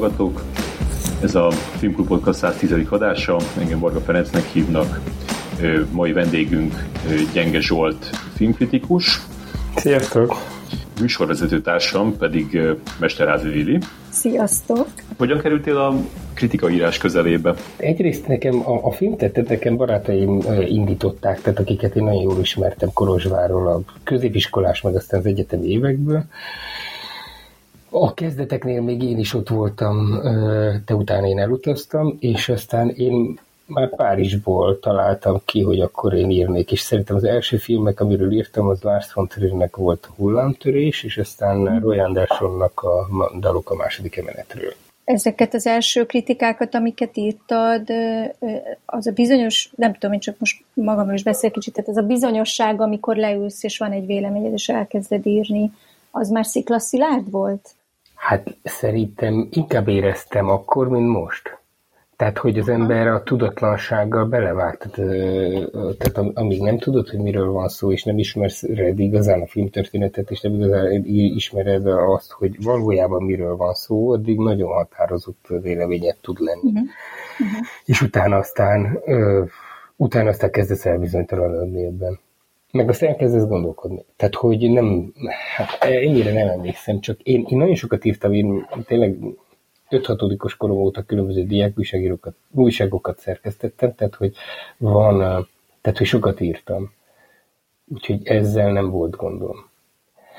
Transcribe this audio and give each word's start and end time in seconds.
Hallgatók! 0.00 0.42
Ez 1.22 1.34
a 1.34 1.50
Filmklub 1.50 2.06
Podcast 2.06 2.38
110. 2.38 2.86
adása, 2.88 3.36
engem 3.58 3.78
Varga 3.78 4.00
Ferencnek 4.00 4.44
hívnak. 4.44 5.00
Mai 5.90 6.12
vendégünk 6.12 6.74
Gyenge 7.32 7.60
Zsolt 7.60 8.10
filmkritikus. 8.34 9.20
Sziasztok! 9.76 10.34
Műsorvezető 11.00 11.60
társam 11.60 12.16
pedig 12.16 12.60
Mesterházi 12.98 13.48
Vili. 13.48 13.78
Sziasztok! 14.08 14.86
Hogyan 15.18 15.38
kerültél 15.38 15.76
a 15.76 15.94
kritikaírás 16.34 16.98
közelébe? 16.98 17.54
Egyrészt 17.76 18.26
nekem 18.26 18.68
a, 18.68 18.86
a 18.86 18.90
filmtettet 18.90 19.48
nekem 19.48 19.76
barátaim 19.76 20.40
indították, 20.68 21.40
tehát 21.40 21.58
akiket 21.58 21.96
én 21.96 22.04
nagyon 22.04 22.22
jól 22.22 22.40
ismertem 22.40 22.88
Kolozsváról, 22.92 23.68
a 23.68 23.80
középiskolás, 24.04 24.80
meg 24.80 24.94
aztán 24.94 25.20
az 25.20 25.26
egyetemi 25.26 25.66
évekből. 25.66 26.24
A 27.90 28.14
kezdeteknél 28.14 28.80
még 28.82 29.02
én 29.02 29.18
is 29.18 29.34
ott 29.34 29.48
voltam, 29.48 30.20
de 30.86 30.94
utána 30.94 31.26
én 31.26 31.38
elutaztam, 31.38 32.16
és 32.20 32.48
aztán 32.48 32.88
én 32.88 33.38
már 33.66 33.94
Párizsból 33.94 34.78
találtam 34.78 35.40
ki, 35.44 35.62
hogy 35.62 35.80
akkor 35.80 36.14
én 36.14 36.30
írnék, 36.30 36.72
és 36.72 36.80
szerintem 36.80 37.16
az 37.16 37.24
első 37.24 37.56
filmek, 37.56 38.00
amiről 38.00 38.32
írtam, 38.32 38.66
az 38.66 38.82
Lars 38.82 39.12
von 39.12 39.26
Triernek 39.26 39.76
volt 39.76 40.06
a 40.10 40.14
hullámtörés, 40.16 41.02
és 41.02 41.18
aztán. 41.18 41.80
Roy 41.80 41.98
Andersonnak 41.98 42.82
a 42.82 43.08
dalok 43.38 43.70
a 43.70 43.74
második 43.74 44.16
emenetről. 44.16 44.72
Ezeket 45.04 45.54
az 45.54 45.66
első 45.66 46.06
kritikákat, 46.06 46.74
amiket 46.74 47.16
írtad, 47.16 47.88
az 48.86 49.06
a 49.06 49.12
bizonyos, 49.12 49.70
nem 49.76 49.92
tudom, 49.92 50.12
én 50.12 50.20
csak 50.20 50.38
most 50.38 50.64
magamról 50.74 51.14
is 51.14 51.22
beszél 51.22 51.50
kicsit, 51.50 51.74
tehát 51.74 51.90
ez 51.90 51.96
a 51.96 52.06
bizonyosság, 52.06 52.80
amikor 52.80 53.16
leülsz, 53.16 53.64
és 53.64 53.78
van 53.78 53.92
egy 53.92 54.06
véleményed, 54.06 54.52
és 54.52 54.68
elkezded 54.68 55.26
írni, 55.26 55.72
az 56.10 56.28
már 56.28 56.46
sziklaszilárd 56.46 57.30
volt? 57.30 57.74
Hát 58.20 58.56
szerintem 58.62 59.48
inkább 59.50 59.88
éreztem 59.88 60.48
akkor, 60.48 60.88
mint 60.88 61.08
most. 61.08 61.58
Tehát, 62.16 62.38
hogy 62.38 62.58
az 62.58 62.68
ember 62.68 63.06
a 63.06 63.22
tudatlansággal 63.22 64.24
belevágt. 64.24 64.90
Tehát, 64.90 65.70
tehát 65.98 66.30
amíg 66.34 66.60
nem 66.60 66.78
tudod, 66.78 67.08
hogy 67.08 67.18
miről 67.18 67.50
van 67.50 67.68
szó, 67.68 67.92
és 67.92 68.04
nem 68.04 68.18
ismersz 68.18 68.62
igazán 68.96 69.40
a 69.40 69.46
filmtörténetet, 69.46 70.30
és 70.30 70.40
nem 70.40 70.54
igazán 70.54 71.04
ismered 71.04 71.86
azt, 71.86 72.30
hogy 72.30 72.62
valójában 72.64 73.22
miről 73.22 73.56
van 73.56 73.74
szó, 73.74 74.10
addig 74.10 74.38
nagyon 74.38 74.72
határozott 74.72 75.46
véleményed 75.62 76.16
tud 76.20 76.38
lenni. 76.40 76.70
Uh-huh. 76.70 76.88
Uh-huh. 77.38 77.66
És 77.84 78.02
utána 78.02 78.36
aztán, 78.36 78.98
utána 79.96 80.28
aztán 80.28 80.50
kezdesz 80.50 80.86
elbizonytalanodni 80.86 81.84
ebben. 81.84 82.18
Meg 82.72 82.88
azt 82.88 83.02
elkezdesz 83.02 83.46
gondolkodni. 83.46 84.04
Tehát, 84.16 84.34
hogy 84.34 84.70
nem, 84.70 85.12
hát 85.56 85.82
ennyire 85.82 86.32
nem 86.32 86.48
emlékszem, 86.48 87.00
csak 87.00 87.20
én, 87.20 87.46
én 87.48 87.58
nagyon 87.58 87.74
sokat 87.74 88.04
írtam, 88.04 88.32
én 88.32 88.66
tényleg 88.86 89.16
5-6 89.90 90.54
korom 90.58 90.76
óta 90.76 91.02
különböző 91.02 91.44
diák 91.44 91.78
újságírókat, 91.78 92.34
újságokat 92.50 93.18
szerkesztettem, 93.18 93.94
tehát, 93.94 94.14
hogy 94.14 94.34
van, 94.76 95.18
tehát, 95.80 95.98
hogy 95.98 96.06
sokat 96.06 96.40
írtam. 96.40 96.92
Úgyhogy 97.94 98.26
ezzel 98.26 98.72
nem 98.72 98.90
volt 98.90 99.16
gondom. 99.16 99.69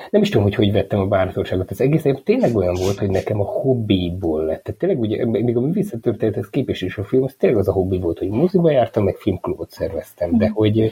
Nem 0.10 0.22
is 0.22 0.30
tudom, 0.30 0.44
hogy 0.44 0.56
hogy 0.56 0.72
vettem 0.72 1.00
a 1.00 1.06
bánatorságot. 1.06 1.72
Az 1.72 1.82
egész 1.82 2.06
tényleg 2.24 2.56
olyan 2.56 2.74
volt, 2.74 2.98
hogy 2.98 3.10
nekem 3.10 3.40
a 3.40 3.46
hobbiból 3.46 4.46
lett. 4.46 4.64
Tehát 4.64 4.80
tényleg 4.80 5.00
ugye, 5.00 5.26
még 5.26 5.58
a 5.58 5.62
művészettörténet, 5.62 6.38
ez 6.38 6.50
képes 6.50 6.82
is 6.82 6.98
a 6.98 7.04
film, 7.04 7.24
az 7.24 7.36
tényleg 7.38 7.60
az 7.60 7.68
a 7.68 7.72
hobbi 7.72 8.00
volt, 8.00 8.20
hogy 8.20 8.30
moziba 8.30 8.72
jártam, 8.72 9.04
meg 9.04 9.16
filmklubot 9.16 9.70
szerveztem, 9.72 10.38
de 10.38 10.50
hogy 10.50 10.92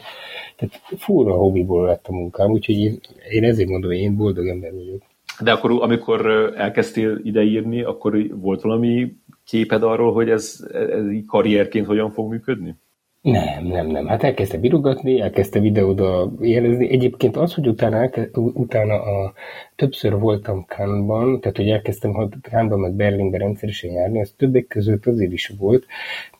tehát 0.56 0.80
fúra 0.96 1.32
a 1.32 1.38
hobbiból 1.38 1.86
lett 1.86 2.06
a 2.06 2.12
munkám, 2.12 2.50
úgyhogy 2.50 2.76
én, 2.76 3.00
én 3.30 3.44
ezért 3.44 3.68
mondom, 3.68 3.90
hogy 3.90 4.00
én 4.00 4.16
boldog 4.16 4.48
ember 4.48 4.72
vagyok. 4.72 5.02
De 5.42 5.52
akkor, 5.52 5.70
amikor 5.80 6.26
elkezdtél 6.56 7.20
ideírni, 7.22 7.82
akkor 7.82 8.26
volt 8.34 8.60
valami 8.60 9.16
képed 9.44 9.82
arról, 9.82 10.12
hogy 10.12 10.30
ez, 10.30 10.66
ez 10.72 11.04
karrierként 11.26 11.86
hogyan 11.86 12.10
fog 12.10 12.30
működni? 12.30 12.76
Nem, 13.22 13.64
nem, 13.64 13.86
nem. 13.86 14.06
Hát 14.06 14.22
elkezdte 14.22 14.58
birogatni, 14.58 15.20
elkezdte 15.20 15.60
videóda 15.60 16.32
jelezni. 16.40 16.90
Egyébként 16.90 17.36
az, 17.36 17.54
hogy 17.54 17.68
utána, 17.68 17.96
elke, 17.96 18.28
utána 18.32 19.02
a, 19.02 19.32
többször 19.76 20.18
voltam 20.18 20.64
Kánban, 20.64 21.40
tehát 21.40 21.56
hogy 21.56 21.68
elkezdtem 21.68 22.28
Kánban 22.42 22.78
meg 22.78 22.92
Berlinben 22.92 23.40
rendszeresen 23.40 23.90
járni, 23.90 24.20
az 24.20 24.34
többek 24.36 24.66
között 24.66 25.06
azért 25.06 25.32
is 25.32 25.52
volt, 25.58 25.86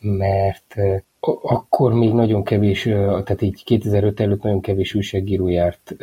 mert 0.01 0.75
akkor 1.43 1.93
még 1.93 2.13
nagyon 2.13 2.45
kevés, 2.45 2.83
tehát 2.83 3.43
így 3.43 3.65
2005 3.65 4.21
előtt 4.21 4.43
nagyon 4.43 4.61
kevés 4.61 4.95
újságíró 4.95 5.49
járt 5.49 5.97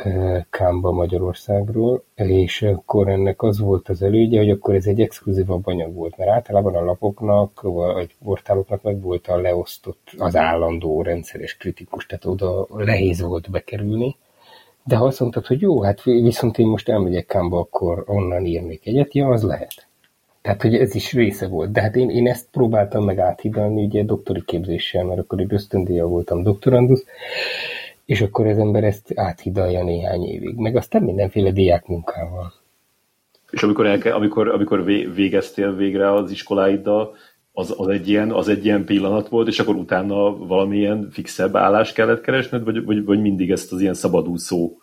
Kámba 0.50 0.92
Magyarországról, 0.92 2.04
és 2.14 2.62
akkor 2.62 3.08
ennek 3.08 3.42
az 3.42 3.58
volt 3.58 3.88
az 3.88 4.02
elődje, 4.02 4.38
hogy 4.38 4.50
akkor 4.50 4.74
ez 4.74 4.86
egy 4.86 5.00
exkluzívabb 5.00 5.66
anyag 5.66 5.94
volt, 5.94 6.16
mert 6.16 6.30
általában 6.30 6.74
a 6.74 6.84
lapoknak, 6.84 7.60
vagy 7.62 8.14
portáloknak 8.24 8.82
meg 8.82 9.00
volt 9.00 9.26
a 9.26 9.40
leosztott, 9.40 10.10
az 10.18 10.36
állandó 10.36 11.02
rendszeres 11.02 11.56
kritikus, 11.56 12.06
tehát 12.06 12.24
oda 12.24 12.66
nehéz 12.76 13.20
volt 13.20 13.50
bekerülni. 13.50 14.16
De 14.84 14.96
ha 14.96 15.04
azt 15.04 15.20
mondtad, 15.20 15.46
hogy 15.46 15.60
jó, 15.60 15.82
hát 15.82 16.02
viszont 16.02 16.58
én 16.58 16.66
most 16.66 16.88
elmegyek 16.88 17.26
Kámba, 17.26 17.58
akkor 17.58 18.04
onnan 18.06 18.44
írnék 18.44 18.86
egyet, 18.86 19.14
ja, 19.14 19.28
az 19.28 19.42
lehet. 19.42 19.87
Tehát, 20.48 20.62
hogy 20.62 20.74
ez 20.74 20.94
is 20.94 21.12
része 21.12 21.48
volt. 21.48 21.72
De 21.72 21.80
hát 21.80 21.96
én, 21.96 22.10
én 22.10 22.28
ezt 22.28 22.48
próbáltam 22.50 23.04
meg 23.04 23.18
áthidalni 23.18 23.84
ugye 23.84 24.04
doktori 24.04 24.42
képzéssel, 24.44 25.04
mert 25.04 25.20
akkor 25.20 25.40
egy 25.40 25.52
ösztöndíja 25.52 26.06
voltam 26.06 26.42
doktorandusz, 26.42 27.04
és 28.04 28.20
akkor 28.20 28.46
az 28.46 28.58
ember 28.58 28.84
ezt 28.84 29.12
áthidalja 29.14 29.84
néhány 29.84 30.22
évig. 30.22 30.56
Meg 30.56 30.76
aztán 30.76 31.02
mindenféle 31.02 31.50
diák 31.50 31.86
munkával. 31.86 32.52
És 33.50 33.62
amikor, 33.62 33.86
elke, 33.86 34.14
amikor, 34.14 34.48
amikor 34.48 34.84
végeztél 35.14 35.74
végre 35.74 36.12
az 36.12 36.30
iskoláiddal, 36.30 37.14
az, 37.52 37.74
az, 37.76 37.88
egy 37.88 38.08
ilyen, 38.08 38.32
az 38.32 38.48
egy 38.48 38.64
ilyen 38.64 38.84
pillanat 38.84 39.28
volt, 39.28 39.48
és 39.48 39.58
akkor 39.58 39.74
utána 39.74 40.36
valamilyen 40.36 41.08
fixebb 41.10 41.56
állást 41.56 41.94
kellett 41.94 42.20
keresned, 42.20 42.64
vagy, 42.64 42.84
vagy, 42.84 43.04
vagy 43.04 43.20
mindig 43.20 43.50
ezt 43.50 43.72
az 43.72 43.80
ilyen 43.80 43.94
szabadúszó 43.94 44.76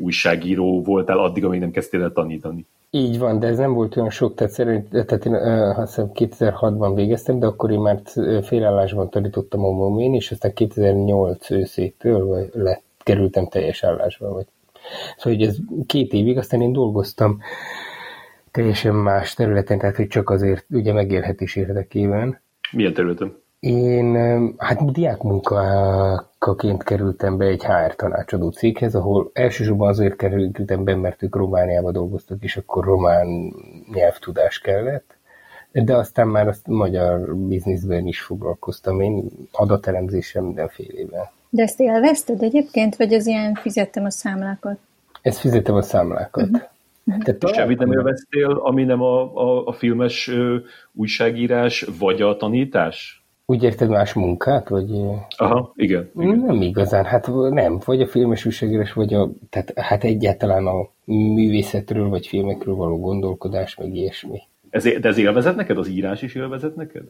újságíró 0.00 0.82
voltál 0.82 1.18
addig, 1.18 1.44
amíg 1.44 1.60
nem 1.60 1.70
kezdtél 1.70 2.02
el 2.02 2.12
tanítani? 2.12 2.66
Így 2.90 3.18
van, 3.18 3.38
de 3.38 3.46
ez 3.46 3.58
nem 3.58 3.72
volt 3.72 3.96
olyan 3.96 4.10
sok, 4.10 4.34
tehát, 4.34 4.52
szerint, 4.52 4.88
tehát 4.88 5.24
én 5.24 5.34
azt 5.34 5.94
hiszem 5.94 6.10
2006-ban 6.14 6.92
végeztem, 6.94 7.38
de 7.38 7.46
akkor 7.46 7.70
én 7.70 7.80
már 7.80 8.00
félállásban 8.42 9.10
tanítottam 9.10 9.64
a 9.64 9.70
momén, 9.70 10.14
és 10.14 10.30
aztán 10.30 10.52
2008 10.52 11.50
őszétől 11.50 12.50
lett, 12.52 12.82
kerültem 12.98 13.48
teljes 13.48 13.82
állásba. 13.82 14.32
Vagy. 14.32 14.46
Szóval 15.16 15.38
hogy 15.38 15.48
ez 15.48 15.56
két 15.86 16.12
évig, 16.12 16.38
aztán 16.38 16.60
én 16.60 16.72
dolgoztam 16.72 17.38
teljesen 18.50 18.94
más 18.94 19.34
területen, 19.34 19.78
tehát 19.78 19.96
hogy 19.96 20.08
csak 20.08 20.30
azért 20.30 20.64
ugye 20.70 20.92
megélhetés 20.92 21.56
érdekében. 21.56 22.40
Milyen 22.72 22.94
területen? 22.94 23.36
Én 23.60 24.14
hát 24.58 24.92
diákmunkaként 24.92 26.82
kerültem 26.82 27.36
be 27.36 27.44
egy 27.44 27.64
HR 27.64 27.94
tanácsadó 27.94 28.50
céghez, 28.50 28.94
ahol 28.94 29.30
elsősorban 29.32 29.88
azért 29.88 30.16
kerültem 30.16 30.84
be, 30.84 30.94
mert 30.94 31.22
ők 31.22 31.36
Romániában 31.36 31.92
dolgoztak, 31.92 32.42
és 32.42 32.56
akkor 32.56 32.84
román 32.84 33.54
nyelvtudás 33.92 34.58
kellett. 34.58 35.16
De 35.72 35.96
aztán 35.96 36.28
már 36.28 36.48
azt 36.48 36.66
magyar 36.66 37.36
bizniszben 37.36 38.06
is 38.06 38.20
foglalkoztam, 38.20 39.00
én 39.00 39.28
adatelemzéssel 39.52 40.42
mindenfélével. 40.42 41.32
De 41.50 41.62
ezt 41.62 41.80
élvezted 41.80 42.42
egyébként, 42.42 42.96
vagy 42.96 43.14
az 43.14 43.26
ilyen 43.26 43.54
fizettem 43.54 44.04
a 44.04 44.10
számlákat? 44.10 44.78
Ezt 45.22 45.38
fizettem 45.38 45.74
a 45.74 45.82
számlákat. 45.82 46.44
Uh-huh. 46.44 47.22
Tehát 47.22 47.54
semmit 47.54 47.78
nem 47.78 47.92
élveztél, 47.92 48.50
ami 48.50 48.84
nem 48.84 49.02
a, 49.02 49.34
a, 49.34 49.66
a 49.66 49.72
filmes 49.72 50.28
ö, 50.28 50.56
újságírás, 50.92 51.86
vagy 51.98 52.22
a 52.22 52.36
tanítás? 52.36 53.25
Úgy 53.46 53.62
érted 53.62 53.88
más 53.88 54.12
munkát? 54.12 54.68
Vagy... 54.68 54.90
Aha, 55.36 55.72
igen, 55.76 56.10
igen. 56.18 56.38
Nem 56.38 56.62
igazán, 56.62 57.04
hát 57.04 57.30
nem. 57.50 57.80
Vagy 57.84 58.00
a 58.00 58.06
filmes 58.06 58.44
újságírás, 58.44 58.92
vagy 58.92 59.14
a, 59.14 59.30
tehát 59.50 59.72
hát 59.78 60.04
egyáltalán 60.04 60.66
a 60.66 60.88
művészetről, 61.04 62.08
vagy 62.08 62.26
filmekről 62.26 62.74
való 62.74 63.00
gondolkodás, 63.00 63.76
meg 63.76 63.94
ilyesmi. 63.94 64.42
Ez, 64.70 64.82
de 64.82 65.08
ez 65.08 65.18
élvezet 65.18 65.56
neked? 65.56 65.78
Az 65.78 65.88
írás 65.88 66.22
is 66.22 66.34
élvezet 66.34 66.76
neked? 66.76 67.04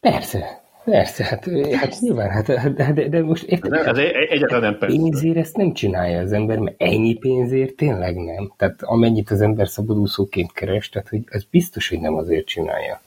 Persze. 0.00 0.64
Persze, 0.84 1.24
hát, 1.24 1.48
hát 1.72 2.00
nyilván, 2.00 2.30
hát, 2.30 2.46
hát 2.46 2.74
de, 2.74 2.92
de, 2.92 3.08
de 3.08 3.22
most 3.22 3.44
érted? 3.44 3.72
Ez, 3.72 3.86
ez 3.86 3.98
egyáltalán 4.28 4.62
nem 4.62 4.78
persze. 4.78 4.96
Pénzért 4.96 5.36
ezt 5.36 5.56
nem 5.56 5.72
csinálja 5.72 6.20
az 6.20 6.32
ember, 6.32 6.58
mert 6.58 6.82
ennyi 6.82 7.14
pénzért 7.14 7.74
tényleg 7.74 8.16
nem. 8.16 8.52
Tehát 8.56 8.82
amennyit 8.82 9.30
az 9.30 9.40
ember 9.40 9.68
szabadúszóként 9.68 10.52
keres, 10.52 10.88
tehát 10.88 11.08
hogy 11.08 11.22
ez 11.26 11.44
biztos, 11.44 11.88
hogy 11.88 12.00
nem 12.00 12.14
azért 12.14 12.46
csinálja. 12.46 13.00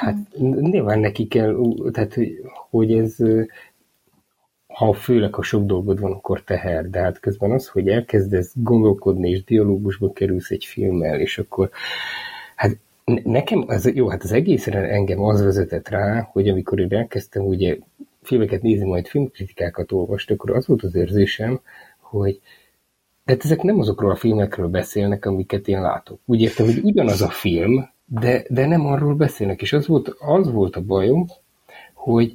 Hát 0.00 0.16
nyilván 0.60 0.98
neki 0.98 1.26
kell, 1.26 1.56
tehát 1.92 2.18
hogy 2.70 2.92
ez, 2.92 3.16
ha 4.66 4.92
főleg 4.92 5.36
a 5.36 5.42
sok 5.42 5.64
dolgod 5.64 6.00
van, 6.00 6.12
akkor 6.12 6.42
teher, 6.42 6.90
de 6.90 7.00
hát 7.00 7.20
közben 7.20 7.50
az, 7.50 7.68
hogy 7.68 7.88
elkezdesz 7.88 8.52
gondolkodni, 8.54 9.30
és 9.30 9.44
dialógusba 9.44 10.12
kerülsz 10.12 10.50
egy 10.50 10.64
filmmel, 10.64 11.20
és 11.20 11.38
akkor 11.38 11.70
hát 12.56 12.78
nekem, 13.24 13.64
az, 13.66 13.94
jó, 13.94 14.08
hát 14.08 14.22
az 14.22 14.32
egészre 14.32 14.78
engem 14.78 15.22
az 15.22 15.42
vezetett 15.42 15.88
rá, 15.88 16.28
hogy 16.32 16.48
amikor 16.48 16.80
én 16.80 16.92
elkezdtem 16.92 17.42
ugye 17.42 17.76
filmeket 18.22 18.62
nézni, 18.62 18.86
majd 18.86 19.06
filmkritikákat 19.06 19.92
olvasni, 19.92 20.34
akkor 20.34 20.50
az 20.50 20.66
volt 20.66 20.82
az 20.82 20.94
érzésem, 20.94 21.60
hogy 21.98 22.40
de 23.24 23.32
hát 23.32 23.44
ezek 23.44 23.62
nem 23.62 23.78
azokról 23.78 24.10
a 24.10 24.16
filmekről 24.16 24.68
beszélnek, 24.68 25.24
amiket 25.24 25.68
én 25.68 25.80
látok. 25.80 26.20
Úgy 26.24 26.40
értem, 26.40 26.66
hogy 26.66 26.80
ugyanaz 26.82 27.22
a 27.22 27.28
film, 27.28 27.88
de, 28.12 28.44
de 28.48 28.66
nem 28.66 28.86
arról 28.86 29.14
beszélnek. 29.14 29.62
És 29.62 29.72
az 29.72 29.86
volt, 29.86 30.08
az 30.08 30.52
volt 30.52 30.76
a 30.76 30.82
bajom, 30.82 31.26
hogy 31.94 32.34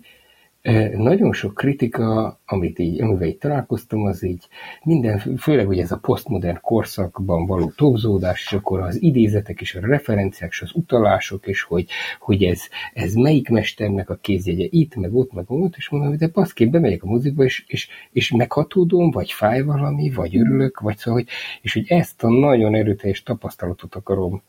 nagyon 0.95 1.33
sok 1.33 1.53
kritika, 1.53 2.39
amit 2.45 2.79
így, 2.79 3.01
amivel 3.01 3.27
így 3.27 3.37
találkoztam, 3.37 4.05
az 4.05 4.23
így 4.23 4.47
minden, 4.83 5.17
főleg 5.37 5.65
hogy 5.65 5.79
ez 5.79 5.91
a 5.91 5.97
posztmodern 5.97 6.59
korszakban 6.61 7.45
való 7.45 7.71
tobzódás, 7.75 8.41
és 8.45 8.53
akkor 8.53 8.79
az 8.79 9.01
idézetek, 9.01 9.61
és 9.61 9.75
a 9.75 9.79
referenciák, 9.79 10.51
és 10.51 10.61
az 10.61 10.71
utalások, 10.73 11.47
és 11.47 11.61
hogy, 11.61 11.87
hogy 12.19 12.43
ez, 12.43 12.61
ez 12.93 13.13
melyik 13.13 13.49
mesternek 13.49 14.09
a 14.09 14.15
kézjegye 14.21 14.67
itt, 14.69 14.95
meg 14.95 15.15
ott, 15.15 15.33
meg 15.33 15.45
ott, 15.47 15.75
és 15.75 15.89
mondom, 15.89 16.09
hogy 16.09 16.19
de 16.19 16.27
baszki, 16.27 16.65
bemegyek 16.65 17.03
a 17.03 17.07
mozikba, 17.07 17.43
és, 17.43 17.63
és, 17.67 17.87
és 18.11 18.31
meghatódom, 18.31 19.11
vagy 19.11 19.31
fáj 19.31 19.61
valami, 19.61 20.09
vagy 20.09 20.37
örülök, 20.37 20.79
vagy 20.79 20.97
szóval, 20.97 21.19
hogy, 21.19 21.29
és 21.61 21.73
hogy 21.73 21.85
ezt 21.87 22.23
a 22.23 22.29
nagyon 22.29 22.75
erőteljes 22.75 23.23
tapasztalatot 23.23 23.95
akarom 23.95 24.41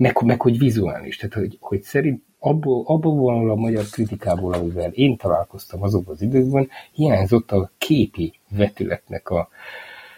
meg, 0.00 0.22
meg 0.22 0.40
hogy 0.40 0.58
vizuális, 0.58 1.16
tehát 1.16 1.34
hogy, 1.34 1.56
hogy 1.60 1.82
szerint 1.82 2.22
abból, 2.38 2.84
abból 2.86 3.50
a 3.50 3.54
magyar 3.54 3.84
kritikából, 3.84 4.52
amivel 4.52 4.90
én 4.90 5.16
találkoztam 5.16 5.82
azokban 5.82 6.14
az 6.14 6.22
időkben, 6.22 6.68
hiányzott 6.92 7.52
a 7.52 7.70
képi 7.78 8.32
vetületnek 8.50 9.28
a, 9.28 9.48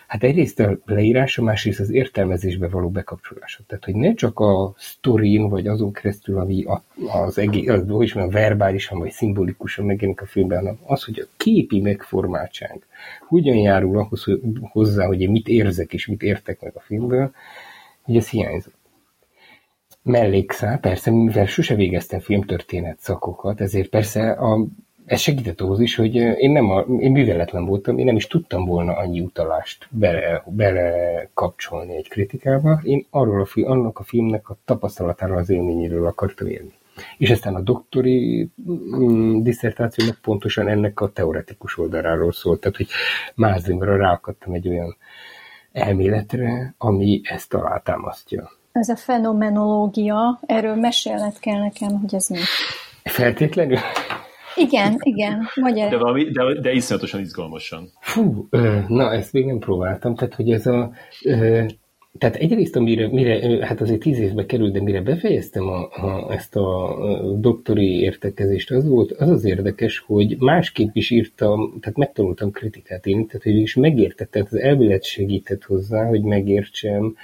hát 0.06 0.22
egyrészt 0.22 0.60
a 0.60 0.78
leírása, 0.84 1.42
másrészt 1.42 1.80
az 1.80 1.90
értelmezésbe 1.90 2.68
való 2.68 2.88
bekapcsolása. 2.88 3.62
Tehát, 3.66 3.84
hogy 3.84 3.94
ne 3.94 4.14
csak 4.14 4.40
a 4.40 4.74
sztorin, 4.76 5.48
vagy 5.48 5.66
azon 5.66 5.92
keresztül, 5.92 6.38
ami 6.38 6.64
az 7.24 7.38
egész, 7.38 7.68
az, 7.68 7.84
hogy 7.88 8.04
is 8.04 8.14
mondjam, 8.14 8.42
verbálisan, 8.42 8.98
vagy 8.98 9.10
szimbolikusan 9.10 9.84
megjelenik 9.84 10.20
a 10.20 10.26
filmben, 10.26 10.58
hanem 10.58 10.78
az, 10.86 11.04
hogy 11.04 11.18
a 11.18 11.28
képi 11.36 11.80
megformáltság 11.80 12.86
hogyan 13.28 13.56
járul 13.56 13.98
ahhoz 13.98 14.24
hogy 14.24 14.40
hozzá, 14.60 15.06
hogy 15.06 15.20
én 15.20 15.30
mit 15.30 15.48
érzek 15.48 15.92
és 15.92 16.06
mit 16.06 16.22
értek 16.22 16.60
meg 16.60 16.72
a 16.74 16.80
filmből, 16.80 17.34
hogy 18.02 18.16
ez 18.16 18.28
hiányzott 18.28 18.80
mellékszál, 20.02 20.78
persze, 20.78 21.10
mivel 21.10 21.46
sose 21.46 21.74
végeztem 21.74 22.20
filmtörténet 22.20 23.00
szakokat, 23.00 23.60
ezért 23.60 23.88
persze 23.88 24.30
a, 24.30 24.66
ez 25.04 25.20
segített 25.20 25.60
ahhoz 25.60 25.80
is, 25.80 25.96
hogy 25.96 26.14
én 26.14 26.50
nem 26.50 26.70
a, 26.70 26.80
én 26.80 27.12
műveletlen 27.12 27.64
voltam, 27.64 27.98
én 27.98 28.04
nem 28.04 28.16
is 28.16 28.26
tudtam 28.26 28.64
volna 28.64 28.96
annyi 28.96 29.20
utalást 29.20 29.88
bele, 29.90 30.42
bele 30.46 31.28
kapcsolni 31.34 31.96
egy 31.96 32.08
kritikába. 32.08 32.80
Én 32.82 33.06
arról 33.10 33.40
a, 33.40 33.60
annak 33.70 33.98
a 33.98 34.02
filmnek 34.02 34.48
a 34.48 34.56
tapasztalatáról, 34.64 35.36
az 35.36 35.50
élményéről 35.50 36.06
akartam 36.06 36.46
élni. 36.46 36.72
És 37.18 37.30
aztán 37.30 37.54
a 37.54 37.60
doktori 37.60 38.50
mm, 38.70 39.42
diszertációnak 39.42 40.18
pontosan 40.22 40.68
ennek 40.68 41.00
a 41.00 41.12
teoretikus 41.12 41.78
oldaláról 41.78 42.32
szólt, 42.32 42.60
tehát 42.60 42.76
hogy 42.76 42.88
mázlimra 43.34 43.96
ráakadtam 43.96 44.52
egy 44.52 44.68
olyan 44.68 44.96
elméletre, 45.72 46.74
ami 46.78 47.20
ezt 47.24 47.54
alátámasztja 47.54 48.50
ez 48.72 48.88
a 48.88 48.96
fenomenológia, 48.96 50.40
erről 50.46 50.74
mesélned 50.74 51.38
kell 51.38 51.58
nekem, 51.58 52.00
hogy 52.00 52.14
ez 52.14 52.28
mi. 52.28 52.38
Feltétlenül? 53.02 53.78
Igen, 54.56 54.96
igen, 55.00 55.48
magyar. 55.54 55.90
De, 55.90 55.96
valami, 55.96 56.24
de, 56.24 56.60
de 56.60 56.72
iszonyatosan 56.72 57.20
izgalmasan. 57.20 57.88
Fú, 58.00 58.48
na 58.88 59.12
ezt 59.12 59.32
még 59.32 59.46
nem 59.46 59.58
próbáltam, 59.58 60.14
tehát 60.14 60.34
hogy 60.34 60.50
ez 60.50 60.66
a... 60.66 60.92
Tehát 62.18 62.36
egyrészt, 62.36 62.76
amire, 62.76 63.08
mire, 63.08 63.66
hát 63.66 63.80
azért 63.80 64.00
tíz 64.00 64.18
évbe 64.18 64.46
került, 64.46 64.72
de 64.72 64.82
mire 64.82 65.00
befejeztem 65.00 65.68
a, 65.68 65.88
a, 65.90 66.32
ezt 66.32 66.56
a 66.56 66.96
doktori 67.38 68.00
értekezést, 68.00 68.70
az 68.70 68.88
volt, 68.88 69.12
az 69.12 69.28
az 69.28 69.44
érdekes, 69.44 69.98
hogy 69.98 70.36
másképp 70.38 70.94
is 70.94 71.10
írtam, 71.10 71.78
tehát 71.80 71.96
megtanultam 71.96 72.50
kritikát 72.50 73.06
írni, 73.06 73.26
tehát 73.26 73.42
hogy 73.42 73.56
is 73.56 73.74
megértettem, 73.74 74.46
az 74.50 74.58
elmélet 74.58 75.04
segített 75.04 75.64
hozzá, 75.64 76.06
hogy 76.06 76.22
megértsem, 76.22 77.14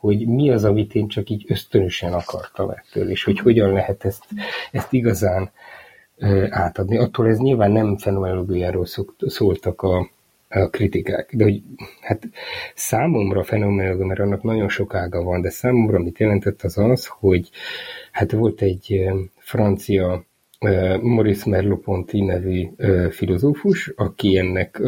hogy 0.00 0.26
mi 0.26 0.50
az, 0.50 0.64
amit 0.64 0.94
én 0.94 1.08
csak 1.08 1.30
így 1.30 1.44
ösztönösen 1.48 2.12
akartam 2.12 2.70
ettől, 2.70 3.10
és 3.10 3.24
hogy 3.24 3.38
hogyan 3.38 3.72
lehet 3.72 4.04
ezt, 4.04 4.24
ezt 4.72 4.92
igazán 4.92 5.50
átadni. 6.48 6.96
Attól 6.96 7.28
ez 7.28 7.38
nyilván 7.38 7.70
nem 7.70 7.96
fenomenológiáról 7.96 8.86
szóltak 9.18 9.82
a, 9.82 10.10
a 10.48 10.68
kritikák, 10.68 11.34
de 11.36 11.44
hogy 11.44 11.62
hát 12.00 12.28
számomra 12.74 13.40
a 13.40 13.44
fenomenológia, 13.44 14.06
mert 14.06 14.20
annak 14.20 14.42
nagyon 14.42 14.68
sok 14.68 14.94
ága 14.94 15.22
van, 15.22 15.40
de 15.40 15.50
számomra 15.50 15.96
amit 15.96 16.18
jelentett 16.18 16.62
az 16.62 16.78
az, 16.78 17.06
hogy 17.06 17.50
hát 18.12 18.32
volt 18.32 18.62
egy 18.62 19.08
francia 19.38 20.24
Maurice 21.00 21.50
Merleau-Ponty 21.50 22.24
nevű 22.24 22.68
filozófus, 23.10 23.92
aki 23.96 24.38
ennek 24.38 24.82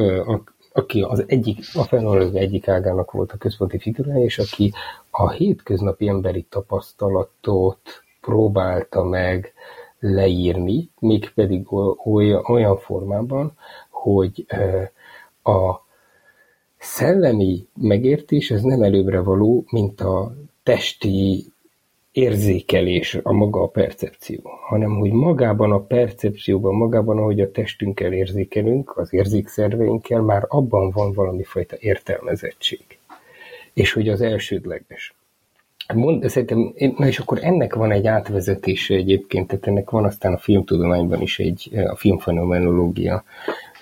aki 0.78 1.02
az 1.02 1.24
egyik, 1.26 1.58
a 1.74 1.82
fenomenológia 1.82 2.40
egyik 2.40 2.68
ágának 2.68 3.10
volt 3.10 3.32
a 3.32 3.36
központi 3.36 3.78
figurája, 3.78 4.24
és 4.24 4.38
aki 4.38 4.72
a 5.10 5.30
hétköznapi 5.30 6.08
emberi 6.08 6.46
tapasztalatot 6.48 7.80
próbálta 8.20 9.04
meg 9.04 9.52
leírni, 9.98 10.90
mégpedig 10.98 11.72
olyan 12.48 12.76
formában, 12.78 13.52
hogy 13.90 14.46
a 15.42 15.86
szellemi 16.78 17.68
megértés 17.74 18.50
ez 18.50 18.62
nem 18.62 18.82
előbbre 18.82 19.20
való, 19.20 19.64
mint 19.70 20.00
a 20.00 20.32
testi 20.62 21.52
érzékelés, 22.12 23.18
a 23.22 23.32
maga 23.32 23.62
a 23.62 23.66
percepció, 23.66 24.40
hanem 24.68 24.98
hogy 24.98 25.10
magában 25.10 25.72
a 25.72 25.80
percepcióban, 25.80 26.74
magában, 26.74 27.18
ahogy 27.18 27.40
a 27.40 27.50
testünkkel 27.50 28.12
érzékelünk, 28.12 28.96
az 28.96 29.12
érzékszerveinkkel, 29.12 30.20
már 30.20 30.44
abban 30.48 30.90
van 30.90 31.12
valami 31.12 31.42
fajta 31.42 31.76
értelmezettség. 31.78 32.98
És 33.72 33.92
hogy 33.92 34.08
az 34.08 34.20
elsődleges. 34.20 35.14
Mond, 35.94 36.28
szerintem, 36.28 36.74
na 36.96 37.06
és 37.06 37.18
akkor 37.18 37.38
ennek 37.42 37.74
van 37.74 37.92
egy 37.92 38.06
átvezetése 38.06 38.94
egyébként, 38.94 39.46
tehát 39.46 39.66
ennek 39.66 39.90
van 39.90 40.04
aztán 40.04 40.32
a 40.32 40.38
filmtudományban 40.38 41.20
is 41.20 41.38
egy, 41.38 41.70
a 41.86 41.96
filmfenomenológia 41.96 43.24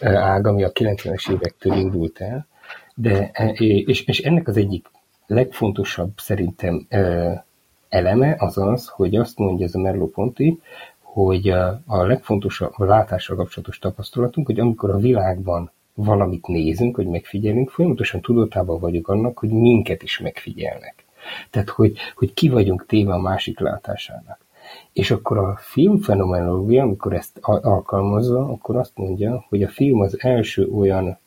ág, 0.00 0.46
ami 0.46 0.64
a 0.64 0.72
90-es 0.72 1.32
évektől 1.32 1.76
indult 1.76 2.20
el, 2.20 2.46
de, 2.94 3.30
és, 3.58 4.02
és 4.02 4.18
ennek 4.18 4.48
az 4.48 4.56
egyik 4.56 4.86
legfontosabb 5.26 6.10
szerintem 6.16 6.86
eleme 7.88 8.34
az 8.38 8.58
az, 8.58 8.88
hogy 8.88 9.16
azt 9.16 9.38
mondja 9.38 9.66
ez 9.66 9.74
a 9.74 9.78
Merleau-Ponty, 9.78 10.60
hogy 11.00 11.48
a 11.86 12.06
legfontosabb 12.06 12.72
a 12.76 12.84
látással 12.84 13.36
kapcsolatos 13.36 13.78
tapasztalatunk, 13.78 14.46
hogy 14.46 14.60
amikor 14.60 14.90
a 14.90 14.98
világban 14.98 15.70
valamit 15.94 16.46
nézünk, 16.46 16.96
hogy 16.96 17.06
megfigyelünk, 17.06 17.70
folyamatosan 17.70 18.20
tudatában 18.20 18.80
vagyunk 18.80 19.08
annak, 19.08 19.38
hogy 19.38 19.48
minket 19.48 20.02
is 20.02 20.18
megfigyelnek. 20.18 21.04
Tehát, 21.50 21.68
hogy, 21.68 21.96
hogy 22.14 22.34
ki 22.34 22.48
vagyunk 22.48 22.86
téve 22.86 23.12
a 23.12 23.20
másik 23.20 23.58
látásának. 23.58 24.38
És 24.92 25.10
akkor 25.10 25.38
a 25.38 25.56
filmfenomenológia, 25.60 26.82
amikor 26.82 27.12
ezt 27.12 27.38
alkalmazza, 27.42 28.48
akkor 28.48 28.76
azt 28.76 28.92
mondja, 28.94 29.44
hogy 29.48 29.62
a 29.62 29.68
film 29.68 30.00
az 30.00 30.16
első 30.20 30.68
olyan 30.68 31.18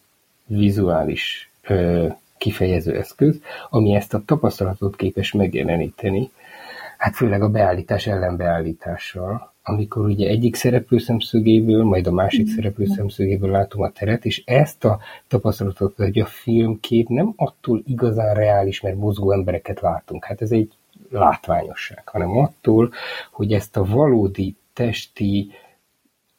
vizuális 0.45 1.51
ö, 1.61 2.07
kifejező 2.37 2.97
eszköz, 2.97 3.41
ami 3.69 3.95
ezt 3.95 4.13
a 4.13 4.23
tapasztalatot 4.25 4.95
képes 4.95 5.31
megjeleníteni, 5.31 6.31
Hát 6.99 7.15
főleg 7.15 7.41
a 7.41 7.49
beállítás 7.49 8.07
ellenbeállítással, 8.07 9.53
amikor 9.63 10.05
ugye 10.05 10.27
egyik 10.27 10.55
szereplő 10.55 10.97
szemszögéből, 10.97 11.83
majd 11.83 12.07
a 12.07 12.11
másik 12.11 12.49
mm. 12.49 12.55
szereplő 12.55 12.85
szemszögéből 12.85 13.51
látom 13.51 13.81
a 13.81 13.89
teret, 13.89 14.25
és 14.25 14.43
ezt 14.45 14.85
a 14.85 14.99
tapasztalatot, 15.27 15.95
hogy 15.95 16.19
a 16.19 16.25
filmkép 16.25 17.07
nem 17.07 17.33
attól 17.35 17.83
igazán 17.85 18.33
reális, 18.33 18.81
mert 18.81 18.95
mozgó 18.95 19.31
embereket 19.31 19.81
látunk. 19.81 20.25
Hát 20.25 20.41
ez 20.41 20.51
egy 20.51 20.71
látványosság, 21.09 22.07
hanem 22.07 22.37
attól, 22.37 22.91
hogy 23.31 23.53
ezt 23.53 23.77
a 23.77 23.83
valódi 23.83 24.55
testi, 24.73 25.51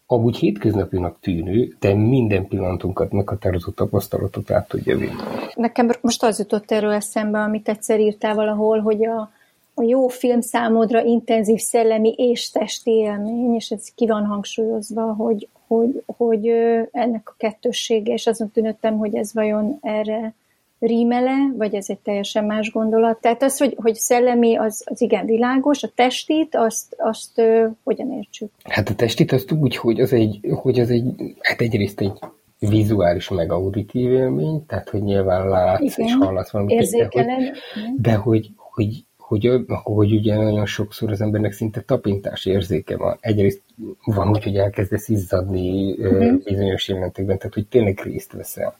amúgy 0.06 0.36
hétköznapinak 0.36 1.20
tűnő, 1.20 1.76
de 1.78 1.94
minden 1.94 2.46
pillanatunkat 2.46 3.12
meghatározó 3.12 3.70
tapasztalatot 3.70 4.50
át 4.50 4.68
tudja 4.68 4.96
vinni. 4.96 5.20
Nekem 5.54 5.90
most 6.00 6.22
az 6.22 6.38
jutott 6.38 6.70
erről 6.70 6.92
eszembe, 6.92 7.38
amit 7.38 7.68
egyszer 7.68 8.00
írtál 8.00 8.34
valahol, 8.34 8.80
hogy 8.80 9.04
a, 9.04 9.30
a 9.80 9.82
jó 9.82 10.08
film 10.08 10.40
számodra 10.40 11.02
intenzív 11.04 11.58
szellemi 11.58 12.14
és 12.16 12.50
testi 12.50 12.90
élmény, 12.90 13.54
és 13.54 13.70
ez 13.70 13.88
ki 13.94 14.06
van 14.06 14.24
hangsúlyozva, 14.24 15.02
hogy, 15.02 15.48
hogy, 15.66 16.02
hogy 16.06 16.48
ennek 16.92 17.22
a 17.24 17.34
kettőssége, 17.36 18.12
és 18.12 18.26
azon 18.26 18.50
tűnöttem, 18.50 18.98
hogy 18.98 19.14
ez 19.14 19.34
vajon 19.34 19.78
erre 19.80 20.34
rímele, 20.78 21.36
vagy 21.56 21.74
ez 21.74 21.86
egy 21.88 21.98
teljesen 21.98 22.44
más 22.44 22.70
gondolat. 22.70 23.20
Tehát 23.20 23.42
az, 23.42 23.58
hogy, 23.58 23.76
hogy 23.82 23.94
szellemi, 23.94 24.56
az, 24.56 24.82
az 24.84 25.00
igen 25.00 25.26
világos, 25.26 25.82
a 25.82 25.90
testit, 25.94 26.54
azt, 26.54 26.94
azt 26.98 27.38
ö, 27.38 27.66
hogyan 27.84 28.12
értsük? 28.12 28.50
Hát 28.64 28.88
a 28.88 28.94
testit 28.94 29.32
azt 29.32 29.52
úgy, 29.52 29.76
hogy 29.76 30.00
az 30.00 30.12
egy, 30.12 30.40
hogy 30.50 30.80
az 30.80 30.90
egy, 30.90 31.04
hát 31.40 31.60
egyrészt 31.60 32.00
egy 32.00 32.12
vizuális 32.58 33.28
meg 33.28 33.52
auditív 33.52 34.10
élmény, 34.10 34.66
tehát 34.66 34.88
hogy 34.88 35.02
nyilván 35.02 35.48
látsz 35.48 35.96
igen. 35.98 36.06
és 36.06 36.14
hallasz 36.14 36.50
valamit. 36.50 36.90
De 36.90 37.08
hogy, 37.10 37.50
de 37.96 38.14
hogy, 38.14 38.50
hogy 38.56 39.04
hogy, 39.30 39.64
hogy 39.66 40.12
ugye 40.12 40.36
nagyon 40.36 40.66
sokszor 40.66 41.10
az 41.10 41.20
embernek 41.20 41.52
szinte 41.52 41.80
tapintás 41.80 42.46
érzéke 42.46 42.96
van. 42.96 43.18
Egyrészt 43.20 43.62
van 44.04 44.28
úgy, 44.28 44.44
hogy 44.44 44.56
elkezdesz 44.56 45.08
izzadni 45.08 45.92
uh-huh. 45.92 46.42
bizonyos 46.44 46.88
jelentekben, 46.88 47.38
tehát 47.38 47.54
hogy 47.54 47.66
tényleg 47.66 48.00
részt 48.02 48.32
veszel. 48.32 48.78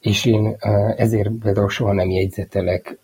És 0.00 0.24
én 0.24 0.56
ezért 0.96 1.30
például 1.42 1.68
soha 1.68 1.92
nem 1.92 2.10
jegyzetelek 2.10 2.98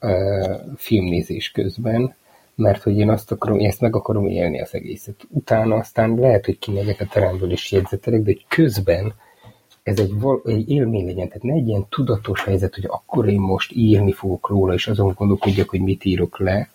filmnézés 0.76 1.50
közben, 1.50 2.14
mert 2.54 2.82
hogy 2.82 2.98
én 2.98 3.10
azt 3.10 3.32
akarom, 3.32 3.58
én 3.58 3.68
ezt 3.68 3.80
meg 3.80 3.96
akarom 3.96 4.26
élni 4.26 4.60
az 4.60 4.74
egészet. 4.74 5.26
Utána 5.28 5.74
aztán 5.74 6.14
lehet, 6.14 6.44
hogy 6.44 6.58
kimegyek 6.58 7.00
a 7.00 7.08
teremből 7.12 7.50
és 7.52 7.72
jegyzetelek, 7.72 8.20
de 8.20 8.32
hogy 8.32 8.44
közben 8.48 9.14
ez 9.84 9.98
egy, 9.98 10.18
val- 10.18 10.46
egy 10.46 10.70
élmény 10.70 11.04
legyen, 11.04 11.28
tehát 11.28 11.42
ne 11.42 11.52
egy 11.52 11.68
ilyen 11.68 11.86
tudatos 11.88 12.44
helyzet, 12.44 12.74
hogy 12.74 12.84
akkor 12.88 13.28
én 13.28 13.40
most 13.40 13.72
írni 13.72 14.12
fogok 14.12 14.48
róla, 14.48 14.74
és 14.74 14.86
azon 14.86 15.14
gondolkodjak, 15.16 15.68
hogy 15.68 15.80
mit 15.80 16.04
írok 16.04 16.38
le, 16.38 16.68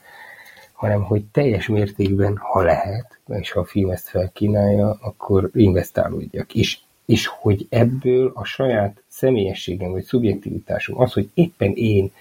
hanem 0.73 1.03
hogy 1.03 1.23
teljes 1.31 1.67
mértékben, 1.67 2.37
ha 2.37 2.61
lehet, 2.61 3.19
és 3.27 3.51
ha 3.51 3.59
a 3.59 3.65
film 3.65 3.89
ezt 3.89 4.07
felkínálja, 4.09 4.97
akkor 5.01 5.49
investálódjak. 5.53 6.53
És, 6.53 6.79
és 7.05 7.27
hogy 7.27 7.67
ebből 7.69 8.31
a 8.35 8.43
saját 8.43 9.03
személyességem, 9.07 9.91
vagy 9.91 10.03
szubjektivitásom, 10.03 10.99
az, 10.99 11.13
hogy 11.13 11.29
éppen 11.33 11.71
én 11.71 12.11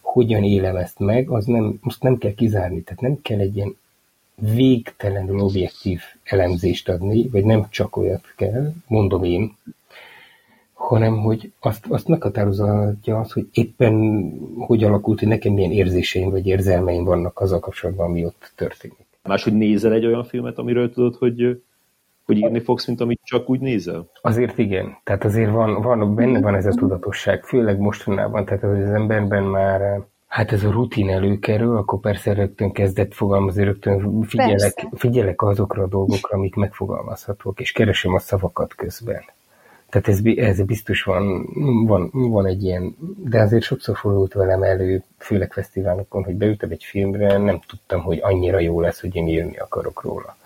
hogyan 0.00 0.44
élem 0.44 0.76
ezt 0.76 0.98
meg, 0.98 1.30
az 1.30 1.44
nem, 1.44 1.78
azt 1.82 2.02
nem 2.02 2.18
kell 2.18 2.34
kizárni. 2.34 2.82
Tehát 2.82 3.00
nem 3.00 3.18
kell 3.22 3.38
egy 3.38 3.56
ilyen 3.56 3.76
végtelenül 4.34 5.40
objektív 5.40 6.00
elemzést 6.24 6.88
adni, 6.88 7.28
vagy 7.28 7.44
nem 7.44 7.66
csak 7.70 7.96
olyat 7.96 8.32
kell, 8.36 8.72
mondom 8.86 9.24
én, 9.24 9.56
hanem 10.84 11.18
hogy 11.18 11.52
azt, 11.60 11.86
azt 11.88 12.08
meghatározhatja 12.08 13.18
az, 13.18 13.32
hogy 13.32 13.46
éppen 13.52 13.94
hogy 14.58 14.84
alakult, 14.84 15.18
hogy 15.18 15.28
nekem 15.28 15.52
milyen 15.52 15.70
érzéseim 15.70 16.30
vagy 16.30 16.46
érzelmeim 16.46 17.04
vannak 17.04 17.40
azzal 17.40 17.60
kapcsolatban, 17.60 18.06
ami 18.06 18.24
ott 18.24 18.52
történik. 18.56 19.06
Máshogy 19.22 19.52
nézel 19.52 19.92
egy 19.92 20.06
olyan 20.06 20.24
filmet, 20.24 20.58
amiről 20.58 20.92
tudod, 20.92 21.14
hogy, 21.14 21.62
hogy 22.24 22.36
írni 22.36 22.60
fogsz, 22.60 22.86
mint 22.86 23.00
amit 23.00 23.20
csak 23.24 23.50
úgy 23.50 23.60
nézel? 23.60 24.10
Azért 24.20 24.58
igen. 24.58 24.96
Tehát 25.04 25.24
azért 25.24 25.50
van, 25.50 25.82
van 25.82 26.14
benne 26.14 26.40
van 26.40 26.54
ez 26.54 26.66
a 26.66 26.70
tudatosság, 26.70 27.44
főleg 27.44 27.78
mostanában, 27.78 28.44
tehát 28.44 28.62
az 28.62 28.92
emberben 28.92 29.44
már 29.44 30.04
Hát 30.34 30.52
ez 30.52 30.64
a 30.64 30.70
rutin 30.70 31.10
előkerül, 31.10 31.76
akkor 31.76 32.00
persze 32.00 32.32
rögtön 32.32 32.72
kezdett 32.72 33.14
fogalmazni, 33.14 33.64
rögtön 33.64 34.22
figyelek, 34.22 34.86
figyelek 34.92 35.42
azokra 35.42 35.82
a 35.82 35.86
dolgokra, 35.86 36.36
amik 36.36 36.54
megfogalmazhatók, 36.54 37.60
és 37.60 37.72
keresem 37.72 38.14
a 38.14 38.18
szavakat 38.18 38.74
közben. 38.74 39.22
Tehát 39.94 40.08
ez, 40.08 40.20
ez 40.36 40.62
biztos 40.62 41.02
van, 41.02 41.46
van, 41.86 42.10
van 42.12 42.46
egy 42.46 42.62
ilyen, 42.62 42.96
de 43.24 43.40
azért 43.40 43.62
sokszor 43.62 43.96
fordult 43.96 44.32
velem 44.32 44.62
elő, 44.62 45.02
főleg 45.18 45.52
fesztiválokon, 45.52 46.24
hogy 46.24 46.34
beültem 46.34 46.70
egy 46.70 46.84
filmre, 46.84 47.38
nem 47.38 47.60
tudtam, 47.66 48.00
hogy 48.00 48.18
annyira 48.22 48.60
jó 48.60 48.80
lesz, 48.80 49.00
hogy 49.00 49.16
én 49.16 49.28
írni 49.28 49.56
akarok 49.56 50.02
róla. 50.02 50.36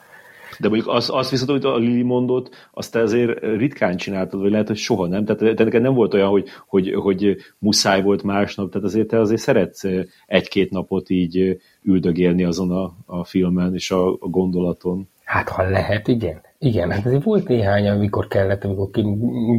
De 0.59 0.69
mondjuk 0.69 0.89
azt, 0.89 1.11
azt 1.11 1.31
viszont, 1.31 1.51
hogy 1.51 1.65
a 1.65 1.77
Lili 1.77 2.03
mondott, 2.03 2.69
azt 2.71 2.93
te 2.93 3.01
azért 3.01 3.41
ritkán 3.41 3.97
csináltad, 3.97 4.41
vagy 4.41 4.51
lehet, 4.51 4.67
hogy 4.67 4.77
soha 4.77 5.07
nem. 5.07 5.25
Tehát 5.25 5.57
te 5.57 5.65
neked 5.65 5.83
nem 5.83 5.95
volt 5.95 6.15
olyan, 6.15 6.29
hogy, 6.29 6.49
hogy, 6.67 6.95
hogy 6.95 7.37
muszáj 7.59 8.03
volt 8.03 8.23
másnap, 8.23 8.71
tehát 8.71 8.87
azért 8.87 9.09
te 9.09 9.21
azért 9.21 9.41
szeretsz 9.41 9.85
egy-két 10.27 10.71
napot 10.71 11.11
így 11.11 11.61
üldögélni 11.83 12.45
azon 12.45 12.71
a, 12.71 12.93
a 13.07 13.25
filmen 13.25 13.75
és 13.75 13.91
a, 13.91 14.09
a 14.09 14.29
gondolaton. 14.29 15.09
Hát, 15.25 15.49
ha 15.49 15.71
lehet, 15.71 16.09
igen. 16.09 16.47
Igen, 16.61 16.91
hát 16.91 17.07
azért 17.07 17.23
volt 17.23 17.49
néhány, 17.49 17.89
amikor 17.89 18.27
kellett, 18.27 18.65
amikor 18.65 18.91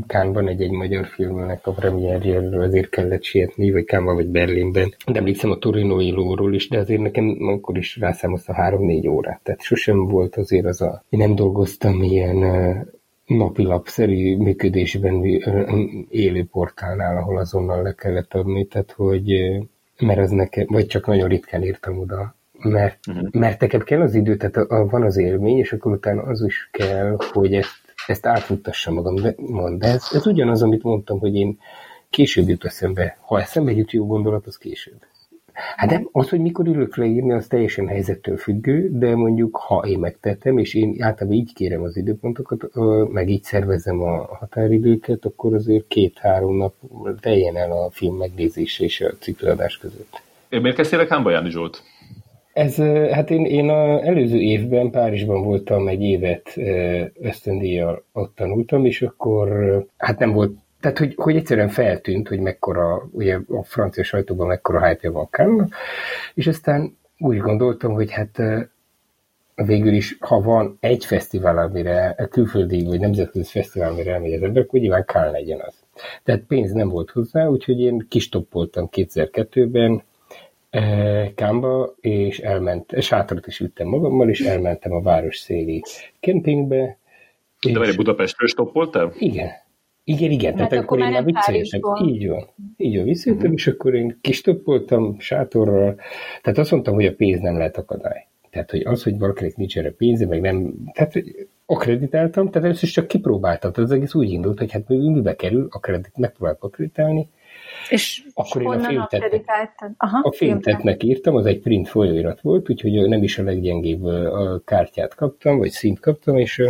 Kánban 0.07 0.47
egy-egy 0.47 0.71
magyar 0.71 1.05
filmnek 1.05 1.67
a 1.67 1.71
premierjéről 1.71 2.61
azért 2.61 2.89
kellett 2.89 3.23
sietni, 3.23 3.71
vagy 3.71 3.83
Kánban, 3.83 4.15
vagy 4.15 4.27
Berlinben. 4.27 4.95
De 5.05 5.19
emlékszem 5.19 5.51
a 5.51 5.57
Torinoi 5.57 6.11
lóról 6.11 6.53
is, 6.53 6.69
de 6.69 6.77
azért 6.77 7.01
nekem 7.01 7.37
akkor 7.39 7.77
is 7.77 7.97
rászámozta 7.97 8.53
három-négy 8.53 9.07
órát. 9.07 9.41
Tehát 9.43 9.61
sosem 9.61 10.07
volt 10.07 10.35
azért 10.35 10.65
az 10.65 10.81
a... 10.81 11.03
Én 11.09 11.19
nem 11.19 11.35
dolgoztam 11.35 12.03
ilyen 12.03 12.37
napilapszerű 13.25 14.37
működésben 14.37 15.23
élő 16.09 16.45
portálnál, 16.51 17.17
ahol 17.17 17.37
azonnal 17.37 17.81
le 17.81 17.93
kellett 17.93 18.33
adni, 18.33 18.65
tehát 18.65 18.91
hogy 18.91 19.59
mert 19.99 20.19
az 20.19 20.29
nekem, 20.29 20.65
vagy 20.69 20.85
csak 20.85 21.07
nagyon 21.07 21.27
ritkán 21.27 21.63
írtam 21.63 21.99
oda 21.99 22.35
mert, 22.61 22.99
uh-huh. 23.07 23.29
mert 23.31 23.61
neked 23.61 23.83
kell 23.83 24.01
az 24.01 24.15
idő, 24.15 24.35
tehát 24.35 24.55
a, 24.55 24.79
a, 24.79 24.85
van 24.85 25.03
az 25.03 25.17
élmény, 25.17 25.57
és 25.57 25.71
akkor 25.71 25.91
utána 25.91 26.21
az 26.21 26.43
is 26.43 26.69
kell, 26.71 27.17
hogy 27.33 27.53
ezt, 27.53 27.81
ezt 28.07 28.25
átfuttassa 28.25 28.91
magam. 28.91 29.15
De, 29.15 29.33
mond, 29.37 29.79
de 29.79 29.87
ez, 29.87 30.09
ez 30.13 30.27
ugyanaz, 30.27 30.61
amit 30.61 30.83
mondtam, 30.83 31.19
hogy 31.19 31.35
én 31.35 31.59
később 32.09 32.47
jut 32.47 32.65
eszembe. 32.65 33.17
Ha 33.21 33.41
eszembe 33.41 33.71
jut 33.71 33.91
jó 33.91 34.05
gondolat, 34.05 34.45
az 34.45 34.57
később. 34.57 35.07
Hát 35.75 35.89
nem, 35.89 36.09
az, 36.11 36.29
hogy 36.29 36.39
mikor 36.39 36.67
ülök 36.67 36.97
leírni, 36.97 37.31
az 37.31 37.47
teljesen 37.47 37.87
helyzettől 37.87 38.37
függő, 38.37 38.89
de 38.91 39.15
mondjuk, 39.15 39.55
ha 39.55 39.85
én 39.87 39.99
megtettem, 39.99 40.57
és 40.57 40.73
én 40.73 40.95
általában 40.99 41.39
így 41.39 41.53
kérem 41.53 41.81
az 41.81 41.97
időpontokat, 41.97 42.69
meg 43.11 43.29
így 43.29 43.43
szervezem 43.43 44.01
a 44.01 44.35
határidőket, 44.39 45.25
akkor 45.25 45.53
azért 45.53 45.87
két-három 45.87 46.57
nap 46.57 46.73
teljen 47.19 47.57
el 47.57 47.71
a 47.71 47.89
film 47.91 48.15
megnézése 48.15 48.83
és 48.83 49.01
a 49.01 49.13
cikladás 49.19 49.77
között. 49.77 50.21
Miért 50.49 50.75
kezdtél 50.75 51.05
Hánba 51.09 51.31
Jáni 51.31 51.49
Zsolt? 51.49 51.83
Ez, 52.53 52.75
hát 53.11 53.29
én, 53.29 53.45
én 53.45 53.69
az 53.69 54.01
előző 54.01 54.37
évben 54.37 54.89
Párizsban 54.89 55.43
voltam 55.43 55.87
egy 55.87 56.01
évet 56.01 56.53
ösztöndíjjal, 57.13 58.03
ott 58.13 58.35
tanultam, 58.35 58.85
és 58.85 59.01
akkor 59.01 59.77
hát 59.97 60.19
nem 60.19 60.31
volt, 60.31 60.57
tehát 60.79 60.97
hogy, 60.97 61.13
hogy 61.15 61.35
egyszerűen 61.35 61.69
feltűnt, 61.69 62.27
hogy 62.27 62.39
mekkora, 62.39 63.09
ugye 63.11 63.37
a 63.47 63.63
francia 63.63 64.03
sajtóban 64.03 64.47
mekkora 64.47 64.87
hype 64.87 65.09
van 65.09 65.27
Cannes, 65.31 65.69
és 66.33 66.47
aztán 66.47 66.97
úgy 67.17 67.37
gondoltam, 67.37 67.93
hogy 67.93 68.11
hát 68.11 68.41
végül 69.65 69.93
is, 69.93 70.17
ha 70.19 70.41
van 70.41 70.77
egy 70.79 71.05
fesztivál, 71.05 71.57
amire 71.57 72.27
külföldi 72.29 72.85
vagy 72.85 72.99
nemzetközi 72.99 73.49
fesztivál, 73.51 73.91
amire 73.91 74.13
elmegy 74.13 74.33
az 74.33 74.41
ember, 74.41 74.61
akkor 74.61 74.79
nyilván 74.79 75.05
Cannes 75.05 75.31
legyen 75.31 75.59
az. 75.65 75.73
Tehát 76.23 76.41
pénz 76.41 76.71
nem 76.71 76.89
volt 76.89 77.11
hozzá, 77.11 77.47
úgyhogy 77.47 77.79
én 77.79 78.05
kistoppoltam 78.09 78.89
2002-ben, 78.91 80.03
Kámba, 81.35 81.95
és 81.99 82.39
elment, 82.39 83.01
sátrat 83.01 83.47
is 83.47 83.57
vittem 83.57 83.87
magammal, 83.87 84.29
és 84.29 84.41
elmentem 84.41 84.91
a 84.91 85.01
város 85.01 85.37
széli 85.37 85.83
kempingbe. 86.19 86.97
De 87.71 87.79
várj, 87.79 87.95
Budapestről 87.95 88.47
stoppoltál? 88.47 89.13
Igen. 89.19 89.49
Igen, 90.03 90.31
igen, 90.31 90.55
tehát 90.55 90.71
akkor, 90.71 90.83
akkor 90.83 90.99
én 90.99 91.09
már 91.09 91.23
vicceltem. 91.23 91.81
Így 92.07 92.27
van. 92.27 92.47
Így 92.77 92.95
van, 92.95 93.05
visszajöttem, 93.05 93.43
uh-huh. 93.45 93.59
és 93.59 93.67
akkor 93.67 93.95
én 93.95 94.17
kistoppoltam 94.21 95.19
sátorral. 95.19 95.95
Tehát 96.41 96.57
azt 96.59 96.71
mondtam, 96.71 96.93
hogy 96.93 97.05
a 97.05 97.15
pénz 97.15 97.39
nem 97.39 97.57
lehet 97.57 97.77
akadály. 97.77 98.27
Tehát, 98.49 98.71
hogy 98.71 98.81
az, 98.85 99.03
hogy 99.03 99.17
valakinek 99.17 99.55
nincs 99.55 99.77
erre 99.77 99.91
pénze, 99.91 100.25
meg 100.25 100.41
nem, 100.41 100.73
tehát 100.93 101.23
akreditáltam, 101.65 102.49
tehát 102.49 102.67
először 102.67 102.89
csak 102.89 103.07
kipróbáltam. 103.07 103.71
Tehát 103.71 103.89
az 103.89 103.95
egész 103.95 104.13
úgy 104.13 104.31
indult, 104.31 104.59
hogy 104.59 104.71
hát 104.71 104.87
mibe 104.87 105.35
kerül, 105.35 105.67
akredit, 105.71 106.17
megpróbálok 106.17 106.63
akreditálni, 106.63 107.29
és 107.89 108.23
akkor 108.33 108.61
én 108.61 108.67
a 108.67 108.79
filmtetnek, 108.79 109.71
Aha, 109.97 110.19
a 110.23 110.31
filmtetnek 110.31 111.03
írtam, 111.03 111.35
az 111.35 111.45
egy 111.45 111.59
print 111.59 111.87
folyóirat 111.87 112.41
volt, 112.41 112.69
úgyhogy 112.69 113.07
nem 113.07 113.23
is 113.23 113.37
a 113.37 113.43
leggyengébb 113.43 114.03
a 114.03 114.61
kártyát 114.65 115.15
kaptam, 115.15 115.57
vagy 115.57 115.69
szint 115.69 115.99
kaptam, 115.99 116.37
és 116.37 116.61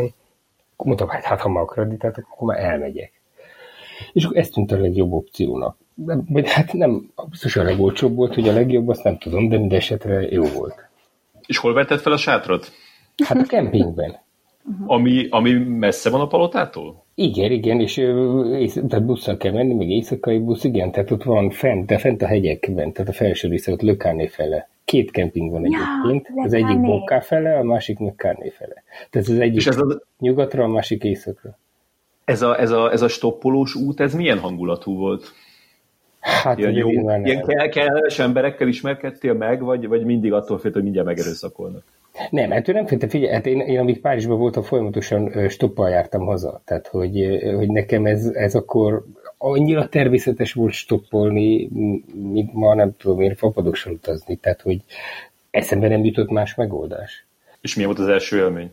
mondtam, 0.77 1.07
hát, 1.07 1.23
hát 1.23 1.41
ha 1.41 1.49
ma 1.49 1.59
akreditáltak, 1.59 2.27
akkor 2.31 2.47
már 2.47 2.63
elmegyek. 2.63 3.21
És 4.13 4.23
akkor 4.23 4.37
ezt 4.37 4.53
tűnt 4.53 4.71
a 4.71 4.77
legjobb 4.77 5.11
opciónak. 5.11 5.77
Vagy 6.29 6.51
hát 6.51 6.73
nem, 6.73 7.11
biztos 7.29 7.55
a 7.55 7.63
legolcsóbb 7.63 8.15
volt, 8.15 8.33
hogy 8.33 8.47
a 8.47 8.53
legjobb, 8.53 8.87
azt 8.87 9.03
nem 9.03 9.17
tudom, 9.17 9.49
de 9.49 9.57
minden 9.57 9.77
esetre 9.77 10.21
jó 10.21 10.43
volt. 10.43 10.89
És 11.45 11.57
hol 11.57 11.73
vetted 11.73 11.99
fel 11.99 12.11
a 12.11 12.17
sátrat? 12.17 12.71
Hát 13.25 13.37
a 13.37 13.43
kempingben. 13.43 14.19
Uh-huh. 14.69 14.91
Ami, 14.93 15.27
ami 15.29 15.53
messze 15.53 16.09
van 16.09 16.21
a 16.21 16.27
palotától? 16.27 17.03
Igen, 17.15 17.51
igen, 17.51 17.79
és 17.79 17.93
tehát 18.87 19.05
busszal 19.05 19.37
kell 19.37 19.51
menni, 19.51 19.73
még 19.73 19.89
éjszakai 19.89 20.39
busz, 20.39 20.63
igen, 20.63 20.91
tehát 20.91 21.11
ott 21.11 21.23
van 21.23 21.49
fent, 21.49 21.85
de 21.85 21.97
fent 21.97 22.21
a 22.21 22.25
hegyekben, 22.25 22.91
tehát 22.91 23.09
a 23.09 23.13
felső 23.13 23.47
része 23.47 23.71
ott 23.71 23.81
Lökáné 23.81 24.27
fele. 24.27 24.69
Két 24.85 25.11
kemping 25.11 25.51
van 25.51 25.65
egyébként, 25.65 26.27
ja, 26.35 26.43
az 26.43 26.53
egyik 26.53 26.81
Bokká 26.81 27.19
fele, 27.19 27.57
a 27.57 27.63
másik 27.63 27.99
meg 27.99 28.15
Kárné 28.15 28.49
fele. 28.49 28.83
Tehát 29.09 29.27
az 29.27 29.39
egyik 29.39 29.55
és 29.55 29.67
ez 29.67 29.77
a... 29.77 30.01
nyugatra, 30.19 30.63
a 30.63 30.67
másik 30.67 31.03
északra. 31.03 31.57
Ez 32.25 32.41
a, 32.41 32.59
ez, 32.59 32.71
a, 32.71 32.91
ez 32.91 33.01
a 33.01 33.07
stoppolós 33.07 33.75
út, 33.75 33.99
ez 33.99 34.13
milyen 34.13 34.39
hangulatú 34.39 34.97
volt? 34.97 35.33
Hát, 36.19 36.57
ilyen 36.57 36.73
jó, 36.73 36.89
ilyen 36.89 37.23
kell, 37.45 37.69
kellemes 37.69 38.19
emberekkel 38.19 38.67
ismerkedtél 38.67 39.33
meg, 39.33 39.61
vagy, 39.61 39.87
vagy 39.87 40.05
mindig 40.05 40.33
attól 40.33 40.57
félt, 40.57 40.73
hogy 40.73 40.83
mindjárt 40.83 41.07
megerőszakolnak? 41.07 41.83
Nem, 42.29 42.51
ettől 42.51 42.75
nem 42.75 42.85
féltem. 42.85 43.09
Figyelj, 43.09 43.33
hát 43.33 43.45
én, 43.45 43.59
én 43.59 43.79
amíg 43.79 44.01
Párizsban 44.01 44.37
voltam, 44.37 44.63
folyamatosan 44.63 45.49
stoppal 45.49 45.89
jártam 45.89 46.25
haza. 46.25 46.61
Tehát, 46.65 46.87
hogy, 46.87 47.41
hogy 47.55 47.67
nekem 47.67 48.05
ez, 48.05 48.25
ez 48.25 48.55
akkor 48.55 49.05
annyira 49.37 49.89
természetes 49.89 50.53
volt 50.53 50.73
stoppolni, 50.73 51.69
mint 52.13 52.53
ma 52.53 52.73
nem 52.73 52.95
tudom 52.97 53.21
én 53.21 53.35
fapadosan 53.35 53.93
utazni. 53.93 54.35
Tehát, 54.35 54.61
hogy 54.61 54.81
eszembe 55.51 55.87
nem 55.87 56.05
jutott 56.05 56.29
más 56.29 56.55
megoldás. 56.55 57.25
És 57.61 57.75
milyen 57.75 57.91
volt 57.91 58.07
az 58.07 58.13
első 58.13 58.37
élmény? 58.37 58.71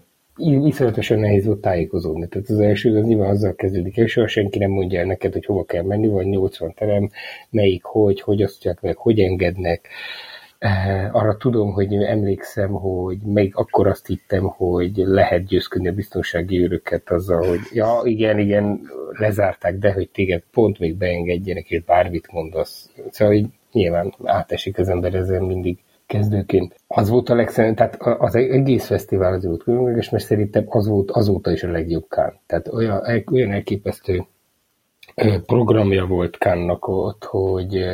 Iszonyatosan 0.66 1.18
nehéz 1.18 1.46
volt 1.46 1.60
tájékozódni. 1.60 2.28
Tehát 2.28 2.48
az 2.48 2.58
első, 2.58 2.98
az 2.98 3.06
nyilván 3.06 3.30
azzal 3.30 3.54
kezdődik 3.54 3.98
el, 3.98 4.06
soha 4.06 4.26
senki 4.26 4.58
nem 4.58 4.70
mondja 4.70 5.00
el 5.00 5.06
neked, 5.06 5.32
hogy 5.32 5.44
hova 5.44 5.64
kell 5.64 5.82
menni, 5.82 6.06
vagy 6.06 6.26
80 6.26 6.74
terem, 6.74 7.10
melyik, 7.50 7.84
hogy, 7.84 8.20
hogy 8.20 8.42
osztják 8.42 8.80
meg, 8.80 8.96
hogy 8.96 9.20
engednek 9.20 9.88
arra 11.12 11.36
tudom, 11.36 11.72
hogy 11.72 11.94
emlékszem, 11.94 12.70
hogy 12.70 13.18
még 13.18 13.52
akkor 13.54 13.86
azt 13.86 14.06
hittem, 14.06 14.44
hogy 14.44 14.92
lehet 14.96 15.44
győzködni 15.44 15.88
a 15.88 15.92
biztonsági 15.92 16.62
őröket 16.62 17.10
azzal, 17.10 17.46
hogy 17.46 17.60
ja, 17.72 18.00
igen, 18.04 18.38
igen, 18.38 18.80
lezárták, 19.10 19.78
de 19.78 19.92
hogy 19.92 20.08
téged 20.08 20.42
pont 20.52 20.78
még 20.78 20.96
beengedjenek, 20.96 21.70
és 21.70 21.82
bármit 21.82 22.32
mondasz. 22.32 22.90
Szóval 23.10 23.34
hogy 23.34 23.46
nyilván 23.72 24.14
átesik 24.24 24.78
az 24.78 24.88
ember 24.88 25.14
ezen 25.14 25.42
mindig. 25.42 25.78
kezdőként. 26.06 26.80
Az 26.86 27.08
volt 27.08 27.28
a 27.28 27.34
legszebb, 27.34 27.74
tehát 27.74 27.96
az 28.00 28.34
egész 28.34 28.86
fesztivál 28.86 29.32
az 29.32 29.46
volt 29.46 29.62
különleges, 29.62 30.10
mert 30.10 30.24
szerintem 30.24 30.64
az 30.68 30.88
volt 30.88 31.10
azóta 31.10 31.50
is 31.50 31.62
a 31.62 31.70
legjobb 31.70 32.08
Kán. 32.08 32.40
Tehát 32.46 32.68
olyan, 32.68 33.24
olyan 33.32 33.52
elképesztő 33.52 34.24
programja 35.46 36.06
volt 36.06 36.38
Kánnak 36.38 36.88
ott, 36.88 37.24
hogy 37.24 37.84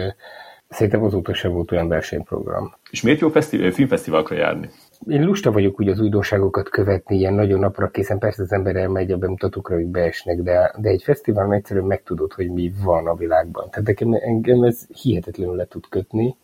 szerintem 0.72 1.04
azóta 1.04 1.34
sem 1.34 1.52
volt 1.52 1.72
olyan 1.72 1.88
versenyprogram. 1.88 2.74
És 2.90 3.02
miért 3.02 3.20
jó 3.20 3.28
fesztivál, 3.28 3.70
filmfesztiválokra 3.70 4.36
járni? 4.36 4.70
Én 5.08 5.24
lusta 5.24 5.52
vagyok 5.52 5.80
úgy 5.80 5.88
az 5.88 6.00
újdonságokat 6.00 6.68
követni, 6.68 7.16
ilyen 7.16 7.34
nagyon 7.34 7.58
napra 7.58 7.88
készen. 7.88 8.18
Persze 8.18 8.42
az 8.42 8.52
ember 8.52 8.76
elmegy 8.76 9.10
a 9.10 9.16
bemutatókra, 9.16 9.74
hogy 9.74 9.86
beesnek, 9.86 10.42
de, 10.42 10.74
de 10.78 10.88
egy 10.88 11.02
fesztiválon 11.02 11.52
egyszerűen 11.52 11.86
megtudod, 11.86 12.32
hogy 12.32 12.50
mi 12.50 12.72
van 12.84 13.06
a 13.06 13.14
világban. 13.14 13.70
Tehát 13.70 13.86
nekem, 13.86 14.12
engem 14.12 14.62
ez 14.62 14.86
hihetetlenül 15.02 15.56
le 15.56 15.64
tud 15.64 15.84
kötni, 15.88 16.36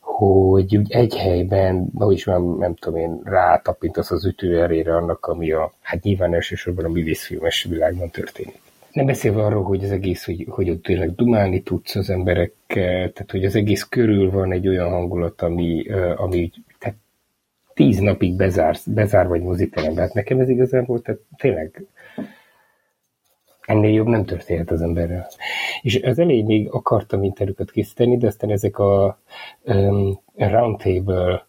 hogy 0.00 0.76
úgy 0.76 0.92
egy 0.92 1.16
helyben, 1.16 1.90
ahogy 1.98 2.14
is 2.14 2.24
nem, 2.24 2.56
nem 2.58 2.74
tudom 2.74 2.98
én, 2.98 3.20
rátapintasz 3.24 4.10
az 4.10 4.24
ütőerére 4.24 4.96
annak, 4.96 5.26
ami 5.26 5.52
a, 5.52 5.72
hát 5.80 6.02
nyilván 6.02 6.34
elsősorban 6.34 6.84
a 6.84 6.88
művészfilmes 6.88 7.64
világban 7.64 8.10
történik. 8.10 8.60
Nem 8.92 9.06
beszélve 9.06 9.44
arról, 9.44 9.62
hogy 9.62 9.84
az 9.84 9.90
egész, 9.90 10.24
hogy, 10.24 10.46
hogy 10.48 10.70
ott 10.70 10.82
tényleg 10.82 11.14
dumálni 11.14 11.62
tudsz 11.62 11.94
az 11.94 12.10
emberekkel, 12.10 13.12
tehát 13.12 13.30
hogy 13.30 13.44
az 13.44 13.56
egész 13.56 13.82
körül 13.82 14.30
van 14.30 14.52
egy 14.52 14.68
olyan 14.68 14.90
hangulat, 14.90 15.42
ami, 15.42 15.88
ami 16.16 16.50
tehát 16.78 16.96
tíz 17.74 17.98
napig 17.98 18.36
bezár, 18.36 18.76
bezár 18.86 19.28
vagy 19.28 19.42
moziterembe. 19.42 20.00
Hát 20.00 20.14
nekem 20.14 20.40
ez 20.40 20.48
igazából, 20.48 21.02
tehát 21.02 21.20
tényleg 21.36 21.84
ennél 23.66 23.92
jobb 23.92 24.06
nem 24.06 24.24
történhet 24.24 24.70
az 24.70 24.82
emberrel. 24.82 25.28
És 25.82 26.02
az 26.02 26.18
elején 26.18 26.44
még 26.44 26.68
akartam 26.70 27.22
interjúkat 27.22 27.70
készíteni, 27.70 28.16
de 28.16 28.26
aztán 28.26 28.50
ezek 28.50 28.78
a 28.78 29.18
um, 29.64 30.20
roundtable 30.36 31.46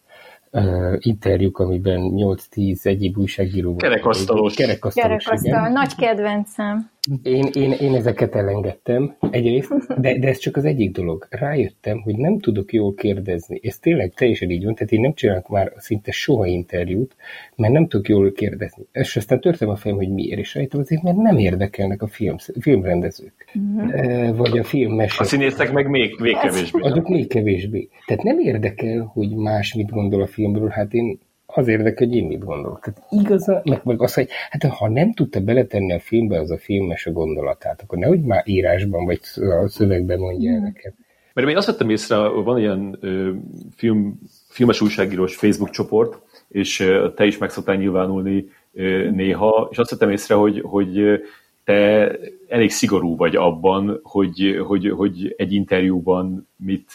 uh, 0.52 0.96
interjúk, 1.00 1.60
amiben 1.60 2.02
8-10 2.02 2.86
egyéb 2.86 3.18
újságíró 3.18 3.70
volt. 3.70 3.82
Kerekasztalos. 3.82 4.54
Kerekasztal, 4.54 5.04
Kerekasztal. 5.04 5.68
nagy 5.68 5.96
kedvencem. 5.96 6.92
Én, 7.24 7.50
én, 7.54 7.72
én 7.72 7.96
ezeket 7.96 8.36
elengedtem 8.36 9.16
egyrészt, 9.32 10.00
de, 10.00 10.20
de 10.20 10.28
ez 10.28 10.38
csak 10.38 10.56
az 10.56 10.66
egyik 10.66 10.92
dolog. 10.92 11.28
Rájöttem, 11.30 12.02
hogy 12.02 12.16
nem 12.16 12.40
tudok 12.40 12.74
jól 12.74 12.94
kérdezni. 12.94 13.60
Ez 13.64 13.80
tényleg 13.80 14.14
teljesen 14.14 14.50
így 14.50 14.64
van, 14.64 14.76
tehát 14.76 14.92
én 14.92 15.00
nem 15.02 15.14
csinálok 15.14 15.48
már 15.48 15.74
szinte 15.78 16.12
soha 16.12 16.46
interjút, 16.46 17.16
mert 17.56 17.74
nem 17.74 17.88
tudok 17.88 18.08
jól 18.08 18.32
kérdezni. 18.32 18.84
És 18.92 19.16
aztán 19.16 19.40
törtem 19.40 19.70
a 19.70 19.76
fejem, 19.76 19.98
hogy 19.98 20.10
miért, 20.10 20.40
és 20.40 20.54
rájöttem 20.56 20.80
azért, 20.80 21.02
mert 21.02 21.18
nem 21.18 21.38
érdekelnek 21.38 22.02
a 22.02 22.08
film, 22.08 22.36
filmrendezők. 22.60 23.34
Uh-huh. 23.54 24.38
Vagy 24.38 24.58
a 24.58 24.64
filmmesek. 24.64 25.20
A 25.20 25.24
színészek 25.24 25.72
meg 25.72 25.90
még, 25.90 26.16
még 26.20 26.38
kevésbé. 26.38 26.80
Azok 26.82 27.08
még 27.08 27.28
kevésbé. 27.28 27.90
Tehát 28.06 28.24
nem 28.24 28.40
érdekel, 28.40 29.12
hogy 29.14 29.36
más 29.36 29.74
mit 29.74 29.90
gondol 29.90 30.22
a 30.22 30.28
filmről, 30.28 30.70
hát 30.70 30.94
én 30.94 31.20
az 31.56 31.68
érdekel, 31.68 32.08
hogy 32.08 32.16
én 32.16 32.28
mit 32.28 32.46
gondolok. 32.46 32.80
Tehát 32.80 33.02
igazán, 33.10 33.62
meg, 33.64 33.82
meg 33.84 34.02
az, 34.02 34.14
hogy 34.14 34.28
hát 34.50 34.64
ha 34.64 34.90
nem 34.90 35.14
tudta 35.14 35.40
beletenni 35.40 35.94
a 35.94 36.00
filmbe 36.00 36.40
az 36.40 36.52
a 36.52 36.58
filmes 36.58 37.06
a 37.06 37.12
gondolatát, 37.12 37.82
akkor 37.82 37.98
nehogy 37.98 38.22
már 38.22 38.44
írásban 38.46 39.06
vagy 39.06 39.20
a 39.64 39.68
szövegben 39.68 40.20
mondja 40.20 40.52
el 40.52 40.60
nekem. 40.60 40.94
Mert 41.34 41.50
én 41.50 41.58
azt 41.58 41.68
vettem 41.68 41.90
észre, 41.90 42.16
van 42.28 42.60
ilyen 42.60 42.98
ö, 43.00 43.32
film, 43.76 44.20
filmes 44.50 44.82
újságírós 44.82 45.36
Facebook 45.36 45.70
csoport, 45.70 46.22
és 46.50 46.80
ö, 46.80 47.12
te 47.16 47.26
is 47.26 47.38
meg 47.38 47.50
szoktál 47.50 47.76
nyilvánulni 47.76 48.46
ö, 48.74 49.10
néha, 49.10 49.68
és 49.72 49.78
azt 49.78 49.90
vettem 49.90 50.10
észre, 50.10 50.36
hogy, 50.36 50.62
hogy 50.62 51.22
te 51.64 52.12
elég 52.48 52.70
szigorú 52.70 53.16
vagy 53.16 53.36
abban, 53.36 54.00
hogy, 54.04 54.60
hogy, 54.68 54.90
hogy 54.90 55.34
egy 55.38 55.54
interjúban 55.54 56.48
mit 56.56 56.94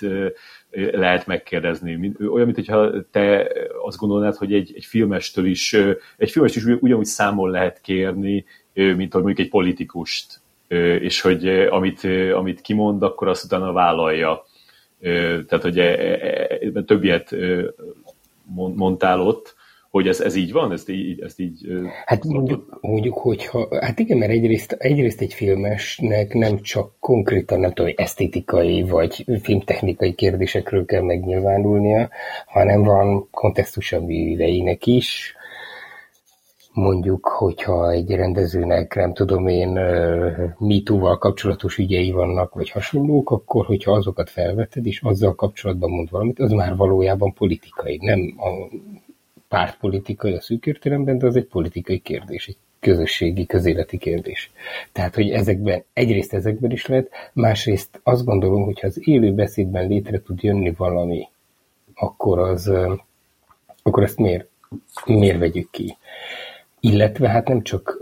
lehet 0.71 1.27
megkérdezni. 1.27 2.13
Olyan, 2.33 2.47
mintha 2.47 2.91
te 3.11 3.51
azt 3.85 3.99
gondolnád, 3.99 4.35
hogy 4.35 4.55
egy, 4.55 4.73
egy 4.75 4.85
filmestől 4.85 5.47
is, 5.47 5.73
egy 6.17 6.31
filmest 6.31 6.57
is 6.57 6.65
ugyanúgy 6.65 7.05
számol 7.05 7.51
lehet 7.51 7.81
kérni, 7.81 8.45
mint 8.75 9.13
hogy 9.13 9.23
mondjuk 9.23 9.47
egy 9.47 9.49
politikust, 9.49 10.41
és 11.01 11.21
hogy 11.21 11.49
amit, 11.49 12.05
amit 12.35 12.61
kimond, 12.61 13.03
akkor 13.03 13.29
azt 13.29 13.45
utána 13.45 13.73
vállalja. 13.73 14.45
Tehát, 15.47 15.63
hogy 15.63 15.79
e, 15.79 15.85
e, 15.85 16.59
e, 16.75 16.83
több 16.83 17.05
ilyet 17.05 17.35
mondtál 18.55 19.21
ott, 19.21 19.57
hogy 19.91 20.09
ez, 20.09 20.21
ez 20.21 20.35
így 20.35 20.53
van? 20.53 20.73
Ezt 20.73 20.89
így, 20.89 21.21
ezt 21.21 21.41
így 21.41 21.67
hát 22.05 22.25
mondjuk, 22.25 22.79
mondjuk, 22.81 23.19
hogyha, 23.19 23.69
hát 23.81 23.99
igen, 23.99 24.19
mert 24.19 24.31
egyrészt, 24.31 24.73
egyrészt 24.73 25.21
egy 25.21 25.33
filmesnek 25.35 26.35
nem 26.35 26.61
csak 26.61 26.93
konkrétan, 27.01 27.61
nem 27.61 27.73
tudom, 27.73 27.93
esztétikai 27.97 28.83
vagy 28.83 29.25
filmtechnikai 29.43 30.15
kérdésekről 30.15 30.85
kell 30.85 31.03
megnyilvánulnia, 31.03 32.11
hanem 32.47 32.83
van 32.83 33.29
kontextusa 33.31 34.01
műveinek 34.01 34.87
is, 34.87 35.37
mondjuk, 36.73 37.27
hogyha 37.27 37.91
egy 37.91 38.11
rendezőnek, 38.11 38.95
nem 38.95 39.13
tudom 39.13 39.47
én, 39.47 39.69
MeToo-val 40.59 41.19
kapcsolatos 41.19 41.77
ügyei 41.79 42.11
vannak, 42.11 42.55
vagy 42.55 42.71
hasonlók, 42.71 43.31
akkor, 43.31 43.67
hogyha 43.67 43.93
azokat 43.93 44.31
felveted, 44.31 44.87
és 44.87 45.01
azzal 45.03 45.35
kapcsolatban 45.35 45.91
mond 45.91 46.11
valamit, 46.11 46.39
az 46.39 46.51
már 46.51 46.77
valójában 46.77 47.33
politikai, 47.33 47.99
nem 48.03 48.35
a 48.39 48.75
pártpolitikai 49.49 50.33
a 50.33 50.41
szűk 50.41 50.67
értelemben, 50.67 51.19
de 51.19 51.27
az 51.27 51.37
egy 51.37 51.47
politikai 51.47 51.99
kérdés, 51.99 52.47
egy 52.47 52.57
közösségi, 52.81 53.47
közéleti 53.47 53.99
kérdés. 53.99 54.51
Tehát, 54.93 55.15
hogy 55.15 55.31
ezekben, 55.31 55.85
egyrészt 55.93 56.35
ezekben 56.35 56.71
is 56.71 56.87
lehet, 56.87 57.11
másrészt 57.33 58.01
azt 58.03 58.25
gondolom, 58.25 58.65
hogy 58.65 58.81
ha 58.81 58.87
az 58.87 59.09
élő 59.09 59.33
beszédben 59.33 59.89
létre 59.89 60.23
tud 60.23 60.43
jönni 60.43 60.73
valami, 60.77 61.29
akkor 61.95 62.39
az, 62.39 62.73
akkor 63.83 64.03
ezt 64.03 64.19
miért, 64.19 64.49
miért 65.05 65.39
vegyük 65.39 65.71
ki? 65.71 65.97
Illetve 66.81 67.29
hát 67.29 67.49
nem 67.49 67.63
csak, 67.63 67.97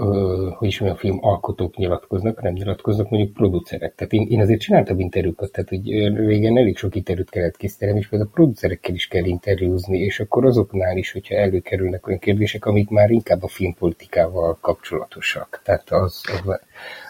hogy 0.56 0.68
is 0.68 0.80
olyan 0.80 0.96
film 0.96 1.18
alkotók 1.20 1.76
nyilatkoznak, 1.76 2.38
hanem 2.38 2.52
nyilatkoznak 2.52 3.10
mondjuk 3.10 3.32
producerek. 3.32 3.94
Tehát 3.94 4.12
én, 4.12 4.26
én 4.28 4.40
azért 4.40 4.60
csináltam 4.60 5.00
interjúkat, 5.00 5.52
tehát 5.52 5.68
hogy 5.68 5.88
régen 6.26 6.58
elég 6.58 6.76
sok 6.76 6.94
interjút 6.94 7.30
kellett 7.30 7.56
készítenem, 7.56 7.96
és 7.96 8.08
például 8.08 8.30
a 8.30 8.34
producerekkel 8.34 8.94
is 8.94 9.06
kell 9.06 9.24
interjúzni, 9.24 9.98
és 9.98 10.20
akkor 10.20 10.44
azoknál 10.44 10.96
is, 10.96 11.12
hogyha 11.12 11.34
előkerülnek 11.34 12.06
olyan 12.06 12.18
kérdések, 12.18 12.64
amik 12.64 12.88
már 12.88 13.10
inkább 13.10 13.42
a 13.42 13.48
filmpolitikával 13.48 14.58
kapcsolatosak. 14.60 15.60
Tehát 15.64 15.90
az, 15.90 16.22
az, 16.44 16.60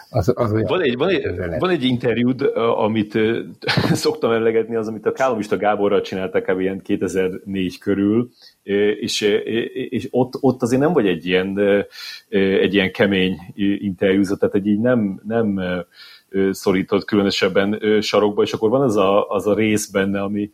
az, 0.09 0.33
az 0.35 0.51
olyan, 0.51 0.65
van, 0.67 0.81
egy, 0.81 0.97
van, 0.97 1.09
egy, 1.09 1.59
van 1.59 1.69
egy 1.69 1.83
interjúd, 1.83 2.41
amit 2.55 3.19
szoktam 4.05 4.31
emlegetni, 4.31 4.75
az, 4.75 4.87
amit 4.87 5.05
a 5.05 5.11
Kálomista 5.11 5.57
Gáborral 5.57 6.01
csináltak 6.01 6.43
kb. 6.43 6.59
ilyen 6.59 6.81
2004 6.81 7.77
körül, 7.77 8.29
és, 8.99 9.21
és 9.89 10.07
ott, 10.11 10.33
ott 10.39 10.61
azért 10.61 10.81
nem 10.81 10.93
vagy 10.93 11.07
egy 11.07 11.25
ilyen, 11.25 11.59
egy 12.29 12.73
ilyen 12.73 12.91
kemény 12.91 13.37
interjúzat, 13.79 14.39
tehát 14.39 14.55
egy 14.55 14.67
így 14.67 14.79
nem, 14.79 15.21
nem 15.27 15.61
szorított 16.51 17.05
különösebben 17.05 17.79
sarokba, 18.01 18.43
és 18.43 18.53
akkor 18.53 18.69
van 18.69 18.81
az 18.81 18.95
a, 18.95 19.29
az 19.29 19.47
a 19.47 19.55
rész 19.55 19.89
benne, 19.89 20.21
ami, 20.21 20.51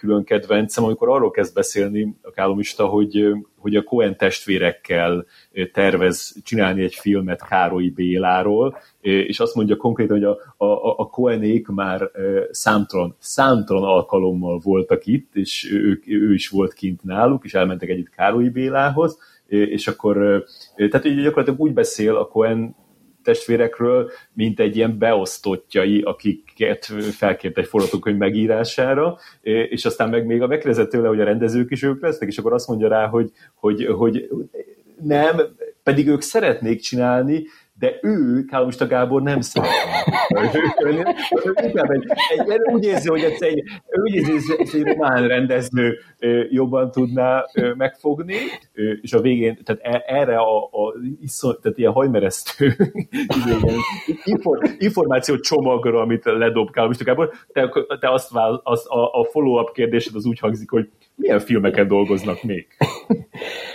külön 0.00 0.24
kedvencem, 0.24 0.84
amikor 0.84 1.08
arról 1.08 1.30
kezd 1.30 1.54
beszélni 1.54 2.14
a 2.22 2.30
Kálomista, 2.30 2.86
hogy, 2.86 3.34
hogy 3.60 3.76
a 3.76 3.82
Cohen 3.82 4.16
testvérekkel 4.16 5.26
tervez 5.72 6.36
csinálni 6.44 6.82
egy 6.82 6.94
filmet 6.94 7.46
Károly 7.48 7.88
Béláról, 7.88 8.78
és 9.00 9.40
azt 9.40 9.54
mondja 9.54 9.76
konkrétan, 9.76 10.16
hogy 10.16 10.36
a, 10.56 10.64
a, 10.64 10.98
a 10.98 11.06
Cohenék 11.06 11.66
már 11.66 12.10
számtalan, 12.50 13.16
számtalan 13.18 13.84
alkalommal 13.84 14.60
voltak 14.62 15.06
itt, 15.06 15.36
és 15.36 15.72
ő, 15.72 16.02
ő 16.06 16.34
is 16.34 16.48
volt 16.48 16.72
kint 16.72 17.02
náluk, 17.02 17.44
és 17.44 17.54
elmentek 17.54 17.88
együtt 17.88 18.10
Károly 18.10 18.48
Bélához, 18.48 19.18
és 19.46 19.88
akkor, 19.88 20.44
tehát 20.76 21.04
így 21.04 21.22
gyakorlatilag 21.22 21.60
úgy 21.60 21.72
beszél 21.72 22.16
a 22.16 22.28
Cohen 22.28 22.74
testvérekről, 23.22 24.10
mint 24.32 24.60
egy 24.60 24.76
ilyen 24.76 24.98
beosztottjai, 24.98 26.00
akiket 26.00 26.84
felkért 27.12 27.58
egy 27.58 27.66
forgatókönyv 27.66 28.16
megírására, 28.16 29.18
és 29.42 29.84
aztán 29.84 30.08
meg 30.08 30.26
még 30.26 30.42
a 30.42 30.46
megkérdezett 30.46 30.90
tőle, 30.90 31.08
hogy 31.08 31.20
a 31.20 31.24
rendezők 31.24 31.70
is 31.70 31.82
ők 31.82 32.02
lesznek, 32.02 32.28
és 32.28 32.38
akkor 32.38 32.52
azt 32.52 32.68
mondja 32.68 32.88
rá, 32.88 33.06
hogy, 33.06 33.30
hogy, 33.54 33.86
hogy 33.96 34.28
nem, 35.02 35.40
pedig 35.82 36.08
ők 36.08 36.20
szeretnék 36.20 36.80
csinálni, 36.80 37.44
de 37.80 37.98
ő, 38.02 38.44
Kálomista 38.44 38.86
Gábor 38.86 39.22
nem 39.22 39.40
szeretne. 39.40 41.14
Inkább 41.62 41.90
egy, 41.90 42.04
egy, 42.28 42.60
úgy 42.72 42.84
érzi, 42.84 43.08
hogy 43.08 43.20
ez 43.22 43.40
egy, 43.42 43.62
úgy 44.02 44.14
érzi, 44.14 44.32
ez 44.58 44.74
egy 44.74 44.82
román 44.82 45.28
rendező 45.28 45.98
jobban 46.50 46.90
tudná 46.90 47.44
megfogni, 47.76 48.34
és 49.00 49.12
a 49.12 49.20
végén, 49.20 49.58
tehát 49.64 49.80
e, 49.82 50.14
erre 50.14 50.36
a, 50.36 50.62
a 50.62 50.94
iszon, 51.20 51.56
tehát 51.62 51.78
ilyen 51.78 51.92
hajmeresztő 51.92 52.76
információ 54.78 55.38
csomagra, 55.38 56.00
amit 56.00 56.24
ledob 56.24 56.70
Kálomista 56.70 57.04
Gábor, 57.04 57.30
te, 57.52 57.70
te 58.00 58.12
azt, 58.12 58.30
vál, 58.30 58.60
az, 58.64 58.86
a, 58.88 59.20
a 59.20 59.24
follow-up 59.24 59.72
kérdésed 59.72 60.14
az 60.14 60.24
úgy 60.24 60.38
hangzik, 60.38 60.70
hogy 60.70 60.88
milyen 61.14 61.40
filmeken 61.40 61.88
dolgoznak 61.88 62.42
még? 62.42 62.66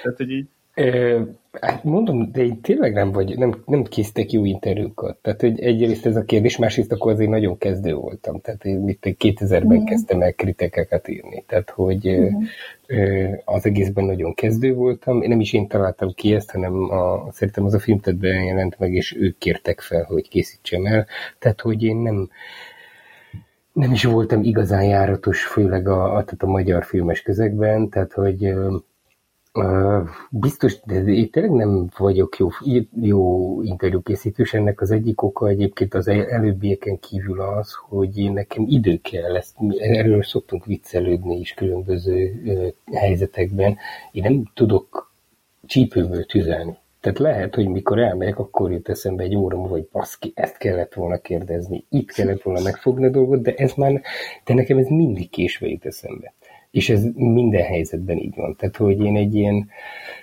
tehát, 0.01 0.17
hogy 0.17 0.31
így 0.31 0.47
Hát 1.61 1.83
mondom, 1.83 2.31
de 2.31 2.43
én 2.43 2.61
tényleg 2.61 2.93
nem 2.93 3.11
vagy, 3.11 3.37
nem, 3.37 3.63
nem 3.65 3.83
készítek 3.83 4.31
jó 4.31 4.45
interjúkat. 4.45 5.17
Tehát, 5.17 5.41
hogy 5.41 5.59
egyrészt 5.59 6.05
ez 6.05 6.15
a 6.15 6.23
kérdés, 6.23 6.57
másrészt 6.57 6.91
akkor 6.91 7.11
azért 7.11 7.29
nagyon 7.29 7.57
kezdő 7.57 7.93
voltam. 7.93 8.39
Tehát 8.39 8.65
én 8.65 8.87
itt 8.87 9.03
2000-ben 9.03 9.79
mm. 9.79 9.83
kezdtem 9.83 10.21
el 10.21 10.33
kritikeket 10.33 11.07
írni. 11.07 11.43
Tehát, 11.47 11.69
hogy 11.69 12.09
mm. 12.09 12.43
az 13.45 13.65
egészben 13.65 14.05
nagyon 14.05 14.33
kezdő 14.33 14.73
voltam. 14.73 15.21
Én 15.21 15.29
nem 15.29 15.39
is 15.39 15.53
én 15.53 15.67
találtam 15.67 16.13
ki 16.13 16.33
ezt, 16.33 16.51
hanem 16.51 16.91
a, 16.91 17.31
szerintem 17.31 17.65
az 17.65 17.73
a 17.73 17.79
film 17.79 17.99
tehát 17.99 18.21
jelent 18.21 18.79
meg, 18.79 18.93
és 18.93 19.15
ők 19.19 19.37
kértek 19.37 19.79
fel, 19.79 20.03
hogy 20.03 20.29
készítsem 20.29 20.85
el. 20.85 21.05
Tehát, 21.39 21.61
hogy 21.61 21.83
én 21.83 21.95
nem, 21.95 22.29
nem 23.73 23.91
is 23.91 24.03
voltam 24.03 24.43
igazán 24.43 24.83
járatos, 24.83 25.45
főleg 25.45 25.87
a, 25.87 26.17
a, 26.17 26.25
a 26.37 26.45
magyar 26.45 26.85
filmes 26.85 27.21
közegben, 27.21 27.89
tehát, 27.89 28.13
hogy 28.13 28.53
biztos, 30.29 30.79
de 30.85 31.03
én 31.03 31.29
tényleg 31.29 31.51
nem 31.51 31.89
vagyok 31.97 32.37
jó, 32.37 32.49
jó 33.01 33.61
interjúkészítős. 33.61 34.53
Ennek 34.53 34.81
az 34.81 34.91
egyik 34.91 35.21
oka 35.21 35.47
egyébként 35.47 35.93
az 35.93 36.07
előbbieken 36.07 36.99
kívül 36.99 37.41
az, 37.41 37.73
hogy 37.87 38.31
nekem 38.33 38.65
idő 38.67 38.99
kell, 39.01 39.35
ezt, 39.35 39.55
erről 39.77 40.23
szoktunk 40.23 40.65
viccelődni 40.65 41.39
is 41.39 41.53
különböző 41.53 42.41
helyzetekben. 42.93 43.77
Én 44.11 44.23
nem 44.23 44.51
tudok 44.53 45.13
csípőből 45.65 46.25
tüzelni. 46.25 46.77
Tehát 47.05 47.19
lehet, 47.19 47.55
hogy 47.55 47.67
mikor 47.67 47.99
elmegyek, 47.99 48.39
akkor 48.39 48.71
jut 48.71 48.89
eszembe 48.89 49.23
egy 49.23 49.35
óra 49.35 49.57
múlva, 49.57 49.73
hogy 49.73 49.87
baszki, 49.91 50.31
ezt 50.35 50.57
kellett 50.57 50.93
volna 50.93 51.17
kérdezni, 51.17 51.85
itt 51.89 52.11
kellett 52.11 52.41
volna 52.41 52.61
megfogni 52.61 53.05
a 53.05 53.09
dolgot, 53.09 53.41
de 53.41 53.53
ez 53.53 53.73
már, 53.73 54.01
de 54.45 54.53
nekem 54.53 54.77
ez 54.77 54.87
mindig 54.87 55.29
késve 55.29 55.67
jut 55.67 55.85
eszembe. 55.85 56.33
És 56.75 56.89
ez 56.89 57.03
minden 57.15 57.63
helyzetben 57.63 58.17
így 58.17 58.35
van. 58.35 58.55
Tehát, 58.55 58.77
hogy 58.77 58.99
én 58.99 59.15
egy 59.15 59.35
ilyen 59.35 59.69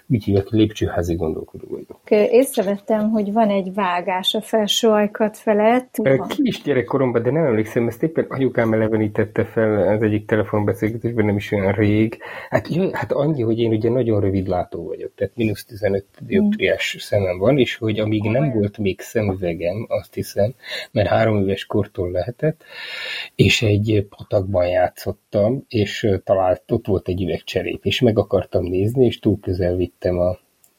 úgy 0.08 0.24
hívják, 0.24 0.48
lépcsőházi 0.48 1.14
gondolkodó 1.14 1.66
vagyok. 1.68 2.30
Észrevettem, 2.30 3.10
hogy 3.10 3.32
van 3.32 3.48
egy 3.48 3.74
vágás 3.74 4.34
a 4.34 4.40
felső 4.40 4.88
ajkat 4.88 5.36
felett. 5.36 5.96
Ki 6.28 6.42
is 6.42 6.62
gyerekkoromban, 6.62 7.22
de 7.22 7.30
nem 7.30 7.44
emlékszem, 7.44 7.86
ezt 7.86 8.02
éppen 8.02 8.26
anyukám 8.28 8.72
elevenítette 8.72 9.44
fel 9.44 9.88
az 9.88 10.02
egyik 10.02 10.26
telefonbeszélgetésben, 10.26 11.24
nem 11.24 11.36
is 11.36 11.52
olyan 11.52 11.72
rég. 11.72 12.18
Hát, 12.48 12.68
jaj, 12.68 12.90
hát 12.92 13.12
annyi, 13.12 13.42
hogy 13.42 13.58
én 13.58 13.72
ugye 13.72 13.90
nagyon 13.90 14.20
rövid 14.20 14.46
látó 14.46 14.86
vagyok, 14.86 15.12
tehát 15.14 15.36
mínusz 15.36 15.64
15 15.64 16.04
dioptriás 16.20 16.94
mm. 16.96 17.00
szemem 17.00 17.38
van, 17.38 17.58
és 17.58 17.76
hogy 17.76 17.98
amíg 17.98 18.22
nem 18.22 18.52
volt 18.52 18.78
még 18.78 19.00
szemüvegem, 19.00 19.86
azt 19.88 20.14
hiszem, 20.14 20.54
mert 20.90 21.08
három 21.08 21.42
éves 21.42 21.66
kortól 21.66 22.10
lehetett, 22.10 22.64
és 23.34 23.62
egy 23.62 24.06
patakban 24.16 24.66
játszottam, 24.66 25.64
és 25.68 26.08
talált, 26.24 26.62
ott 26.72 26.86
volt 26.86 27.08
egy 27.08 27.22
üvegcserép, 27.22 27.84
és 27.84 28.00
meg 28.00 28.18
akartam 28.18 28.64
nézni, 28.64 29.04
és 29.04 29.18
túl 29.18 29.38
közel 29.40 29.76
vitt 29.76 30.01
vittem 30.02 30.18
a 30.18 30.36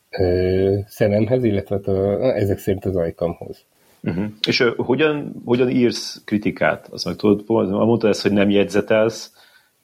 ö, 0.10 0.78
szememhez, 0.88 1.44
illetve 1.44 1.76
a, 1.76 2.36
ezek 2.36 2.58
szerint 2.58 2.86
az 2.86 2.96
ajkamhoz. 2.96 3.66
Uh-huh. 4.04 4.26
És 4.48 4.60
uh, 4.60 4.76
hogyan, 4.78 5.42
hogyan 5.46 5.70
írsz 5.70 6.22
kritikát? 6.26 6.88
Azt 6.92 7.06
meg 7.06 7.16
tudod, 7.16 7.70
mondtad 7.70 8.10
ezt, 8.10 8.22
hogy 8.22 8.32
nem 8.32 8.50
jegyzetelsz 8.50 9.32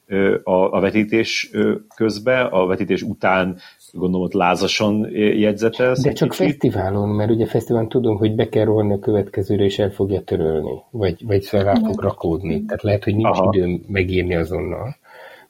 uh, 0.10 0.36
a, 0.44 0.72
a 0.72 0.80
vetítés 0.80 1.50
uh, 1.54 1.72
közben, 1.96 2.46
a 2.46 2.66
vetítés 2.66 3.02
után 3.02 3.58
gondolom 3.92 4.26
ott 4.26 4.34
lázasan 4.34 5.10
jegyzetelsz. 5.14 6.02
De 6.02 6.12
csak 6.12 6.30
kicsit. 6.30 6.46
fesztiválon, 6.46 7.10
mert 7.10 7.32
ugye 7.32 7.46
fesztiválon 7.46 7.90
tudom, 7.90 8.18
hogy 8.18 8.36
be 8.36 8.50
kell 8.50 8.66
rohanni 8.66 8.94
a 8.94 9.00
következőre, 9.00 9.64
és 9.64 9.80
el 9.80 9.90
fogja 9.90 10.22
törölni, 10.22 10.82
vagy, 10.92 11.26
vagy 11.26 11.46
fel 11.46 11.64
rá 11.64 11.74
fog 11.74 12.02
rakódni. 12.02 12.66
Tehát 12.66 12.84
lehet, 12.84 13.04
hogy 13.04 13.16
nincs 13.16 13.38
Aha. 13.38 13.52
időm 13.54 13.84
megírni 13.88 14.36
azonnal. 14.36 14.96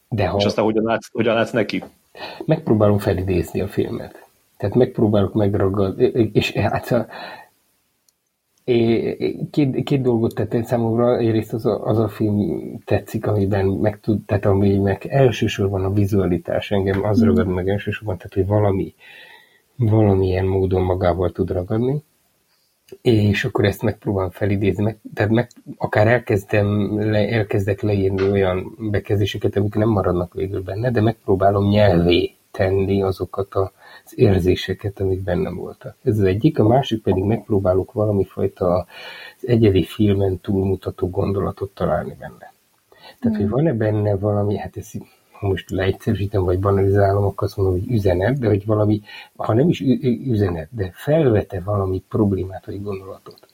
De 0.10 0.28
ha... 0.28 0.38
És 0.38 0.46
aztán 0.46 0.66
hogyan 0.66 0.84
látsz, 0.84 1.12
hogyan 1.12 1.36
látsz 1.36 1.52
neki? 1.52 1.84
Megpróbálom 2.46 2.98
felidézni 2.98 3.62
a 3.62 3.68
filmet. 3.68 4.28
Tehát 4.58 4.76
megpróbálok 4.76 5.34
megragadni, 5.34 6.30
és 6.34 6.52
hát 6.52 6.92
a, 6.92 7.08
két, 9.52 9.84
két 9.84 10.02
dolgot 10.02 10.36
tettem 10.36 10.64
számomra, 10.64 11.18
egyrészt 11.18 11.54
az 11.54 11.66
a, 11.66 11.86
az 11.86 11.98
a 11.98 12.08
film 12.08 12.62
tetszik, 12.86 13.28
amiben 13.28 13.66
meg 13.66 14.00
tud, 14.00 14.26
tehát 14.26 14.46
ami 14.46 14.78
meg 14.78 15.06
elsősorban 15.06 15.86
a 15.86 15.94
vizualitás 15.94 16.72
engem 16.72 17.04
az 17.04 17.24
ragad 17.24 17.48
meg 17.48 17.70
elsősorban, 17.70 18.18
tehát 18.18 18.34
hogy 18.34 18.48
valami 18.48 18.94
valamilyen 19.76 20.46
módon 20.46 20.82
magával 20.82 21.32
tud 21.32 21.52
ragadni 21.52 22.04
és 23.02 23.46
akkor 23.46 23.66
ezt 23.66 23.82
megpróbálom 23.82 24.30
felidézni, 24.30 24.84
meg, 24.84 24.98
tehát 25.14 25.32
meg, 25.32 25.50
akár 25.78 26.08
elkezdem, 26.08 27.00
le, 27.12 27.30
elkezdek 27.30 27.82
leírni 27.82 28.30
olyan 28.30 28.76
bekezdéseket, 28.92 29.56
amik 29.56 29.76
nem 29.76 29.90
maradnak 29.90 30.34
végül 30.34 30.62
benne, 30.62 30.92
de 30.92 31.02
megpróbálom 31.02 31.68
nyelvé 31.68 32.34
tenni 32.52 33.02
azokat 33.02 33.56
az 33.56 33.72
érzéseket, 34.16 35.00
amik 35.00 35.24
bennem 35.24 35.56
voltak. 35.56 35.96
Ez 36.04 36.18
az 36.18 36.24
egyik, 36.24 36.60
a 36.60 36.68
másik 36.68 37.02
pedig 37.02 37.24
megpróbálok 37.24 37.92
valami 37.92 38.26
fajta 38.26 38.74
az 38.76 39.48
egyedi 39.48 39.84
filmen 39.84 40.40
túlmutató 40.40 41.10
gondolatot 41.10 41.74
találni 41.74 42.16
benne. 42.20 42.54
Tehát, 43.20 43.38
mm. 43.38 43.42
hogy 43.42 43.50
van-e 43.50 43.74
benne 43.74 44.16
valami, 44.16 44.58
hát 44.58 44.78
ez 44.78 44.92
ha 45.40 45.48
most 45.48 45.70
leegyszerűsítem, 45.70 46.44
vagy 46.44 46.60
banalizálom, 46.60 47.24
akkor 47.24 47.48
azt 47.48 47.58
mondom, 47.58 47.80
hogy 47.80 47.92
üzenet, 47.92 48.40
de 48.40 48.48
hogy 48.48 48.66
valami, 48.66 49.02
ha 49.36 49.54
nem 49.54 49.70
is 49.70 49.82
üzenet, 50.26 50.68
de 50.72 50.92
felvete 50.94 51.62
valami 51.62 52.04
problémát 52.10 52.66
vagy 52.66 52.82
gondolatot, 52.82 53.48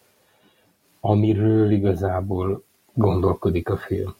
amiről 0.99 1.71
igazából 1.71 2.63
gondolkodik 2.93 3.69
a 3.69 3.77
film. 3.77 4.15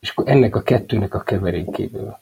És 0.00 0.10
akkor 0.10 0.28
ennek 0.28 0.56
a 0.56 0.62
kettőnek 0.62 1.14
a 1.14 1.20
keverékéből. 1.20 2.18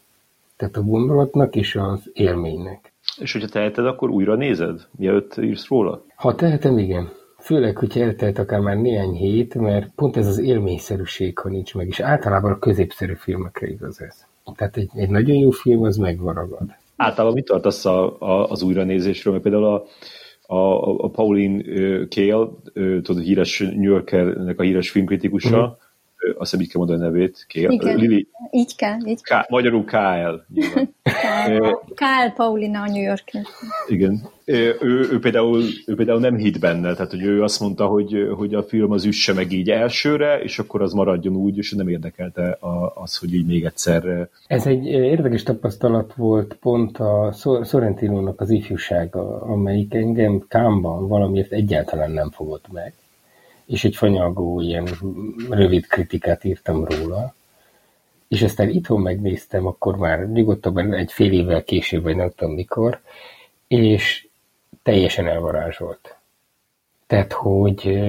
Tehát 0.57 0.77
a 0.77 0.83
gondolatnak 0.83 1.57
és 1.57 1.75
az 1.75 2.11
élménynek. 2.13 2.93
És 3.19 3.33
hogyha 3.33 3.49
teheted, 3.49 3.87
akkor 3.87 4.11
újra 4.11 4.35
nézed, 4.35 4.87
mielőtt 4.91 5.37
írsz 5.37 5.69
róla? 5.69 6.05
Ha 6.15 6.35
tehetem, 6.35 6.79
igen. 6.79 7.13
Főleg, 7.47 7.77
hogyha 7.77 8.01
eltelt 8.01 8.39
akár 8.39 8.61
már 8.61 8.77
néhány 8.77 9.13
hét, 9.13 9.55
mert 9.55 9.91
pont 9.95 10.17
ez 10.17 10.27
az 10.27 10.39
élményszerűség, 10.39 11.39
ha 11.39 11.49
nincs 11.49 11.75
meg, 11.75 11.87
és 11.87 12.01
általában 12.01 12.53
a 12.53 12.59
középszerű 12.59 13.15
filmekre 13.15 13.67
igaz 13.67 14.01
ez. 14.01 14.27
Tehát 14.57 14.77
egy, 14.77 14.91
egy 14.95 15.09
nagyon 15.09 15.37
jó 15.37 15.51
film, 15.51 15.83
az 15.83 15.97
megvaragad. 15.97 16.75
Általában 16.97 17.35
mit 17.35 17.45
tartasz 17.45 17.85
a, 17.85 18.21
a, 18.21 18.51
az 18.51 18.63
újranézésről? 18.63 19.33
Mert 19.33 19.45
például 19.45 19.65
a, 19.65 19.85
a, 20.55 21.05
a 21.05 21.09
Pauline 21.09 21.63
Kael, 22.09 22.59
tudod, 23.03 23.23
híres 23.23 23.59
New 23.59 23.91
Yorkernek 23.91 24.59
a 24.59 24.63
híres 24.63 24.91
filmkritikusa, 24.91 25.61
uh-huh 25.61 25.85
azt 26.39 26.51
hiszem 26.51 26.61
így 26.61 26.71
kell 26.73 26.81
mondani 26.85 27.03
a 27.03 27.05
nevét. 27.05 27.45
Ké, 27.49 27.61
Igen, 27.61 27.97
Lili, 27.97 28.29
így 28.51 28.77
kell. 28.77 28.99
Így 29.07 29.23
kell. 29.23 29.43
K, 29.43 29.49
magyarul 29.49 29.85
KL. 29.85 30.55
Kál 31.95 32.33
Paulina 32.33 32.81
a 32.81 32.87
New 32.87 33.03
York. 33.03 33.31
Igen. 33.89 34.23
Ő, 34.45 34.77
ő, 34.81 35.19
például, 35.19 35.63
ő 35.87 35.95
például 35.95 36.21
nem 36.21 36.37
hitt 36.37 36.59
benne, 36.59 36.95
tehát 36.95 37.11
hogy 37.11 37.23
ő 37.23 37.43
azt 37.43 37.61
mondta, 37.61 37.87
hogy, 37.87 38.29
hogy 38.37 38.55
a 38.55 38.63
film 38.63 38.91
az 38.91 39.05
üsse 39.05 39.33
meg 39.33 39.53
így 39.53 39.71
elsőre, 39.71 40.41
és 40.43 40.59
akkor 40.59 40.83
az 40.83 40.93
maradjon 40.93 41.37
úgy, 41.37 41.57
és 41.57 41.73
nem 41.73 41.89
érdekelte 41.89 42.59
az, 42.95 43.17
hogy 43.17 43.35
így 43.35 43.47
még 43.47 43.65
egyszer... 43.65 44.29
Ez 44.47 44.67
egy 44.67 44.87
érdekes 44.87 45.43
tapasztalat 45.43 46.15
volt 46.15 46.57
pont 46.61 46.99
a 46.99 47.35
Sorrentinónak 47.65 48.41
az 48.41 48.51
ifjúsága, 48.51 49.41
amelyik 49.41 49.95
engem 49.95 50.45
Kámban 50.49 51.09
valamiért 51.09 51.53
egyáltalán 51.53 52.11
nem 52.11 52.31
fogott 52.31 52.73
meg 52.73 52.95
és 53.67 53.85
egy 53.85 53.97
fanyalgó 53.97 54.61
ilyen 54.61 54.89
rövid 55.51 55.87
kritikát 55.87 56.45
írtam 56.45 56.85
róla, 56.85 57.35
és 58.29 58.43
aztán 58.43 58.69
itthon 58.69 59.01
megnéztem, 59.01 59.67
akkor 59.67 59.97
már 59.97 60.29
nyugodtabban 60.29 60.95
egy 60.95 61.13
fél 61.13 61.33
évvel 61.33 61.65
később, 61.65 62.03
vagy 62.03 62.17
nem 62.17 62.31
tudom 62.31 62.55
mikor, 62.55 63.01
és 63.69 64.29
teljesen 64.83 65.27
elvarázsolt. 65.27 66.17
Tehát, 67.07 67.33
hogy, 67.33 68.01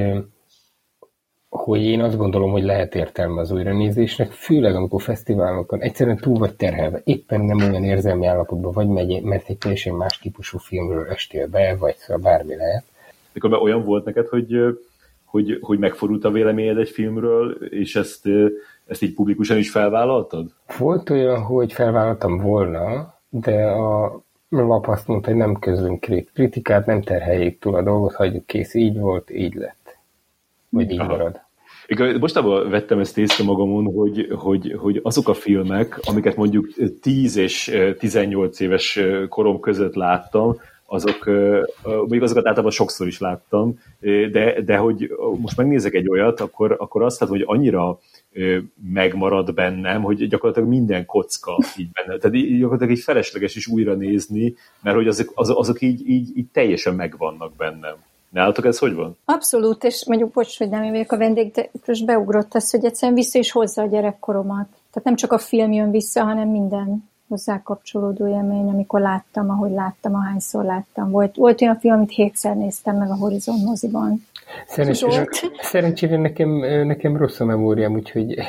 hogy 1.50 1.82
én 1.82 2.02
azt 2.02 2.18
gondolom, 2.18 2.52
hogy 2.52 2.64
lehet 2.64 2.96
értelme 2.96 3.42
az 3.42 3.52
újranézésnek, 3.52 4.32
főleg 4.32 4.76
amikor 4.76 5.02
fesztiválokon 5.02 5.82
egyszerűen 5.82 6.18
túl 6.18 6.38
vagy 6.38 6.56
terhelve, 6.56 7.02
éppen 7.04 7.42
nem 7.42 7.58
olyan 7.58 7.84
érzelmi 7.84 8.26
állapotban 8.26 8.72
vagy, 8.72 8.88
megy, 8.88 9.22
mert 9.22 9.50
egy 9.50 9.58
teljesen 9.58 9.94
más 9.94 10.18
típusú 10.18 10.58
filmről 10.58 11.08
estél 11.10 11.48
be, 11.48 11.76
vagy 11.76 11.96
szóval 11.96 12.22
bármi 12.22 12.56
lehet. 12.56 12.84
Mikor 13.34 13.54
olyan 13.54 13.84
volt 13.84 14.06
neked, 14.06 14.28
hogy 14.28 14.78
hogy, 15.38 15.58
hogy 15.62 15.80
megforult 15.80 16.26
a 16.26 16.32
véleményed 16.32 16.78
egy 16.78 16.90
filmről, 16.90 17.52
és 17.70 17.96
ezt, 17.96 18.30
ezt 18.86 19.02
így 19.02 19.14
publikusan 19.14 19.58
is 19.58 19.72
felvállaltad? 19.72 20.54
Volt 20.78 21.10
olyan, 21.10 21.42
hogy 21.42 21.74
felvállaltam 21.74 22.38
volna, 22.38 23.14
de 23.30 23.66
a 23.66 24.22
lap 24.50 24.88
azt 24.88 25.08
mondta, 25.08 25.30
hogy 25.30 25.38
nem 25.38 25.60
közlünk 25.60 26.08
kritikát, 26.34 26.86
nem 26.86 27.02
terheljék 27.02 27.60
túl 27.60 27.76
a 27.76 27.82
dolgot, 27.82 28.14
hagyjuk 28.14 28.46
kész, 28.46 28.74
így 28.74 29.00
volt, 29.00 29.32
így 29.32 29.54
lett. 29.54 29.98
Vagy 30.70 30.92
így 30.92 31.00
Aha. 31.00 31.10
marad. 31.10 31.46
Mostában 32.20 32.70
vettem 32.70 33.00
ezt 33.00 33.18
észre 33.18 33.44
magamon, 33.44 33.94
hogy, 33.94 34.28
hogy, 34.36 34.76
hogy 34.78 35.00
azok 35.04 35.30
a 35.30 35.34
filmek, 35.34 36.00
amiket 36.02 36.36
mondjuk 36.36 36.68
10 37.02 37.36
és 37.36 37.78
18 38.00 38.60
éves 38.60 39.00
korom 39.30 39.60
között 39.60 39.94
láttam, 39.94 40.58
azok, 40.90 41.26
mondjuk 41.84 42.24
azokat 42.24 42.46
általában 42.46 42.72
sokszor 42.72 43.08
is 43.08 43.20
láttam, 43.20 43.80
de, 44.32 44.62
de 44.62 44.78
hogy 44.78 45.12
most 45.38 45.58
megnézek 45.58 45.94
egy 45.94 46.10
olyat, 46.10 46.40
akkor, 46.40 46.76
akkor 46.80 47.04
azt 47.04 47.20
látom, 47.20 47.38
hogy 47.38 47.46
annyira 47.48 48.00
megmarad 48.94 49.54
bennem, 49.54 50.02
hogy 50.02 50.28
gyakorlatilag 50.28 50.70
minden 50.70 51.06
kocka 51.06 51.60
így 51.78 51.90
benne. 51.92 52.18
Tehát 52.18 52.58
gyakorlatilag 52.58 52.92
egy 52.92 53.04
felesleges 53.04 53.56
is 53.56 53.68
újra 53.68 53.94
nézni, 53.94 54.56
mert 54.82 54.96
hogy 54.96 55.08
azok, 55.08 55.32
azok, 55.36 55.58
azok 55.58 55.82
így, 55.82 56.10
így, 56.10 56.38
így 56.38 56.48
teljesen 56.52 56.96
megvannak 56.96 57.56
bennem. 57.56 57.96
Nálatok 58.30 58.66
ez 58.66 58.78
hogy 58.78 58.94
van? 58.94 59.18
Abszolút, 59.26 59.84
és 59.84 60.06
mondjuk, 60.08 60.32
bocs, 60.32 60.58
hogy 60.58 60.70
nem 60.70 60.84
én 60.84 60.92
vagyok 60.92 61.12
a 61.12 61.18
vendég, 61.18 61.52
de 61.52 61.70
most 61.86 62.06
beugrott 62.06 62.54
az, 62.54 62.72
hogy 62.72 62.86
egyszerűen 62.86 63.18
vissza 63.18 63.40
is 63.40 63.52
hozza 63.52 63.82
a 63.82 63.88
gyerekkoromat. 63.88 64.68
Tehát 64.70 65.04
nem 65.04 65.16
csak 65.16 65.32
a 65.32 65.38
film 65.38 65.72
jön 65.72 65.92
vissza, 65.92 66.24
hanem 66.24 66.50
minden 66.50 67.10
hozzá 67.28 67.62
kapcsolódó 67.64 68.28
élmény, 68.28 68.70
amikor 68.70 69.00
láttam, 69.00 69.50
ahogy 69.50 69.72
láttam, 69.72 70.16
ahányszor 70.16 70.64
láttam. 70.64 71.12
Volt, 71.12 71.36
volt 71.36 71.62
olyan 71.62 71.80
film, 71.80 71.94
amit 71.94 72.12
hétszer 72.12 72.56
néztem 72.56 72.98
meg 72.98 73.10
a 73.10 73.16
Horizon 73.16 73.60
moziban. 73.66 74.26
Szerencsére, 74.68 75.28
szerencsére 75.62 76.18
nekem, 76.18 76.50
nekem 76.86 77.18
rossz 77.18 77.40
a 77.40 77.46
memóriám, 77.46 77.94
úgyhogy, 77.94 78.40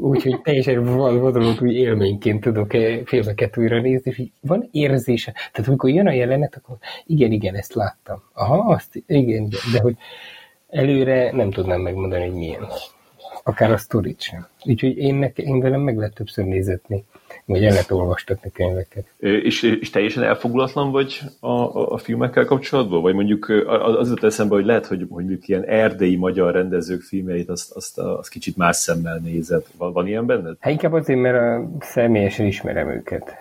úgyhogy 0.00 0.40
teljesen 0.40 0.84
vadonult 1.20 1.60
új 1.60 1.74
élményként 1.74 2.40
tudok 2.40 2.74
-e 2.74 3.04
filmeket 3.04 3.58
újra 3.58 3.80
nézni, 3.80 4.10
és 4.10 4.18
így 4.18 4.32
van 4.40 4.68
érzése. 4.70 5.32
Tehát 5.52 5.68
amikor 5.68 5.90
jön 5.90 6.06
a 6.06 6.12
jelenet, 6.12 6.56
akkor 6.56 6.76
igen, 7.06 7.32
igen, 7.32 7.54
ezt 7.54 7.74
láttam. 7.74 8.22
Aha, 8.32 8.56
azt, 8.56 8.94
igen, 8.94 9.22
igen, 9.22 9.48
de 9.72 9.80
hogy 9.80 9.96
előre 10.68 11.32
nem 11.32 11.50
tudnám 11.50 11.80
megmondani, 11.80 12.26
hogy 12.26 12.36
milyen. 12.36 12.66
Akár 13.42 13.72
a 13.72 13.76
sztorit 13.76 14.20
sem. 14.20 14.46
Úgyhogy 14.64 14.96
én, 14.96 15.14
nekem, 15.14 15.46
én 15.46 15.60
velem 15.60 15.80
meg 15.80 15.96
lehet 15.96 16.14
többször 16.14 16.44
nézetni 16.44 17.04
vagy 17.46 17.64
el 17.64 17.70
lehet 17.70 17.90
olvastatni 17.90 18.50
könyveket. 18.50 19.06
És, 19.18 19.62
és 19.62 19.90
teljesen 19.90 20.22
elfogulatlan 20.22 20.90
vagy 20.90 21.20
a, 21.40 21.50
a, 21.50 21.92
a 21.92 21.98
filmekkel 21.98 22.44
kapcsolatban? 22.44 23.02
Vagy 23.02 23.14
mondjuk 23.14 23.48
az 23.98 24.08
jut 24.08 24.24
eszembe, 24.24 24.54
hogy 24.54 24.64
lehet, 24.64 24.86
hogy 24.86 25.06
mondjuk 25.08 25.48
ilyen 25.48 25.64
erdélyi 25.64 26.16
magyar 26.16 26.52
rendezők 26.52 27.00
filmeit 27.02 27.48
azt, 27.48 27.72
azt, 27.72 27.98
azt 27.98 28.28
kicsit 28.28 28.56
más 28.56 28.76
szemmel 28.76 29.18
nézed. 29.18 29.64
Van, 29.76 29.92
van 29.92 30.06
ilyen 30.06 30.26
benned? 30.26 30.56
Hát 30.60 30.72
inkább 30.72 30.92
azért, 30.92 31.20
mert 31.20 31.36
a 31.36 31.68
személyesen 31.80 32.46
ismerem 32.46 32.88
őket. 32.88 33.36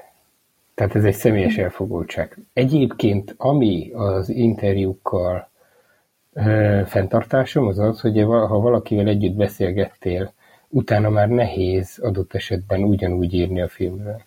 Tehát 0.76 0.96
ez 0.96 1.04
egy 1.04 1.14
személyes 1.14 1.58
elfogultság. 1.58 2.38
Egyébként, 2.54 3.34
ami 3.38 3.92
az 3.94 4.30
interjúkkal 4.30 5.50
ö, 6.34 6.82
fenntartásom, 6.86 7.68
az 7.68 7.80
az, 7.80 8.02
hogy 8.02 8.22
ha 8.22 8.60
valakivel 8.60 9.08
együtt 9.08 9.36
beszélgettél, 9.36 10.34
utána 10.76 11.10
már 11.10 11.30
nehéz 11.30 12.00
adott 12.02 12.34
esetben 12.34 12.84
ugyanúgy 12.84 13.34
írni 13.34 13.62
a 13.62 13.68
filmről. 13.68 14.22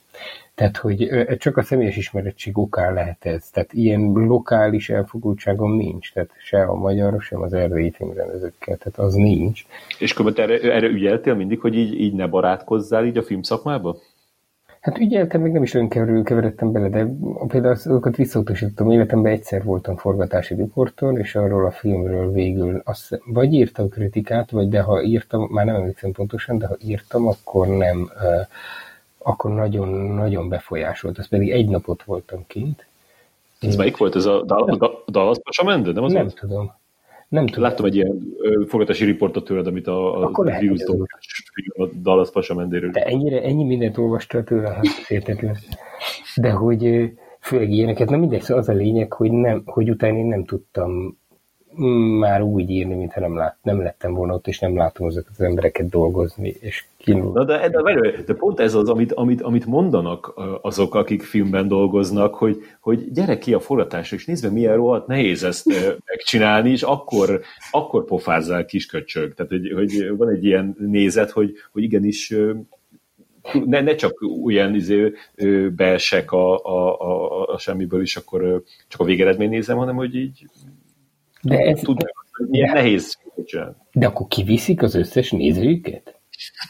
Tehát, 0.55 0.77
hogy 0.77 1.27
csak 1.39 1.57
a 1.57 1.63
személyes 1.63 1.97
ismerettség 1.97 2.59
okán 2.59 2.95
lehet 2.95 3.25
ez. 3.25 3.51
Tehát 3.51 3.73
ilyen 3.73 4.01
lokális 4.13 4.91
elfogultságom 4.91 5.77
nincs. 5.77 6.13
Tehát 6.13 6.31
se 6.39 6.63
a 6.63 6.75
magyar, 6.75 7.23
sem 7.23 7.43
az 7.43 7.53
erdélyi 7.53 7.91
filmrendezőkkel. 7.91 8.77
Tehát 8.77 8.99
az 8.99 9.15
nincs. 9.15 9.65
És 9.99 10.13
akkor 10.13 10.33
erre, 10.37 10.73
erre 10.73 10.87
ügyeltél 10.87 11.35
mindig, 11.35 11.61
hogy 11.61 11.75
így, 11.75 12.01
így 12.01 12.13
ne 12.13 12.27
barátkozzál 12.27 13.05
így 13.05 13.17
a 13.17 13.23
filmszakmába? 13.23 13.97
Hát 14.81 14.99
ügyeltem, 14.99 15.41
meg 15.41 15.53
nem 15.53 15.63
is 15.63 15.75
olyan 15.75 15.89
keveredtem 16.25 16.73
bele, 16.73 16.89
de 16.89 17.07
például 17.49 17.73
azokat 17.73 18.17
visszautasítottam. 18.17 18.91
Életemben 18.91 19.33
egyszer 19.33 19.65
voltam 19.65 19.97
forgatási 19.97 20.55
riporton, 20.55 21.19
és 21.19 21.35
arról 21.35 21.67
a 21.67 21.71
filmről 21.71 22.33
végül 22.33 22.83
azt, 22.85 23.21
vagy 23.25 23.53
írtam 23.53 23.89
kritikát, 23.89 24.51
vagy 24.51 24.69
de 24.69 24.81
ha 24.81 25.03
írtam, 25.03 25.49
már 25.51 25.65
nem 25.65 25.75
emlékszem 25.75 26.13
pontosan, 26.13 26.59
de 26.59 26.67
ha 26.67 26.77
írtam, 26.85 27.27
akkor 27.27 27.67
nem, 27.67 28.11
akkor 29.19 29.51
nagyon-nagyon 29.51 30.49
befolyásolt. 30.49 31.19
Ez 31.19 31.29
pedig 31.29 31.51
egy 31.51 31.69
napot 31.69 32.03
voltam 32.03 32.45
kint. 32.47 32.87
Ez 33.61 33.77
melyik 33.77 33.97
volt? 33.97 34.17
Ez 34.17 34.25
a 34.25 34.45
Dallas 35.07 35.39
Pasamende? 35.43 35.93
Nem, 35.93 36.05
az 36.05 36.13
nem 36.13 36.29
tudom. 36.29 36.73
Nem 37.29 37.47
tudom. 37.47 37.63
Láttam 37.63 37.85
egy 37.85 37.95
ilyen 37.95 38.37
fogadási 38.67 39.05
riportot 39.05 39.45
tőled, 39.45 39.67
amit 39.67 39.87
a, 39.87 40.23
a 40.23 40.59
Virus 40.61 40.83
a 41.77 41.87
Dallas 42.03 42.31
Pasamendéről. 42.31 42.91
De 42.91 43.05
ennyire, 43.05 43.43
ennyi 43.43 43.65
mindent 43.65 43.99
olvastál 43.99 44.45
tőle, 44.45 44.69
hát 44.69 44.87
értetlen. 45.09 45.57
De 46.37 46.51
hogy 46.51 47.13
főleg 47.41 47.71
ilyeneket, 47.71 48.11
nem 48.11 48.21
mindegy, 48.21 48.41
szóval 48.41 48.63
az 48.63 48.69
a 48.69 48.73
lényeg, 48.73 49.13
hogy, 49.13 49.31
nem, 49.31 49.63
hogy 49.65 49.91
utána 49.91 50.17
én 50.17 50.27
nem 50.27 50.45
tudtam 50.45 51.19
már 52.19 52.43
úgy 52.43 52.71
írni, 52.71 52.95
mintha 52.95 53.21
nem, 53.21 53.37
lát, 53.37 53.57
nem 53.63 53.83
lettem 53.83 54.15
volna 54.15 54.35
ott, 54.35 54.47
és 54.47 54.59
nem 54.59 54.77
látom 54.77 55.07
azokat 55.07 55.31
az 55.31 55.41
embereket 55.41 55.89
dolgozni, 55.89 56.55
és 56.61 56.85
kínul. 56.97 57.33
Na 57.33 57.45
de, 57.45 57.69
de, 57.69 57.83
de, 58.27 58.35
pont 58.35 58.61
ez 58.61 58.75
az, 58.75 58.89
amit, 58.89 59.13
amit, 59.13 59.43
amit 59.43 59.67
mondanak 59.67 60.33
azok, 60.63 60.95
akik 60.95 61.23
filmben 61.23 61.69
dolgoznak, 61.69 62.35
hogy, 62.35 62.57
hogy 62.81 63.13
gyere 63.13 63.39
ki 63.39 63.55
a 63.55 63.61
forgatásra, 63.61 64.17
és 64.17 64.25
nézd 64.25 64.45
meg, 64.45 64.53
milyen 64.53 64.77
rohadt 64.77 65.07
nehéz 65.07 65.45
ezt 65.45 65.67
megcsinálni, 66.05 66.71
és 66.71 66.83
akkor, 66.83 67.41
akkor 67.71 68.05
pofázzál 68.05 68.65
kisköcsög. 68.65 69.35
Tehát, 69.35 69.53
hogy, 69.53 69.73
hogy 69.75 70.17
van 70.17 70.29
egy 70.29 70.45
ilyen 70.45 70.77
nézet, 70.79 71.31
hogy, 71.31 71.53
hogy 71.73 71.83
igenis 71.83 72.35
ne, 73.65 73.81
ne 73.81 73.95
csak 73.95 74.25
olyan 74.45 74.75
izé, 74.75 75.13
beesek 75.77 76.33
a, 76.33 76.65
a, 76.65 77.01
a, 77.01 77.47
a 77.47 77.59
semmiből 77.59 78.03
is, 78.03 78.17
akkor 78.17 78.63
csak 78.89 79.01
a 79.01 79.05
végeredmény 79.05 79.49
nézem, 79.49 79.77
hanem 79.77 79.97
hogy 79.97 80.15
így 80.15 80.47
de 81.43 81.59
ez, 81.59 81.81
tudnak, 81.81 82.27
hogy 82.33 82.49
nehéz 82.49 83.19
csinálni. 83.45 83.75
De 83.93 84.07
akkor 84.07 84.27
kiviszik 84.27 84.83
az 84.83 84.95
összes 84.95 85.31
nézőjüket? 85.31 86.21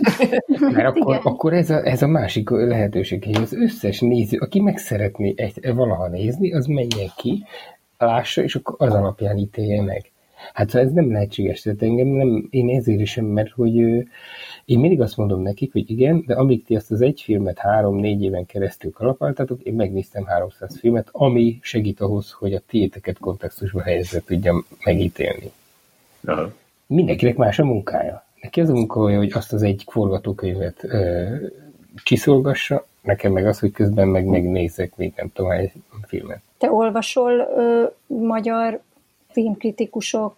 Mert 0.74 0.96
akkor, 0.96 1.20
akkor 1.22 1.52
ez, 1.52 1.70
a, 1.70 1.86
ez 1.86 2.02
a 2.02 2.06
másik 2.06 2.50
lehetőség, 2.50 3.24
hogy 3.24 3.36
az 3.42 3.52
összes 3.52 4.00
néző, 4.00 4.38
aki 4.38 4.60
meg 4.60 4.78
szeretné 4.78 5.34
egy, 5.36 5.74
valaha 5.74 6.08
nézni, 6.08 6.52
az 6.52 6.66
menjen 6.66 7.10
ki, 7.16 7.44
lássa, 7.98 8.42
és 8.42 8.54
akkor 8.54 8.74
az 8.78 8.94
alapján 8.94 9.36
ítélje 9.36 9.82
meg. 9.82 10.12
Hát 10.52 10.74
ez 10.74 10.92
nem 10.92 11.12
lehetséges, 11.12 11.60
tehát 11.60 11.82
engem 11.82 12.06
nem, 12.06 12.46
én 12.50 12.68
ezért 12.76 13.00
is 13.00 13.10
sem, 13.10 13.24
mert 13.24 13.50
hogy 13.50 13.74
én 14.64 14.78
mindig 14.78 15.00
azt 15.00 15.16
mondom 15.16 15.42
nekik, 15.42 15.72
hogy 15.72 15.90
igen, 15.90 16.24
de 16.26 16.34
amíg 16.34 16.64
ti 16.64 16.76
azt 16.76 16.90
az 16.90 17.00
egy 17.00 17.20
filmet 17.20 17.58
három-négy 17.58 18.22
éven 18.22 18.46
keresztül 18.46 18.92
kalapáltatok, 18.92 19.62
én 19.62 19.74
megnéztem 19.74 20.24
300 20.24 20.78
filmet, 20.78 21.08
ami 21.12 21.58
segít 21.62 22.00
ahhoz, 22.00 22.30
hogy 22.30 22.54
a 22.54 22.60
tiéteket 22.66 23.18
kontextusba 23.18 23.82
helyezve 23.82 24.20
tudjam 24.20 24.66
megítélni. 24.84 25.50
Aha. 26.24 26.52
Mindenkinek 26.86 27.36
más 27.36 27.58
a 27.58 27.64
munkája. 27.64 28.26
Neki 28.40 28.60
az 28.60 28.68
a 28.68 28.72
munkája, 28.72 29.18
hogy 29.18 29.32
azt 29.34 29.52
az 29.52 29.62
egy 29.62 29.84
forgatókönyvet 29.86 30.84
ö, 30.84 31.34
csiszolgassa, 31.94 32.86
nekem 33.02 33.32
meg 33.32 33.46
az, 33.46 33.58
hogy 33.58 33.70
közben 33.70 34.08
meg 34.08 34.24
megnézek 34.24 34.96
még 34.96 35.12
nem 35.16 35.30
tudom, 35.32 35.50
egy 35.50 35.72
filmet. 36.06 36.40
Te 36.58 36.70
olvasol 36.70 37.32
ö, 37.56 37.84
magyar 38.06 38.80
filmkritikusok 39.38 40.36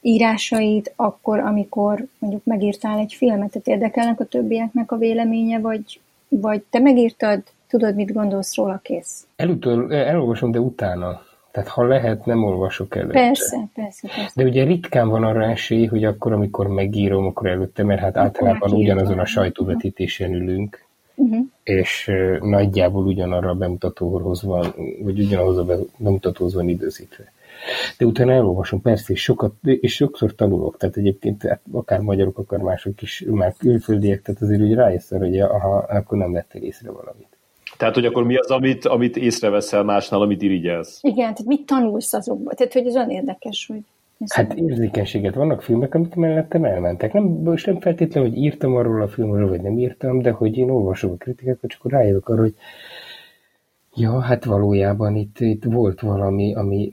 írásait 0.00 0.92
akkor, 0.96 1.38
amikor 1.38 2.06
mondjuk 2.18 2.44
megírtál 2.44 2.98
egy 2.98 3.12
filmet, 3.12 3.50
tehát 3.50 3.68
érdekelnek 3.68 4.20
a 4.20 4.24
többieknek 4.24 4.92
a 4.92 4.96
véleménye, 4.96 5.58
vagy, 5.58 6.00
vagy 6.28 6.62
te 6.70 6.78
megírtad, 6.78 7.42
tudod, 7.68 7.94
mit 7.94 8.12
gondolsz 8.12 8.56
róla, 8.56 8.80
kész? 8.82 9.26
Előtől 9.36 9.94
elolvasom, 9.94 10.50
de 10.50 10.60
utána. 10.60 11.20
Tehát 11.50 11.68
ha 11.68 11.84
lehet, 11.84 12.26
nem 12.26 12.44
olvasok 12.44 12.96
előtte. 12.96 13.12
Persze, 13.12 13.68
persze, 13.74 14.08
persze. 14.08 14.32
De 14.34 14.44
ugye 14.44 14.64
ritkán 14.64 15.08
van 15.08 15.24
arra 15.24 15.44
esély, 15.44 15.86
hogy 15.86 16.04
akkor, 16.04 16.32
amikor 16.32 16.66
megírom, 16.66 17.26
akkor 17.26 17.48
előtte, 17.48 17.84
mert 17.84 18.00
hát 18.00 18.16
általában 18.16 18.72
ugyanazon 18.72 19.18
a 19.18 19.24
sajtóvetítésen 19.24 20.34
ülünk, 20.34 20.84
uh-huh. 21.14 21.46
és 21.62 22.10
nagyjából 22.40 23.06
ugyanarra 23.06 23.50
a 23.50 23.54
bemutatóhoz 23.54 24.42
van, 24.42 24.74
vagy 25.02 25.20
ugyanahhoz 25.20 25.58
a 25.58 25.66
bemutatóhoz 25.96 26.54
van 26.54 26.68
időzítve 26.68 27.32
de 27.98 28.06
utána 28.06 28.32
elolvasom, 28.32 28.80
persze, 28.80 29.12
és, 29.12 29.22
sokat, 29.22 29.52
és 29.62 29.94
sokszor 29.94 30.34
tanulok, 30.34 30.76
tehát 30.76 30.96
egyébként 30.96 31.42
hát 31.42 31.60
akár 31.72 32.00
magyarok, 32.00 32.38
akár 32.38 32.60
mások 32.60 33.02
is, 33.02 33.24
már 33.26 33.54
külföldiek, 33.58 34.22
tehát 34.22 34.42
azért 34.42 34.62
úgy 34.62 34.74
rájössz 34.74 35.10
hogy 35.10 35.38
aha, 35.38 35.76
akkor 35.76 36.18
nem 36.18 36.32
vettél 36.32 36.62
észre 36.62 36.90
valamit. 36.90 37.28
Tehát, 37.76 37.94
hogy 37.94 38.04
akkor 38.04 38.24
mi 38.24 38.36
az, 38.36 38.50
amit, 38.50 38.86
amit 38.86 39.16
észreveszel 39.16 39.82
másnál, 39.82 40.20
amit 40.20 40.42
irigyelsz? 40.42 40.98
Igen, 41.02 41.16
tehát 41.16 41.44
mit 41.44 41.66
tanulsz 41.66 42.12
azokból? 42.12 42.54
Tehát, 42.54 42.72
hogy 42.72 42.86
ez 42.86 42.94
olyan 42.94 43.10
érdekes, 43.10 43.66
hogy... 43.66 43.80
Hát 44.28 44.54
érzékenységet. 44.54 45.34
Vannak 45.34 45.62
filmek, 45.62 45.94
amik 45.94 46.14
mellettem 46.14 46.64
elmentek. 46.64 47.12
Nem, 47.12 47.22
most 47.22 47.66
nem 47.66 47.80
feltétlenül, 47.80 48.30
hogy 48.30 48.38
írtam 48.38 48.74
arról 48.74 49.02
a 49.02 49.08
filmről, 49.08 49.48
vagy 49.48 49.60
nem 49.60 49.78
írtam, 49.78 50.22
de 50.22 50.30
hogy 50.30 50.56
én 50.56 50.70
olvasom 50.70 51.10
a 51.10 51.14
kritikákat, 51.14 51.70
csak 51.70 51.80
akkor 51.80 51.90
rájövök 51.90 52.28
arra, 52.28 52.40
hogy 52.40 52.54
Ja, 53.94 54.20
hát 54.20 54.44
valójában 54.44 55.16
itt, 55.16 55.40
itt 55.40 55.64
volt 55.64 56.00
valami, 56.00 56.54
ami, 56.54 56.90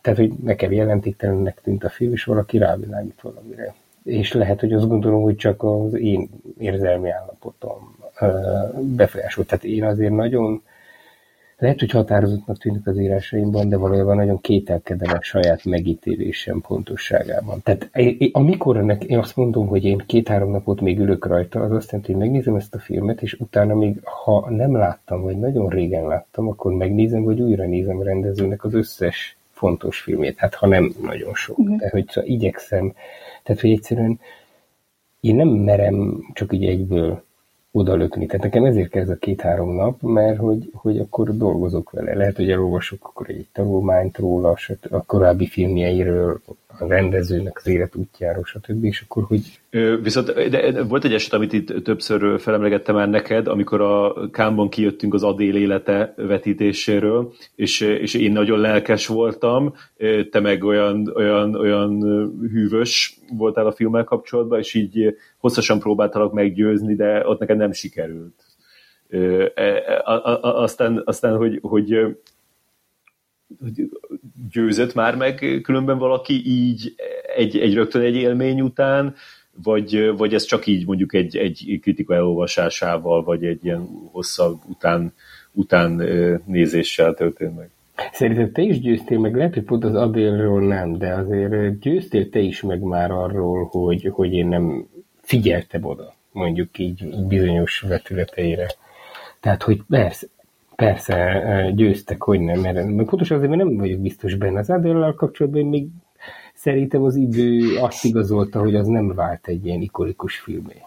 tehát 0.00 0.18
hogy 0.18 0.32
nekem 0.42 0.72
jelentéktelennek 0.72 1.60
tűnt 1.60 1.84
a 1.84 1.88
film, 1.88 2.12
és 2.12 2.24
valaki 2.24 2.58
rávilágít 2.58 3.20
valamire. 3.20 3.74
És 4.02 4.32
lehet, 4.32 4.60
hogy 4.60 4.72
azt 4.72 4.88
gondolom, 4.88 5.22
hogy 5.22 5.36
csak 5.36 5.62
az 5.62 5.94
én 5.94 6.28
érzelmi 6.58 7.10
állapotom 7.10 7.96
befolyásolt. 8.80 9.46
Tehát 9.46 9.64
én 9.64 9.84
azért 9.84 10.12
nagyon 10.12 10.62
lehet, 11.58 11.80
hogy 11.80 11.90
határozottnak 11.90 12.58
tűnik 12.58 12.86
az 12.86 12.98
írásaimban, 12.98 13.68
de 13.68 13.76
valójában 13.76 14.16
nagyon 14.16 14.40
kételkedem 14.40 15.16
a 15.16 15.22
saját 15.22 15.64
megítélésem 15.64 16.60
pontosságában. 16.60 17.60
Tehát 17.62 17.90
amikor 18.32 18.76
ennek, 18.76 19.04
én 19.04 19.18
azt 19.18 19.36
mondom, 19.36 19.66
hogy 19.66 19.84
én 19.84 20.02
két-három 20.06 20.50
napot 20.50 20.80
még 20.80 20.98
ülök 20.98 21.26
rajta, 21.26 21.60
az 21.60 21.72
azt 21.72 21.90
jelenti, 21.90 22.12
hogy 22.12 22.20
megnézem 22.20 22.54
ezt 22.54 22.74
a 22.74 22.78
filmet, 22.78 23.22
és 23.22 23.32
utána 23.32 23.74
még, 23.74 24.00
ha 24.04 24.50
nem 24.50 24.76
láttam, 24.76 25.22
vagy 25.22 25.38
nagyon 25.38 25.68
régen 25.68 26.06
láttam, 26.06 26.48
akkor 26.48 26.72
megnézem, 26.72 27.22
vagy 27.22 27.40
újra 27.40 27.66
nézem 27.66 27.98
a 27.98 28.04
rendezőnek 28.04 28.64
az 28.64 28.74
összes 28.74 29.36
fontos 29.50 30.00
filmét. 30.00 30.38
Hát 30.38 30.54
ha 30.54 30.66
nem 30.66 30.92
nagyon 31.02 31.34
sok. 31.34 31.58
Uh-huh. 31.58 31.76
Tehát, 31.76 31.92
hogy 31.92 32.08
szóval 32.08 32.30
igyekszem. 32.30 32.94
Tehát, 33.42 33.60
hogy 33.60 33.70
egyszerűen 33.70 34.20
én 35.20 35.34
nem 35.36 35.48
merem 35.48 36.26
csak 36.32 36.52
így 36.52 36.64
egyből 36.64 37.24
odalökni. 37.76 38.26
Tehát 38.26 38.42
nekem 38.42 38.64
ezért 38.64 38.96
ez 38.96 39.08
a 39.08 39.16
két-három 39.16 39.74
nap, 39.74 40.02
mert 40.02 40.38
hogy, 40.38 40.70
hogy 40.74 40.98
akkor 40.98 41.36
dolgozok 41.36 41.90
vele. 41.90 42.14
Lehet, 42.14 42.36
hogy 42.36 42.50
elolvasok 42.50 43.06
akkor 43.06 43.28
egy 43.28 43.46
tanulmányt 43.52 44.18
róla, 44.18 44.56
a 44.90 45.02
korábbi 45.02 45.46
filmjeiről, 45.46 46.40
a 46.66 46.86
rendezőnek 46.86 47.56
az 47.56 47.66
élet 47.66 47.94
útjáról, 47.94 48.44
stb. 48.44 48.84
És 48.84 49.00
akkor, 49.00 49.24
hogy... 49.24 49.60
Viszont 50.02 50.48
de 50.48 50.82
volt 50.82 51.04
egy 51.04 51.14
eset, 51.14 51.32
amit 51.32 51.52
itt 51.52 51.84
többször 51.84 52.40
felemlegettem 52.40 52.94
már 52.94 53.08
neked, 53.08 53.46
amikor 53.46 53.80
a 53.80 54.28
Kámban 54.30 54.68
kijöttünk 54.68 55.14
az 55.14 55.22
Adél 55.22 55.56
élete 55.56 56.14
vetítéséről, 56.16 57.32
és, 57.54 57.80
és 57.80 58.14
én 58.14 58.32
nagyon 58.32 58.58
lelkes 58.58 59.06
voltam, 59.06 59.74
te 60.30 60.40
meg 60.40 60.64
olyan, 60.64 61.12
olyan, 61.14 61.54
olyan 61.54 62.00
hűvös 62.52 63.18
voltál 63.36 63.66
a 63.66 63.72
filmmel 63.72 64.04
kapcsolatban, 64.04 64.58
és 64.58 64.74
így 64.74 65.16
hosszasan 65.38 65.78
próbáltalak 65.78 66.32
meggyőzni, 66.32 66.94
de 66.94 67.28
ott 67.28 67.38
neked 67.38 67.56
nem 67.56 67.72
sikerült. 67.72 68.44
E, 69.54 70.02
aztán, 70.40 71.02
aztán 71.04 71.36
hogy, 71.36 71.58
hogy 71.62 72.16
győzött 74.50 74.94
már 74.94 75.16
meg 75.16 75.60
különben 75.62 75.98
valaki 75.98 76.42
így 76.46 76.94
egy, 77.36 77.58
egy 77.58 77.74
rögtön 77.74 78.02
egy 78.02 78.14
élmény 78.14 78.60
után, 78.60 79.14
vagy, 79.62 80.16
vagy 80.16 80.34
ez 80.34 80.44
csak 80.44 80.66
így 80.66 80.86
mondjuk 80.86 81.14
egy, 81.14 81.36
egy 81.36 81.78
kritika 81.82 82.14
elolvasásával, 82.14 83.24
vagy 83.24 83.44
egy 83.44 83.64
ilyen 83.64 83.88
hosszabb 84.12 84.58
után, 84.68 85.12
után 85.52 86.02
nézéssel 86.44 87.14
történt 87.14 87.56
meg? 87.56 87.70
Szerintem 88.12 88.52
te 88.52 88.62
is 88.62 88.80
győztél 88.80 89.18
meg, 89.18 89.36
lehet, 89.36 89.54
hogy 89.54 89.62
pont 89.62 89.84
az 89.84 89.94
Adélről 89.94 90.66
nem, 90.66 90.98
de 90.98 91.14
azért 91.14 91.78
győztél 91.78 92.28
te 92.28 92.38
is 92.38 92.62
meg 92.62 92.80
már 92.80 93.10
arról, 93.10 93.64
hogy, 93.64 94.10
hogy 94.12 94.32
én 94.32 94.46
nem 94.46 94.86
figyeltem 95.22 95.84
oda, 95.84 96.14
mondjuk 96.32 96.78
így 96.78 97.26
bizonyos 97.26 97.80
vetületeire. 97.80 98.66
Tehát, 99.40 99.62
hogy 99.62 99.82
persze, 99.88 100.26
Persze, 100.76 101.70
győztek, 101.74 102.22
hogy 102.22 102.40
nem, 102.40 102.60
mert 102.60 103.04
pontosan 103.06 103.36
azért, 103.36 103.50
mert 103.50 103.64
nem 103.64 103.76
vagyok 103.76 104.00
biztos 104.00 104.34
benne. 104.34 104.58
Az 104.58 104.70
Adderlal 104.70 105.14
kapcsolatban 105.14 105.64
még 105.64 105.88
szerintem 106.66 107.02
az 107.02 107.16
idő 107.16 107.76
azt 107.76 108.04
igazolta, 108.04 108.60
hogy 108.60 108.74
az 108.74 108.86
nem 108.86 109.14
vált 109.14 109.46
egy 109.46 109.66
ilyen 109.66 109.80
ikonikus 109.80 110.38
filmé. 110.38 110.82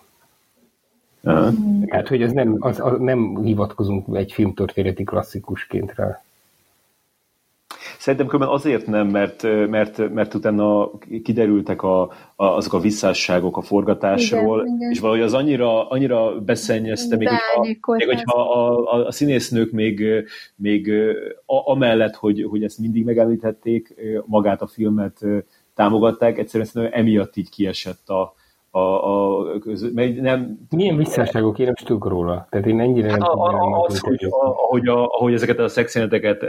Uh-huh. 1.24 1.54
Hát, 1.88 2.08
hogy 2.08 2.22
az 2.22 2.32
nem, 2.32 2.56
az, 2.60 2.80
az 2.80 3.00
nem 3.00 3.44
hivatkozunk 3.44 4.06
egy 4.16 4.32
filmtörténeti 4.32 5.04
klasszikusként 5.04 5.94
rá. 5.96 6.24
Szerintem 8.00 8.28
különben 8.28 8.56
azért 8.56 8.88
nem, 8.88 9.08
mert, 9.08 9.44
mert, 9.70 10.14
mert 10.14 10.34
utána 10.34 10.90
kiderültek 11.24 11.82
a, 11.84 12.02
a, 12.36 12.46
azok 12.46 12.74
a 12.74 12.80
visszásságok 12.80 13.58
a 13.58 13.62
forgatásról, 13.62 14.62
igen, 14.62 14.76
igen. 14.76 14.92
és 14.92 15.00
valahogy 15.00 15.22
az 15.22 15.34
annyira, 15.34 15.90
annyira 15.90 16.40
beszennyezte, 16.40 17.16
még 17.16 17.28
hogyha, 17.28 17.62
még 17.96 18.08
hogyha 18.08 18.42
a, 18.42 18.78
a, 18.78 19.06
a 19.06 19.12
színésznők 19.12 19.72
még, 19.72 20.04
még 20.56 20.92
a, 21.46 21.72
amellett, 21.72 22.16
hogy, 22.16 22.46
hogy 22.50 22.64
ezt 22.64 22.80
mindig 22.80 23.06
megemlítették, 23.06 23.96
magát 24.26 24.62
a 24.62 24.68
filmet 24.68 25.26
támogatták, 25.80 26.38
egyszerűen 26.38 26.70
szerintem 26.70 27.00
emiatt 27.00 27.36
így 27.36 27.50
kiesett 27.50 28.10
a, 28.10 28.34
a, 28.72 28.80
a 28.80 29.60
köz, 29.60 29.92
nem, 30.22 30.60
Milyen 30.70 30.98
visszásságok, 30.98 31.60
én 31.60 31.66
nem 31.66 31.74
is 31.78 31.84
tudok 31.84 32.08
róla. 32.08 32.48
Tehát 32.50 32.66
én 32.66 32.80
ennyire 32.80 33.10
hát 33.10 33.20
nem 33.20 33.40
a, 33.40 33.48
a, 33.48 33.86
az, 33.88 34.00
hogy, 34.00 34.26
a, 34.30 34.36
ahogy, 34.36 34.88
a, 34.88 35.06
ahogy 35.06 35.34
ezeket 35.34 35.60
a 35.60 35.68
szexjeneteket 35.68 36.42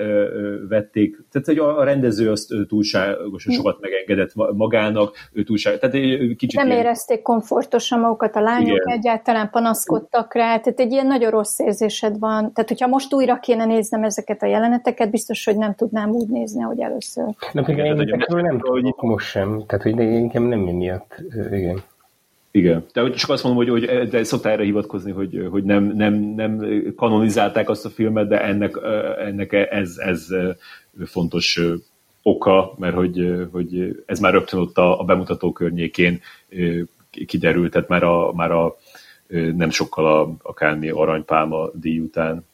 vették, 0.68 1.24
tehát 1.30 1.46
hogy 1.46 1.58
a, 1.58 1.78
a 1.78 1.84
rendező 1.84 2.30
azt 2.30 2.52
túlságosan 2.68 3.54
sokat 3.54 3.80
megengedett 3.80 4.32
magának, 4.52 5.14
ő 5.32 5.42
túlság, 5.42 5.78
tehát 5.78 5.94
egy 5.94 6.36
kicsit 6.36 6.60
Nem 6.60 6.66
ilyen... 6.66 6.78
érezték 6.78 7.22
komfortosan 7.22 8.00
magukat 8.00 8.36
a 8.36 8.40
lányok, 8.40 8.82
Igen. 8.84 8.98
egyáltalán 8.98 9.50
panaszkodtak 9.50 10.34
rá, 10.34 10.58
tehát 10.58 10.80
egy 10.80 10.92
ilyen 10.92 11.06
nagyon 11.06 11.30
rossz 11.30 11.58
érzésed 11.58 12.18
van. 12.18 12.52
Tehát, 12.52 12.68
hogyha 12.68 12.86
most 12.86 13.14
újra 13.14 13.38
kéne 13.38 13.64
néznem 13.64 14.04
ezeket 14.04 14.42
a 14.42 14.46
jeleneteket, 14.46 15.10
biztos, 15.10 15.44
hogy 15.44 15.56
nem 15.56 15.74
tudnám 15.74 16.10
úgy 16.10 16.28
nézni, 16.28 16.62
ahogy 16.62 16.80
először. 16.80 17.24
Na, 17.52 17.62
pedig 17.62 17.84
én 17.84 18.16
nem 18.28 18.58
tudok 18.58 19.02
most 19.02 19.28
sem, 19.28 19.62
tehát, 19.66 19.84
hogy 19.84 19.94
nekem 19.94 20.42
nem 20.42 20.58
miatt, 20.60 21.22
igen. 21.50 21.82
Igen, 22.52 22.84
de 22.92 23.10
csak 23.10 23.30
azt 23.30 23.44
mondom, 23.44 23.66
hogy, 23.66 23.86
hogy 23.86 24.08
de 24.08 24.24
szoktál 24.24 24.52
erre 24.52 24.62
hivatkozni, 24.62 25.10
hogy, 25.10 25.46
hogy 25.50 25.64
nem, 25.64 25.84
nem, 25.84 26.14
nem 26.14 26.64
kanonizálták 26.96 27.68
azt 27.68 27.84
a 27.84 27.90
filmet, 27.90 28.28
de 28.28 28.42
ennek, 28.42 28.78
ennek 29.18 29.52
ez, 29.52 29.96
ez 29.96 30.26
fontos 31.04 31.60
oka, 32.22 32.74
mert 32.78 32.94
hogy, 32.94 33.46
hogy 33.52 34.02
ez 34.06 34.20
már 34.20 34.32
rögtön 34.32 34.60
ott 34.60 34.78
a, 34.78 35.00
a 35.00 35.04
bemutató 35.04 35.52
környékén 35.52 36.20
kiderült, 37.26 37.72
tehát 37.72 37.88
már 37.88 38.02
a, 38.02 38.32
már 38.32 38.50
a 38.50 38.76
nem 39.56 39.70
sokkal 39.70 40.06
a, 40.06 40.48
akármi 40.48 40.88
aranypálma 40.88 41.70
díj 41.74 41.98
után 41.98 42.44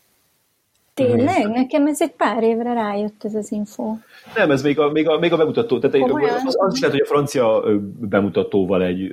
Tényleg? 0.97 1.49
Nekem 1.49 1.87
ez 1.87 2.01
egy 2.01 2.13
pár 2.13 2.43
évre 2.43 2.73
rájött 2.73 3.25
ez 3.25 3.35
az 3.35 3.53
info. 3.53 3.97
Nem, 4.35 4.51
ez 4.51 4.63
még 4.63 4.79
a, 4.79 4.91
még 4.91 5.09
a, 5.09 5.19
még 5.19 5.33
a 5.33 5.37
bemutató. 5.37 5.79
Tehát 5.79 6.11
az, 6.45 6.57
az 6.59 6.75
is 6.75 6.81
lehet, 6.81 6.97
hogy 6.97 7.07
a 7.07 7.09
francia 7.09 7.63
bemutatóval 8.01 8.83
egy, 8.83 9.11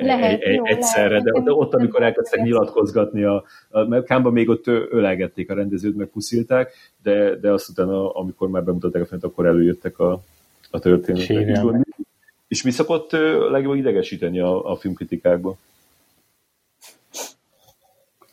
lehet, 0.00 0.42
egy, 0.42 0.54
jó, 0.54 0.64
egyszerre, 0.66 1.08
lehet, 1.08 1.24
de, 1.24 1.40
de 1.40 1.52
ott, 1.52 1.74
amikor 1.74 2.02
elkezdtek 2.02 2.42
nyilatkozgatni, 2.42 3.24
a, 3.24 3.44
a 3.70 4.02
Kámba 4.02 4.30
még 4.30 4.48
ott 4.48 4.66
ölelgették 4.66 5.50
a 5.50 5.54
rendezőt, 5.54 5.96
meg 5.96 6.06
puszilták, 6.06 6.72
de, 7.02 7.36
de 7.36 7.52
azt 7.52 7.68
utána, 7.68 8.10
amikor 8.10 8.48
már 8.48 8.64
bemutatták 8.64 9.02
a 9.02 9.06
fent, 9.06 9.24
akkor 9.24 9.46
előjöttek 9.46 9.98
a, 9.98 10.20
a 10.70 10.78
történetek. 10.78 11.84
És 12.48 12.62
mi 12.62 12.70
szokott 12.70 13.12
legjobban 13.50 13.78
idegesíteni 13.78 14.40
a, 14.40 14.70
a 14.70 14.76
filmkritikákban? 14.76 15.56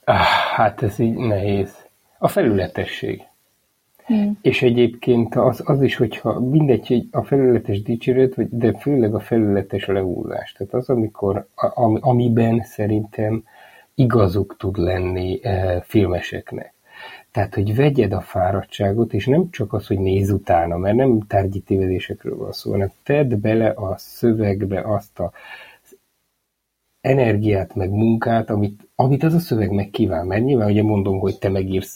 Ah, 0.03 0.15
hát 0.55 0.83
ez 0.83 0.99
így 0.99 1.15
nehéz. 1.15 1.80
A 2.23 2.27
felületesség. 2.27 3.21
Hmm. 4.05 4.37
És 4.41 4.61
egyébként 4.61 5.35
az, 5.35 5.61
az 5.65 5.81
is, 5.81 5.95
hogyha 5.95 6.39
mindegy, 6.39 6.87
hogy 6.87 7.07
a 7.11 7.23
felületes 7.23 7.81
dicséret, 7.81 8.57
de 8.57 8.79
főleg 8.79 9.15
a 9.15 9.19
felületes 9.19 9.85
lehullás. 9.85 10.51
Tehát 10.51 10.73
az, 10.73 10.89
amikor, 10.89 11.47
am, 11.55 11.97
amiben 12.01 12.63
szerintem 12.63 13.43
igazuk 13.95 14.55
tud 14.57 14.77
lenni 14.77 15.39
e, 15.43 15.81
filmeseknek. 15.81 16.73
Tehát, 17.31 17.53
hogy 17.55 17.75
vegyed 17.75 18.11
a 18.11 18.21
fáradtságot, 18.21 19.13
és 19.13 19.25
nem 19.25 19.49
csak 19.49 19.73
az, 19.73 19.87
hogy 19.87 19.99
néz 19.99 20.29
utána, 20.29 20.77
mert 20.77 20.95
nem 20.95 21.19
tárgyi 21.27 21.59
tévedésekről 21.59 22.37
van 22.37 22.51
szó, 22.51 22.71
hanem 22.71 22.91
tedd 23.03 23.39
bele 23.39 23.69
a 23.69 23.95
szövegbe 23.97 24.81
azt 24.81 25.19
a 25.19 25.31
energiát, 27.01 27.75
meg 27.75 27.89
munkát, 27.89 28.49
amit, 28.49 28.87
amit 28.95 29.23
az 29.23 29.33
a 29.33 29.39
szöveg 29.39 29.71
meg 29.71 29.89
kíván. 29.89 30.25
Mert 30.25 30.43
nyilván 30.43 30.69
ugye 30.69 30.83
mondom, 30.83 31.19
hogy 31.19 31.37
te 31.37 31.49
megírsz, 31.49 31.95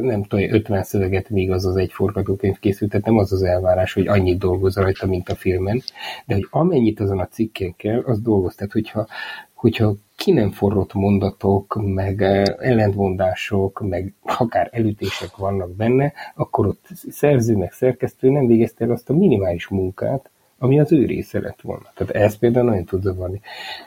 nem 0.00 0.22
tudom, 0.22 0.52
50 0.52 0.82
szöveget, 0.82 1.30
míg 1.30 1.50
az 1.50 1.66
az 1.66 1.76
egy 1.76 1.92
forgatókönyv 1.92 2.58
készült, 2.58 2.90
tehát 2.90 3.06
nem 3.06 3.18
az 3.18 3.32
az 3.32 3.42
elvárás, 3.42 3.92
hogy 3.92 4.06
annyit 4.06 4.38
dolgoz 4.38 4.76
rajta, 4.76 5.06
mint 5.06 5.28
a 5.28 5.34
filmen, 5.34 5.82
de 6.26 6.34
hogy 6.34 6.46
amennyit 6.50 7.00
azon 7.00 7.18
a 7.18 7.26
cikken 7.26 7.74
kell, 7.76 8.02
az 8.06 8.20
dolgoz. 8.20 8.54
Tehát, 8.54 8.72
hogyha, 8.72 9.06
hogyha 9.54 9.94
ki 10.16 10.32
nem 10.32 10.50
forrott 10.50 10.94
mondatok, 10.94 11.80
meg 11.84 12.22
ellentmondások, 12.58 13.80
meg 13.88 14.14
akár 14.22 14.68
elütések 14.72 15.36
vannak 15.36 15.76
benne, 15.76 16.12
akkor 16.34 16.66
ott 16.66 16.86
szerző, 17.08 17.56
meg 17.56 17.72
szerkesztő 17.72 18.30
nem 18.30 18.46
végezte 18.46 18.84
el 18.84 18.90
azt 18.90 19.10
a 19.10 19.14
minimális 19.14 19.68
munkát, 19.68 20.30
ami 20.62 20.80
az 20.80 20.92
ő 20.92 21.06
része 21.06 21.40
lett 21.40 21.60
volna. 21.60 21.90
Tehát 21.94 22.14
ez 22.14 22.36
például 22.36 22.66
nagyon 22.66 22.84
tud 22.84 23.02
zavarni. 23.02 23.40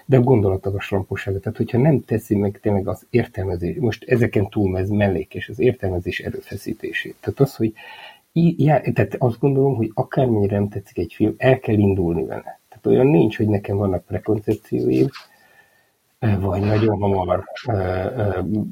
De 0.06 0.18
a 0.18 0.80
slampossága, 0.80 1.40
tehát 1.40 1.58
hogyha 1.58 1.78
nem 1.78 2.04
teszi 2.04 2.36
meg 2.36 2.60
tényleg 2.62 2.88
az 2.88 3.06
értelmezés, 3.10 3.76
most 3.80 4.04
ezeken 4.04 4.50
túl 4.50 4.78
ez 4.78 4.90
mellékes, 4.90 5.50
az 5.50 5.60
értelmezés 5.60 6.20
erőfeszítését. 6.20 7.16
Tehát 7.20 7.40
az, 7.40 7.56
hogy 7.56 7.74
já, 8.34 8.80
tehát 8.94 9.16
azt 9.18 9.40
gondolom, 9.40 9.76
hogy 9.76 9.92
akármennyire 9.94 10.58
nem 10.58 10.70
tetszik 10.70 10.98
egy 10.98 11.14
film, 11.14 11.34
el 11.38 11.60
kell 11.60 11.78
indulni 11.78 12.26
vele. 12.26 12.60
Tehát 12.70 12.86
olyan 12.86 13.08
nincs, 13.08 13.38
hogy 13.38 13.48
nekem 13.48 13.78
vannak 13.78 14.06
prekoncepcióim, 14.06 15.08
vagy 16.40 16.62
nagyon 16.62 17.00
hamar 17.00 17.44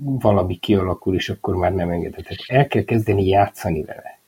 valami 0.02 0.56
kialakul, 0.56 1.16
és 1.16 1.30
akkor 1.30 1.56
már 1.56 1.74
nem 1.74 1.90
engedett. 1.90 2.24
Tehát 2.24 2.44
el 2.48 2.68
kell 2.68 2.84
kezdeni 2.84 3.28
játszani 3.28 3.84
vele 3.84 4.22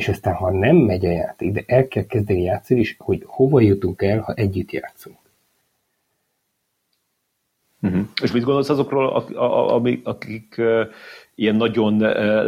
és 0.00 0.08
aztán 0.08 0.34
ha 0.34 0.50
nem 0.50 0.76
megy 0.76 1.06
a 1.06 1.10
játék, 1.10 1.52
de 1.52 1.62
el 1.66 1.88
kell 1.88 2.04
kezdeni 2.04 2.42
játszani, 2.42 2.80
és 2.80 2.94
hogy 2.98 3.22
hova 3.26 3.60
jutunk 3.60 4.02
el, 4.02 4.20
ha 4.20 4.34
együtt 4.34 4.70
játszunk. 4.70 5.16
Uh-huh. 7.82 8.00
És 8.22 8.32
mit 8.32 8.42
gondolsz 8.42 8.68
azokról, 8.68 9.08
akik, 9.76 10.06
akik 10.06 10.62
ilyen 11.34 11.56
nagyon 11.56 11.98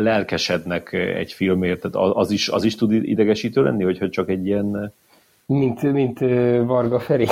lelkesednek 0.02 0.92
egy 0.92 1.32
filmért? 1.32 1.80
Tehát 1.80 2.16
az 2.16 2.30
is, 2.30 2.48
az 2.48 2.64
is 2.64 2.74
tud 2.74 2.92
idegesítő 2.92 3.62
lenni, 3.62 3.84
hogyha 3.84 4.08
csak 4.08 4.28
egy 4.28 4.46
ilyen... 4.46 4.92
Mint, 5.46 5.82
mint 5.82 6.18
Varga 6.66 7.00
Feri. 7.00 7.26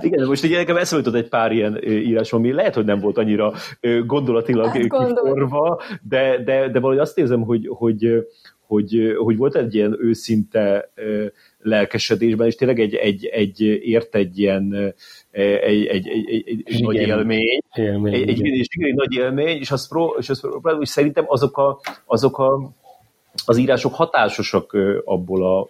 Igen, 0.00 0.26
most 0.26 0.44
így 0.44 0.50
nekem 0.50 0.76
eszembe 0.76 1.18
egy 1.18 1.28
pár 1.28 1.52
ilyen 1.52 1.84
írás, 1.84 2.32
ami 2.32 2.52
lehet, 2.52 2.74
hogy 2.74 2.84
nem 2.84 3.00
volt 3.00 3.18
annyira 3.18 3.52
gondolatilag 4.06 4.66
hát, 4.66 4.78
kiforva, 4.78 5.80
de, 6.08 6.42
de, 6.44 6.68
de 6.68 6.80
valahogy 6.80 7.02
azt 7.02 7.18
érzem, 7.18 7.42
hogy, 7.42 7.66
hogy, 7.68 8.26
hogy, 8.66 9.14
hogy 9.16 9.36
volt 9.36 9.56
egy 9.56 9.74
ilyen 9.74 9.96
őszinte 10.00 10.92
lelkesedésben, 11.58 12.46
és 12.46 12.54
tényleg 12.54 12.80
egy, 12.80 12.94
egy, 12.94 13.24
egy 13.24 13.60
ért 13.60 14.14
egy 14.14 14.38
ilyen 14.38 14.94
egy, 15.30 15.86
egy, 15.86 15.86
egy, 15.86 16.08
egy, 16.46 16.62
egy 16.64 16.82
nagy 16.82 16.94
élmény, 16.94 17.62
élmény 17.74 18.14
egy, 18.14 18.28
egy, 18.28 18.42
egy, 18.42 18.68
egy 18.78 18.94
nagy 18.94 19.12
élmény, 19.12 19.58
és 19.58 19.70
azt, 19.70 19.88
pró, 19.88 20.16
és 20.18 20.28
azt 20.28 20.40
próbálom, 20.40 20.80
és 20.80 20.88
szerintem 20.88 21.24
azok, 21.26 21.56
a, 21.58 21.80
azok 22.06 22.38
a, 22.38 22.70
az 23.46 23.56
írások 23.56 23.94
hatásosak 23.94 24.76
abból 25.04 25.58
a 25.58 25.68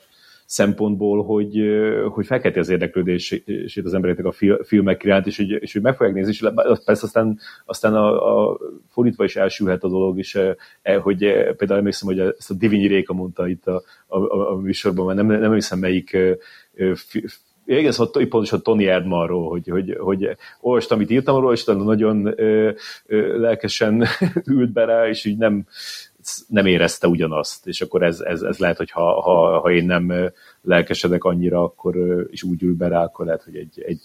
szempontból, 0.50 1.24
hogy, 1.24 1.60
hogy 2.08 2.26
felkelti 2.26 2.58
az 2.58 2.68
érdeklődését 2.68 3.84
az 3.84 3.94
embereknek 3.94 4.26
a 4.26 4.62
filmek 4.64 5.04
iránt, 5.04 5.26
és 5.26 5.36
hogy, 5.36 5.50
és 5.50 5.72
hogy 5.72 5.82
meg 5.82 5.96
fogják 5.96 6.14
nézni, 6.14 6.30
és 6.30 6.44
persze 6.84 7.04
aztán, 7.04 7.38
aztán 7.64 7.94
a, 7.94 8.48
a 8.50 8.58
fordítva 8.88 9.24
is 9.24 9.36
elsülhet 9.36 9.84
a 9.84 9.88
dolog, 9.88 10.18
és 10.18 10.34
e, 10.82 10.96
hogy 10.96 11.18
például 11.56 11.78
emlékszem, 11.78 12.08
hogy 12.08 12.18
ezt 12.18 12.50
a 12.50 12.54
Divinyi 12.54 12.86
Réka 12.86 13.12
mondta 13.12 13.48
itt 13.48 13.66
a, 13.66 13.82
a, 14.06 14.18
a, 14.18 14.50
a 14.52 14.56
műsorban, 14.56 15.06
mert 15.06 15.18
nem, 15.18 15.40
nem 15.40 15.52
hiszem 15.52 15.78
melyik 15.78 16.16
igen, 17.66 17.92
szóval 17.92 18.26
pontosan 18.28 18.62
Tony 18.62 18.82
Erdmanról, 18.82 19.48
hogy, 19.48 19.68
hogy, 19.68 19.96
hogy 19.98 20.36
olvastam, 20.60 20.98
amit 20.98 21.10
írtam 21.10 21.40
róla, 21.40 21.52
és 21.52 21.64
nagyon 21.64 22.40
ö, 22.40 22.70
ö, 23.06 23.40
lelkesen 23.40 24.06
ült 24.56 24.72
be 24.72 24.84
rá, 24.84 25.08
és 25.08 25.24
így 25.24 25.38
nem, 25.38 25.66
nem 26.48 26.66
érezte 26.66 27.06
ugyanazt, 27.06 27.66
és 27.66 27.80
akkor 27.80 28.02
ez, 28.02 28.20
ez, 28.20 28.42
ez 28.42 28.58
lehet, 28.58 28.76
hogy 28.76 28.90
ha, 28.90 29.20
ha, 29.20 29.60
ha 29.60 29.70
én 29.70 29.84
nem 29.84 30.32
lelkesedek 30.62 31.24
annyira, 31.24 31.62
akkor 31.62 31.96
is 32.30 32.42
úgy 32.42 32.62
ül 32.62 32.76
be 32.76 32.88
rá, 32.88 33.02
akkor 33.02 33.26
lehet, 33.26 33.42
hogy 33.42 33.56
egy, 33.56 33.82
egy 33.86 34.00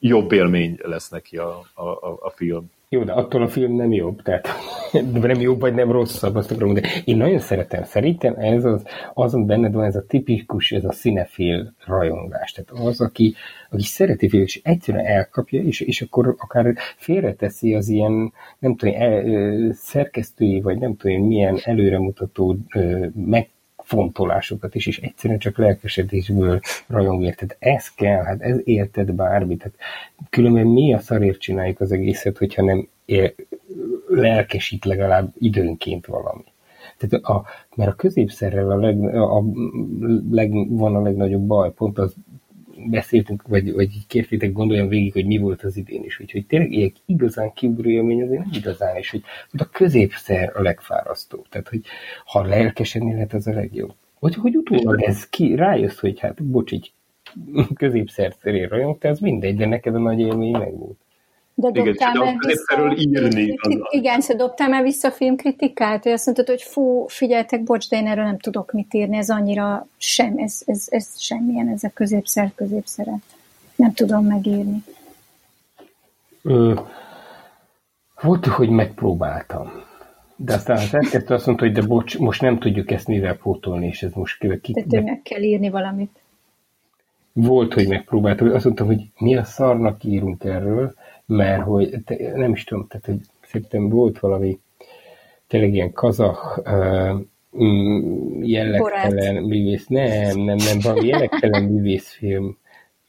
jobb 0.00 0.32
élmény 0.32 0.78
lesz 0.82 1.08
neki 1.08 1.36
a, 1.36 1.64
a, 1.74 1.88
a 2.20 2.32
film. 2.34 2.70
Jó, 2.94 3.04
de 3.04 3.12
attól 3.12 3.42
a 3.42 3.48
film 3.48 3.76
nem 3.76 3.92
jobb, 3.92 4.22
tehát 4.22 4.48
nem 5.22 5.40
jobb 5.40 5.60
vagy 5.60 5.74
nem 5.74 5.90
rosszabb, 5.92 6.34
azt 6.34 6.50
akarom 6.50 6.72
mondani. 6.72 6.92
Én 7.04 7.16
nagyon 7.16 7.38
szeretem, 7.38 7.82
szerintem 7.84 8.34
ez 8.36 8.64
az, 8.64 8.82
azon 9.14 9.46
benned 9.46 9.72
van 9.72 9.84
ez 9.84 9.96
a 9.96 10.04
tipikus, 10.08 10.72
ez 10.72 10.84
a 10.84 10.92
színefél 10.92 11.74
rajongás. 11.86 12.52
Tehát 12.52 12.86
az, 12.86 13.00
aki, 13.00 13.34
aki 13.70 13.82
szereti 13.82 14.28
film, 14.28 14.42
és 14.42 14.60
egyszerűen 14.62 15.06
elkapja, 15.06 15.62
és, 15.62 15.80
és 15.80 16.02
akkor 16.02 16.34
akár 16.38 16.74
félreteszi 16.96 17.74
az 17.74 17.88
ilyen, 17.88 18.32
nem 18.58 18.76
tudom, 18.76 18.94
el, 18.98 19.24
szerkesztői, 19.72 20.60
vagy 20.60 20.78
nem 20.78 20.96
tudom, 20.96 21.26
milyen 21.26 21.58
előremutató 21.62 22.56
meg 23.14 23.48
fontolásokat 23.84 24.74
is, 24.74 24.86
és 24.86 24.98
egyszerűen 24.98 25.38
csak 25.38 25.58
lelkesedésből 25.58 26.60
rajong 26.86 27.22
érted. 27.22 27.56
Ez 27.58 27.88
kell, 27.94 28.22
hát 28.22 28.40
ez 28.40 28.60
érted 28.64 29.12
bármit. 29.12 29.62
Hát 29.62 29.72
különben 30.30 30.66
mi 30.66 30.94
a 30.94 30.98
szarért 30.98 31.40
csináljuk 31.40 31.80
az 31.80 31.92
egészet, 31.92 32.38
hogyha 32.38 32.62
nem 32.62 32.88
ér, 33.04 33.34
lelkesít 34.08 34.84
legalább 34.84 35.32
időnként 35.38 36.06
valami. 36.06 36.44
Tehát 36.98 37.24
a, 37.24 37.44
mert 37.76 37.90
a 37.90 37.94
középszerrel 37.94 38.70
a 38.70 38.76
leg, 38.76 39.14
a 39.14 39.42
leg, 40.30 40.68
van 40.68 40.96
a 40.96 41.02
legnagyobb 41.02 41.46
baj, 41.46 41.72
pont 41.72 41.98
az 41.98 42.14
beszéltünk, 42.90 43.42
vagy, 43.48 43.72
vagy 43.72 44.06
kértétek 44.06 44.52
gondoljam 44.52 44.88
végig, 44.88 45.12
hogy 45.12 45.26
mi 45.26 45.38
volt 45.38 45.62
az 45.62 45.76
idén 45.76 46.04
is. 46.04 46.20
Úgyhogy 46.20 46.46
tényleg 46.46 46.72
ilyen 46.72 46.92
igazán 47.06 47.52
kiugró 47.52 47.88
élmény 47.88 48.22
azért 48.22 48.40
nem 48.40 48.50
igazán, 48.52 48.96
és 48.96 49.10
hogy, 49.10 49.22
hogy 49.50 49.60
a 49.60 49.68
középszer 49.68 50.52
a 50.54 50.62
legfárasztóbb. 50.62 51.48
Tehát, 51.48 51.68
hogy 51.68 51.80
ha 52.24 52.42
lelkesedni 52.42 53.12
lehet, 53.12 53.32
az 53.32 53.46
a 53.46 53.52
legjobb. 53.52 53.94
Vagy 54.18 54.34
hogy 54.34 54.56
utólag 54.56 55.02
ez 55.02 55.28
ki, 55.28 55.54
rájössz, 55.54 55.98
hogy 55.98 56.20
hát 56.20 56.44
bocs, 56.44 56.72
így 56.72 56.92
középszer 57.74 58.34
szeré 58.40 58.62
rajongtál, 58.62 59.12
az 59.12 59.18
mindegy, 59.18 59.56
de 59.56 59.66
neked 59.66 59.94
a 59.94 59.98
nagy 59.98 60.20
élmény 60.20 60.56
meg 60.56 60.78
volt. 60.78 61.03
De 61.54 61.70
dobtál 61.70 62.14
igen, 62.14 62.38
vissza, 62.46 62.94
írni. 62.96 63.58
Igen, 63.90 64.20
szóval 64.20 64.46
dobtál 64.46 64.68
már 64.68 64.82
vissza 64.82 65.08
a 65.08 65.10
filmkritikát, 65.10 66.02
hogy 66.02 66.12
azt 66.12 66.24
mondtad, 66.24 66.48
hogy 66.48 66.62
fú, 66.62 67.06
figyeltek, 67.08 67.62
bocs, 67.62 67.88
de 67.88 67.96
én 67.96 68.06
erről 68.06 68.24
nem 68.24 68.38
tudok 68.38 68.72
mit 68.72 68.94
írni, 68.94 69.16
ez 69.16 69.30
annyira 69.30 69.86
sem, 69.96 70.34
ez, 70.36 70.62
ez, 70.66 70.86
ez 70.90 71.20
semmilyen, 71.20 71.68
ez 71.68 71.84
a 71.84 71.90
középszer 71.94 72.52
középszeret. 72.54 73.22
Nem 73.76 73.92
tudom 73.92 74.26
megírni. 74.26 74.84
Ö, 76.42 76.80
volt, 78.20 78.46
hogy 78.46 78.68
megpróbáltam. 78.68 79.72
De 80.36 80.54
aztán 80.54 80.76
az 80.76 80.94
elkezdte 80.94 81.34
azt 81.34 81.46
mondta, 81.46 81.64
hogy 81.64 81.74
de 81.74 81.82
bocs, 81.82 82.18
most 82.18 82.40
nem 82.40 82.58
tudjuk 82.58 82.90
ezt 82.90 83.06
mivel 83.06 83.36
pótolni, 83.36 83.86
és 83.86 84.02
ez 84.02 84.12
most 84.12 84.38
ki... 84.60 84.72
Tehát 84.72 84.88
be... 84.88 85.00
meg 85.00 85.20
kell 85.22 85.42
írni 85.42 85.70
valamit. 85.70 86.18
Volt, 87.32 87.74
hogy 87.74 87.88
megpróbáltam, 87.88 88.52
azt 88.52 88.64
mondtam, 88.64 88.86
hogy 88.86 89.02
mi 89.18 89.36
a 89.36 89.44
szarnak 89.44 90.04
írunk 90.04 90.44
erről, 90.44 90.94
mert 91.26 91.62
hogy 91.62 92.02
nem 92.34 92.52
is 92.52 92.64
tudom, 92.64 92.86
tehát 92.88 93.06
hogy 93.06 93.20
szerintem 93.42 93.88
volt 93.88 94.18
valami 94.18 94.58
tényleg 95.46 95.74
ilyen 95.74 95.92
kazah 95.92 96.58
uh, 96.58 97.20
jellegtelen 98.40 99.42
művész, 99.42 99.86
nem, 99.86 100.38
nem, 100.38 100.56
nem, 100.56 100.78
valami 100.82 101.06
jellegtelen 101.06 101.62
művészfilm, 101.62 102.58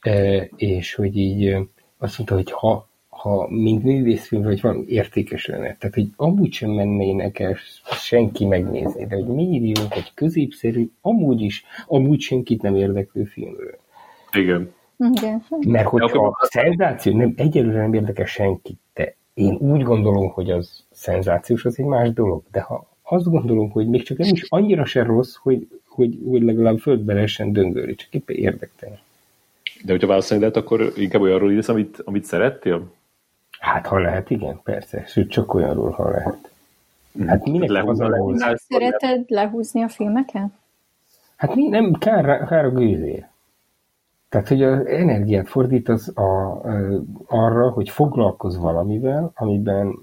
uh, 0.06 0.42
és 0.56 0.94
hogy 0.94 1.16
így 1.16 1.54
uh, 1.54 1.60
azt 1.98 2.18
mondta, 2.18 2.34
hogy 2.34 2.50
ha, 2.50 2.88
ha 3.08 3.48
mint 3.50 3.82
művészfilm, 3.82 4.42
vagy 4.42 4.60
valami 4.60 4.84
értékes 4.88 5.46
lenne, 5.46 5.76
tehát 5.76 5.94
hogy 5.94 6.08
amúgy 6.16 6.52
sem 6.52 6.70
mennének 6.70 7.38
el 7.38 7.56
senki 7.84 8.44
megnézni, 8.44 9.06
de 9.06 9.14
hogy 9.14 9.26
mi 9.26 9.42
írjunk 9.42 9.94
egy 9.94 10.10
középszerű, 10.14 10.90
amúgy 11.00 11.40
is, 11.40 11.64
amúgy 11.86 12.20
senkit 12.20 12.62
nem 12.62 12.74
érdeklő 12.74 13.24
filmről. 13.24 13.78
Igen. 14.32 14.74
Igen. 14.98 15.44
Mert 15.66 15.88
hogyha 15.88 16.26
a 16.26 16.46
szenzáció 16.46 17.16
nem, 17.16 17.34
egyelőre 17.36 17.80
nem 17.80 17.94
érdekel 17.94 18.26
senkit, 18.26 18.78
de 18.94 19.14
én 19.34 19.54
úgy 19.54 19.82
gondolom, 19.82 20.28
hogy 20.28 20.50
az 20.50 20.84
szenzációs, 20.90 21.64
az 21.64 21.78
egy 21.78 21.84
más 21.84 22.12
dolog. 22.12 22.42
De 22.50 22.60
ha 22.60 22.86
azt 23.02 23.24
gondolom, 23.24 23.70
hogy 23.70 23.88
még 23.88 24.02
csak 24.02 24.18
nem 24.18 24.28
is 24.32 24.44
annyira 24.48 24.84
se 24.84 25.02
rossz, 25.02 25.34
hogy, 25.34 25.68
hogy, 25.88 26.18
hogy 26.28 26.42
legalább 26.42 26.78
földbe 26.78 27.14
lehessen 27.14 27.52
döngölni, 27.52 27.94
csak 27.94 28.14
éppen 28.14 28.36
érdektelen. 28.36 28.98
De 29.84 29.92
hogyha 29.92 30.06
válaszolni 30.06 30.42
lehet, 30.42 30.58
akkor 30.58 30.92
inkább 30.96 31.22
olyanról 31.22 31.52
írsz, 31.52 31.68
amit, 31.68 32.00
amit 32.04 32.24
szerettél? 32.24 32.92
Hát, 33.58 33.86
ha 33.86 33.98
lehet, 33.98 34.30
igen, 34.30 34.60
persze. 34.62 35.04
Sőt, 35.06 35.30
csak 35.30 35.54
olyanról, 35.54 35.90
ha 35.90 36.10
lehet. 36.10 36.50
Hát 37.26 37.44
minek 37.44 37.88
az 37.88 38.00
a 38.00 38.34
Szereted 38.54 39.24
lehúzni 39.28 39.82
a 39.82 39.88
filmeket? 39.88 40.50
Hát 41.36 41.54
mi 41.54 41.68
nem, 41.68 41.92
kár, 41.92 42.46
kár 42.46 42.64
a 42.64 42.70
gőzér. 42.70 43.26
Tehát, 44.36 44.50
hogy 44.50 44.62
az 44.62 44.86
energiát 44.86 45.48
fordítasz 45.48 46.08
a, 46.08 46.60
arra, 47.26 47.70
hogy 47.70 47.90
foglalkozz 47.90 48.56
valamivel, 48.56 49.32
amiben 49.34 49.98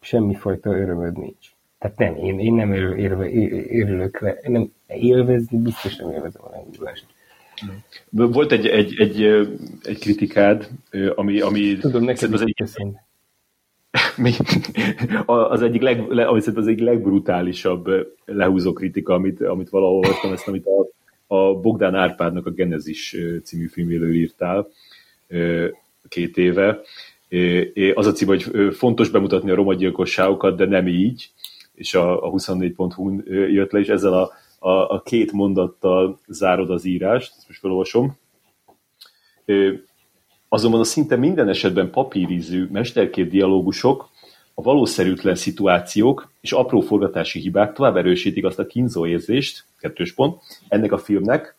semmifajta 0.00 0.70
örömöd 0.70 1.18
nincs. 1.18 1.50
Tehát 1.78 1.98
nem, 1.98 2.16
én, 2.16 2.38
én 2.38 2.54
nem 2.54 2.72
örül, 2.72 2.96
érve, 2.96 3.24
örülök 3.70 4.20
le, 4.20 4.38
nem 4.42 4.72
élvezni, 4.86 5.58
biztos 5.58 5.96
nem 5.96 6.10
élvezem 6.10 6.42
a 6.44 6.50
lehúzást. 6.50 7.06
Volt 8.10 8.52
egy, 8.52 8.66
egy, 8.66 8.94
egy, 8.98 9.22
egy 9.82 9.98
kritikád, 9.98 10.68
ami... 11.14 11.40
ami 11.40 11.76
Tudom, 11.76 12.04
neked 12.04 12.32
az 12.32 12.40
egy, 12.40 12.64
az 15.26 15.62
egyik, 15.62 15.82
leg, 15.82 16.00
ami 16.10 16.40
az 16.54 16.66
egyik 16.66 16.80
legbrutálisabb 16.80 17.88
lehúzó 18.24 18.72
kritika, 18.72 19.14
amit, 19.14 19.40
amit 19.40 19.68
valahol 19.68 19.96
olvastam, 19.96 20.32
ezt, 20.32 20.48
amit 20.48 20.66
a 20.66 20.95
a 21.26 21.54
Bogdán 21.54 21.94
Árpádnak 21.94 22.46
a 22.46 22.50
Genezis 22.50 23.16
című 23.44 23.66
filméről 23.66 24.14
írtál 24.14 24.68
két 26.08 26.36
éve. 26.36 26.80
Az 27.94 28.06
a 28.06 28.12
cím, 28.12 28.28
hogy 28.28 28.46
fontos 28.74 29.08
bemutatni 29.08 29.50
a 29.50 29.54
roma 29.54 29.74
de 30.54 30.66
nem 30.66 30.86
így, 30.86 31.30
és 31.74 31.94
a, 31.94 32.26
a 32.26 32.30
24.hu 32.30 33.20
jött 33.30 33.70
le, 33.70 33.78
és 33.78 33.88
ezzel 33.88 34.12
a, 34.12 34.32
a, 34.58 34.70
a 34.70 35.02
két 35.02 35.32
mondattal 35.32 36.18
zárod 36.26 36.70
az 36.70 36.84
írást, 36.84 37.34
ezt 37.36 37.48
most 37.48 37.60
felolvasom. 37.60 38.18
Azonban 40.48 40.80
a 40.80 40.84
szinte 40.84 41.16
minden 41.16 41.48
esetben 41.48 41.90
papírízű 41.90 42.68
mesterkép 42.72 43.30
dialógusok 43.30 44.08
a 44.58 44.62
valószerűtlen 44.62 45.34
szituációk 45.34 46.32
és 46.40 46.52
apró 46.52 46.80
forgatási 46.80 47.40
hibák 47.40 47.72
tovább 47.72 47.96
erősítik 47.96 48.44
azt 48.44 48.58
a 48.58 48.66
kínzó 48.66 49.06
érzést, 49.06 49.64
kettős 49.78 50.14
pont, 50.14 50.42
ennek 50.68 50.92
a 50.92 50.98
filmnek, 50.98 51.56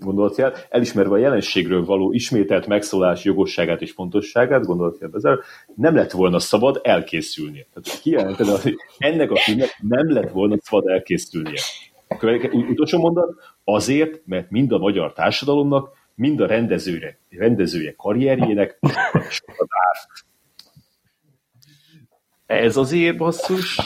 gondolatjel, 0.00 0.54
elismerve 0.68 1.14
a 1.14 1.18
jelenségről 1.18 1.84
való 1.84 2.12
ismételt 2.12 2.66
megszólás 2.66 3.24
jogosságát 3.24 3.82
és 3.82 3.92
fontosságát, 3.92 4.64
gondolatjel 4.64 5.10
ezzel, 5.14 5.40
nem 5.74 5.94
lett 5.94 6.10
volna 6.10 6.38
szabad 6.38 6.80
elkészülnie. 6.82 7.66
Tehát 7.72 8.00
kijelented, 8.00 8.46
hogy 8.46 8.76
ennek 8.98 9.30
a 9.30 9.36
filmnek 9.36 9.76
nem 9.80 10.12
lett 10.12 10.30
volna 10.30 10.56
szabad 10.60 10.88
elkészülnie. 10.88 11.60
Utolsó 12.52 12.98
mondat, 12.98 13.34
azért, 13.64 14.20
mert 14.26 14.50
mind 14.50 14.72
a 14.72 14.78
magyar 14.78 15.12
társadalomnak, 15.12 15.98
mind 16.14 16.40
a 16.40 16.46
rendezőre, 16.46 17.18
rendezője 17.30 17.94
karrierjének 17.96 18.78
sokat 19.30 19.68
árt. 19.68 20.28
Ez 22.50 22.76
azért 22.76 23.16
basszus. 23.16 23.76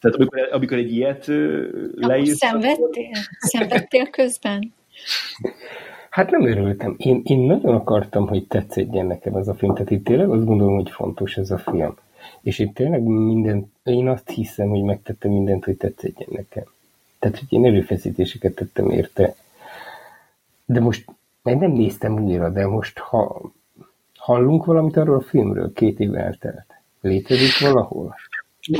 Tehát 0.00 0.16
amikor, 0.16 0.48
amikor 0.52 0.76
egy 0.76 0.92
ilyet 0.92 1.26
leírsz... 1.94 2.36
Szenvedtél? 2.36 3.10
Szenvedtél 3.38 4.10
közben? 4.10 4.74
Hát 6.10 6.30
nem 6.30 6.46
örültem. 6.46 6.94
Én, 6.98 7.20
én 7.24 7.38
nagyon 7.38 7.74
akartam, 7.74 8.28
hogy 8.28 8.46
tetszedjen 8.46 9.06
nekem 9.06 9.34
ez 9.34 9.48
a 9.48 9.54
film. 9.54 9.74
Tehát 9.74 9.90
itt 9.90 10.04
tényleg 10.04 10.30
azt 10.30 10.44
gondolom, 10.44 10.74
hogy 10.74 10.90
fontos 10.90 11.36
ez 11.36 11.50
a 11.50 11.58
film. 11.58 11.96
És 12.42 12.58
én 12.58 12.72
tényleg 12.72 13.02
minden, 13.02 13.72
én 13.84 14.08
azt 14.08 14.28
hiszem, 14.28 14.68
hogy 14.68 14.82
megtettem 14.82 15.30
mindent, 15.30 15.64
hogy 15.64 15.76
tetszedjen 15.76 16.28
nekem. 16.32 16.64
Tehát, 17.18 17.38
hogy 17.38 17.52
én 17.52 17.64
erőfeszítéseket 17.64 18.54
tettem 18.54 18.90
érte. 18.90 19.34
De 20.64 20.80
most, 20.80 21.10
meg 21.42 21.58
nem 21.58 21.70
néztem 21.70 22.24
újra, 22.24 22.50
de 22.50 22.66
most 22.66 22.98
ha 22.98 23.52
hallunk 24.16 24.64
valamit 24.64 24.96
arról 24.96 25.16
a 25.16 25.20
filmről, 25.20 25.72
két 25.72 26.00
év 26.00 26.14
eltelt. 26.14 26.79
Létezik 27.00 27.58
valahol? 27.58 28.14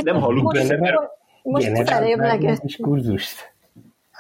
Nem 0.03 0.21
hallunk 0.21 0.43
most, 0.43 0.69
benne, 0.69 0.81
mert... 0.81 0.97
Most 1.43 1.89
felémlegettünk. 1.89 2.61
Diskurzust. 2.61 3.53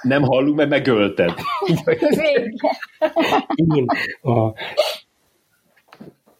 Nem 0.02 0.22
hallunk, 0.22 0.56
mert 0.56 0.70
megölted. 0.70 1.34
Én 3.54 3.84
a 4.22 4.52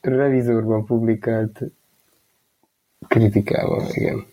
revizorban 0.00 0.84
publikált 0.84 1.60
kritikával, 3.08 3.82
igen. 3.92 4.26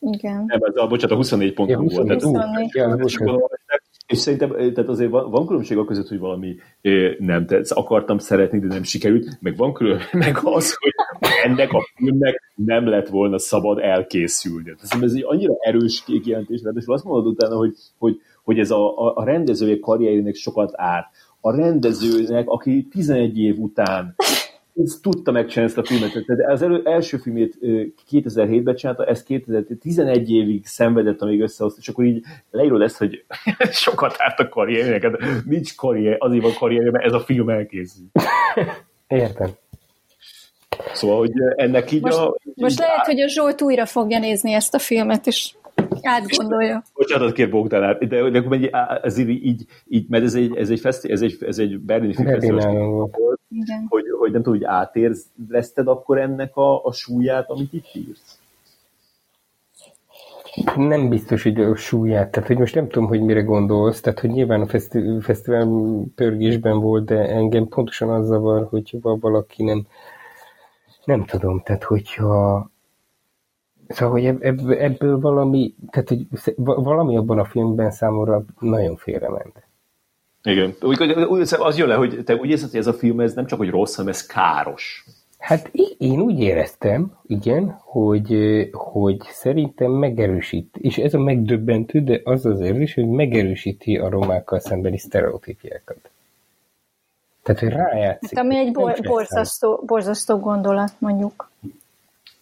Igen. 0.00 0.44
Nem, 0.46 0.60
ez 0.62 0.76
a, 0.76 0.86
bocsánat, 0.86 1.10
a 1.10 1.16
24 1.16 1.52
pont 1.54 1.70
Ja, 1.70 1.78
volt. 1.78 2.12
24. 2.12 2.70
Tehát, 2.70 2.98
Ja, 2.98 3.04
és 3.04 3.18
bocsánat. 3.18 3.60
És 4.06 4.18
szerintem 4.18 4.50
tehát 4.50 4.88
azért 4.88 5.10
van, 5.10 5.30
van 5.30 5.46
különbség 5.46 5.78
a 5.78 5.84
között, 5.84 6.08
hogy 6.08 6.18
valami 6.18 6.56
nem 7.18 7.46
tetsz, 7.46 7.76
akartam 7.76 8.18
szeretni, 8.18 8.58
de 8.58 8.66
nem 8.66 8.82
sikerült, 8.82 9.38
meg 9.40 9.56
van 9.56 9.72
különbség, 9.72 10.14
meg 10.26 10.38
az, 10.42 10.76
hogy 10.78 10.92
ennek 11.44 11.72
a 11.72 11.88
filmnek 11.94 12.52
nem 12.54 12.88
lett 12.88 13.08
volna 13.08 13.38
szabad 13.38 13.78
elkészülni. 13.78 14.64
Tehát 14.64 15.04
ez 15.04 15.12
egy 15.12 15.24
annyira 15.26 15.54
erős 15.58 16.04
kijelentés, 16.04 16.60
mert 16.60 16.76
azt 16.86 17.04
mondod 17.04 17.32
utána, 17.32 17.56
hogy, 17.56 17.74
hogy, 17.98 18.20
hogy 18.44 18.58
ez 18.58 18.70
a, 18.70 18.98
a, 18.98 19.16
a 19.16 19.24
rendezője 19.24 19.78
karrierének 19.78 20.34
sokat 20.34 20.72
árt. 20.74 21.06
A 21.40 21.56
rendezőnek, 21.56 22.48
aki 22.48 22.86
11 22.90 23.38
év 23.38 23.58
után 23.58 24.14
ez 24.84 24.98
tudta 25.02 25.30
megcsinálni 25.30 25.72
ezt 25.72 25.80
a 25.80 25.84
filmet. 25.84 26.24
Tehát 26.26 26.52
az 26.52 26.62
elő, 26.62 26.82
első 26.84 27.16
filmét 27.16 27.56
ö, 27.60 27.82
2007-ben 28.10 28.74
csinálta, 28.74 29.06
ezt 29.06 29.24
2011 29.24 30.30
évig 30.30 30.66
szenvedett, 30.66 31.22
amíg 31.22 31.40
összehozta, 31.40 31.78
és 31.80 31.88
akkor 31.88 32.04
így 32.04 32.24
leírod 32.50 32.82
ezt, 32.82 32.96
hogy 32.96 33.24
sokat 33.70 34.14
árt 34.18 34.38
a 34.38 34.48
karriernek, 34.48 35.02
hát 35.02 35.44
nincs 35.44 35.74
karrier, 35.74 36.16
azért 36.18 36.42
van 36.42 36.54
karrier, 36.58 36.90
mert 36.90 37.04
ez 37.04 37.12
a 37.12 37.20
film 37.20 37.48
elkészül. 37.48 38.04
Értem. 39.08 39.50
Szóval, 40.92 41.18
hogy 41.18 41.32
ennek 41.56 41.90
így 41.90 42.02
Most, 42.02 42.18
a... 42.18 42.36
most 42.54 42.72
így 42.72 42.78
lehet, 42.78 43.06
hogy 43.06 43.20
a 43.20 43.28
Zsolt 43.28 43.62
újra 43.62 43.86
fogja 43.86 44.18
nézni 44.18 44.52
ezt 44.52 44.74
a 44.74 44.78
filmet, 44.78 45.26
és 45.26 45.54
átgondolja. 46.06 46.82
Bocsánat, 46.94 47.32
kér 47.32 47.50
Bogdán, 47.50 47.96
de, 48.08 48.30
de 48.30 48.38
akkor 48.38 48.70
ez 49.02 49.18
így, 49.18 49.66
így, 49.86 50.06
mert 50.08 50.24
ez 50.24 50.34
egy, 50.34 50.56
ez 50.56 50.70
egy, 50.70 50.80
feszti, 50.80 51.10
ez 51.10 51.22
egy, 51.22 51.36
ez 51.40 51.58
egy 51.58 51.78
berlini 51.78 52.14
filmfesztivál, 52.14 52.74
volt. 52.74 53.16
Igen. 53.48 53.86
hogy, 53.88 54.04
hogy 54.18 54.32
nem 54.32 54.42
tudom, 54.42 54.58
hogy 54.58 54.68
átérzted 54.68 55.88
akkor 55.88 56.18
ennek 56.18 56.56
a, 56.56 56.84
a 56.84 56.92
súlyát, 56.92 57.50
amit 57.50 57.72
itt 57.72 57.94
írsz? 57.94 58.38
Nem 60.76 61.08
biztos, 61.08 61.42
hogy 61.42 61.60
a 61.60 61.76
súlyát, 61.76 62.30
tehát 62.30 62.48
hogy 62.48 62.58
most 62.58 62.74
nem 62.74 62.88
tudom, 62.88 63.08
hogy 63.08 63.20
mire 63.20 63.42
gondolsz, 63.42 64.00
tehát 64.00 64.20
hogy 64.20 64.30
nyilván 64.30 64.60
a 64.60 64.66
feszti- 64.66 65.20
fesztivál 65.20 65.68
pörgésben 66.14 66.80
volt, 66.80 67.04
de 67.04 67.28
engem 67.28 67.68
pontosan 67.68 68.10
az 68.10 68.26
zavar, 68.26 68.66
hogyha 68.70 68.98
valaki 69.20 69.62
nem, 69.62 69.86
nem 71.04 71.24
tudom, 71.24 71.62
tehát 71.64 71.84
hogyha 71.84 72.70
Szóval, 73.88 74.10
hogy 74.10 74.26
ebb, 74.26 74.42
ebb, 74.42 74.70
ebből 74.70 75.20
valami, 75.20 75.74
tehát 75.90 76.08
hogy 76.08 76.26
va- 76.56 76.84
valami 76.84 77.16
abban 77.16 77.38
a 77.38 77.44
filmben 77.44 77.90
számomra 77.90 78.44
nagyon 78.60 78.96
félrement. 78.96 79.66
Igen. 80.42 80.74
Úgy, 81.28 81.40
az 81.58 81.78
jön 81.78 81.88
le, 81.88 81.94
hogy 81.94 82.22
te 82.24 82.34
úgy 82.34 82.50
érzed, 82.50 82.70
hogy 82.70 82.78
ez 82.78 82.86
a 82.86 82.92
film 82.92 83.20
ez 83.20 83.34
nem 83.34 83.46
csak, 83.46 83.58
hogy 83.58 83.70
rossz, 83.70 83.94
hanem 83.94 84.10
ez 84.10 84.26
káros. 84.26 85.04
Hát 85.38 85.70
én 85.98 86.20
úgy 86.20 86.40
éreztem, 86.40 87.12
igen, 87.26 87.78
hogy, 87.80 88.36
hogy 88.72 89.20
szerintem 89.20 89.90
megerősít, 89.90 90.76
és 90.76 90.98
ez 90.98 91.14
a 91.14 91.18
megdöbbentő, 91.18 92.00
de 92.00 92.20
az 92.24 92.46
az 92.46 92.60
érzés, 92.60 92.94
hogy 92.94 93.08
megerősíti 93.08 93.96
a 93.96 94.08
romákkal 94.08 94.58
szembeni 94.58 94.98
sztereotípiákat. 94.98 96.10
Tehát, 97.42 97.60
hogy 97.60 97.70
rájátszik. 97.70 98.36
Hát, 98.36 98.44
ami 98.44 98.56
egy 98.56 98.72
bor- 98.72 99.02
borzasztó, 99.02 99.82
borzasztó 99.86 100.38
gondolat, 100.38 100.92
mondjuk. 100.98 101.50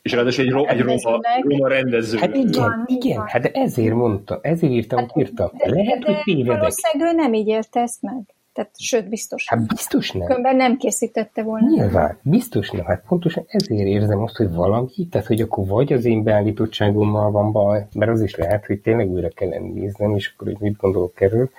És 0.04 0.12
ráadásul 0.12 0.44
egy, 0.44 0.50
ro- 0.50 0.68
egy 0.70 0.80
roma, 0.80 1.20
roma 1.42 1.68
rendező. 1.68 2.18
Hát 2.18 2.34
igen, 2.34 2.62
Van, 2.62 2.84
igen, 2.86 3.16
van. 3.16 3.26
hát 3.26 3.44
ezért 3.44 3.94
mondtam, 3.94 4.38
ezért 4.42 4.72
írtam, 4.72 4.98
hát, 4.98 5.16
írtam. 5.16 5.50
De, 5.56 5.70
Lehet, 5.70 6.04
hogy 6.04 6.14
de 6.14 6.20
tévedek. 6.24 6.58
valószínűleg 6.58 7.12
ő 7.12 7.16
nem 7.16 7.32
így 7.32 7.46
élte 7.48 7.80
ezt 7.80 8.02
meg. 8.02 8.34
Tehát, 8.52 8.70
sőt, 8.78 9.08
biztos. 9.08 9.48
Hát 9.48 9.66
biztos 9.66 10.10
nem. 10.12 10.26
Különben 10.26 10.56
nem 10.56 10.76
készítette 10.76 11.42
volna. 11.42 11.66
Nyilván, 11.68 12.18
biztos 12.22 12.70
nem. 12.70 12.84
Hát 12.84 13.04
pontosan 13.08 13.44
ezért 13.46 13.86
érzem 13.88 14.22
azt, 14.22 14.36
hogy 14.36 14.54
valami, 14.54 14.88
tehát 15.10 15.26
hogy 15.26 15.40
akkor 15.40 15.66
vagy 15.66 15.92
az 15.92 16.04
én 16.04 16.22
beállítottságommal 16.22 17.30
van 17.30 17.52
baj, 17.52 17.86
mert 17.94 18.10
az 18.10 18.22
is 18.22 18.34
lehet, 18.36 18.66
hogy 18.66 18.80
tényleg 18.80 19.10
újra 19.10 19.28
kellene 19.28 19.68
néznem, 19.72 20.14
és 20.16 20.32
akkor 20.34 20.46
hogy 20.46 20.60
mit 20.60 20.76
gondolok 20.76 21.20
erről, 21.20 21.50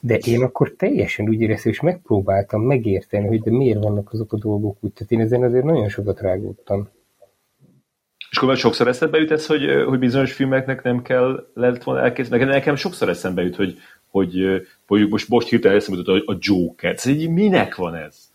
de 0.00 0.16
én 0.16 0.42
akkor 0.42 0.74
teljesen 0.76 1.28
úgy 1.28 1.40
éreztem, 1.40 1.72
és 1.72 1.80
megpróbáltam 1.80 2.62
megérteni, 2.62 3.26
hogy 3.26 3.40
de 3.42 3.50
miért 3.50 3.82
vannak 3.82 4.12
azok 4.12 4.32
a 4.32 4.38
dolgok 4.38 4.76
úgy. 4.80 4.92
Tehát 4.92 5.12
én 5.12 5.20
ezen 5.20 5.42
azért 5.42 5.64
nagyon 5.64 5.88
sokat 5.88 6.20
rágódtam. 6.20 6.88
És 8.36 8.42
akkor 8.42 8.56
sokszor 8.56 8.88
eszedbe 8.88 9.18
jut 9.18 9.30
ez, 9.30 9.46
hogy, 9.46 9.84
hogy 9.86 9.98
bizonyos 9.98 10.32
filmeknek 10.32 10.82
nem 10.82 11.02
kell 11.02 11.46
lett 11.54 11.82
volna 11.82 12.00
elkészíteni. 12.00 12.42
Nekem, 12.42 12.56
nekem 12.58 12.76
sokszor 12.76 13.08
eszembe 13.08 13.42
jut, 13.42 13.56
hogy, 13.56 13.78
hogy 14.10 14.34
mondjuk 14.86 15.10
most, 15.10 15.28
most 15.28 15.48
hirtelen 15.48 15.76
eszembe 15.76 16.00
jutott 16.00 16.26
a, 16.26 16.32
a 16.32 16.36
Joker. 16.40 16.92
Ez 16.92 17.06
így 17.06 17.30
minek 17.30 17.74
van 17.74 17.94
ez? 17.94 18.30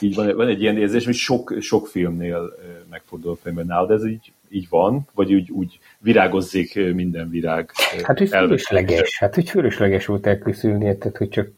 Így 0.00 0.14
van, 0.14 0.36
van 0.36 0.48
egy 0.48 0.60
ilyen 0.60 0.78
érzés, 0.78 1.04
hogy 1.04 1.14
sok, 1.14 1.54
sok 1.60 1.86
filmnél 1.86 2.56
megfordul 2.90 3.30
a 3.30 3.36
fejemben. 3.36 3.66
Nálad 3.66 3.90
ez 3.90 4.06
így, 4.06 4.32
így 4.48 4.66
van? 4.68 5.08
Vagy 5.14 5.34
úgy, 5.34 5.50
úgy 5.50 5.78
virágozzék 5.98 6.94
minden 6.94 7.30
virág? 7.30 7.70
Hát, 8.02 8.18
hogy 8.18 8.28
fölösleges, 8.28 9.18
hát, 9.18 9.34
hogy 9.34 9.50
fölösleges 9.50 10.06
volt 10.06 10.26
elkészülni, 10.26 10.98
tehát, 10.98 11.16
hogy 11.16 11.28
csak 11.28 11.48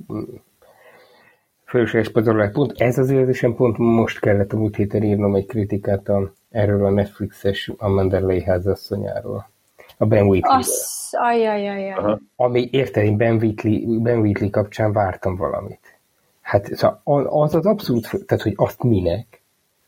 fölösleges 1.64 2.08
pazarolás. 2.08 2.52
Pont 2.52 2.80
ez 2.80 2.98
az 2.98 3.10
érzésem, 3.10 3.54
pont 3.54 3.78
most 3.78 4.20
kellett 4.20 4.52
a 4.52 4.56
múlt 4.56 4.76
héten 4.76 5.02
írnom 5.02 5.34
egy 5.34 5.46
kritikát 5.46 6.08
a, 6.08 6.32
erről 6.50 6.84
a 6.84 6.90
Netflixes 6.90 7.70
Amanda 7.76 8.26
Leigh 8.26 8.46
házasszonyáról. 8.46 9.50
A 9.96 10.06
Ben 10.06 10.26
Wheatley. 10.26 10.58
Az, 10.58 11.08
ajajajaj. 11.12 11.92
Aha. 11.92 12.18
Ami 12.36 12.68
érted, 12.72 13.04
én 13.04 13.16
Ben 13.16 13.36
Wheatley, 13.36 14.00
ben 14.00 14.18
Wheatley 14.18 14.50
kapcsán 14.50 14.92
vártam 14.92 15.36
valamit. 15.36 15.98
Hát 16.40 16.74
szóval 16.74 17.26
az 17.26 17.54
az 17.54 17.66
abszolút, 17.66 18.08
tehát 18.26 18.42
hogy 18.42 18.52
azt 18.56 18.82
minek, 18.82 19.42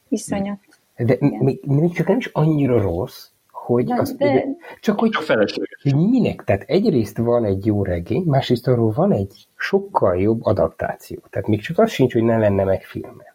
Iszonyat. 0.09 0.59
de 0.97 1.17
még, 1.21 1.61
még 1.67 1.93
csak 1.93 2.07
nem 2.07 2.17
is 2.17 2.27
annyira 2.27 2.81
rossz, 2.83 3.27
hogy 3.51 3.85
De- 3.85 3.95
azt, 4.01 4.17
de- 4.17 4.45
csak 4.81 4.99
hogy 5.01 5.11
Csak 5.11 5.23
felesleges. 5.23 5.83
hogy 5.83 5.95
minek? 6.11 6.45
Tehát 6.45 6.63
egyrészt 6.67 7.17
van 7.17 7.45
egy 7.45 7.67
jó 7.67 7.85
regény, 7.85 8.23
másrészt 8.27 8.69
arról 8.69 8.91
van 8.91 9.13
egy 9.13 9.47
sokkal 9.57 10.21
jobb 10.21 10.45
adaptáció. 10.45 11.19
Tehát 11.31 11.49
még 11.49 11.61
csak 11.61 11.79
az 11.79 11.91
sincs, 11.91 12.13
hogy 12.13 12.23
ne 12.23 12.39
lenne 12.39 12.65
meg 12.65 12.83
filme. 12.83 13.30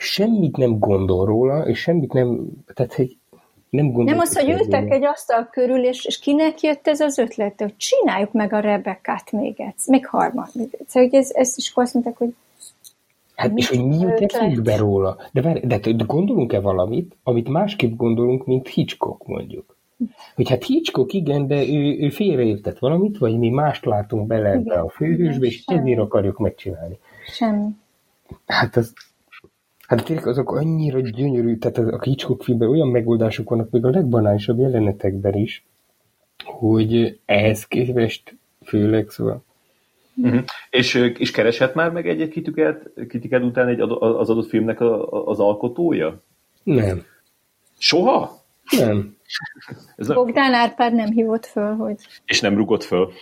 Semmit 0.00 0.56
nem 0.56 0.78
gondol 0.78 1.26
róla, 1.26 1.68
és 1.68 1.78
semmit 1.78 2.12
nem, 2.12 2.46
tehát 2.74 2.94
hogy 2.94 3.16
nem 3.70 3.86
gondol. 3.86 4.04
Nem 4.04 4.18
az, 4.18 4.38
hogy 4.38 4.48
ültek 4.48 4.90
egy 4.90 5.04
asztal 5.04 5.48
körül, 5.50 5.84
és, 5.84 6.04
és 6.04 6.18
kinek 6.18 6.60
jött 6.60 6.86
ez 6.86 7.00
az 7.00 7.18
ötlet, 7.18 7.60
hogy 7.60 7.76
csináljuk 7.76 8.32
meg 8.32 8.52
a 8.52 8.60
Rebekkát 8.60 9.32
még 9.32 9.60
egyszer, 9.60 9.94
még 9.94 10.06
harmadik. 10.06 10.78
Szóval, 10.86 11.08
hogy 11.08 11.14
ez, 11.14 11.30
ezt 11.34 11.56
is 11.56 11.72
azt 11.74 11.94
mondták, 11.94 12.16
hogy 12.16 12.34
Hát 13.38 13.52
és 13.54 13.68
hogy 13.68 13.86
mi 13.86 13.98
jut 13.98 14.20
eszünkbe 14.20 14.76
róla? 14.76 15.16
De, 15.32 15.42
várj, 15.42 15.66
de, 15.66 15.78
de 15.78 16.04
gondolunk-e 16.06 16.60
valamit, 16.60 17.16
amit 17.22 17.48
másképp 17.48 17.96
gondolunk, 17.96 18.46
mint 18.46 18.68
Hitchcock 18.68 19.26
mondjuk? 19.26 19.76
Hogy 20.34 20.48
hát 20.48 20.64
Hitchcock 20.64 21.12
igen, 21.12 21.46
de 21.46 21.66
ő, 21.66 21.98
ő 21.98 22.10
félreértett 22.10 22.78
valamit, 22.78 23.18
vagy 23.18 23.38
mi 23.38 23.48
mást 23.48 23.84
látunk 23.84 24.26
bele 24.26 24.48
ebbe 24.48 24.80
a 24.80 24.88
főhősbe, 24.88 25.46
és 25.46 25.62
ezért 25.66 25.98
akarjuk 25.98 26.38
megcsinálni. 26.38 26.98
semmi. 27.26 27.68
Hát 28.46 28.76
az, 28.76 28.92
hát 29.88 30.04
tényleg 30.04 30.26
azok 30.26 30.52
annyira 30.52 31.00
gyönyörű, 31.00 31.56
tehát 31.56 31.78
az, 31.78 31.86
a 31.86 32.00
Hitchcock 32.02 32.42
filmben 32.42 32.68
olyan 32.68 32.88
megoldások 32.88 33.50
vannak, 33.50 33.70
még 33.70 33.84
a 33.84 33.90
legbanálisabb 33.90 34.58
jelenetekben 34.58 35.34
is, 35.34 35.64
hogy 36.44 37.18
ehhez 37.24 37.66
képest 37.66 38.36
főleg, 38.64 39.10
szóval 39.10 39.46
Uh-huh. 40.22 40.44
És, 40.70 40.94
és 40.94 41.30
keresett 41.30 41.74
már 41.74 41.90
meg 41.90 42.08
egy-egy 42.08 42.30
kritikát, 42.30 42.90
kritikát 43.08 43.42
után 43.42 43.68
egy 43.68 43.80
az 43.80 44.30
adott 44.30 44.48
filmnek 44.48 44.80
a- 44.80 45.26
az 45.26 45.38
alkotója? 45.40 46.22
nem, 46.62 47.04
Soha? 47.78 48.42
nem. 48.78 49.16
Ez 49.96 50.08
a, 50.08 50.14
Bogdán 50.14 50.52
Árpád 50.54 50.94
nem 50.94 51.10
hívott 51.10 51.46
föl, 51.46 51.74
hogy 51.74 51.96
és 52.24 52.40
nem 52.40 52.54
rugott 52.56 52.84
föl. 52.84 53.12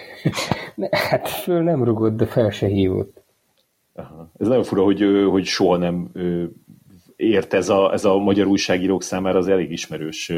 hát 1.08 1.28
föl 1.28 1.62
nem 1.62 1.84
rugott, 1.84 2.16
de 2.16 2.26
fel 2.26 2.50
se 2.50 2.66
hívott. 2.66 3.17
Aha. 3.98 4.30
Ez 4.38 4.46
nagyon 4.48 4.64
fura, 4.64 4.82
hogy, 4.82 5.04
hogy 5.30 5.44
soha 5.44 5.76
nem 5.76 6.10
ért 7.16 7.54
ez 7.54 7.68
a, 7.68 7.92
ez 7.92 8.04
a 8.04 8.18
magyar 8.18 8.46
újságírók 8.46 9.02
számára 9.02 9.38
az 9.38 9.48
elég 9.48 9.70
ismerős 9.72 10.32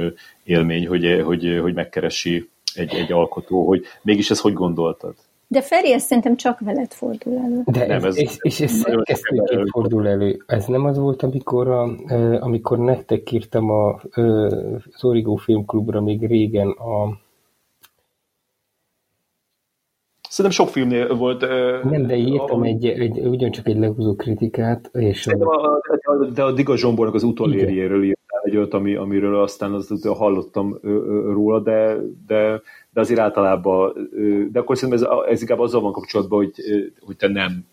élmény, 0.44 0.86
hogy, 0.86 1.22
hogy, 1.24 1.58
hogy 1.62 1.74
megkeresi 1.74 2.50
egy, 2.74 2.94
egy 2.94 3.12
alkotó, 3.12 3.66
hogy 3.66 3.84
mégis 4.02 4.30
ez 4.30 4.40
hogy 4.40 4.52
gondoltad? 4.52 5.14
De 5.46 5.62
Feri, 5.62 5.92
ez 5.92 6.02
szerintem 6.02 6.36
csak 6.36 6.60
veled 6.60 6.92
fordul 6.92 7.38
elő. 7.38 7.62
De 7.66 7.86
nem, 7.86 8.04
ez, 8.04 8.16
és, 8.16 8.36
és 8.40 8.60
ez 8.60 8.70
szerkesztőként 8.70 9.68
fordul 9.70 10.08
elő. 10.08 10.42
Ez 10.46 10.64
nem 10.64 10.84
az 10.84 10.98
volt, 10.98 11.22
amikor, 11.22 11.68
a, 11.68 11.96
amikor 12.40 12.78
nektek 12.78 13.32
írtam 13.32 13.70
a, 13.70 14.00
az 14.92 15.04
Origo 15.04 15.34
Filmklubra 15.34 16.00
még 16.00 16.26
régen 16.26 16.68
a 16.68 17.18
Szerintem 20.30 20.64
sok 20.64 20.68
filmnél 20.74 21.14
volt... 21.14 21.40
Nem, 21.84 22.06
de 22.06 22.16
írtam 22.16 22.60
a, 22.60 22.64
egy, 22.64 22.86
egy, 22.86 23.18
ugyancsak 23.18 23.68
egy 23.68 23.76
lehúzó 23.76 24.14
kritikát, 24.14 24.90
és... 24.92 25.26
A, 25.26 25.80
a, 26.02 26.26
de 26.34 26.42
a 26.42 26.52
Diga 26.52 26.76
Zsombornak 26.76 27.14
az 27.14 27.22
utolérjéről 27.22 28.04
írtál 28.04 28.40
egy 28.42 28.56
olyat, 28.56 28.74
ami, 28.74 28.94
amiről 28.94 29.42
aztán 29.42 29.72
az, 29.72 30.04
hallottam 30.04 30.78
róla, 31.32 31.60
de, 31.60 31.96
de, 32.26 32.60
de 32.90 33.00
azért 33.00 33.20
általában... 33.20 34.10
De 34.52 34.58
akkor 34.58 34.76
szerintem 34.78 35.08
ez, 35.08 35.30
ez 35.32 35.40
inkább 35.40 35.58
azzal 35.58 35.80
van 35.80 35.92
kapcsolatban, 35.92 36.38
hogy, 36.38 36.52
hogy 37.00 37.16
te 37.16 37.28
nem 37.28 37.64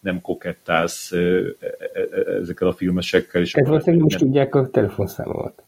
nem 0.00 0.20
kokettálsz 0.20 1.12
e, 1.12 1.18
e, 1.18 1.66
e, 1.92 2.30
ezekkel 2.30 2.68
a 2.68 2.72
filmesekkel. 2.72 3.40
És 3.40 3.54
Ez 3.54 3.66
valószínűleg 3.66 4.04
most 4.04 4.18
tudják 4.18 4.54
a 4.54 4.70
telefonszámomat 4.70 5.62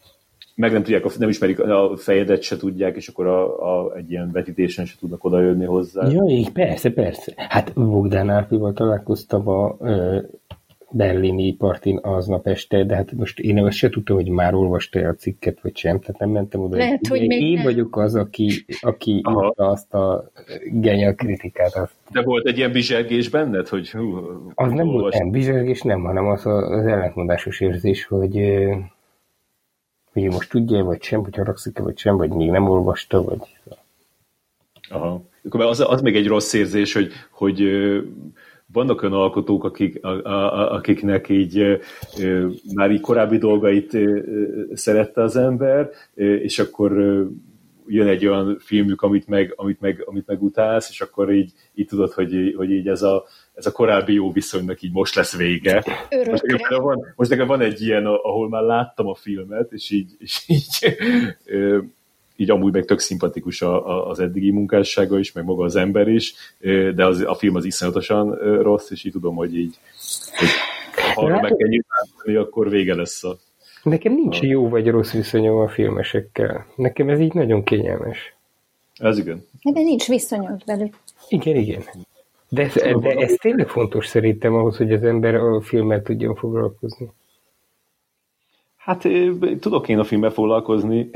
meg 0.63 0.73
nem 0.73 0.83
tudják, 0.83 1.19
nem 1.19 1.29
ismerik 1.29 1.61
a 1.61 1.97
fejedet, 1.97 2.43
se 2.43 2.57
tudják, 2.57 2.97
és 2.97 3.09
akkor 3.09 3.27
a, 3.27 3.85
a, 3.85 3.97
egy 3.97 4.11
ilyen 4.11 4.31
vetítésen 4.33 4.85
se 4.85 4.95
tudnak 5.01 5.25
oda 5.25 5.41
jönni 5.41 5.65
hozzá. 5.65 6.09
Jó, 6.09 6.27
persze, 6.53 6.91
persze. 6.91 7.33
Hát 7.37 7.73
Bogdán 7.75 8.31
Árpival 8.31 8.73
találkoztam 8.73 9.49
a 9.49 9.77
ö, 9.81 10.19
berlini 10.91 11.55
partin 11.55 11.99
aznap 12.03 12.47
este, 12.47 12.85
de 12.85 12.95
hát 12.95 13.13
most 13.13 13.39
én 13.39 13.59
azt 13.59 13.77
se 13.77 13.89
tudtam, 13.89 14.17
hogy 14.17 14.29
már 14.29 14.55
olvasta 14.55 15.01
a 15.01 15.15
cikket, 15.15 15.61
vagy 15.63 15.77
sem, 15.77 16.01
tehát 16.01 16.21
nem 16.21 16.31
mentem 16.31 16.61
oda. 16.61 16.77
Lehet, 16.77 17.07
hogy 17.07 17.27
még 17.27 17.43
én 17.43 17.55
nem. 17.55 17.65
vagyok 17.65 17.97
az, 17.97 18.15
aki, 18.15 18.65
aki 18.81 19.11
írta 19.13 19.69
azt 19.69 19.95
a 19.95 20.31
genial 20.73 21.15
kritikát. 21.15 21.75
Azt. 21.75 21.95
De 22.11 22.23
volt 22.23 22.47
egy 22.47 22.57
ilyen 22.57 22.73
bizsergés 22.73 23.29
benned, 23.29 23.69
hogy 23.69 23.91
hú, 23.91 24.17
Az 24.55 24.73
nem 24.73 24.87
volt, 24.87 25.19
nem, 25.19 25.31
bizsergés 25.31 25.83
nem, 25.83 26.03
hanem 26.03 26.27
az 26.27 26.47
az 26.47 26.87
ellentmondásos 26.87 27.61
érzés, 27.61 28.05
hogy 28.05 28.37
hogy 30.13 30.23
most 30.23 30.51
tudja 30.51 30.85
vagy 30.85 31.03
sem, 31.03 31.23
hogy 31.23 31.37
haragszik-e, 31.37 31.83
vagy 31.83 31.99
sem, 31.99 32.17
vagy 32.17 32.31
még 32.31 32.51
nem 32.51 32.69
olvasta, 32.69 33.23
vagy... 33.23 33.59
Aha. 34.91 35.23
Az, 35.51 35.81
az 35.81 36.01
még 36.01 36.17
egy 36.17 36.27
rossz 36.27 36.53
érzés, 36.53 36.93
hogy, 36.93 37.13
hogy 37.31 37.63
vannak 38.73 39.03
olyan 39.03 39.15
alkotók, 39.15 39.65
akik, 39.65 40.05
a, 40.05 40.09
a, 40.09 40.73
akiknek 40.75 41.29
így 41.29 41.81
már 42.75 42.91
így 42.91 43.01
korábbi 43.01 43.39
dolgait 43.39 43.97
szerette 44.75 45.23
az 45.23 45.37
ember, 45.37 45.91
és 46.15 46.59
akkor 46.59 46.93
jön 47.95 48.07
egy 48.07 48.27
olyan 48.27 48.59
filmük, 48.59 49.03
amit 49.03 49.27
meg, 49.27 49.53
amit 49.57 49.81
meg, 49.81 50.03
amit 50.07 50.27
meg 50.27 50.43
utálsz, 50.43 50.89
és 50.91 51.01
akkor 51.01 51.33
így, 51.33 51.53
így 51.75 51.87
tudod, 51.87 52.13
hogy, 52.13 52.55
hogy 52.57 52.71
így 52.71 52.89
ez 52.89 53.03
a, 53.03 53.25
ez 53.55 53.67
a 53.67 53.73
korábbi 53.73 54.13
jó 54.13 54.33
viszonynak 54.33 54.83
így 54.83 54.93
most 54.93 55.15
lesz 55.15 55.37
vége. 55.37 55.85
Most 56.31 56.43
nekem, 56.43 56.83
van, 56.83 57.13
most 57.17 57.31
nekem 57.31 57.47
van 57.47 57.61
egy 57.61 57.83
ilyen, 57.83 58.07
ahol 58.07 58.49
már 58.49 58.63
láttam 58.63 59.07
a 59.07 59.15
filmet, 59.15 59.73
és 59.73 59.91
így, 59.91 60.11
és 60.19 60.45
így, 60.47 60.97
így 62.37 62.51
amúgy 62.51 62.73
meg 62.73 62.85
tök 62.85 62.99
szimpatikus 62.99 63.63
a, 63.63 63.87
a, 63.89 64.09
az 64.09 64.21
eddigi 64.21 64.51
munkássága 64.51 65.19
is, 65.19 65.33
meg 65.33 65.45
maga 65.45 65.65
az 65.65 65.77
ember 65.77 66.09
is, 66.09 66.35
de 66.95 67.07
az, 67.07 67.21
a 67.21 67.35
film 67.35 67.55
az 67.55 67.65
iszonyatosan 67.65 68.35
rossz, 68.63 68.91
és 68.91 69.05
így 69.05 69.13
tudom, 69.13 69.35
hogy 69.35 69.57
így 69.57 69.79
hogy 70.37 70.49
ha 71.15 71.23
arra 71.23 71.41
meg 71.41 71.55
kell 71.57 71.69
nyilvánulni, 71.69 72.49
akkor 72.49 72.71
vége 72.71 72.95
lesz 72.95 73.25
a... 73.25 73.39
Nekem 73.83 74.15
nincs 74.15 74.41
jó 74.41 74.69
vagy 74.69 74.89
rossz 74.89 75.13
viszonyom 75.13 75.59
a 75.59 75.69
filmesekkel. 75.69 76.67
Nekem 76.77 77.09
ez 77.09 77.21
így 77.21 77.35
nagyon 77.35 77.65
kényelmes. 77.65 78.35
Ez 78.97 79.19
igen. 79.19 79.47
De 79.63 79.81
nincs 79.81 80.09
viszonyod 80.09 80.63
velük. 80.67 80.99
Igen, 81.29 81.57
igen. 81.57 81.83
De 82.49 82.63
ez, 82.63 82.75
de 83.01 83.11
ez 83.11 83.33
tényleg 83.33 83.69
fontos 83.69 84.07
szerintem 84.07 84.55
ahhoz, 84.55 84.77
hogy 84.77 84.93
az 84.93 85.03
ember 85.03 85.35
a 85.35 85.61
filmmel 85.61 86.03
tudjon 86.03 86.35
foglalkozni. 86.35 87.11
Hát 88.77 89.09
tudok 89.61 89.89
én 89.89 89.99
a 89.99 90.05
filmmel 90.05 90.31
foglalkozni. 90.31 91.11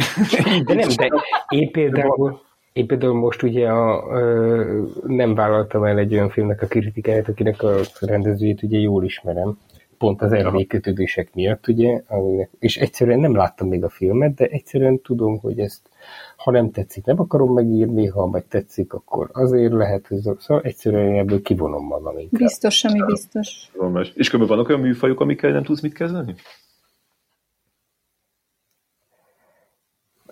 De 0.64 0.74
nem, 0.74 0.88
de 0.96 1.08
én 1.48 1.70
például, 1.70 2.40
én 2.72 2.86
például 2.86 3.14
most 3.14 3.42
ugye 3.42 3.68
a, 3.68 4.06
ö, 4.18 4.82
nem 5.06 5.34
vállaltam 5.34 5.84
el 5.84 5.98
egy 5.98 6.12
olyan 6.12 6.30
filmnek 6.30 6.62
a 6.62 6.66
kritikáját, 6.66 7.28
akinek 7.28 7.62
a 7.62 7.80
rendezőjét 8.00 8.62
ugye 8.62 8.78
jól 8.78 9.04
ismerem, 9.04 9.58
pont 9.98 10.22
az 10.22 10.32
erdély 10.32 10.66
kötődések 10.66 11.34
miatt, 11.34 11.68
ugye, 11.68 12.02
és 12.58 12.76
egyszerűen 12.76 13.20
nem 13.20 13.34
láttam 13.34 13.68
még 13.68 13.84
a 13.84 13.88
filmet, 13.88 14.34
de 14.34 14.46
egyszerűen 14.46 15.00
tudom, 15.00 15.38
hogy 15.38 15.58
ezt 15.58 15.88
ha 16.36 16.50
nem 16.50 16.70
tetszik, 16.70 17.04
nem 17.04 17.20
akarom 17.20 17.52
megírni, 17.52 18.06
ha 18.06 18.26
meg 18.26 18.44
tetszik, 18.48 18.92
akkor 18.92 19.28
azért 19.32 19.72
lehet, 19.72 20.06
hogy 20.06 20.18
szóval 20.18 20.62
egyszerűen 20.62 21.18
ebből 21.18 21.42
kivonom 21.42 21.86
magam 21.86 22.18
inkább. 22.18 22.40
Biztos, 22.40 22.84
ami 22.84 23.02
biztos. 23.06 23.70
És 24.14 24.30
kb. 24.30 24.46
vannak 24.46 24.68
olyan 24.68 24.80
műfajok, 24.80 25.20
amikkel 25.20 25.50
nem 25.50 25.62
tudsz 25.62 25.80
mit 25.80 25.92
kezdeni? 25.92 26.34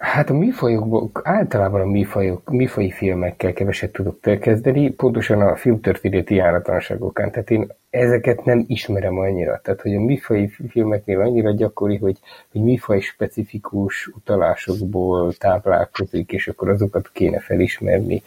Hát 0.04 0.30
a 0.30 0.34
műfajokból, 0.34 1.10
általában 1.22 1.80
a 1.80 1.84
műfajok, 1.84 2.50
műfaji 2.50 2.90
filmekkel 2.90 3.52
keveset 3.52 3.92
tudok 3.92 4.26
elkezdeni, 4.26 4.90
pontosan 4.90 5.40
a 5.40 5.56
filmtörténeti 5.56 6.34
járatlanságokán. 6.34 7.30
Tehát 7.30 7.50
én 7.50 7.66
ezeket 7.90 8.44
nem 8.44 8.64
ismerem 8.66 9.18
annyira. 9.18 9.60
Tehát, 9.62 9.80
hogy 9.80 9.94
a 9.94 10.00
műfai 10.00 10.48
filmeknél 10.68 11.20
annyira 11.20 11.50
gyakori, 11.50 11.96
hogy, 11.96 12.18
hogy 12.52 12.62
műfaj 12.62 13.00
specifikus 13.00 14.06
utalásokból 14.06 15.32
táplálkozik, 15.32 16.32
és 16.32 16.48
akkor 16.48 16.68
azokat 16.68 17.10
kéne 17.12 17.40
felismerni 17.40 18.22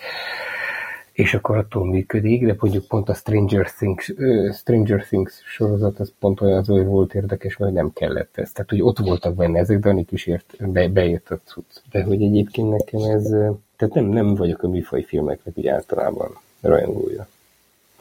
és 1.17 1.33
akkor 1.33 1.57
attól 1.57 1.85
működik, 1.85 2.45
de 2.45 2.55
mondjuk 2.59 2.85
pont 2.85 3.09
a 3.09 3.13
Stranger 3.13 3.71
Things, 3.71 4.09
uh, 4.09 4.53
Stranger 4.53 5.03
Things 5.05 5.41
sorozat, 5.45 5.99
az 5.99 6.13
pont 6.19 6.41
olyan 6.41 6.57
az, 6.57 6.67
hogy 6.67 6.85
volt 6.85 7.13
érdekes, 7.13 7.57
mert 7.57 7.73
nem 7.73 7.93
kellett 7.93 8.37
ez. 8.37 8.51
Tehát, 8.51 8.69
hogy 8.69 8.81
ott 8.81 8.97
voltak 8.97 9.35
benne 9.35 9.59
ezek, 9.59 9.79
de 9.79 9.89
annik 9.89 10.11
is 10.11 10.25
ért, 10.25 10.69
be, 10.71 10.87
bejött 10.87 11.29
a 11.29 11.39
cucc. 11.43 11.81
De 11.91 12.03
hogy 12.03 12.21
egyébként 12.21 12.69
nekem 12.69 13.01
ez, 13.01 13.29
tehát 13.75 13.93
nem, 13.93 14.05
nem 14.05 14.35
vagyok 14.35 14.63
a 14.63 14.67
műfaj 14.67 15.03
filmeknek 15.03 15.53
így 15.57 15.67
általában 15.67 16.29
rajongója. 16.61 17.27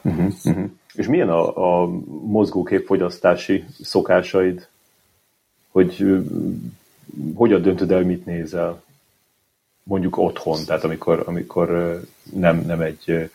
Uh-huh, 0.01 0.33
uh-huh. 0.43 0.69
És 0.93 1.07
milyen 1.07 1.29
a, 1.29 1.81
a 1.81 1.87
mozgókép 2.25 2.85
fogyasztási 2.85 3.65
szokásaid? 3.81 4.67
Hogy 5.71 6.23
hogyan 7.33 7.61
döntöd 7.61 7.91
el, 7.91 8.03
mit 8.03 8.25
nézel? 8.25 8.81
Mondjuk 9.87 10.17
otthon, 10.17 10.65
tehát 10.65 10.83
amikor, 10.83 11.23
amikor 11.25 11.99
nem, 12.33 12.63
nem 12.65 12.81
egy 12.81 13.29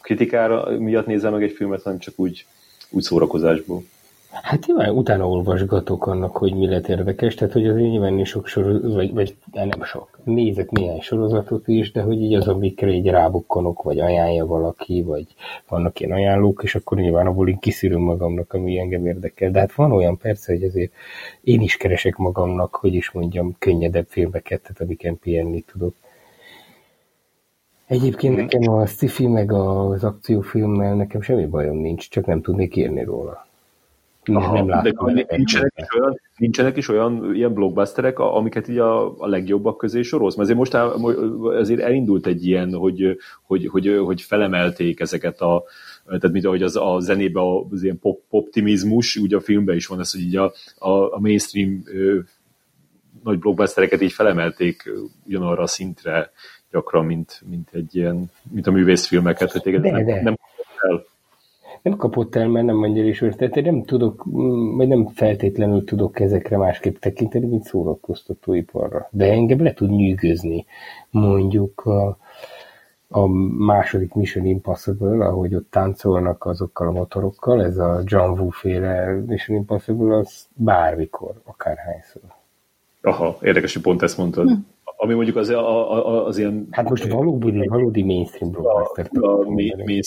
kritikára 0.00 0.78
miatt 0.78 1.06
nézel 1.06 1.30
meg 1.30 1.42
egy 1.42 1.52
filmet, 1.52 1.82
hanem 1.82 1.98
csak 1.98 2.14
úgy, 2.16 2.46
úgy 2.90 3.02
szórakozásból. 3.02 3.84
Hát 4.42 4.66
nyilván 4.66 4.90
utána 4.90 5.28
olvasgatok 5.28 6.06
annak, 6.06 6.36
hogy 6.36 6.54
mi 6.54 6.68
lett 6.68 6.88
érdekes, 6.88 7.34
tehát 7.34 7.52
hogy 7.52 7.66
az 7.66 7.76
én 7.76 7.88
nyilván 7.88 8.24
sok 8.24 8.46
sorozat, 8.46 8.92
vagy, 8.92 9.12
vagy 9.12 9.36
nem 9.52 9.82
sok, 9.82 10.18
nézek 10.24 10.70
néhány 10.70 11.00
sorozatot 11.00 11.68
is, 11.68 11.92
de 11.92 12.02
hogy 12.02 12.22
így 12.22 12.34
az, 12.34 12.48
amikre 12.48 12.90
így 12.90 13.06
rábukkanok, 13.06 13.82
vagy 13.82 13.98
ajánlja 13.98 14.46
valaki, 14.46 15.02
vagy 15.02 15.26
vannak 15.68 16.00
ilyen 16.00 16.12
ajánlók, 16.12 16.62
és 16.62 16.74
akkor 16.74 16.98
nyilván 16.98 17.26
abból 17.26 17.48
én 17.48 17.58
kiszűröm 17.58 18.00
magamnak, 18.00 18.52
ami 18.52 18.78
engem 18.78 19.06
érdekel. 19.06 19.50
De 19.50 19.58
hát 19.58 19.74
van 19.74 19.92
olyan 19.92 20.18
persze, 20.18 20.52
hogy 20.52 20.62
azért 20.62 20.92
én 21.40 21.60
is 21.60 21.76
keresek 21.76 22.16
magamnak, 22.16 22.74
hogy 22.74 22.94
is 22.94 23.10
mondjam, 23.10 23.56
könnyedebb 23.58 24.06
filmeket, 24.08 24.60
tehát 24.62 24.80
amiken 24.80 25.18
pihenni 25.18 25.60
tudok. 25.60 25.94
Egyébként 27.86 28.36
nekem 28.36 28.72
a 28.72 28.86
sci 28.86 29.26
meg 29.26 29.52
az 29.52 30.04
akciófilmmel 30.04 30.94
nekem 30.94 31.20
semmi 31.20 31.46
bajom 31.46 31.76
nincs, 31.76 32.08
csak 32.10 32.26
nem 32.26 32.42
tudnék 32.42 32.76
írni 32.76 33.04
róla. 33.04 33.46
Aha, 34.32 34.54
nem 34.54 34.68
látom. 34.68 35.14
De 35.14 35.24
nincsenek 35.28 35.72
is, 35.76 35.98
olyan, 36.00 36.20
nincsenek 36.36 36.76
is 36.76 36.88
olyan 36.88 37.34
ilyen 37.34 37.52
blockbusterek, 37.52 38.18
amiket 38.18 38.68
így 38.68 38.78
a, 38.78 39.18
a 39.18 39.26
legjobbak 39.26 39.76
közé 39.76 40.02
sorolsz? 40.02 40.36
Mert 40.36 40.50
azért 40.50 40.58
most 40.58 40.94
azért 41.42 41.80
elindult 41.80 42.26
egy 42.26 42.46
ilyen, 42.46 42.74
hogy, 42.74 43.16
hogy, 43.42 43.66
hogy, 43.66 44.00
hogy 44.04 44.22
felemelték 44.22 45.00
ezeket 45.00 45.40
a 45.40 45.64
tehát 46.06 46.32
mint 46.32 46.44
ahogy 46.44 46.62
az 46.62 46.76
a 46.76 46.96
zenében 47.00 47.64
az 47.70 47.82
ilyen 47.82 47.98
pop, 47.98 48.22
optimizmus, 48.28 49.16
ugye 49.16 49.36
a 49.36 49.40
filmben 49.40 49.76
is 49.76 49.86
van 49.86 50.00
ez, 50.00 50.12
hogy 50.12 50.20
így 50.20 50.36
a, 50.36 50.52
a, 50.78 51.14
a 51.14 51.18
mainstream 51.18 51.82
ö, 51.84 52.18
nagy 53.22 53.38
blockbustereket 53.38 54.00
így 54.00 54.12
felemelték 54.12 54.90
ugyanarra 55.26 55.62
a 55.62 55.66
szintre 55.66 56.30
gyakran, 56.70 57.04
mint, 57.04 57.42
mint 57.48 57.68
egy 57.72 57.96
ilyen, 57.96 58.30
mint 58.50 58.66
a 58.66 58.70
művészfilmeket, 58.70 59.52
hogy 59.52 59.62
téged 59.62 59.82
de, 59.82 59.90
nem, 59.90 60.04
de. 60.04 60.22
nem 60.22 60.36
el 60.80 61.04
nem 61.88 61.96
kapott 61.96 62.34
el, 62.34 62.48
mert 62.48 62.66
nem 62.66 62.82
annyira 62.82 63.06
ismert. 63.06 63.36
Tehát 63.36 63.54
nem 63.54 63.84
tudok, 63.84 64.24
vagy 64.76 64.88
nem 64.88 65.06
feltétlenül 65.06 65.84
tudok 65.84 66.20
ezekre 66.20 66.56
másképp 66.56 66.96
tekinteni, 66.96 67.46
mint 67.46 67.64
szórakoztatóiparra. 67.64 69.08
De 69.10 69.30
engem 69.30 69.62
le 69.62 69.72
tud 69.72 69.90
nyűgözni. 69.90 70.66
Mondjuk 71.10 71.80
a, 71.80 72.18
a 73.08 73.26
második 73.58 74.14
Mission 74.14 74.46
Impossible, 74.46 75.26
ahogy 75.26 75.54
ott 75.54 75.70
táncolnak 75.70 76.44
azokkal 76.44 76.88
a 76.88 76.90
motorokkal, 76.90 77.64
ez 77.64 77.78
a 77.78 78.02
John 78.04 78.40
Woo 78.40 78.50
féle 78.50 79.22
Mission 79.26 79.56
Impossible, 79.56 80.16
az 80.16 80.46
bármikor, 80.54 81.40
akárhányszor. 81.44 82.22
Aha, 83.00 83.36
érdekes, 83.42 83.72
hogy 83.72 83.82
pont 83.82 84.02
ezt 84.02 84.18
mondtad. 84.18 84.48
Hm. 84.48 84.54
Ami 84.96 85.14
mondjuk 85.14 85.36
az, 85.36 85.48
a, 85.48 85.92
a, 85.92 86.26
az 86.26 86.38
ilyen... 86.38 86.66
Hát 86.70 86.88
most 86.88 87.12
valódi, 87.12 87.66
valódi 87.66 88.02
mainstream 88.02 88.50
blockbuster. 88.50 89.08
A, 89.12 89.26
a 89.26 89.50
mainstream 89.50 90.02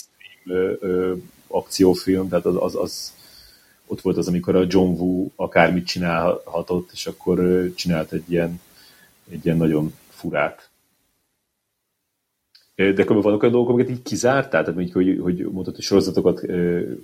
ö, 0.46 0.72
ö, 0.80 1.12
akciófilm, 1.50 2.28
tehát 2.28 2.44
az, 2.44 2.56
az, 2.58 2.76
az, 2.76 3.14
ott 3.86 4.00
volt 4.00 4.16
az, 4.16 4.28
amikor 4.28 4.56
a 4.56 4.64
John 4.68 5.00
Woo 5.00 5.26
akármit 5.36 5.86
csinálhatott, 5.86 6.90
és 6.92 7.06
akkor 7.06 7.68
csinált 7.74 8.12
egy 8.12 8.24
ilyen, 8.26 8.60
egy 9.30 9.44
ilyen 9.44 9.56
nagyon 9.56 9.94
furát. 10.08 10.70
De 12.74 13.02
akkor 13.02 13.22
vannak 13.22 13.42
olyan 13.42 13.54
dolgok, 13.54 13.72
amiket 13.72 13.90
így 13.90 14.02
kizártál? 14.02 14.64
Tehát 14.64 14.74
mondjuk, 14.74 14.96
hogy, 14.96 15.18
hogy 15.20 15.52
mondtad, 15.52 15.74
hogy 15.74 15.84
sorozatokat 15.84 16.40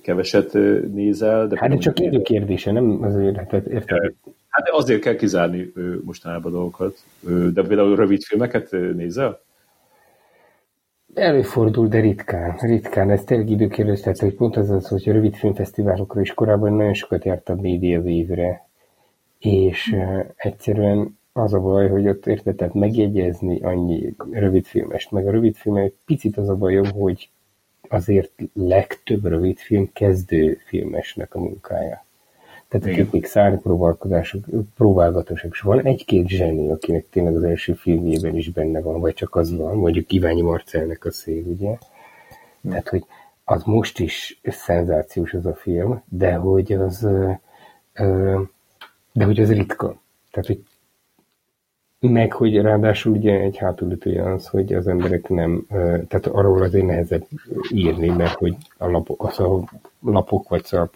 keveset 0.02 0.52
nézel. 0.92 1.46
De 1.46 1.58
hát 1.58 1.70
de 1.70 1.76
csak 1.76 2.00
idő 2.00 2.22
kérdése, 2.22 2.72
nem 2.72 3.02
azért, 3.02 3.36
hát 3.36 3.52
érted? 3.52 4.14
Hát 4.48 4.68
azért 4.68 5.00
kell 5.00 5.16
kizárni 5.16 5.72
mostanában 6.04 6.52
dolgokat. 6.52 7.04
De 7.52 7.62
például 7.62 7.96
rövid 7.96 8.22
filmeket 8.22 8.70
nézel? 8.70 9.40
Előfordul, 11.16 11.88
de 11.88 12.00
ritkán. 12.00 12.56
Ritkán. 12.60 13.10
Ez 13.10 13.24
tényleg 13.24 13.50
időkérdés, 13.50 14.00
tehát 14.00 14.18
hogy 14.18 14.34
pont 14.34 14.56
az 14.56 14.70
az, 14.70 14.88
hogy 14.88 15.08
a 15.08 15.12
rövid 15.12 15.34
filmfesztiválokra 15.34 16.20
is 16.20 16.34
korábban 16.34 16.72
nagyon 16.72 16.94
sokat 16.94 17.24
jártam 17.24 17.58
média 17.58 18.02
évre, 18.02 18.68
és 19.38 19.92
uh, 19.92 20.24
egyszerűen 20.36 21.18
az 21.32 21.54
a 21.54 21.60
baj, 21.60 21.88
hogy 21.88 22.08
ott 22.08 22.26
érted, 22.26 22.56
tehát 22.56 22.74
megjegyezni 22.74 23.60
annyi 23.60 24.14
rövidfilmest, 24.30 25.10
meg 25.10 25.26
a 25.26 25.30
rövidfilm 25.30 25.76
egy 25.76 25.94
picit 26.04 26.36
az 26.36 26.48
a 26.48 26.56
bajom, 26.56 26.90
hogy 26.90 27.30
azért 27.88 28.32
legtöbb 28.52 29.24
rövidfilm 29.24 29.90
kezdő 29.92 30.58
filmesnek 30.66 31.34
a 31.34 31.38
munkája. 31.38 32.05
Tehát 32.68 32.86
akik 32.86 33.10
még 33.10 33.24
szárnypróbálkozások, 33.24 34.44
próbálgatások, 34.76 35.52
és 35.52 35.60
van 35.60 35.84
egy-két 35.84 36.28
zseni, 36.28 36.70
akinek 36.70 37.06
tényleg 37.10 37.36
az 37.36 37.42
első 37.42 37.72
filmjében 37.72 38.36
is 38.36 38.50
benne 38.50 38.80
van, 38.80 39.00
vagy 39.00 39.14
csak 39.14 39.34
az 39.34 39.56
van, 39.56 39.76
mondjuk 39.76 40.12
Iványi 40.12 40.42
Marcelnek 40.42 41.04
a 41.04 41.10
szél, 41.10 41.44
ugye? 41.44 41.78
Tehát, 42.68 42.88
hogy 42.88 43.04
az 43.44 43.62
most 43.62 43.98
is 43.98 44.40
szenzációs 44.42 45.32
az 45.34 45.46
a 45.46 45.54
film, 45.54 46.02
de 46.08 46.34
hogy 46.34 46.72
az, 46.72 47.08
de 49.12 49.24
hogy 49.24 49.40
az 49.40 49.52
ritka. 49.52 50.00
Tehát, 50.30 50.46
hogy 50.46 50.64
meg, 52.00 52.32
hogy 52.32 52.56
ráadásul 52.56 53.12
ugye 53.12 53.40
egy 53.40 53.56
hátulütője 53.56 54.32
az, 54.32 54.46
hogy 54.46 54.74
az 54.74 54.86
emberek 54.86 55.28
nem, 55.28 55.66
tehát 56.08 56.26
arról 56.26 56.62
azért 56.62 56.86
nehezebb 56.86 57.26
írni, 57.72 58.08
mert 58.08 58.34
hogy 58.34 58.56
a 58.76 58.90
lapok, 58.90 59.24
az 59.24 59.40
a 59.40 59.62
lapok 60.00 60.48
vagy 60.48 60.64
szalp, 60.64 60.94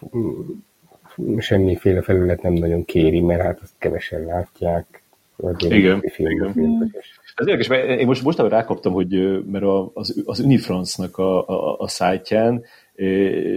semmiféle 1.37 2.01
felület 2.01 2.41
nem 2.41 2.53
nagyon 2.53 2.85
kéri, 2.85 3.19
mert 3.19 3.41
hát 3.41 3.59
azt 3.61 3.73
kevesen 3.77 4.25
látják. 4.25 5.03
Igen, 5.69 6.03
igen. 6.15 6.93
Ez 7.35 7.47
érdekes, 7.47 7.67
mert 7.67 7.99
én 7.99 8.05
most 8.05 8.23
mostanában 8.23 8.57
rákaptam, 8.57 8.93
hogy 8.93 9.41
mert 9.45 9.65
az, 9.93 10.23
az 10.25 10.39
Unifrance-nak 10.39 11.17
a, 11.17 11.47
a, 11.47 11.79
a 11.79 11.87
szájtján 11.87 12.63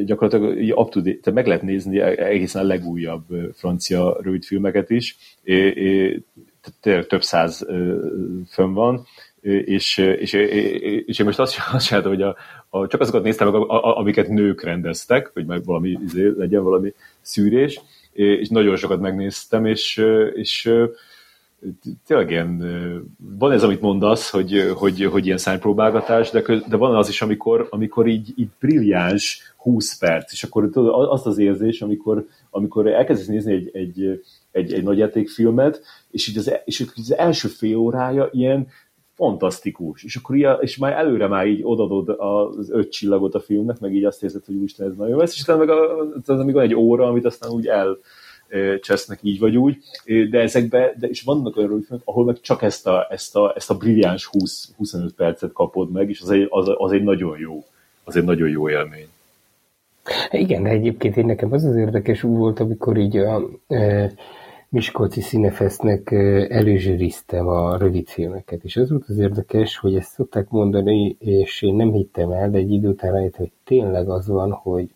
gyakorlatilag 0.05 0.79
up 0.79 0.91
to 0.91 1.01
date, 1.01 1.19
tehát 1.23 1.35
meg 1.35 1.47
lehet 1.47 1.63
nézni 1.63 2.01
egészen 2.01 2.63
a 2.63 2.67
legújabb 2.67 3.25
francia 3.55 4.19
rövidfilmeket 4.23 4.91
is, 4.91 5.17
tényleg 6.81 7.07
több 7.07 7.23
száz 7.23 7.67
fönn 8.49 8.73
van, 8.73 9.07
és, 9.65 9.97
és, 9.97 10.33
és 11.07 11.19
én 11.19 11.27
most 11.27 11.39
azt, 11.39 11.57
azt 11.73 11.87
csináltam, 11.87 12.13
hogy 12.13 12.23
a, 12.23 12.37
a, 12.69 12.87
csak 12.87 13.01
azokat 13.01 13.23
néztem 13.23 13.49
meg, 13.49 13.63
amiket 13.69 14.29
nők 14.29 14.63
rendeztek, 14.63 15.31
hogy 15.33 15.47
meg 15.47 15.65
valami, 15.65 15.99
izé, 16.05 16.33
legyen 16.37 16.63
valami 16.63 16.93
szűrés, 17.25 17.81
és 18.13 18.49
nagyon 18.49 18.77
sokat 18.77 19.01
megnéztem, 19.01 19.67
és, 19.67 20.05
és 20.35 20.71
tényleg 22.07 22.31
ilyen, 22.31 22.63
van 23.39 23.53
ez, 23.53 23.63
amit 23.63 23.81
mondasz, 23.81 24.31
hogy, 24.31 24.73
hogy, 24.75 25.05
hogy 25.05 25.27
ilyen 25.27 25.39
szánypróbálgatás, 25.39 26.31
de, 26.31 26.43
de 26.69 26.77
van 26.77 26.97
az 26.97 27.09
is, 27.09 27.23
amikor, 27.23 27.67
amikor 27.71 28.07
így, 28.07 28.33
így 28.37 28.49
brilliáns 28.61 29.55
20 29.57 29.99
perc, 29.99 30.33
és 30.33 30.43
akkor 30.43 30.69
tudod, 30.71 31.11
azt 31.11 31.27
az 31.27 31.39
érzés, 31.39 31.81
amikor, 31.83 32.27
amikor 32.51 32.87
elkezdesz 32.87 33.27
nézni 33.27 33.53
egy, 33.53 33.71
egy, 33.73 34.23
egy, 34.51 34.73
egy 34.73 34.83
nagyjátékfilmet, 34.83 35.83
és 36.11 36.29
így 36.29 36.39
az, 36.39 36.53
és 36.65 36.85
az 36.97 37.17
első 37.17 37.49
fél 37.49 37.77
órája 37.77 38.29
ilyen 38.33 38.67
fantasztikus, 39.15 40.05
és 40.05 40.17
akkor 40.17 40.37
ilyen, 40.37 40.57
és 40.61 40.77
már 40.77 40.93
előre 40.93 41.27
már 41.27 41.47
így 41.47 41.61
odadod 41.63 42.09
az 42.19 42.71
öt 42.71 42.91
csillagot 42.91 43.35
a 43.35 43.41
filmnek, 43.41 43.79
meg 43.79 43.95
így 43.95 44.05
azt 44.05 44.23
érzed, 44.23 44.45
hogy 44.45 44.55
úristen, 44.55 44.87
ez 44.87 44.97
nagyon 44.97 45.19
lesz, 45.19 45.35
és 45.35 45.43
utána 45.43 45.59
meg 45.59 45.69
a, 45.69 45.99
az, 46.27 46.41
amíg 46.41 46.55
van 46.55 46.63
egy 46.63 46.75
óra, 46.75 47.07
amit 47.07 47.25
aztán 47.25 47.51
úgy 47.51 47.67
el 47.67 47.99
csesznek 48.81 49.19
így 49.23 49.39
vagy 49.39 49.57
úgy, 49.57 49.79
de 50.31 50.41
ezekbe, 50.41 50.95
de 50.99 51.07
és 51.07 51.23
vannak 51.23 51.57
olyan 51.57 51.69
filmek, 51.69 52.07
ahol 52.07 52.25
meg 52.25 52.41
csak 52.41 52.63
ezt 52.63 52.87
a, 52.87 53.07
ezt 53.11 53.37
a, 53.37 53.53
ezt 53.57 53.71
a 53.71 53.77
brilliáns 53.77 54.31
20-25 54.33 55.09
percet 55.17 55.53
kapod 55.53 55.91
meg, 55.91 56.09
és 56.09 56.21
az 56.21 56.31
egy, 56.31 56.47
az, 56.51 56.71
az 56.77 56.93
egy 56.93 57.03
nagyon 57.03 57.39
jó, 57.39 57.65
az 58.05 58.17
egy 58.17 58.25
nagyon 58.25 58.49
jó 58.49 58.69
élmény. 58.69 59.09
Igen, 60.31 60.63
de 60.63 60.69
egyébként 60.69 61.17
én 61.17 61.27
nekem 61.27 61.53
az 61.53 61.65
az 61.65 61.77
érdekes 61.77 62.23
úgy 62.23 62.37
volt, 62.37 62.61
amikor 62.61 62.97
így 62.97 63.17
a 63.17 63.43
e, 63.69 64.13
Miskolci 64.75 65.21
Színefesznek 65.21 66.11
előzsűriztem 66.51 67.49
a 67.49 67.77
rövidfilmeket, 67.77 68.65
és 68.65 68.77
az 68.77 68.91
volt 68.91 69.05
az 69.09 69.19
érdekes, 69.19 69.77
hogy 69.77 69.97
ezt 69.97 70.13
szokták 70.13 70.49
mondani, 70.49 71.17
és 71.19 71.63
én 71.63 71.75
nem 71.75 71.93
hittem 71.93 72.31
el, 72.31 72.51
de 72.51 72.59
egy 72.59 72.73
idő 72.73 72.89
után 72.89 73.13
rájött, 73.13 73.37
hogy 73.37 73.51
tényleg 73.65 74.09
az 74.09 74.29
van, 74.29 74.53
hogy 74.53 74.89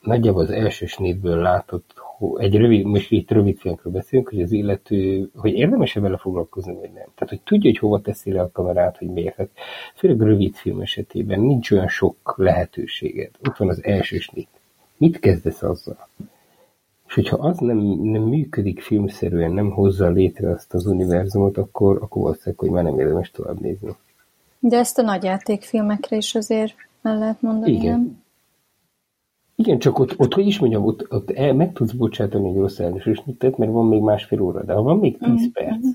nagyjából 0.00 0.42
az 0.42 0.50
első 0.50 0.86
snitből 0.86 1.36
látott, 1.36 1.94
egy 2.36 2.56
rövid, 2.56 2.84
most 2.84 3.10
itt 3.10 3.30
rövid 3.30 3.58
filmről 3.58 3.92
beszélünk, 3.92 4.28
hogy 4.28 4.42
az 4.42 4.52
illető, 4.52 5.30
hogy 5.36 5.52
érdemes-e 5.52 6.00
vele 6.00 6.16
foglalkozni, 6.16 6.72
vagy 6.72 6.90
nem. 6.94 7.08
Tehát, 7.14 7.28
hogy 7.28 7.40
tudja, 7.44 7.70
hogy 7.70 7.78
hova 7.78 8.00
teszi 8.00 8.32
le 8.32 8.40
a 8.40 8.50
kamerát, 8.52 8.96
hogy 8.98 9.08
miért. 9.08 9.36
Hát, 9.36 9.48
főleg 9.94 10.20
rövid 10.20 10.54
film 10.54 10.80
esetében 10.80 11.40
nincs 11.40 11.70
olyan 11.70 11.88
sok 11.88 12.34
lehetőséged. 12.36 13.30
Ott 13.48 13.56
van 13.56 13.68
az 13.68 13.84
első 13.84 14.18
snit. 14.18 14.48
Mit 14.96 15.18
kezdesz 15.18 15.62
azzal? 15.62 16.08
És 17.12 17.18
hogyha 17.18 17.36
az 17.36 17.58
nem, 17.58 17.76
nem 18.02 18.22
működik 18.22 18.80
filmszerűen, 18.80 19.52
nem 19.52 19.70
hozza 19.70 20.08
létre 20.08 20.50
azt 20.50 20.74
az 20.74 20.86
univerzumot, 20.86 21.56
akkor, 21.56 21.96
akkor 21.96 22.22
valószínűleg, 22.22 22.58
hogy 22.58 22.70
már 22.70 22.84
nem 22.84 22.98
érdemes 22.98 23.30
tovább 23.30 23.60
nézni. 23.60 23.96
De 24.58 24.76
ezt 24.76 24.98
a 24.98 25.02
nagyjátékfilmekre 25.02 26.16
is 26.16 26.34
azért 26.34 26.74
el 27.02 27.18
lehet 27.18 27.42
mondani, 27.42 27.72
Igen. 27.72 27.90
nem? 27.90 28.22
Igen, 29.54 29.78
csak 29.78 29.98
ott, 29.98 30.18
ott 30.18 30.34
hogy 30.34 30.46
is 30.46 30.58
mondjam, 30.58 30.84
ott, 30.84 31.12
ott 31.12 31.30
el, 31.30 31.54
meg 31.54 31.72
tudsz 31.72 31.92
bocsátani 31.92 32.48
egy 32.48 32.56
rossz 32.56 32.78
elsős 32.78 33.22
nyitet, 33.24 33.56
mert 33.56 33.72
van 33.72 33.86
még 33.86 34.00
másfél 34.00 34.40
óra, 34.40 34.64
de 34.64 34.72
ha 34.72 34.82
van 34.82 34.98
még 34.98 35.18
tíz 35.18 35.30
mm-hmm. 35.30 35.50
perc, 35.52 35.86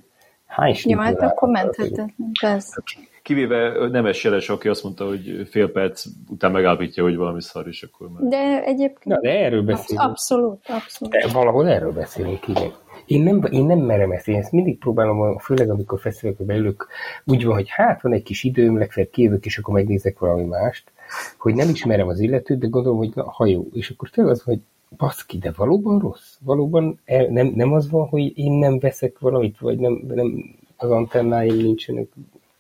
hány 0.48 0.76
Jó, 0.84 1.00
hát 1.00 1.22
akkor 1.22 1.50
menthetetlen, 1.50 2.32
persze. 2.42 2.84
Kivéve 3.22 3.88
Nemes 3.88 4.24
Jeles, 4.24 4.50
aki 4.50 4.68
azt 4.68 4.84
mondta, 4.84 5.06
hogy 5.08 5.48
fél 5.50 5.72
perc 5.72 6.06
után 6.30 6.52
megállapítja, 6.52 7.04
hogy 7.04 7.16
valami 7.16 7.42
szar, 7.42 7.68
és 7.68 7.84
akkor 7.84 8.10
már... 8.10 8.22
De 8.22 8.64
egyébként... 8.64 9.06
Na, 9.06 9.20
de 9.20 9.30
erről 9.30 9.64
beszélünk. 9.64 10.08
Abszolút, 10.08 10.66
abszolút. 10.68 11.14
De 11.14 11.28
valahol 11.34 11.68
erről 11.68 11.92
beszélünk, 11.92 12.48
igen. 12.48 12.72
Én 13.06 13.24
nem, 13.24 13.44
én 13.50 13.66
nem 13.66 13.80
merem 13.80 14.12
ezt, 14.12 14.28
én 14.28 14.36
ezt 14.36 14.52
mindig 14.52 14.78
próbálom, 14.78 15.38
főleg 15.38 15.70
amikor 15.70 16.00
fesztiválokra 16.00 16.46
beülök, 16.46 16.88
úgy 17.26 17.46
van, 17.46 17.56
hogy 17.56 17.68
hát 17.70 18.02
van 18.02 18.14
egy 18.14 18.24
kis 18.24 18.44
időm, 18.44 18.78
legfeljebb 18.78 19.12
kijövök, 19.12 19.46
és 19.46 19.58
akkor 19.58 19.74
megnézek 19.74 20.20
valami 20.20 20.44
mást, 20.44 20.92
hogy 21.38 21.54
nem 21.54 21.70
ismerem 21.70 22.08
az 22.08 22.20
illetőt, 22.20 22.60
de 22.60 22.68
gondolom, 22.68 22.98
hogy 22.98 23.12
na, 23.16 23.32
ha 23.32 23.46
jó. 23.46 23.68
És 23.74 23.90
akkor 23.90 24.10
tényleg 24.10 24.34
az, 24.34 24.42
hogy 24.42 24.60
baszki, 24.98 25.38
de 25.38 25.52
valóban 25.56 26.00
rossz? 26.00 26.36
Valóban 26.40 27.00
el, 27.06 27.26
nem, 27.26 27.48
nem 27.56 27.74
az 27.74 27.90
van, 27.90 28.08
hogy 28.08 28.38
én 28.38 28.52
nem 28.52 28.80
veszek 28.80 29.20
valamit, 29.20 29.58
vagy 29.58 29.78
nem, 29.78 30.02
nem 30.08 30.56
az 30.78 30.92
antennáim 30.92 31.56
nincsenek 31.56 32.08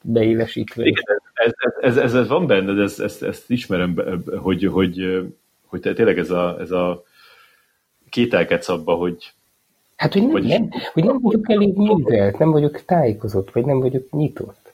beélesítve. 0.02 0.86
Igen, 0.86 1.22
ez, 1.34 1.52
ez, 1.82 1.98
ez, 1.98 2.14
ez 2.14 2.28
van 2.28 2.48
benne, 2.48 2.82
ezt, 2.84 3.00
ezt, 3.00 3.24
ezt 3.24 3.50
ismerem, 3.50 4.02
hogy, 4.38 4.64
hogy, 4.64 5.26
hogy 5.66 5.80
tényleg 5.82 6.18
ez 6.18 6.30
a, 6.30 6.60
ez 6.60 6.72
a 6.72 7.04
kételkedsz 8.10 8.70
abba, 8.70 8.94
hogy 8.94 9.32
Hát, 9.98 10.14
hogy 10.14 10.22
nem, 10.22 10.32
vagyis, 10.32 10.50
nem, 10.50 10.70
hogy 10.94 11.04
nem 11.04 11.20
vagyok 11.22 11.50
elég 11.50 11.76
művelt, 11.76 12.38
nem 12.38 12.52
vagyok 12.52 12.86
tájékozott, 12.86 13.52
vagy 13.52 13.66
nem 13.66 13.80
vagyok 13.80 14.12
nyitott. 14.12 14.74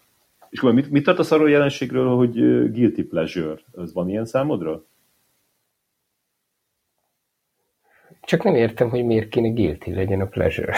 És 0.50 0.60
akkor 0.60 0.74
mit, 0.74 0.92
mit 0.92 1.04
tartasz 1.04 1.32
arról 1.32 1.46
a 1.46 1.50
jelenségről, 1.50 2.16
hogy 2.16 2.34
guilty 2.72 3.02
pleasure? 3.02 3.60
Ez 3.78 3.94
van 3.94 4.10
ilyen 4.10 4.26
számodra? 4.26 4.84
Csak 8.26 8.44
nem 8.44 8.56
értem, 8.56 8.90
hogy 8.90 9.06
miért 9.06 9.30
kéne 9.30 9.50
guilty 9.50 9.94
legyen 9.94 10.22
a 10.22 10.26
pleasure. 10.26 10.76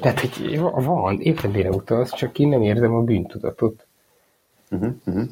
Tehát, 0.00 0.20
hogy 0.20 0.58
van, 0.58 1.20
éppen 1.20 1.50
mire 1.50 1.68
utalsz, 1.68 2.14
csak 2.14 2.38
én 2.38 2.48
nem 2.48 2.62
érzem 2.62 2.94
a 2.94 3.02
bűntudatot. 3.02 3.86
Uh-huh, 4.70 4.94
uh-huh. 5.06 5.24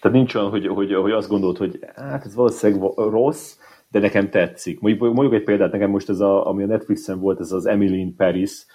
Tehát 0.00 0.16
nincs 0.16 0.34
olyan, 0.34 0.50
hogy, 0.50 0.66
hogy, 0.66 0.94
hogy 0.94 1.10
azt 1.10 1.28
gondolod, 1.28 1.56
hogy 1.56 1.78
hát 1.96 2.24
ez 2.24 2.34
valószínűleg 2.34 2.92
rossz, 2.96 3.56
de 3.90 3.98
nekem 3.98 4.30
tetszik. 4.30 4.80
Mondjuk, 4.80 5.14
mondjuk 5.14 5.34
egy 5.34 5.44
példát, 5.44 5.72
nekem 5.72 5.90
most 5.90 6.08
ez 6.08 6.20
a, 6.20 6.46
ami 6.46 6.62
a 6.62 6.66
Netflixen 6.66 7.20
volt, 7.20 7.40
ez 7.40 7.52
az 7.52 7.66
Emily 7.66 7.98
in 7.98 8.16
Paris 8.16 8.66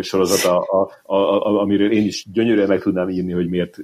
sorozat, 0.00 0.44
a, 0.44 0.90
a, 1.02 1.16
a, 1.16 1.60
amiről 1.60 1.92
én 1.92 2.04
is 2.04 2.26
gyönyörűen 2.32 2.68
meg 2.68 2.80
tudnám 2.80 3.08
írni, 3.08 3.32
hogy 3.32 3.48
miért 3.48 3.78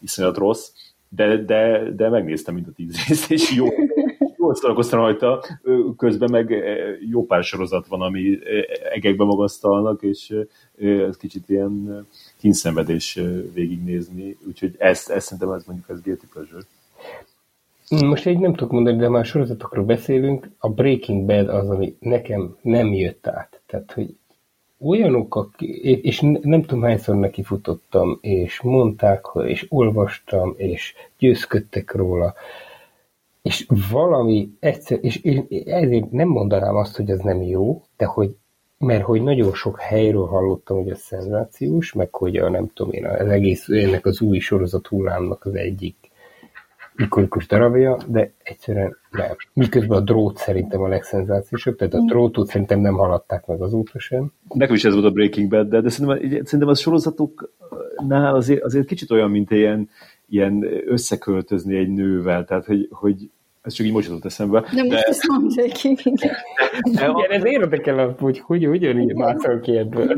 iszonyat 0.00 0.36
rossz, 0.36 0.70
de, 1.08 1.36
de, 1.36 1.90
de 1.96 2.08
megnéztem 2.08 2.54
mind 2.54 2.66
a 2.68 2.72
tíz 2.76 3.06
részt, 3.06 3.30
és 3.30 3.54
jó, 3.54 3.66
jól 4.46 4.54
szórakoztam 4.54 5.00
rajta, 5.00 5.44
közben 5.96 6.30
meg 6.30 6.54
jó 7.10 7.24
pár 7.24 7.44
sorozat 7.44 7.86
van, 7.86 8.00
ami 8.00 8.38
egekbe 8.92 9.24
magasztalnak, 9.24 10.02
és 10.02 10.34
ez 10.78 11.16
kicsit 11.16 11.48
ilyen 11.48 12.06
kínszenvedés 12.38 13.20
végignézni, 13.54 14.36
úgyhogy 14.46 14.74
ezt, 14.78 15.10
ezt 15.10 15.26
szerintem 15.26 15.52
ez 15.52 15.64
mondjuk 15.64 15.88
ez 15.88 16.02
guilty 16.02 16.26
pleasure. 16.32 16.62
Most 18.06 18.26
egy 18.26 18.38
nem 18.38 18.54
tudok 18.54 18.72
mondani, 18.72 18.96
de 18.96 19.08
már 19.08 19.24
sorozatokról 19.24 19.84
beszélünk, 19.84 20.50
a 20.58 20.68
Breaking 20.68 21.26
Bad 21.26 21.48
az, 21.48 21.68
ami 21.68 21.96
nekem 22.00 22.56
nem 22.62 22.92
jött 22.92 23.26
át. 23.26 23.60
Tehát, 23.66 23.92
hogy 23.92 24.16
olyanok, 24.80 25.54
és 26.02 26.20
nem 26.40 26.62
tudom 26.62 26.82
hányszor 26.82 27.16
neki 27.16 27.42
futottam, 27.42 28.18
és 28.20 28.60
mondták, 28.60 29.24
és 29.46 29.66
olvastam, 29.68 30.54
és 30.56 30.94
győzködtek 31.18 31.94
róla, 31.94 32.34
és 33.46 33.66
valami 33.90 34.50
egyszer, 34.60 34.98
és 35.00 35.22
ezért 35.66 36.10
nem 36.10 36.28
mondanám 36.28 36.76
azt, 36.76 36.96
hogy 36.96 37.10
ez 37.10 37.18
nem 37.18 37.42
jó, 37.42 37.82
de 37.96 38.04
hogy 38.04 38.36
mert 38.78 39.04
hogy 39.04 39.22
nagyon 39.22 39.54
sok 39.54 39.80
helyről 39.80 40.26
hallottam, 40.26 40.76
hogy 40.76 40.90
ez 40.90 41.00
szenzációs, 41.00 41.92
meg 41.92 42.14
hogy 42.14 42.36
a, 42.36 42.48
nem 42.48 42.70
tudom 42.74 42.92
én, 42.92 43.06
az 43.06 43.28
egész, 43.28 43.68
ennek 43.68 44.06
az 44.06 44.20
új 44.20 44.38
sorozat 44.38 44.86
hullámnak 44.86 45.44
az 45.44 45.54
egyik 45.54 45.96
ikonikus 46.96 47.46
darabja, 47.46 47.96
de 48.06 48.32
egyszerűen 48.42 48.96
nem. 49.10 49.36
Miközben 49.52 49.98
a 49.98 50.00
drót 50.00 50.36
szerintem 50.36 50.80
a 50.82 50.88
legszenzációsabb, 50.88 51.76
tehát 51.76 51.94
a 51.94 52.02
mm. 52.02 52.06
drótot 52.06 52.48
szerintem 52.48 52.80
nem 52.80 52.94
haladták 52.94 53.46
meg 53.46 53.60
azóta 53.60 53.98
sem. 53.98 54.32
Nekem 54.48 54.74
is 54.74 54.84
ez 54.84 54.92
volt 54.92 55.04
a 55.04 55.10
Breaking 55.10 55.48
Bad, 55.48 55.68
de, 55.68 55.80
de 55.80 55.88
szerintem, 55.88 56.44
szerintem 56.44 56.68
a 56.68 56.74
sorozatoknál 56.74 58.34
azért, 58.34 58.62
azért 58.62 58.86
kicsit 58.86 59.10
olyan, 59.10 59.30
mint 59.30 59.50
ilyen, 59.50 59.88
ilyen 60.28 60.66
összeköltözni 60.86 61.76
egy 61.76 61.88
nővel, 61.88 62.44
tehát 62.44 62.64
hogy, 62.64 62.88
hogy 62.90 63.30
ez 63.66 63.72
csak 63.72 63.86
így 63.86 63.92
most 63.92 64.08
jutott 64.08 64.24
eszembe. 64.24 64.64
De 64.74 64.82
most 64.82 65.02
ezt 65.02 65.26
mondja 65.26 65.64
ki, 65.72 65.88
igen. 66.02 66.34
Igen, 66.82 67.30
ez 67.30 67.44
érdekel, 67.44 68.14
hogy 68.18 68.38
hogy 68.38 68.66
ugyanígy 68.66 69.14
mászol 69.14 69.60
ki 69.60 69.76
ebből. 69.76 70.16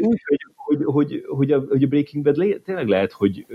Úgy, 0.00 0.22
hogy, 0.26 0.40
hogy, 0.54 0.84
hogy, 0.84 1.24
hogy, 1.28 1.52
a, 1.52 1.64
hogy 1.68 1.82
a 1.82 1.86
Breaking 1.86 2.24
Bad 2.24 2.36
le, 2.36 2.56
tényleg 2.64 2.88
lehet, 2.88 3.12
hogy, 3.12 3.46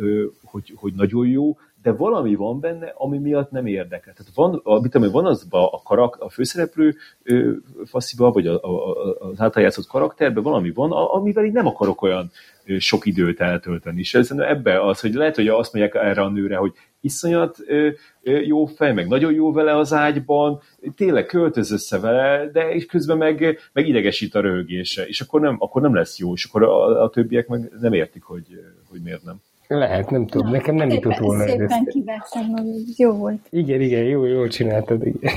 hogy, 0.44 0.74
hogy 0.76 0.94
nagyon 0.94 1.28
jó, 1.28 1.58
de 1.82 1.92
valami 1.92 2.36
van 2.36 2.60
benne, 2.60 2.94
ami 2.98 3.18
miatt 3.18 3.52
nem 3.52 3.66
érdekel. 3.66 4.14
Tehát 4.14 4.32
van, 4.36 4.62
amit 4.64 4.92
tudom, 4.92 5.12
van 5.12 5.26
az 5.26 5.48
a, 5.50 5.82
karak, 5.82 6.18
a 6.20 6.30
főszereplő 6.30 6.96
ö, 7.24 7.52
fasziba, 7.86 8.32
vagy 8.32 8.48
a, 8.48 8.54
a, 8.64 8.96
az 9.20 9.42
által 9.42 9.64
játszott 9.64 9.88
karakterben 9.88 10.44
valami 10.44 10.72
van, 10.72 10.92
amivel 10.92 11.46
így 11.46 11.52
nem 11.52 11.68
akarok 11.68 12.02
olyan 12.02 12.32
sok 12.78 13.06
időt 13.06 13.40
eltölteni. 13.40 14.00
És 14.00 14.14
ez, 14.14 14.32
ebbe 14.32 14.86
az, 14.86 15.00
hogy 15.00 15.14
lehet, 15.14 15.36
hogy 15.36 15.48
azt 15.48 15.74
mondják 15.74 15.96
erre 15.96 16.22
a 16.22 16.30
nőre, 16.30 16.56
hogy 16.56 16.74
iszonyat 17.04 17.58
ö, 17.68 17.90
ö, 18.24 18.40
jó 18.40 18.66
fej, 18.66 18.94
meg 18.94 19.08
nagyon 19.08 19.34
jó 19.34 19.52
vele 19.52 19.78
az 19.78 19.94
ágyban, 19.94 20.62
tényleg 20.96 21.26
költöz 21.26 21.72
össze 21.72 22.00
vele, 22.00 22.50
de 22.52 22.70
és 22.74 22.86
közben 22.86 23.18
meg, 23.18 23.58
meg 23.74 23.88
idegesít 23.88 24.36
a 24.36 24.40
röhögése, 24.42 25.06
és 25.08 25.22
akkor 25.22 25.42
nem, 25.42 25.56
akkor 25.60 25.82
nem 25.82 25.96
lesz 25.96 26.20
jó, 26.20 26.34
és 26.34 26.46
akkor 26.46 26.64
a, 26.64 27.04
a 27.04 27.10
többiek 27.10 27.48
meg 27.48 27.72
nem 27.82 27.94
értik, 27.94 28.24
hogy, 28.24 28.46
hogy 28.90 29.00
miért 29.04 29.24
nem. 29.24 29.36
Lehet, 29.68 30.10
nem 30.10 30.28
tudom, 30.28 30.48
Na, 30.48 30.54
nekem 30.54 30.76
nem 30.76 30.90
szépen, 30.90 31.12
jutott 31.12 31.26
volna 31.26 31.46
Szépen 31.46 31.72
ezt. 31.72 31.88
kivettem, 31.90 32.56
jó 32.98 33.12
volt. 33.12 33.40
Igen, 33.50 33.82
igen, 33.82 34.04
jó, 34.04 34.26
jól 34.26 34.48
csináltad, 34.48 35.06
igen. 35.06 35.34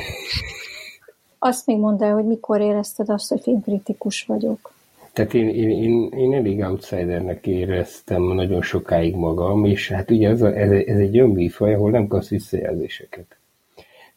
Azt 1.38 1.66
még 1.66 1.78
mondd 1.78 2.02
el, 2.02 2.14
hogy 2.14 2.24
mikor 2.24 2.60
érezted 2.60 3.08
azt, 3.10 3.28
hogy 3.28 3.40
filmkritikus 3.42 4.24
vagyok. 4.24 4.74
Tehát 5.16 5.34
én, 5.34 5.48
én, 5.48 5.70
én, 5.70 6.08
én 6.16 6.34
elég 6.34 6.58
outsidernek 6.58 7.46
éreztem 7.46 8.22
nagyon 8.22 8.62
sokáig 8.62 9.14
magam, 9.14 9.64
és 9.64 9.88
hát 9.88 10.10
ugye 10.10 10.28
ez, 10.28 10.42
a, 10.42 10.56
ez, 10.56 10.70
ez 10.70 10.98
egy 10.98 11.22
műfaj, 11.22 11.74
ahol 11.74 11.90
nem 11.90 12.06
kapsz 12.06 12.28
visszajelzéseket. 12.28 13.36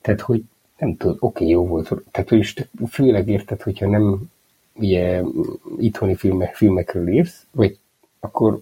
Tehát, 0.02 0.22
hogy 0.22 0.44
nem 0.78 0.98
tudod, 0.98 1.18
oké, 1.20 1.44
okay, 1.44 1.48
jó 1.48 1.68
volt. 1.68 1.92
Tehát, 2.12 2.30
hogy 2.30 2.68
főleg 2.90 3.28
érted, 3.28 3.62
hogyha 3.62 3.88
nem 3.88 4.22
ugye 4.74 5.22
itthoni 5.78 6.16
filmek, 6.16 6.56
filmekről 6.56 7.08
írsz, 7.08 7.46
vagy 7.52 7.78
akkor 8.20 8.60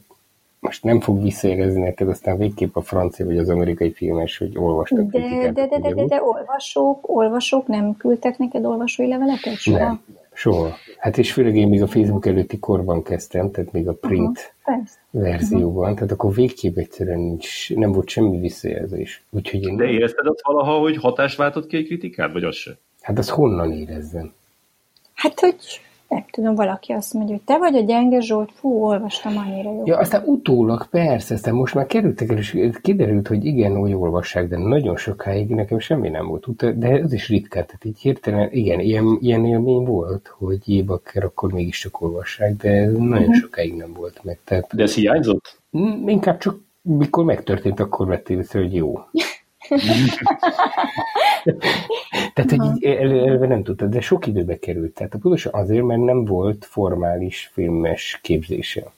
most 0.59 0.83
nem 0.83 0.99
fog 0.99 1.21
visszaérezni 1.21 1.81
neked, 1.81 2.09
aztán 2.09 2.37
végképp 2.37 2.75
a 2.75 2.81
francia 2.81 3.25
vagy 3.25 3.37
az 3.37 3.49
amerikai 3.49 3.91
filmes, 3.91 4.37
hogy 4.37 4.57
olvastak 4.57 5.11
de, 5.11 5.19
de, 5.19 5.51
de, 5.51 5.67
de, 5.67 5.79
de, 5.79 5.93
de, 5.93 6.05
de 6.05 6.23
olvasók, 6.23 7.09
olvasók 7.09 7.67
nem 7.67 7.97
küldtek 7.97 8.37
neked 8.37 8.65
olvasói 8.65 9.07
leveleket 9.07 9.55
soha? 9.55 9.77
Nem, 9.77 10.01
soha. 10.37 10.77
Hát 10.97 11.17
és 11.17 11.33
főleg 11.33 11.55
én 11.55 11.67
még 11.67 11.81
a 11.81 11.87
Facebook 11.87 12.25
előtti 12.25 12.59
korban 12.59 13.03
kezdtem, 13.03 13.51
tehát 13.51 13.71
még 13.71 13.87
a 13.87 13.93
print 13.93 14.53
uh-huh, 14.65 14.87
verzióban, 15.09 15.81
uh-huh. 15.81 15.95
tehát 15.95 16.11
akkor 16.11 16.33
végképp 16.33 16.77
egyszerűen 16.77 17.19
nincs, 17.19 17.73
nem 17.73 17.91
volt 17.91 18.09
semmi 18.09 18.39
visszajelzés. 18.39 19.23
Úgyhogy 19.29 19.67
én 19.67 19.75
de 19.75 19.85
érezted 19.85 20.27
azt 20.27 20.45
valaha, 20.45 20.77
hogy 20.77 20.97
hatás 20.97 21.35
váltott 21.35 21.67
ki 21.67 21.77
egy 21.77 21.85
kritikát, 21.85 22.31
vagy 22.31 22.43
az 22.43 22.55
se? 22.55 22.77
Hát 23.01 23.17
azt 23.17 23.29
honnan 23.29 23.71
érezzem? 23.71 24.33
Hát, 25.13 25.39
hogy 25.39 25.55
nem 26.07 26.25
tudom, 26.31 26.55
valaki 26.55 26.91
azt 26.91 27.13
mondja, 27.13 27.35
hogy 27.35 27.43
te 27.43 27.57
vagy 27.57 27.75
a 27.75 27.81
gyenge 27.81 28.19
Zsolt, 28.19 28.51
fú, 28.53 28.83
olvastam 28.83 29.37
annyira 29.37 29.71
jó. 29.71 29.83
Ja, 29.85 29.97
aztán 29.97 30.23
utólag 30.25 30.87
persze, 30.89 31.33
aztán 31.33 31.53
most 31.53 31.73
már 31.73 31.85
kerültek 31.85 32.29
el, 32.29 32.37
és 32.37 32.57
kiderült, 32.81 33.27
hogy 33.27 33.45
igen, 33.45 33.75
hogy 33.75 33.93
olvassák, 33.93 34.47
de 34.47 34.57
nagyon 34.57 34.95
sokáig 34.97 35.49
nekem 35.49 35.79
semmi 35.79 36.09
nem 36.09 36.27
volt, 36.27 36.77
de 36.77 36.87
ez 36.87 37.13
is 37.13 37.29
ritkán, 37.29 37.65
tehát 37.65 37.85
így 37.85 37.99
hirtelen, 37.99 38.49
igen, 38.51 38.79
ilyen, 38.79 39.17
ilyen 39.21 39.45
élmény 39.45 39.85
volt, 39.85 40.27
hogy 40.37 40.69
Jébakker 40.69 41.23
akkor 41.23 41.51
mégis 41.51 41.79
csak 41.79 42.01
olvassák, 42.01 42.55
de 42.55 42.69
ez 42.69 42.91
nagyon 42.93 43.17
uh-huh. 43.17 43.35
sokáig 43.35 43.75
nem 43.75 43.93
volt 43.93 44.19
meg. 44.23 44.39
Tehát, 44.43 44.75
de 44.75 44.83
ez 44.83 44.93
hiányzott? 44.93 45.61
Inkább 46.05 46.37
csak 46.37 46.59
mikor 46.81 47.25
megtörtént, 47.25 47.79
akkor 47.79 48.07
vettél 48.07 48.37
észre, 48.37 48.59
hogy 48.59 48.75
jó. 48.75 48.99
Tehát, 52.45 52.51
hogy 52.51 52.75
így 52.75 52.83
előre 52.83 53.47
nem 53.47 53.63
tudtad, 53.63 53.89
de 53.89 54.01
sok 54.01 54.27
időbe 54.27 54.59
került. 54.59 54.93
Tehát 54.93 55.15
pontosan 55.21 55.53
azért, 55.53 55.83
mert 55.83 56.01
nem 56.01 56.25
volt 56.25 56.65
formális 56.65 57.49
filmes 57.53 58.19
képzése. 58.23 58.91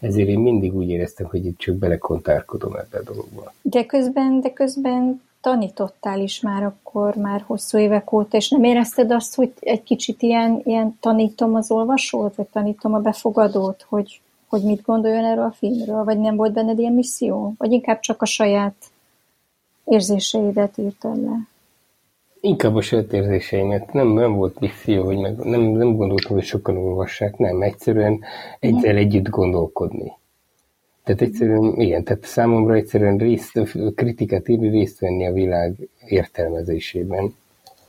Ezért 0.00 0.28
én 0.28 0.38
mindig 0.38 0.74
úgy 0.74 0.88
éreztem, 0.88 1.26
hogy 1.26 1.46
itt 1.46 1.58
csak 1.58 1.74
belekontárkodom 1.74 2.74
ebbe 2.74 2.98
a 2.98 3.02
dologba. 3.02 3.52
De 3.62 3.86
közben, 3.86 4.40
de 4.40 4.52
közben 4.52 5.22
tanítottál 5.40 6.20
is 6.20 6.40
már 6.40 6.62
akkor, 6.62 7.14
már 7.14 7.42
hosszú 7.46 7.78
évek 7.78 8.12
óta, 8.12 8.36
és 8.36 8.48
nem 8.48 8.64
érezted 8.64 9.10
azt, 9.10 9.34
hogy 9.34 9.52
egy 9.60 9.82
kicsit 9.82 10.22
ilyen, 10.22 10.60
ilyen 10.64 10.96
tanítom 11.00 11.54
az 11.54 11.70
olvasót, 11.70 12.34
vagy 12.34 12.46
tanítom 12.46 12.94
a 12.94 13.00
befogadót, 13.00 13.86
hogy, 13.88 14.20
hogy 14.46 14.62
mit 14.62 14.82
gondoljon 14.82 15.24
erről 15.24 15.44
a 15.44 15.54
filmről, 15.58 16.04
vagy 16.04 16.18
nem 16.18 16.36
volt 16.36 16.52
benned 16.52 16.78
ilyen 16.78 16.92
misszió? 16.92 17.54
Vagy 17.58 17.72
inkább 17.72 18.00
csak 18.00 18.22
a 18.22 18.26
saját 18.26 18.74
érzéseidet 19.84 20.78
írtad 20.78 21.22
le? 21.22 21.38
Inkább 22.46 22.74
a 22.74 22.80
saját 22.80 23.12
érzéseimet. 23.12 23.92
Nem, 23.92 24.08
nem 24.08 24.34
volt 24.34 24.60
misszió, 24.60 25.04
hogy 25.04 25.18
meg, 25.18 25.36
nem, 25.36 25.60
nem 25.60 25.96
gondoltam, 25.96 26.36
hogy 26.36 26.44
sokan 26.44 26.76
olvassák, 26.76 27.36
nem. 27.36 27.62
Egyszerűen 27.62 28.24
egyszer 28.58 28.96
együtt 28.96 29.28
gondolkodni. 29.28 30.12
Tehát 31.04 31.20
egyszerűen, 31.20 31.80
igen, 31.80 32.04
tehát 32.04 32.24
számomra 32.24 32.74
egyszerűen 32.74 33.16
részt, 33.16 33.60
kritikát 33.94 34.48
írni, 34.48 34.68
részt 34.68 35.00
venni 35.00 35.26
a 35.26 35.32
világ 35.32 35.88
értelmezésében 36.06 37.34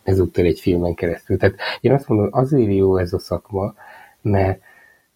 ezúttal 0.03 0.45
egy 0.45 0.59
filmen 0.59 0.93
keresztül. 0.93 1.37
Tehát 1.37 1.55
én 1.81 1.91
azt 1.91 2.07
mondom, 2.07 2.27
azért 2.31 2.73
jó 2.73 2.97
ez 2.97 3.13
a 3.13 3.19
szakma, 3.19 3.73
mert 4.21 4.61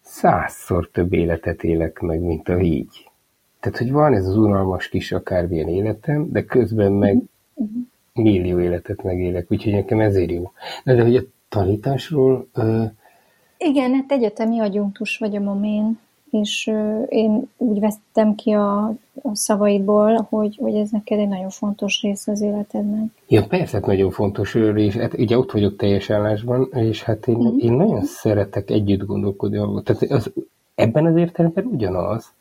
százszor 0.00 0.90
több 0.92 1.12
életet 1.12 1.62
élek 1.62 2.00
meg, 2.00 2.20
mint 2.20 2.48
a 2.48 2.60
így. 2.60 3.10
Tehát, 3.60 3.78
hogy 3.78 3.92
van 3.92 4.14
ez 4.14 4.26
az 4.26 4.36
unalmas 4.36 4.88
kis 4.88 5.12
akármilyen 5.12 5.68
életem, 5.68 6.30
de 6.30 6.44
közben 6.44 6.92
meg 6.92 7.16
uh-huh. 7.54 7.90
Millió 8.14 8.60
életet 8.60 9.02
megélek, 9.02 9.46
úgyhogy 9.50 9.72
nekem 9.72 10.00
ezért 10.00 10.30
jó. 10.30 10.52
De, 10.84 10.94
de 10.94 11.02
hogy 11.02 11.16
a 11.16 11.22
tanításról... 11.48 12.48
Uh... 12.54 12.84
Igen, 13.58 13.94
hát 13.94 14.12
egyetemi 14.12 14.58
agyunktus 14.58 15.18
vagy 15.18 15.36
a 15.36 15.40
momén, 15.40 15.98
és 16.30 16.66
uh, 16.72 17.06
én 17.08 17.50
úgy 17.56 17.80
vettem 17.80 18.34
ki 18.34 18.50
a, 18.50 18.84
a 19.22 19.34
szavaidból, 19.34 20.26
hogy, 20.30 20.56
hogy 20.56 20.74
ez 20.74 20.90
neked 20.90 21.18
egy 21.18 21.28
nagyon 21.28 21.50
fontos 21.50 22.02
része 22.02 22.32
az 22.32 22.40
életednek. 22.40 23.04
Ja, 23.28 23.46
persze, 23.46 23.76
hát 23.76 23.86
nagyon 23.86 24.10
fontos 24.10 24.54
rész. 24.54 24.94
Hát 24.94 25.18
ugye 25.18 25.38
ott 25.38 25.52
vagyok 25.52 25.76
teljes 25.76 26.10
állásban, 26.10 26.68
és 26.72 27.02
hát 27.02 27.26
én, 27.26 27.36
mm. 27.36 27.58
én 27.58 27.72
nagyon 27.72 28.02
szeretek 28.02 28.70
együtt 28.70 29.06
gondolkodni. 29.06 29.82
Tehát 29.82 30.02
az, 30.02 30.32
ebben 30.74 31.06
az 31.06 31.16
értelemben 31.16 31.64
ugyanaz, 31.64 32.32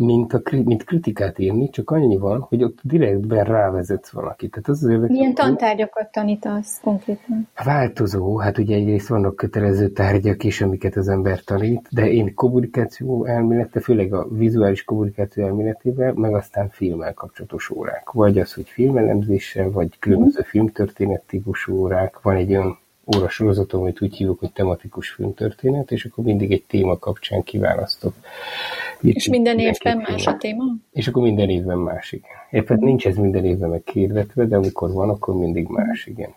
mint, 0.00 0.32
a, 0.32 0.42
mint 0.50 0.84
kritikát 0.84 1.38
írni, 1.38 1.68
csak 1.68 1.90
annyi 1.90 2.16
van, 2.16 2.40
hogy 2.40 2.62
ott 2.62 2.78
direktben 2.82 3.44
rávezetsz 3.44 4.10
valakit. 4.10 4.50
Tehát 4.50 4.68
az 4.68 4.84
az 4.84 5.08
Milyen 5.08 5.34
tantárgyakat 5.34 6.12
tanítasz 6.12 6.80
konkrétan? 6.82 7.48
Változó, 7.64 8.38
hát 8.38 8.58
ugye 8.58 8.74
egyrészt 8.74 9.08
vannak 9.08 9.36
kötelező 9.36 9.88
tárgyak 9.88 10.44
is, 10.44 10.60
amiket 10.60 10.96
az 10.96 11.08
ember 11.08 11.44
tanít, 11.44 11.88
de 11.90 12.10
én 12.10 12.34
kommunikáció 12.34 13.24
elmélete, 13.24 13.80
főleg 13.80 14.12
a 14.12 14.28
vizuális 14.28 14.84
kommunikáció 14.84 15.44
elméletével, 15.44 16.12
meg 16.12 16.34
aztán 16.34 16.68
filmmel 16.68 17.14
kapcsolatos 17.14 17.70
órák. 17.70 18.10
Vagy 18.10 18.38
az, 18.38 18.52
hogy 18.52 18.68
filmelemzéssel, 18.68 19.70
vagy 19.70 19.98
különböző 19.98 20.42
filmtörténet 20.42 21.22
típusú 21.26 21.76
órák. 21.76 22.20
Van 22.22 22.36
egy 22.36 22.50
olyan 22.50 22.78
órasorozatom, 23.16 23.80
amit 23.80 24.02
úgy 24.02 24.16
hívok, 24.16 24.38
hogy 24.38 24.52
tematikus 24.52 25.08
filmtörténet, 25.08 25.90
és 25.90 26.04
akkor 26.04 26.24
mindig 26.24 26.52
egy 26.52 26.64
téma 26.66 26.98
kapcsán 26.98 27.42
kiválasztok. 27.42 28.14
Itt 29.00 29.14
és 29.14 29.28
minden 29.28 29.58
évben 29.58 29.96
más 29.96 30.26
a 30.26 30.36
téma? 30.36 30.64
És 30.92 31.08
akkor 31.08 31.22
minden 31.22 31.48
évben 31.48 31.78
más, 31.78 32.12
igen. 32.12 32.30
Éppen 32.50 32.78
nincs 32.80 33.06
ez 33.06 33.16
minden 33.16 33.44
évben 33.44 33.70
megkérdetve, 33.70 34.44
de 34.44 34.56
amikor 34.56 34.92
van, 34.92 35.08
akkor 35.08 35.34
mindig 35.34 35.66
más, 35.68 36.06
igen. 36.06 36.34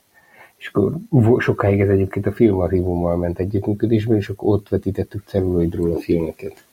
És 0.57 0.67
akkor 0.67 0.95
sokáig 1.37 1.79
ez 1.79 1.89
egyébként 1.89 2.25
a 2.25 2.31
filmarchívummal 2.31 3.15
ment 3.15 3.39
együttműködésben, 3.39 4.17
és 4.17 4.29
akkor 4.29 4.53
ott 4.53 4.69
vetítettük 4.69 5.23
celluloidról 5.25 5.91
a 5.91 5.99
filmeket. 5.99 6.65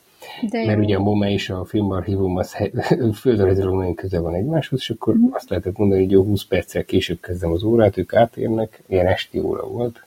De 0.50 0.64
Mert 0.66 0.78
ugye 0.78 0.96
a 0.96 1.00
MoMA 1.00 1.28
és 1.28 1.50
a 1.50 1.64
filmarchívum 1.64 2.36
az 2.36 2.56
földrajzilag 3.20 3.74
nagyon 3.74 3.94
közel 3.94 4.20
van 4.20 4.34
egymáshoz, 4.34 4.80
és 4.80 4.90
akkor 4.90 5.14
mm. 5.14 5.24
azt 5.30 5.48
lehetett 5.48 5.76
mondani, 5.76 6.00
hogy 6.00 6.10
jó 6.10 6.22
20 6.22 6.44
perccel 6.44 6.84
később 6.84 7.20
kezdem 7.20 7.52
az 7.52 7.62
órát, 7.62 7.96
ők 7.96 8.14
átérnek, 8.14 8.82
ilyen 8.86 9.06
esti 9.06 9.40
óra 9.40 9.66
volt. 9.66 10.04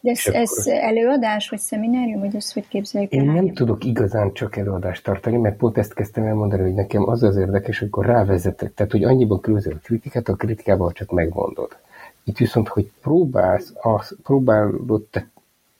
De 0.00 0.10
ez, 0.10 0.34
ez 0.34 0.66
akkor... 0.66 0.72
előadás, 0.72 1.48
vagy 1.48 1.58
szeminárium, 1.58 2.20
vagy 2.20 2.36
ezt 2.36 2.52
hogy 2.52 2.68
képzeljük 2.68 3.12
Én 3.12 3.24
nem 3.24 3.52
tudok 3.52 3.84
igazán 3.84 4.32
csak 4.32 4.56
előadást 4.56 5.04
tartani, 5.04 5.36
mert 5.36 5.56
pont 5.56 5.78
ezt 5.78 5.94
kezdtem 5.94 6.24
elmondani, 6.24 6.62
hogy 6.62 6.74
nekem 6.74 7.08
az 7.08 7.22
az 7.22 7.36
érdekes, 7.36 7.78
hogy 7.78 7.88
akkor 7.88 8.06
rávezetek, 8.06 8.74
tehát 8.74 8.92
hogy 8.92 9.04
annyiban 9.04 9.40
különböző 9.40 9.70
a 9.70 9.80
kritikát, 9.82 10.28
a 10.28 10.34
kritikában 10.34 10.92
csak 10.92 11.10
megmondod. 11.10 11.76
Itt 12.24 12.36
viszont, 12.36 12.68
hogy 12.68 12.90
próbálsz, 13.02 13.72
az, 13.80 14.16
próbálod 14.22 15.02
te 15.10 15.28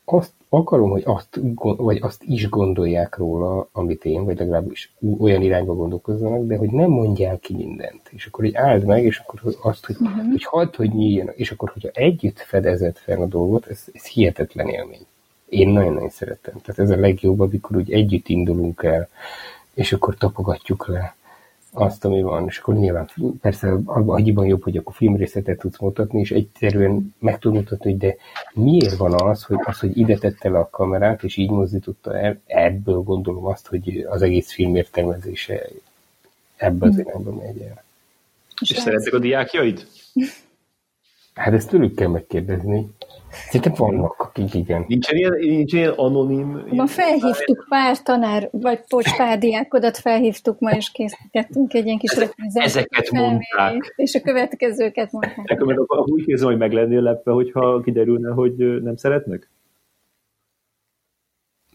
azt 0.05 0.32
akarom, 0.51 0.90
hogy 0.90 1.03
azt, 1.05 1.40
vagy 1.76 1.98
azt 2.03 2.22
is 2.22 2.48
gondolják 2.48 3.16
róla, 3.16 3.68
amit 3.72 4.05
én, 4.05 4.24
vagy 4.24 4.38
legalábbis 4.38 4.92
olyan 5.18 5.42
irányba 5.42 5.74
gondolkozzanak, 5.74 6.46
de 6.46 6.57
hogy 6.57 6.70
nem 6.70 6.90
mondják 6.90 7.40
ki 7.40 7.55
mindent. 7.55 8.01
És 8.11 8.26
akkor 8.26 8.44
hogy 8.44 8.55
álld 8.55 8.84
meg, 8.84 9.05
és 9.05 9.18
akkor 9.18 9.40
azt, 9.62 9.86
hogy, 9.86 9.96
uh-huh. 10.01 10.30
hogy 10.30 10.44
hagyd, 10.44 10.74
hogy 10.74 10.90
nyíljon. 10.92 11.28
És 11.34 11.51
akkor, 11.51 11.70
hogyha 11.70 11.88
együtt 11.92 12.38
fedezett 12.38 12.98
fel 12.98 13.20
a 13.20 13.26
dolgot, 13.26 13.66
ez, 13.66 13.84
ez 13.92 14.07
hihetetlen 14.07 14.68
élmény. 14.68 15.07
Én 15.48 15.68
nagyon-nagyon 15.68 16.11
szeretem. 16.11 16.55
Tehát 16.64 16.80
ez 16.80 16.98
a 16.98 17.01
legjobb, 17.01 17.40
amikor 17.40 17.76
úgy 17.76 17.92
együtt 17.92 18.28
indulunk 18.28 18.82
el, 18.82 19.09
és 19.74 19.92
akkor 19.92 20.14
tapogatjuk 20.14 20.88
le 20.88 21.14
azt, 21.73 22.05
ami 22.05 22.23
van, 22.23 22.47
és 22.47 22.59
akkor 22.59 22.75
nyilván 22.75 23.11
persze 23.41 23.77
annyiban 23.85 24.47
jobb, 24.47 24.62
hogy 24.62 24.77
akkor 24.77 24.95
filmrészletet 24.95 25.59
tudsz 25.59 25.79
mutatni, 25.79 26.21
és 26.21 26.31
egyszerűen 26.31 27.14
meg 27.18 27.39
tudod 27.39 27.57
mutatni, 27.57 27.91
hogy 27.91 28.01
de 28.01 28.16
miért 28.53 28.97
van 28.97 29.12
az, 29.12 29.43
hogy 29.43 29.59
az, 29.64 29.79
hogy 29.79 29.99
ide 29.99 30.16
tette 30.16 30.49
le 30.49 30.59
a 30.59 30.71
kamerát, 30.71 31.23
és 31.23 31.37
így 31.37 31.51
mozdította 31.51 32.18
el, 32.18 32.41
ebből 32.47 33.01
gondolom 33.01 33.47
azt, 33.47 33.66
hogy 33.66 34.07
az 34.09 34.23
egész 34.23 34.53
film 34.53 34.77
értelmezése 34.77 35.68
ebbe 36.57 36.87
az 36.87 36.99
irányba 36.99 37.33
megy 37.35 37.61
el. 37.61 37.83
És, 38.61 38.71
és 38.71 38.77
szeretek 38.77 39.12
a 39.12 39.18
diákjaid? 39.18 39.87
Hát 41.35 41.53
ezt 41.53 41.68
tőlük 41.68 41.95
kell 41.95 42.09
megkérdezni. 42.09 42.91
Szerintem 43.31 43.72
vannak, 43.76 44.14
akik 44.18 44.55
igen. 44.55 44.85
Nincsen 44.89 45.16
ilyen, 45.16 45.37
nincs 45.39 45.72
ilyen 45.72 45.93
anonim... 45.93 46.64
Ma 46.70 46.87
felhívtuk 46.87 47.66
pár 47.68 48.03
tanár, 48.03 48.49
vagy 48.53 48.81
pocs, 48.89 49.16
pár 49.16 49.39
diákodat 49.39 49.97
felhívtuk 49.97 50.59
ma, 50.59 50.70
és 50.70 50.91
készítettünk 50.91 51.74
egy 51.74 51.87
ilyen 51.87 51.99
kis. 51.99 52.11
Ezeket 52.53 53.11
mondták. 53.11 53.95
És 53.97 54.14
a 54.14 54.20
következőket 54.20 55.12
mondták. 55.12 55.49
Nekem 55.49 55.66
meg 55.66 55.78
úgy 56.05 56.28
érzem, 56.28 56.49
hogy 56.49 56.59
meg 56.59 56.72
lennél 56.72 57.01
lepve, 57.01 57.33
hogyha 57.33 57.81
kiderülne, 57.81 58.31
hogy 58.31 58.83
nem 58.83 58.97
szeretnek? 58.97 59.51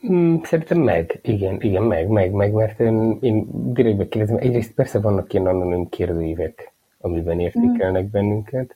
Hmm, 0.02 0.44
szerintem 0.44 0.80
meg, 0.80 1.20
igen, 1.24 1.62
igen, 1.62 1.84
meg, 1.84 2.08
meg, 2.08 2.32
meg, 2.32 2.54
mert 2.54 2.80
én, 2.80 3.18
én 3.22 3.48
direktbe 3.74 4.08
kérdezem, 4.08 4.38
egyrészt 4.38 4.74
persze 4.74 5.00
vannak 5.00 5.34
ilyen 5.34 5.48
anonim 5.48 5.90
kérdőívek, 5.90 6.74
amiben 6.98 7.40
értékelnek 7.40 8.04
mm. 8.04 8.12
bennünket, 8.12 8.76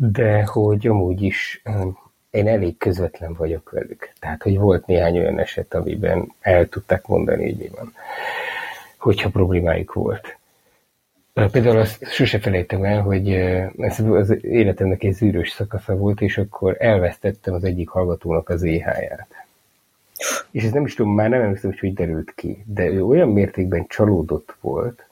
de 0.00 0.44
hogy 0.44 0.86
amúgy 0.86 1.22
is 1.22 1.62
én 2.30 2.48
elég 2.48 2.76
közvetlen 2.76 3.34
vagyok 3.34 3.70
velük. 3.70 4.12
Tehát, 4.20 4.42
hogy 4.42 4.58
volt 4.58 4.86
néhány 4.86 5.18
olyan 5.18 5.38
eset, 5.38 5.74
amiben 5.74 6.32
el 6.40 6.68
tudták 6.68 7.06
mondani, 7.06 7.44
hogy 7.44 7.56
mi 7.56 7.68
van, 7.76 7.92
hogyha 8.98 9.28
problémájuk 9.28 9.92
volt. 9.92 10.36
Például 11.32 11.78
azt 11.78 12.10
sose 12.10 12.38
felejtem 12.38 12.84
el, 12.84 13.00
hogy 13.00 13.32
ez 13.78 14.00
az 14.00 14.44
életemnek 14.44 15.02
egy 15.02 15.12
zűrös 15.12 15.50
szakasza 15.50 15.96
volt, 15.96 16.20
és 16.20 16.38
akkor 16.38 16.76
elvesztettem 16.78 17.54
az 17.54 17.64
egyik 17.64 17.88
hallgatónak 17.88 18.48
az 18.48 18.62
EH-ját. 18.62 19.46
És 20.50 20.64
ez 20.64 20.72
nem 20.72 20.84
is 20.84 20.94
tudom, 20.94 21.14
már 21.14 21.28
nem 21.28 21.40
emlékszem, 21.40 21.74
hogy 21.80 21.94
derült 21.94 22.32
ki, 22.34 22.64
de 22.66 22.86
ő 22.86 23.04
olyan 23.04 23.28
mértékben 23.28 23.86
csalódott 23.88 24.56
volt, 24.60 25.07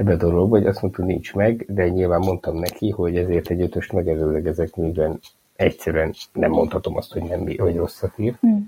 ebbe 0.00 0.12
a 0.12 0.16
dologba, 0.16 0.56
hogy 0.56 0.66
azt 0.66 0.82
mondta, 0.82 1.04
nincs 1.04 1.34
meg, 1.34 1.64
de 1.68 1.88
nyilván 1.88 2.20
mondtam 2.20 2.56
neki, 2.56 2.90
hogy 2.90 3.16
ezért 3.16 3.50
egy 3.50 3.60
ötöst 3.60 3.92
megelőlegezek, 3.92 4.76
mivel 4.76 5.18
egyszerűen 5.56 6.14
nem 6.32 6.50
mondhatom 6.50 6.96
azt, 6.96 7.12
hogy, 7.12 7.22
nem, 7.22 7.46
hogy 7.58 7.76
rosszat 7.76 8.12
ír. 8.16 8.34
Mm. 8.46 8.58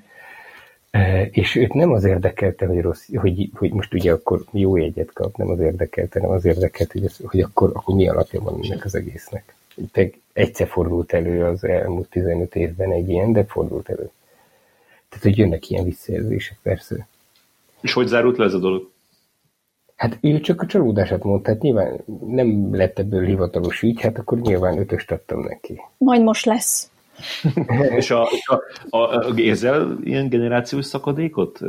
E, 0.91 1.23
és 1.25 1.55
őt 1.55 1.73
nem 1.73 1.93
az 1.93 2.05
érdekelte, 2.05 2.67
hogy, 2.67 2.81
rossz, 2.81 3.09
hogy, 3.15 3.51
hogy 3.55 3.73
most 3.73 3.95
ugye 3.95 4.13
akkor 4.13 4.45
jó 4.51 4.77
jegyet 4.77 5.13
kap, 5.13 5.37
nem 5.37 5.49
az 5.49 5.61
érdekelte, 5.61 6.21
nem 6.21 6.31
az 6.31 6.45
érdekelt, 6.45 6.93
hogy, 6.93 7.05
ez, 7.05 7.17
hogy 7.25 7.41
akkor, 7.41 7.71
akkor 7.75 7.95
mi 7.95 8.09
alapja 8.09 8.41
van 8.41 8.61
ennek 8.63 8.85
az 8.85 8.95
egésznek. 8.95 9.55
Te 9.93 10.11
egyszer 10.33 10.69
fordult 10.69 11.13
elő 11.13 11.45
az 11.45 11.65
elmúlt 11.65 12.09
15 12.09 12.55
évben 12.55 12.93
egy 12.93 13.09
ilyen, 13.09 13.33
de 13.33 13.45
fordult 13.45 13.89
elő. 13.89 14.11
Tehát, 15.09 15.25
hogy 15.25 15.39
jönnek 15.39 15.71
ilyen 15.71 15.85
visszajelzések, 15.85 16.59
persze. 16.63 17.07
És 17.81 17.93
hogy 17.93 18.07
zárult 18.07 18.37
le 18.37 18.45
ez 18.45 18.55
a 18.55 18.59
dolog? 18.59 18.92
Hát 20.03 20.19
ő 20.21 20.41
csak 20.41 20.63
a 20.63 20.67
csalódását 20.67 21.25
mondta, 21.25 21.51
hát 21.51 21.61
nyilván 21.61 22.01
nem 22.27 22.75
lett 22.75 22.99
ebből 22.99 23.25
hivatalos 23.25 23.83
ügy, 23.83 24.01
hát 24.01 24.19
akkor 24.19 24.41
nyilván 24.41 24.79
ötöst 24.79 25.11
adtam 25.11 25.41
neki. 25.41 25.81
Majd 25.99 26.23
most 26.23 26.45
lesz. 26.45 26.91
és 27.99 28.11
a, 28.11 28.23
a, 28.23 28.61
a, 28.91 28.99
a, 28.99 29.33
érzel 29.37 29.99
ilyen 30.05 30.29
generációs 30.29 30.85
szakadékot 30.85 31.61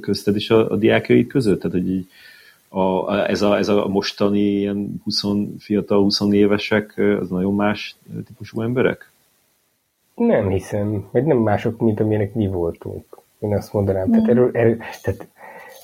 közted 0.00 0.36
is 0.36 0.50
a, 0.50 0.70
a 0.70 0.76
diákjaid 0.76 1.26
között? 1.26 1.60
Tehát, 1.60 1.76
hogy 1.76 1.90
így 1.90 2.06
a, 2.68 3.14
ez, 3.28 3.42
a, 3.42 3.56
ez 3.58 3.68
a 3.68 3.88
mostani 3.88 4.40
ilyen 4.40 5.00
20, 5.04 5.22
fiatal 5.58 6.02
20 6.02 6.20
évesek, 6.30 6.94
az 7.20 7.28
nagyon 7.28 7.54
más 7.54 7.96
típusú 8.26 8.62
emberek? 8.62 9.10
Nem 10.14 10.48
hiszem, 10.48 11.08
vagy 11.10 11.24
nem 11.24 11.38
mások, 11.38 11.80
mint 11.80 12.00
amilyenek 12.00 12.34
mi 12.34 12.46
voltunk. 12.46 13.04
Én 13.38 13.54
azt 13.54 13.72
mondanám. 13.72 14.08
Mm. 14.08 14.10
Tehát, 14.10 14.28
erről, 14.28 14.50
erről, 14.52 14.76
tehát 15.02 15.28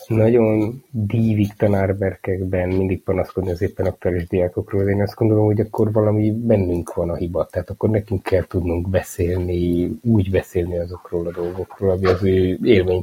nagyon 0.06 0.82
dívik 0.90 1.52
tanárberkekben 1.52 2.68
mindig 2.68 3.02
panaszkodni 3.02 3.50
az 3.50 3.62
éppen 3.62 3.86
aktuális 3.86 4.26
diákokról, 4.26 4.84
de 4.84 4.90
én 4.90 5.02
azt 5.02 5.14
gondolom, 5.14 5.44
hogy 5.44 5.60
akkor 5.60 5.92
valami 5.92 6.30
bennünk 6.30 6.94
van 6.94 7.10
a 7.10 7.14
hiba, 7.14 7.46
tehát 7.46 7.70
akkor 7.70 7.90
nekünk 7.90 8.22
kell 8.22 8.46
tudnunk 8.46 8.88
beszélni, 8.88 9.90
úgy 10.02 10.30
beszélni 10.30 10.78
azokról 10.78 11.26
a 11.26 11.32
dolgokról, 11.32 11.90
ami 11.90 12.06
az 12.06 12.24
ő 12.24 12.58
élmény, 12.62 13.02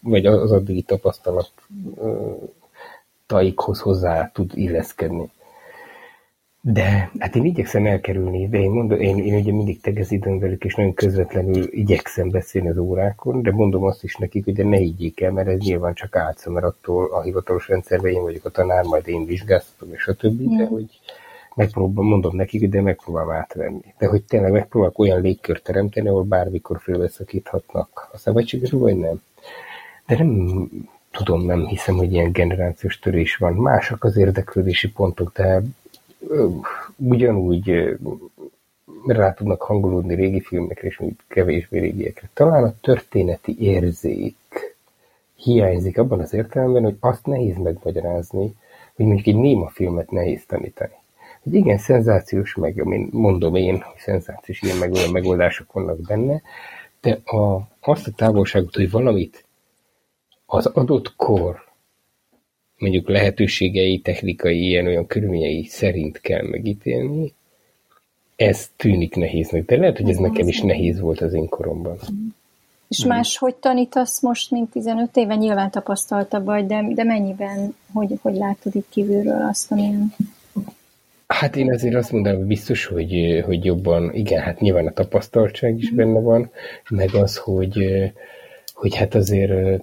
vagy 0.00 0.26
az 0.26 0.52
addigi 0.52 0.82
tapasztalat 0.82 1.50
taikhoz 3.26 3.80
hozzá 3.80 4.30
tud 4.34 4.50
illeszkedni. 4.54 5.30
De 6.64 7.10
hát 7.18 7.36
én 7.36 7.44
igyekszem 7.44 7.86
elkerülni, 7.86 8.48
de 8.48 8.58
én 8.58 8.70
mondom, 8.70 9.00
én, 9.00 9.18
én 9.18 9.34
ugye 9.34 9.52
mindig 9.52 9.80
tegezítem 9.80 10.38
velük, 10.38 10.64
és 10.64 10.74
nagyon 10.74 10.94
közvetlenül 10.94 11.68
igyekszem 11.70 12.30
beszélni 12.30 12.68
az 12.68 12.76
órákon, 12.76 13.42
de 13.42 13.50
mondom 13.52 13.84
azt 13.84 14.04
is 14.04 14.16
nekik, 14.16 14.44
hogy 14.44 14.54
de 14.54 14.64
ne 14.64 14.76
higgyék 14.76 15.20
el, 15.20 15.32
mert 15.32 15.48
ez 15.48 15.58
nyilván 15.58 15.94
csak 15.94 16.16
átsz, 16.16 16.46
mert 16.46 16.66
attól 16.66 17.12
a 17.12 17.22
hivatalos 17.22 17.68
rendszerben 17.68 18.12
én 18.12 18.22
vagyok 18.22 18.44
a 18.44 18.50
tanár, 18.50 18.84
majd 18.84 19.08
én 19.08 19.24
vizsgáztatom, 19.24 19.94
és 19.94 20.06
a 20.06 20.14
többi, 20.14 20.44
mm. 20.44 20.56
de 20.56 20.66
hogy 20.66 21.00
megpróbálom, 21.54 22.08
mondom 22.08 22.36
nekik, 22.36 22.68
de 22.68 22.80
megpróbálom 22.80 23.30
átvenni. 23.30 23.94
De 23.98 24.06
hogy 24.06 24.22
tényleg 24.22 24.52
megpróbálok 24.52 24.98
olyan 24.98 25.20
légkört 25.20 25.62
teremteni, 25.62 26.08
ahol 26.08 26.22
bármikor 26.22 26.80
félbeszakíthatnak 26.80 28.08
a 28.12 28.18
szabadságosról, 28.18 28.80
vagy 28.80 28.98
nem. 28.98 29.22
De 30.06 30.16
nem 30.16 30.68
tudom, 31.10 31.44
nem 31.44 31.66
hiszem, 31.66 31.96
hogy 31.96 32.12
ilyen 32.12 32.32
generációs 32.32 32.98
törés 32.98 33.36
van. 33.36 33.52
Mások 33.52 34.04
az 34.04 34.16
érdeklődési 34.16 34.90
pontok, 34.90 35.32
de 35.32 35.62
ugyanúgy 36.96 37.98
rá 39.06 39.32
tudnak 39.32 39.62
hangolódni 39.62 40.14
régi 40.14 40.40
filmekre, 40.40 40.88
és 40.88 40.98
még 40.98 41.16
kevésbé 41.28 41.78
régiekre. 41.78 42.28
Talán 42.32 42.64
a 42.64 42.74
történeti 42.80 43.56
érzék 43.58 44.36
hiányzik 45.34 45.98
abban 45.98 46.20
az 46.20 46.34
értelemben, 46.34 46.82
hogy 46.82 46.96
azt 47.00 47.26
nehéz 47.26 47.56
megmagyarázni, 47.56 48.54
hogy 48.94 49.06
mondjuk 49.06 49.26
egy 49.26 49.36
néma 49.36 49.68
filmet 49.68 50.10
nehéz 50.10 50.46
tanítani. 50.46 50.94
Hogy 51.42 51.54
igen, 51.54 51.78
szenzációs, 51.78 52.54
meg 52.54 52.84
mondom 53.10 53.54
én, 53.54 53.80
hogy 53.80 53.98
szenzációs 53.98 54.62
ilyen 54.62 54.76
meg 54.76 54.92
olyan 54.92 55.10
megoldások 55.10 55.72
vannak 55.72 56.00
benne, 56.00 56.42
de 57.00 57.20
a, 57.24 57.68
azt 57.80 58.06
a 58.06 58.10
távolságot, 58.10 58.74
hogy 58.74 58.90
valamit 58.90 59.44
az 60.46 60.66
adott 60.66 61.16
kor 61.16 61.71
mondjuk 62.82 63.08
lehetőségei, 63.08 63.98
technikai, 63.98 64.66
ilyen-olyan 64.66 65.06
körülményei 65.06 65.64
szerint 65.64 66.20
kell 66.20 66.42
megítélni, 66.42 67.32
ez 68.36 68.70
tűnik 68.76 69.14
nehéznek, 69.14 69.64
de 69.64 69.76
lehet, 69.76 69.96
hogy 69.96 70.10
ez 70.10 70.16
nekem 70.16 70.48
is 70.48 70.60
nehéz 70.60 71.00
volt 71.00 71.20
az 71.20 71.32
én 71.32 71.48
koromban. 71.48 71.98
És 72.88 73.04
más, 73.04 73.38
hogy 73.38 73.54
tanítasz 73.54 74.22
most, 74.22 74.50
mint 74.50 74.70
15 74.70 75.16
éve? 75.16 75.34
Nyilván 75.34 75.70
tapasztaltabb 75.70 76.44
vagy, 76.44 76.66
de, 76.66 76.84
de 76.94 77.04
mennyiben, 77.04 77.74
hogy, 77.92 78.18
hogy 78.22 78.34
látod 78.34 78.74
itt 78.74 78.86
kívülről 78.88 79.46
azt, 79.48 79.72
amilyen? 79.72 80.14
Hát 81.26 81.56
én 81.56 81.72
azért 81.72 81.94
azt 81.94 82.12
mondanám, 82.12 82.38
hogy 82.38 82.46
biztos, 82.46 82.84
hogy, 82.84 83.42
hogy 83.44 83.64
jobban, 83.64 84.14
igen, 84.14 84.42
hát 84.42 84.60
nyilván 84.60 84.86
a 84.86 84.92
tapasztaltság 84.92 85.78
is 85.78 85.90
benne 85.90 86.20
van, 86.20 86.50
meg 86.88 87.14
az, 87.14 87.36
hogy, 87.36 88.02
hogy 88.74 88.96
hát 88.96 89.14
azért 89.14 89.82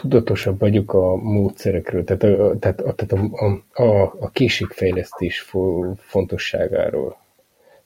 tudatosabb 0.00 0.58
vagyok 0.58 0.94
a 0.94 1.16
módszerekről, 1.16 2.04
tehát 2.04 2.22
a, 2.22 2.58
tehát, 2.58 2.80
a, 2.80 2.94
tehát 2.94 3.32
a, 3.32 3.82
a, 3.82 4.14
a 4.20 4.30
készségfejlesztés 4.30 5.50
fontosságáról. 5.96 7.18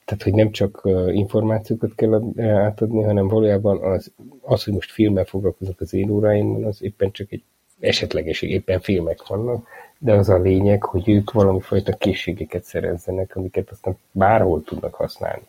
Tehát, 0.04 0.22
hogy 0.22 0.32
nem 0.32 0.50
csak 0.50 0.82
információkat 1.08 1.94
kell 1.94 2.32
átadni, 2.38 3.02
hanem 3.02 3.28
valójában 3.28 3.82
az, 3.82 4.12
az 4.40 4.64
hogy 4.64 4.72
most 4.72 4.92
filmmel 4.92 5.24
foglalkozok 5.24 5.80
az 5.80 5.94
én 5.94 6.10
óráimon, 6.10 6.64
az 6.64 6.82
éppen 6.82 7.10
csak 7.10 7.32
egy 7.32 7.42
esetlegeség, 7.80 8.50
éppen 8.50 8.80
filmek 8.80 9.26
vannak, 9.26 9.66
de 9.98 10.12
az 10.12 10.28
a 10.28 10.38
lényeg, 10.38 10.82
hogy 10.82 11.08
ők 11.08 11.32
valami 11.32 11.60
fajta 11.60 11.96
készségeket 11.96 12.64
szerezzenek, 12.64 13.36
amiket 13.36 13.70
aztán 13.70 13.96
bárhol 14.12 14.62
tudnak 14.62 14.94
használni. 14.94 15.46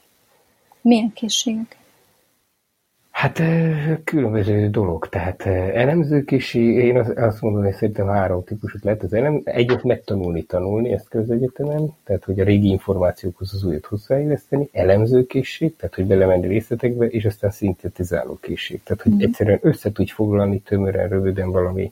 Milyen 0.82 1.12
készségek? 1.14 1.78
Hát 3.16 3.42
különböző 4.04 4.70
dolog, 4.70 5.10
tehát 5.10 5.46
elemzőkészség, 5.74 6.76
én 6.76 6.98
azt 6.98 7.42
mondom, 7.42 7.64
hogy 7.64 7.74
szerintem 7.74 8.08
három 8.08 8.44
típusot 8.44 8.84
lehet 8.84 9.04
az 9.04 9.14
elem, 9.14 9.42
egyet 9.44 9.84
megtanulni, 9.84 10.44
tanulni, 10.44 10.92
ezt 10.92 11.10
kell 11.10 11.22
az 11.22 11.32
egyetemen, 11.32 11.94
tehát 12.04 12.24
hogy 12.24 12.40
a 12.40 12.44
régi 12.44 12.68
információkhoz 12.68 13.54
az 13.54 13.64
újat 13.64 13.86
hozzáilleszteni, 13.86 14.70
elemzőkészség, 14.72 15.76
tehát 15.76 15.96
hogy 15.96 16.06
belemenni 16.06 16.48
részletekbe, 16.48 17.06
és 17.06 17.26
aztán 17.26 17.52
szintetizáló 17.52 18.38
készség, 18.42 18.84
tehát 18.84 19.02
hogy 19.02 19.14
mm. 19.14 19.20
egyszerűen 19.20 19.60
össze 19.62 19.92
tudj 19.92 20.12
foglalni 20.12 20.60
tömören, 20.60 21.10
röviden 21.10 21.52
valami 21.52 21.92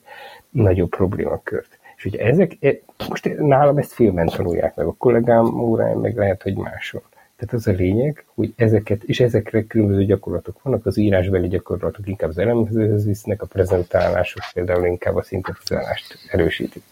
nagyobb 0.50 0.88
problémakört. 0.88 1.78
És 1.96 2.04
ugye 2.04 2.18
ezek, 2.18 2.56
e, 2.60 2.78
most 3.08 3.36
nálam 3.38 3.78
ezt 3.78 3.92
filmen 3.92 4.26
tanulják 4.26 4.74
meg, 4.74 4.86
a 4.86 4.94
kollégám 4.98 5.60
óráján 5.60 5.98
meg 5.98 6.16
lehet, 6.16 6.42
hogy 6.42 6.56
máson. 6.56 7.02
Tehát 7.36 7.54
az 7.54 7.66
a 7.66 7.72
lényeg, 7.72 8.24
hogy 8.34 8.52
ezeket, 8.56 9.02
és 9.02 9.20
ezekre 9.20 9.66
különböző 9.66 10.04
gyakorlatok 10.04 10.62
vannak, 10.62 10.86
az 10.86 10.96
írásbeli 10.96 11.48
gyakorlatok 11.48 12.08
inkább 12.08 12.30
az 12.30 12.38
elemzőhöz 12.38 13.04
visznek, 13.04 13.42
a 13.42 13.46
prezentálások 13.46 14.42
például 14.52 14.86
inkább 14.86 15.16
a 15.16 15.22
szintetizálást 15.22 16.18
erősítik. 16.30 16.82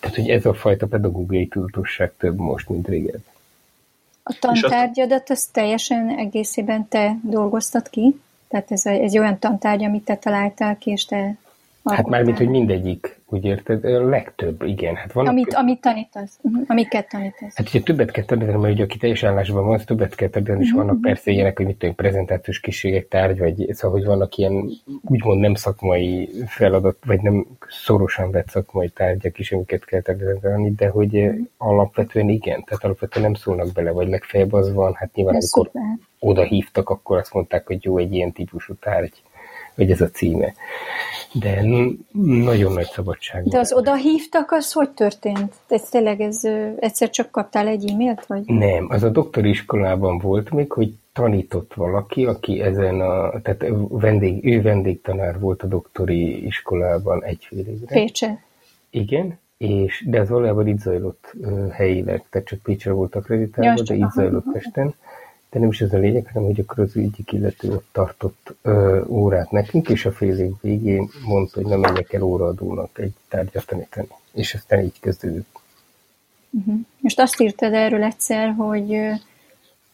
Tehát, 0.00 0.16
hogy 0.16 0.28
ez 0.28 0.46
a 0.46 0.54
fajta 0.54 0.86
pedagógiai 0.86 1.46
tudatosság 1.46 2.12
több 2.18 2.38
most, 2.38 2.68
mint 2.68 2.88
régen. 2.88 3.24
A 4.22 4.36
tantárgyadat 4.40 5.30
az 5.30 5.46
teljesen 5.46 6.18
egészében 6.18 6.88
te 6.88 7.16
dolgoztad 7.22 7.88
ki? 7.88 8.20
Tehát 8.48 8.70
ez 8.70 8.86
egy 8.86 9.18
olyan 9.18 9.38
tantárgy, 9.38 9.84
amit 9.84 10.04
te 10.04 10.16
találtál 10.16 10.78
ki, 10.78 10.90
és 10.90 11.04
te 11.04 11.36
Hát 11.84 12.06
mármint, 12.06 12.36
hogy 12.36 12.48
mindegyik, 12.48 13.20
úgy 13.32 13.44
érted? 13.44 13.84
A 13.84 14.08
legtöbb, 14.08 14.62
igen. 14.62 14.94
Hát 14.94 15.12
van 15.12 15.26
amit, 15.26 15.54
amit 15.54 15.80
tanítasz, 15.80 16.38
uh-huh. 16.42 16.64
amiket 16.66 17.08
tanítasz. 17.08 17.56
Hát 17.56 17.68
ugye 17.68 17.80
többet 17.80 18.10
kell 18.10 18.24
tanítani, 18.24 18.58
mert 18.58 18.74
ugye 18.74 18.82
aki 18.82 18.98
teljes 18.98 19.22
állásban 19.22 19.64
van, 19.64 19.74
az 19.74 19.84
többet 19.84 20.14
kell 20.14 20.28
tanítani, 20.28 20.60
és 20.60 20.70
uh-huh. 20.70 20.84
vannak 20.84 21.00
persze 21.00 21.30
ilyenek, 21.30 21.56
hogy 21.56 21.66
mit 21.66 21.76
tudom, 21.76 21.94
prezentációs 21.94 22.60
készségek 22.60 23.08
tárgy, 23.08 23.38
vagy 23.38 23.74
szóval, 23.74 23.98
hogy 23.98 24.06
vannak 24.06 24.36
ilyen 24.36 24.70
úgymond 25.04 25.40
nem 25.40 25.54
szakmai 25.54 26.28
feladat, 26.46 26.96
vagy 27.06 27.20
nem 27.20 27.46
szorosan 27.68 28.30
vett 28.30 28.48
szakmai 28.48 28.88
tárgyak 28.88 29.38
is, 29.38 29.52
amiket 29.52 29.84
kell 29.84 30.00
tanítani, 30.00 30.70
de 30.70 30.88
hogy 30.88 31.16
uh-huh. 31.16 31.46
alapvetően 31.56 32.28
igen, 32.28 32.64
tehát 32.64 32.84
alapvetően 32.84 33.24
nem 33.24 33.34
szólnak 33.34 33.72
bele, 33.72 33.90
vagy 33.90 34.08
legfeljebb 34.08 34.52
az 34.52 34.72
van, 34.72 34.94
hát 34.94 35.14
nyilván 35.14 35.34
Ez 35.34 35.50
amikor 35.52 35.72
szuper. 35.72 35.98
oda 36.18 36.42
hívtak, 36.42 36.88
akkor 36.88 37.18
azt 37.18 37.34
mondták, 37.34 37.66
hogy 37.66 37.84
jó, 37.84 37.98
egy 37.98 38.14
ilyen 38.14 38.32
típusú 38.32 38.74
tárgy 38.74 39.22
hogy 39.74 39.90
ez 39.90 40.00
a 40.00 40.10
címe. 40.10 40.54
De 41.32 41.62
nagyon 42.44 42.72
nagy 42.72 42.86
szabadság. 42.86 43.44
De 43.44 43.58
az 43.58 43.72
oda 43.72 43.94
hívtak, 43.94 44.50
az 44.50 44.72
hogy 44.72 44.90
történt? 44.90 45.52
Ez 45.68 45.88
tényleg 45.88 46.20
ez, 46.20 46.44
egyszer 46.78 47.10
csak 47.10 47.30
kaptál 47.30 47.66
egy 47.66 47.90
e-mailt? 47.90 48.26
Vagy? 48.26 48.42
Nem, 48.46 48.86
az 48.88 49.02
a 49.02 49.08
doktori 49.08 49.48
iskolában 49.48 50.18
volt 50.18 50.50
még, 50.50 50.72
hogy 50.72 50.94
tanított 51.12 51.74
valaki, 51.74 52.26
aki 52.26 52.60
ezen 52.60 53.00
a, 53.00 53.40
tehát 53.40 53.64
vendég, 53.88 54.46
ő 54.46 54.62
vendégtanár 54.62 55.40
volt 55.40 55.62
a 55.62 55.66
doktori 55.66 56.46
iskolában 56.46 57.24
egy 57.24 57.44
fél 57.48 57.58
évre. 57.58 57.94
Pécse. 57.94 58.42
Igen, 58.90 59.38
és, 59.56 60.04
de 60.08 60.20
az 60.20 60.28
valójában 60.28 60.66
itt 60.66 60.78
zajlott 60.78 61.34
helyileg, 61.70 62.24
tehát 62.30 62.46
csak 62.46 62.58
Pécsre 62.58 62.92
volt 62.92 63.14
akreditálva, 63.14 63.82
de 63.82 63.94
itt 63.94 64.10
zajlott 64.10 64.44
Pesten 64.52 64.94
de 65.52 65.58
nem 65.58 65.68
is 65.68 65.80
ez 65.80 65.92
a 65.92 65.98
lényeg, 65.98 66.30
hanem 66.32 66.48
hogy 66.48 66.60
akkor 66.60 66.78
az 66.78 66.96
ügyik 66.96 67.32
illető 67.32 67.70
ott 67.70 67.86
tartott 67.92 68.54
ö, 68.62 69.04
órát 69.06 69.50
nekünk, 69.50 69.88
és 69.88 70.04
a 70.04 70.12
fél 70.12 70.38
év 70.38 70.52
végén 70.60 71.10
mondta, 71.24 71.60
hogy 71.60 71.70
nem 71.70 71.80
menjek 71.80 72.12
el 72.12 72.22
óraadónak 72.22 72.98
egy 72.98 73.12
tárgyat 73.28 73.66
tanítani. 73.66 74.08
És 74.32 74.54
aztán 74.54 74.84
így 74.84 75.00
kezdődött. 75.00 75.60
Uh-huh. 76.50 76.80
Most 77.00 77.20
azt 77.20 77.40
írtad 77.40 77.72
erről 77.72 78.02
egyszer, 78.02 78.54
hogy 78.56 78.94
ö, 78.94 79.12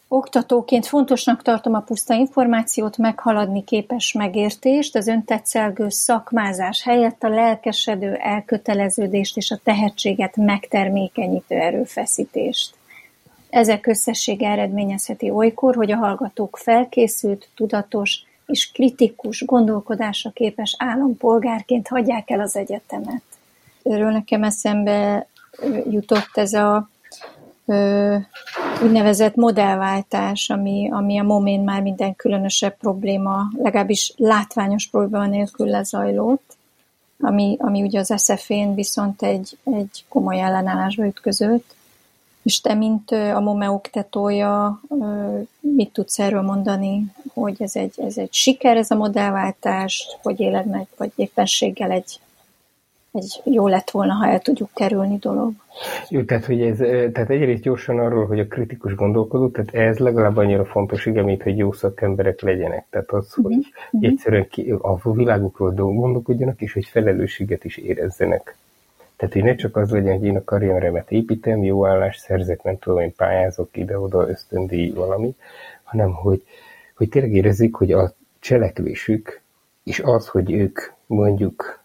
oktatóként 0.09 0.87
fontosnak 0.87 1.43
tartom 1.43 1.75
a 1.75 1.81
puszta 1.81 2.15
információt, 2.15 2.97
meghaladni 2.97 3.65
képes 3.65 4.13
megértést, 4.13 4.97
az 4.97 5.07
öntetszelgő 5.07 5.89
szakmázás 5.89 6.83
helyett 6.83 7.23
a 7.23 7.29
lelkesedő 7.29 8.15
elköteleződést 8.15 9.37
és 9.37 9.51
a 9.51 9.61
tehetséget 9.63 10.37
megtermékenyítő 10.37 11.55
erőfeszítést. 11.55 12.78
Ezek 13.51 13.87
összessége 13.87 14.49
eredményezheti 14.49 15.31
olykor, 15.31 15.75
hogy 15.75 15.93
a 15.93 15.97
hallgatók 15.97 16.57
felkészült, 16.57 17.49
tudatos 17.55 18.23
és 18.47 18.71
kritikus 18.71 19.45
gondolkodásra 19.45 20.31
képes 20.31 20.75
állampolgárként 20.79 21.89
hagyják 21.89 22.31
el 22.31 22.41
az 22.41 22.57
egyetemet. 22.57 23.23
Erről 23.83 24.11
nekem 24.11 24.43
eszembe 24.43 25.27
jutott 25.91 26.31
ez 26.35 26.53
a 26.53 26.89
úgynevezett 28.83 29.35
modellváltás, 29.35 30.51
ami, 30.51 30.89
ami 30.93 31.19
a 31.19 31.23
momén 31.23 31.61
már 31.61 31.83
minden 31.83 32.17
különösebb 32.17 32.77
probléma, 32.77 33.43
legalábbis 33.63 34.13
látványos 34.17 34.87
probléma 34.87 35.27
nélkül 35.27 35.67
lezajlott, 35.67 36.57
ami, 37.21 37.57
ami 37.61 37.83
ugye 37.83 37.99
az 37.99 38.13
SZF-én 38.17 38.75
viszont 38.75 39.23
egy, 39.23 39.59
egy 39.65 40.05
komoly 40.09 40.41
ellenállásba 40.41 41.07
ütközött. 41.07 41.75
És 42.49 42.61
te, 42.61 42.75
mint 42.75 43.11
a 43.11 43.41
MOME 43.41 43.71
oktatója, 43.71 44.81
mit 45.61 45.93
tudsz 45.93 46.19
erről 46.19 46.43
mondani, 46.43 47.05
hogy 47.35 47.57
ez 47.59 47.77
egy, 47.77 47.93
ez 47.97 48.19
egy 48.19 48.33
siker, 48.33 48.77
ez 48.77 48.91
a 48.91 48.95
modellváltás, 48.95 50.17
hogy 50.23 50.41
éled 50.41 50.67
meg, 50.67 50.87
vagy 50.97 51.11
éppenséggel 51.15 51.91
egy, 51.91 52.21
egy 53.13 53.41
jó 53.45 53.67
lett 53.67 53.91
volna, 53.91 54.13
ha 54.13 54.27
el 54.27 54.41
tudjuk 54.41 54.71
kerülni 54.75 55.17
dolog. 55.17 55.53
Jó, 56.09 56.23
tehát, 56.23 56.45
hogy 56.45 56.63
ez, 56.63 56.77
tehát 57.13 57.31
egyrészt 57.31 57.63
gyorsan 57.63 57.99
arról, 57.99 58.27
hogy 58.27 58.41
a 58.41 58.47
kritikus 58.47 58.95
gondolkodó, 58.95 59.49
tehát 59.49 59.75
ez 59.75 59.99
legalább 59.99 60.37
annyira 60.37 60.65
fontos, 60.65 61.07
igen, 61.07 61.25
mint 61.25 61.43
hogy 61.43 61.57
jó 61.57 61.73
szakemberek 61.73 62.41
legyenek. 62.41 62.87
Tehát 62.91 63.11
az, 63.11 63.33
hogy 63.33 63.57
uh-huh. 63.57 64.11
egyszerűen 64.11 64.49
ki, 64.49 64.71
a 64.71 65.13
világukról 65.13 65.71
gondolkodjanak, 65.73 66.61
és 66.61 66.73
hogy 66.73 66.85
felelősséget 66.85 67.65
is 67.65 67.77
érezzenek. 67.77 68.57
Tehát, 69.19 69.35
hogy 69.35 69.43
ne 69.43 69.55
csak 69.55 69.77
az 69.77 69.91
legyen, 69.91 70.19
hogy 70.19 70.27
én 70.27 70.37
a 70.37 70.45
karrieremet 70.45 71.11
építem, 71.11 71.65
jó 71.65 71.87
állást 71.87 72.21
szerzek, 72.21 72.63
nem 72.63 72.79
tudom, 72.79 72.99
én 72.99 73.15
pályázok 73.15 73.77
ide-oda, 73.77 74.29
ösztöndíj 74.29 74.91
valami, 74.91 75.35
hanem 75.83 76.13
hogy, 76.13 76.43
hogy 76.95 77.09
tényleg 77.09 77.33
érezzék, 77.33 77.75
hogy 77.75 77.93
a 77.93 78.13
cselekvésük, 78.39 79.41
és 79.85 80.01
az, 80.01 80.29
hogy 80.29 80.53
ők 80.53 80.81
mondjuk 81.07 81.81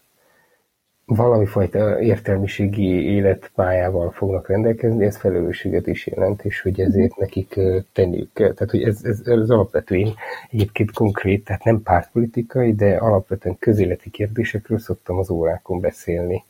valami 1.05 1.45
fajta 1.45 2.01
értelmiségi 2.01 3.13
életpályával 3.13 4.11
fognak 4.11 4.47
rendelkezni, 4.47 5.05
ez 5.05 5.17
felelősséget 5.17 5.87
is 5.87 6.07
jelent, 6.07 6.45
és 6.45 6.61
hogy 6.61 6.81
ezért 6.81 7.17
nekik 7.17 7.59
tenniük 7.93 8.33
kell. 8.33 8.53
Tehát, 8.53 8.71
hogy 8.71 8.83
ez, 8.83 8.99
ez, 9.03 9.21
ez 9.25 9.49
alapvetően 9.49 10.13
egyébként 10.51 10.91
konkrét, 10.91 11.43
tehát 11.45 11.63
nem 11.63 11.81
pártpolitikai, 11.83 12.73
de 12.73 12.95
alapvetően 12.95 13.59
közéleti 13.59 14.09
kérdésekről 14.09 14.79
szoktam 14.79 15.17
az 15.17 15.29
órákon 15.29 15.79
beszélni 15.79 16.43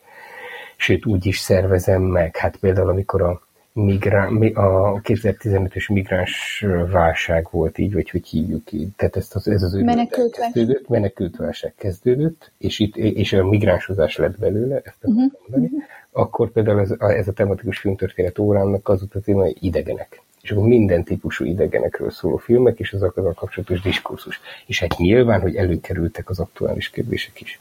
sőt 0.84 1.05
úgy 1.05 1.26
is 1.26 1.38
szervezem 1.38 2.01
meg. 2.01 2.35
Hát 2.35 2.57
például 2.57 2.89
amikor 2.89 3.22
a, 3.22 3.41
migrán, 3.73 4.38
a 4.53 5.01
2015-ös 5.01 5.91
migráns 5.93 6.65
válság 6.91 7.47
volt 7.51 7.77
így, 7.77 7.93
vagy 7.93 8.10
hogy 8.10 8.27
hívjuk 8.27 8.72
így. 8.72 8.89
Tehát 8.95 9.15
ezt 9.15 9.35
az, 9.35 9.47
ez 9.47 9.64
az 9.64 9.73
menekült 9.73 10.35
kezdődött, 10.35 10.88
menekült 10.88 11.38
válság 11.38 11.73
kezdődött, 11.77 12.51
és, 12.57 12.80
itt, 12.80 12.97
és 12.97 13.34
a 13.34 13.47
migránsozás 13.47 14.15
lett 14.15 14.39
belőle, 14.39 14.81
ezt 14.84 14.97
uh-huh. 15.01 15.31
mondani. 15.41 15.65
Uh-huh. 15.65 15.84
Akkor 16.11 16.51
például 16.51 16.80
ez, 16.80 16.91
a, 16.91 17.11
ez 17.11 17.27
a 17.27 17.34
tematikus 17.34 17.80
filmtörténet 17.80 18.39
órámnak 18.39 18.89
az 18.89 18.99
volt 18.99 19.15
a 19.15 19.19
téma, 19.19 19.41
hogy 19.41 19.57
idegenek 19.60 20.22
és 20.41 20.51
akkor 20.51 20.68
minden 20.68 21.03
típusú 21.03 21.45
idegenekről 21.45 22.11
szóló 22.11 22.38
filmek, 22.38 22.80
és 22.80 22.93
az 22.93 23.03
azzal 23.03 23.34
kapcsolatos 23.34 23.81
diskurzus. 23.81 24.41
És 24.65 24.80
hát 24.80 24.97
nyilván, 24.97 25.41
hogy 25.41 25.55
előkerültek 25.55 26.30
az 26.30 26.39
aktuális 26.39 26.89
kérdések 26.89 27.41
is 27.41 27.60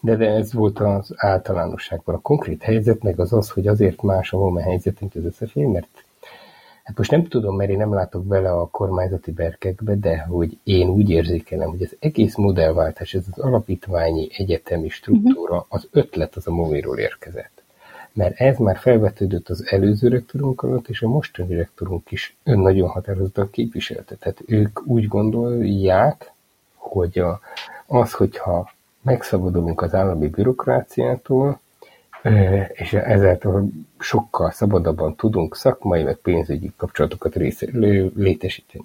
de, 0.00 0.16
de 0.16 0.28
ez 0.28 0.52
volt 0.52 0.78
az 0.78 1.12
általánosságban. 1.16 2.14
A 2.14 2.20
konkrét 2.20 2.62
helyzet 2.62 3.02
meg 3.02 3.20
az 3.20 3.32
az, 3.32 3.50
hogy 3.50 3.66
azért 3.66 4.02
más 4.02 4.32
a 4.32 4.36
HOME 4.36 4.62
helyzet, 4.62 5.00
mint 5.00 5.14
az 5.14 5.24
összefély, 5.24 5.64
mert 5.64 6.04
hát 6.82 6.96
most 6.96 7.10
nem 7.10 7.26
tudom, 7.26 7.56
mert 7.56 7.70
én 7.70 7.76
nem 7.76 7.94
látok 7.94 8.24
bele 8.24 8.50
a 8.52 8.66
kormányzati 8.66 9.32
berkekbe, 9.32 9.94
de 9.94 10.18
hogy 10.18 10.58
én 10.64 10.88
úgy 10.88 11.10
érzékelem, 11.10 11.70
hogy 11.70 11.82
az 11.82 11.96
egész 11.98 12.36
modellváltás, 12.36 13.14
ez 13.14 13.24
az 13.32 13.38
alapítványi 13.38 14.28
egyetemi 14.36 14.88
struktúra, 14.88 15.66
az 15.68 15.88
ötlet 15.90 16.36
az 16.36 16.46
a 16.46 16.50
moviról 16.50 16.98
érkezett. 16.98 17.62
mert 18.12 18.40
ez 18.40 18.56
már 18.58 18.78
felvetődött 18.78 19.48
az 19.48 19.66
előző 19.66 20.08
rektorunk 20.08 20.62
alatt, 20.62 20.88
és 20.88 21.02
a 21.02 21.08
mostani 21.08 21.54
rektorunk 21.54 22.10
is 22.10 22.36
ön 22.44 22.58
nagyon 22.58 22.88
határozottan 22.88 23.50
képviselte. 23.50 24.14
Tehát 24.14 24.42
ők 24.46 24.86
úgy 24.86 25.08
gondolják, 25.08 26.32
hogy 26.74 27.18
a, 27.18 27.40
az, 27.86 28.12
hogyha 28.12 28.70
megszabadulunk 29.02 29.82
az 29.82 29.94
állami 29.94 30.28
bürokráciától, 30.28 31.60
és 32.72 32.92
ezáltal 32.92 33.68
sokkal 33.98 34.50
szabadabban 34.50 35.16
tudunk 35.16 35.56
szakmai, 35.56 36.02
meg 36.02 36.16
pénzügyi 36.16 36.72
kapcsolatokat 36.76 37.34
része, 37.34 37.66
létesíteni. 38.16 38.84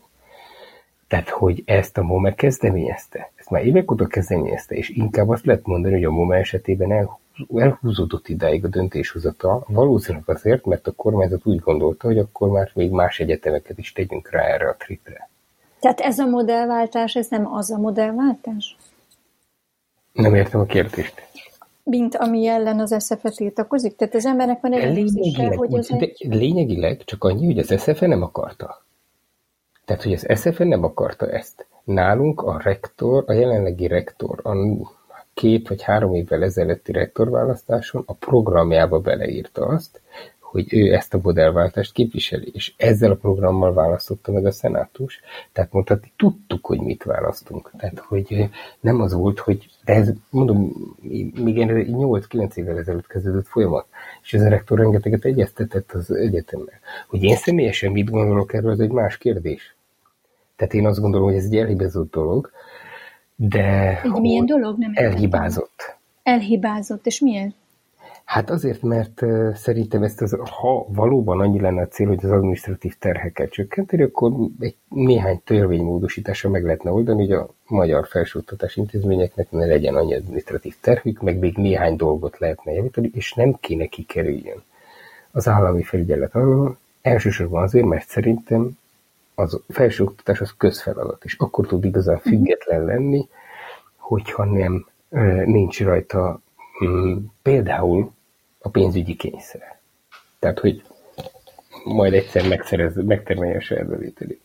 Tehát, 1.07 1.29
hogy 1.29 1.63
ezt 1.65 1.97
a 1.97 2.03
MOME 2.03 2.35
kezdeményezte, 2.35 3.31
ezt 3.35 3.49
már 3.49 3.65
évek 3.65 3.91
óta 3.91 4.07
kezdeményezte, 4.07 4.75
és 4.75 4.89
inkább 4.89 5.29
azt 5.29 5.45
lehet 5.45 5.65
mondani, 5.65 5.93
hogy 5.93 6.03
a 6.03 6.11
MOME 6.11 6.37
esetében 6.37 7.09
elhúzódott 7.55 8.27
idáig 8.27 8.65
a 8.65 8.67
döntéshozata, 8.67 9.63
valószínűleg 9.67 10.29
azért, 10.29 10.65
mert 10.65 10.87
a 10.87 10.91
kormányzat 10.91 11.45
úgy 11.45 11.59
gondolta, 11.59 12.07
hogy 12.07 12.17
akkor 12.17 12.49
már 12.49 12.71
még 12.73 12.91
más 12.91 13.19
egyetemeket 13.19 13.77
is 13.77 13.91
tegyünk 13.91 14.31
rá 14.31 14.41
erre 14.41 14.69
a 14.69 14.75
tripre. 14.75 15.29
Tehát 15.79 15.99
ez 15.99 16.19
a 16.19 16.25
modellváltás, 16.25 17.15
ez 17.15 17.27
nem 17.29 17.53
az 17.53 17.71
a 17.71 17.77
modellváltás? 17.77 18.77
Nem 20.15 20.35
értem 20.35 20.59
a 20.59 20.65
kérdést. 20.65 21.13
Mint 21.83 22.15
ami 22.15 22.47
ellen 22.47 22.79
az 22.79 22.95
SZF-e 22.99 23.29
tiltakozik? 23.29 23.95
Tehát 23.95 24.15
az 24.15 24.25
embernek 24.25 24.61
van 24.61 24.73
egy 24.73 24.93
lényegileg, 24.93 25.57
hogy 25.57 25.77
az 25.77 25.91
egy... 25.91 26.25
lényegileg 26.29 27.03
csak 27.03 27.23
annyi, 27.23 27.45
hogy 27.45 27.57
az 27.57 27.81
SZF-e 27.81 28.07
nem 28.07 28.21
akarta. 28.21 28.83
Tehát, 29.85 30.03
hogy 30.03 30.13
az 30.13 30.25
SZF-e 30.39 30.63
nem 30.63 30.83
akarta 30.83 31.31
ezt. 31.31 31.65
Nálunk 31.83 32.41
a 32.41 32.59
rektor, 32.63 33.23
a 33.27 33.33
jelenlegi 33.33 33.87
rektor, 33.87 34.39
a 34.43 34.55
két 35.33 35.67
vagy 35.67 35.81
három 35.81 36.13
évvel 36.13 36.43
ezelőtti 36.43 36.91
rektorválasztáson 36.91 38.03
a 38.05 38.13
programjába 38.13 38.99
beleírta 38.99 39.65
azt, 39.65 40.01
hogy 40.55 40.73
ő 40.73 40.93
ezt 40.93 41.13
a 41.13 41.19
modellváltást 41.21 41.91
képviseli, 41.91 42.49
és 42.53 42.73
ezzel 42.77 43.11
a 43.11 43.15
programmal 43.15 43.73
választotta 43.73 44.31
meg 44.31 44.45
a 44.45 44.51
szenátus. 44.51 45.19
Tehát 45.51 45.71
mondhatni, 45.71 46.11
tudtuk, 46.15 46.65
hogy 46.65 46.79
mit 46.79 47.03
választunk. 47.03 47.71
Tehát, 47.77 47.99
hogy 47.99 48.49
nem 48.79 49.01
az 49.01 49.13
volt, 49.13 49.39
hogy 49.39 49.69
de 49.85 49.93
ez, 49.93 50.11
mondom, 50.29 50.71
még 51.33 51.65
8-9 51.67 52.55
évvel 52.55 52.77
ezelőtt 52.77 53.07
kezdődött 53.07 53.47
folyamat, 53.47 53.85
és 54.23 54.33
ez 54.33 54.41
a 54.41 54.49
rektor 54.49 54.77
rengeteget 54.77 55.25
egyeztetett 55.25 55.91
az 55.91 56.11
egyetemmel. 56.11 56.79
Hogy 57.07 57.23
én 57.23 57.35
személyesen 57.35 57.91
mit 57.91 58.09
gondolok 58.09 58.53
erről, 58.53 58.71
ez 58.71 58.79
egy 58.79 58.91
más 58.91 59.17
kérdés. 59.17 59.75
Tehát 60.55 60.73
én 60.73 60.85
azt 60.85 60.99
gondolom, 60.99 61.27
hogy 61.27 61.37
ez 61.37 61.45
egy 61.45 61.57
elhibázott 61.57 62.11
dolog, 62.11 62.51
de... 63.35 64.01
Egy 64.01 64.11
milyen 64.11 64.45
dolog? 64.45 64.77
Nem 64.77 64.91
elhibázott. 64.93 65.97
Elhibázott, 66.23 67.05
és 67.05 67.19
miért? 67.19 67.55
Hát 68.25 68.49
azért, 68.49 68.81
mert 68.81 69.21
szerintem 69.53 70.03
ezt 70.03 70.21
az, 70.21 70.37
ha 70.59 70.85
valóban 70.87 71.39
annyi 71.39 71.59
lenne 71.59 71.81
a 71.81 71.87
cél, 71.87 72.07
hogy 72.07 72.25
az 72.25 72.31
administratív 72.31 72.95
terheket 72.99 73.51
csökkenteni, 73.51 74.03
akkor 74.03 74.31
egy 74.59 74.75
néhány 74.89 75.41
törvénymódosításra 75.43 76.49
meg 76.49 76.63
lehetne 76.63 76.91
oldani, 76.91 77.21
hogy 77.21 77.31
a 77.31 77.49
magyar 77.67 78.07
felsőoktatás 78.07 78.75
intézményeknek 78.75 79.51
ne 79.51 79.65
legyen 79.65 79.95
annyi 79.95 80.15
administratív 80.15 80.75
terhük, 80.81 81.21
meg 81.21 81.39
még 81.39 81.57
néhány 81.57 81.95
dolgot 81.95 82.39
lehetne 82.39 82.71
javítani, 82.71 83.09
és 83.13 83.33
nem 83.33 83.57
kéne 83.59 83.85
kikerüljön 83.85 84.63
az 85.31 85.47
állami 85.47 85.83
felügyelet 85.83 86.35
arról, 86.35 86.77
elsősorban 87.01 87.63
azért, 87.63 87.85
mert 87.85 88.07
szerintem 88.07 88.77
az 89.35 89.59
felsőoktatás 89.69 90.41
az 90.41 90.53
közfeladat, 90.57 91.23
és 91.23 91.35
akkor 91.37 91.67
tud 91.67 91.85
igazán 91.85 92.15
mhm. 92.23 92.29
független 92.29 92.85
lenni, 92.85 93.27
hogyha 93.97 94.45
nem 94.45 94.85
nincs 95.45 95.83
rajta 95.83 96.41
mm, 96.85 97.17
például 97.41 98.13
a 98.65 98.69
pénzügyi 98.69 99.15
kényszer. 99.15 99.79
Tehát, 100.39 100.59
hogy 100.59 100.83
majd 101.83 102.13
egyszer 102.13 102.47
megszerez, 102.47 102.95
megtermelje 102.95 103.55
a 103.55 103.61
saját 103.61 103.87
bevételét. 103.87 104.41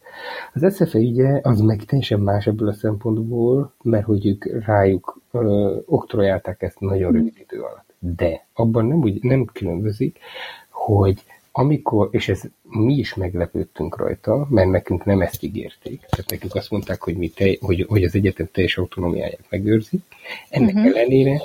Az 0.55 0.75
SZFE 0.75 0.99
ügye 0.99 1.41
az 1.43 1.61
meg 1.61 1.85
teljesen 1.85 2.21
más 2.21 2.47
ebből 2.47 2.69
a 2.69 2.73
szempontból, 2.73 3.73
mert 3.83 4.05
hogy 4.05 4.27
ők 4.27 4.65
rájuk 4.65 5.21
ö, 5.31 5.77
oktrojálták 5.87 6.63
ezt 6.63 6.81
nagyon 6.81 7.13
rövid 7.13 7.37
idő 7.39 7.61
alatt. 7.61 7.95
De 7.99 8.47
abban 8.53 8.87
nem, 8.87 8.99
úgy, 8.99 9.23
nem 9.23 9.45
különbözik, 9.45 10.19
hogy 10.69 11.25
amikor, 11.53 12.09
és 12.11 12.29
ez 12.29 12.43
mi 12.63 12.95
is 12.95 13.15
meglepődtünk 13.15 13.97
rajta, 13.97 14.47
mert 14.51 14.71
nekünk 14.71 15.05
nem 15.05 15.21
ezt 15.21 15.43
ígérték. 15.43 16.01
Tehát 16.01 16.31
nekünk 16.31 16.55
azt 16.55 16.71
mondták, 16.71 17.03
hogy, 17.03 17.17
mi 17.17 17.29
te, 17.29 17.57
hogy, 17.61 17.87
hogy 17.89 18.05
az 18.05 18.15
egyetem 18.15 18.49
teljes 18.53 18.79
autonómiáját 18.79 19.45
megőrzik. 19.49 20.03
Ennek 20.49 20.75
uh-huh. 20.75 20.97
ellenére 20.97 21.41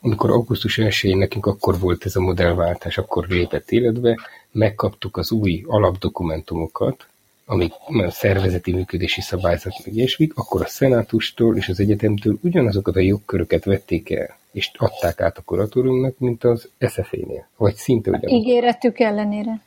amikor 0.00 0.30
augusztus 0.30 0.78
1 0.78 1.16
nekünk 1.16 1.46
akkor 1.46 1.78
volt 1.78 2.04
ez 2.04 2.16
a 2.16 2.20
modellváltás, 2.20 2.98
akkor 2.98 3.26
lépett 3.28 3.70
életbe, 3.70 4.18
megkaptuk 4.50 5.16
az 5.16 5.32
új 5.32 5.64
alapdokumentumokat, 5.66 7.06
amik 7.44 7.72
a 7.86 8.10
szervezeti 8.10 8.72
működési 8.72 9.20
szabályzat 9.20 9.72
meg 9.84 9.94
ilyesmik, 9.94 10.32
akkor 10.36 10.62
a 10.62 10.66
szenátustól 10.66 11.56
és 11.56 11.68
az 11.68 11.80
egyetemtől 11.80 12.38
ugyanazokat 12.42 12.96
a 12.96 13.00
jogköröket 13.00 13.64
vették 13.64 14.10
el, 14.10 14.36
és 14.52 14.70
adták 14.76 15.20
át 15.20 15.38
a 15.38 15.42
kuratóriumnak, 15.42 16.18
mint 16.18 16.44
az 16.44 16.68
SFA-nél, 16.78 17.48
vagy 17.56 17.74
szinte 17.74 18.10
ugyanaz. 18.10 18.32
Ígéretük 18.32 18.98
ellenére. 18.98 19.60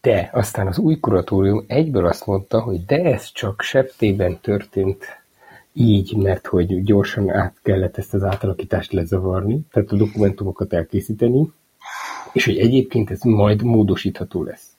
De 0.00 0.30
aztán 0.32 0.66
az 0.66 0.78
új 0.78 0.98
kuratórium 1.00 1.64
egyből 1.66 2.06
azt 2.06 2.26
mondta, 2.26 2.60
hogy 2.60 2.84
de 2.84 3.02
ez 3.02 3.32
csak 3.32 3.60
septében 3.62 4.38
történt 4.40 5.04
így, 5.72 6.16
mert 6.16 6.46
hogy 6.46 6.82
gyorsan 6.82 7.30
át 7.30 7.56
kellett 7.62 7.96
ezt 7.96 8.14
az 8.14 8.22
átalakítást 8.22 8.92
lezavarni, 8.92 9.60
tehát 9.70 9.92
a 9.92 9.96
dokumentumokat 9.96 10.72
elkészíteni, 10.72 11.52
és 12.32 12.44
hogy 12.44 12.58
egyébként 12.58 13.10
ez 13.10 13.20
majd 13.22 13.62
módosítható 13.62 14.42
lesz. 14.42 14.76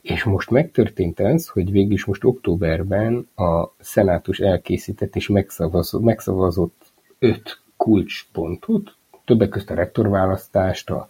És 0.00 0.24
most 0.24 0.50
megtörtént 0.50 1.20
ez, 1.20 1.48
hogy 1.48 1.70
végül 1.70 1.98
most 2.06 2.24
októberben 2.24 3.28
a 3.34 3.74
szenátus 3.78 4.38
elkészített 4.38 5.16
és 5.16 5.28
megszavazott, 5.28 6.02
megszavazott 6.02 6.92
öt 7.18 7.60
kulcspontot, 7.76 8.96
többek 9.24 9.48
között 9.48 9.70
a 9.70 9.74
rektorválasztást, 9.74 10.90
a 10.90 11.06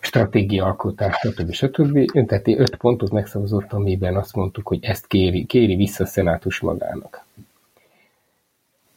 stratégiaalkotást, 0.00 1.18
stb. 1.20 1.52
stb. 1.52 2.26
Tehát 2.26 2.48
öt 2.48 2.76
pontot 2.76 3.10
megszavazott, 3.10 3.72
amiben 3.72 4.16
azt 4.16 4.34
mondtuk, 4.34 4.66
hogy 4.66 4.84
ezt 4.84 5.06
kéri, 5.06 5.44
kéri 5.44 5.76
vissza 5.76 6.04
a 6.04 6.06
szenátus 6.06 6.60
magának. 6.60 7.24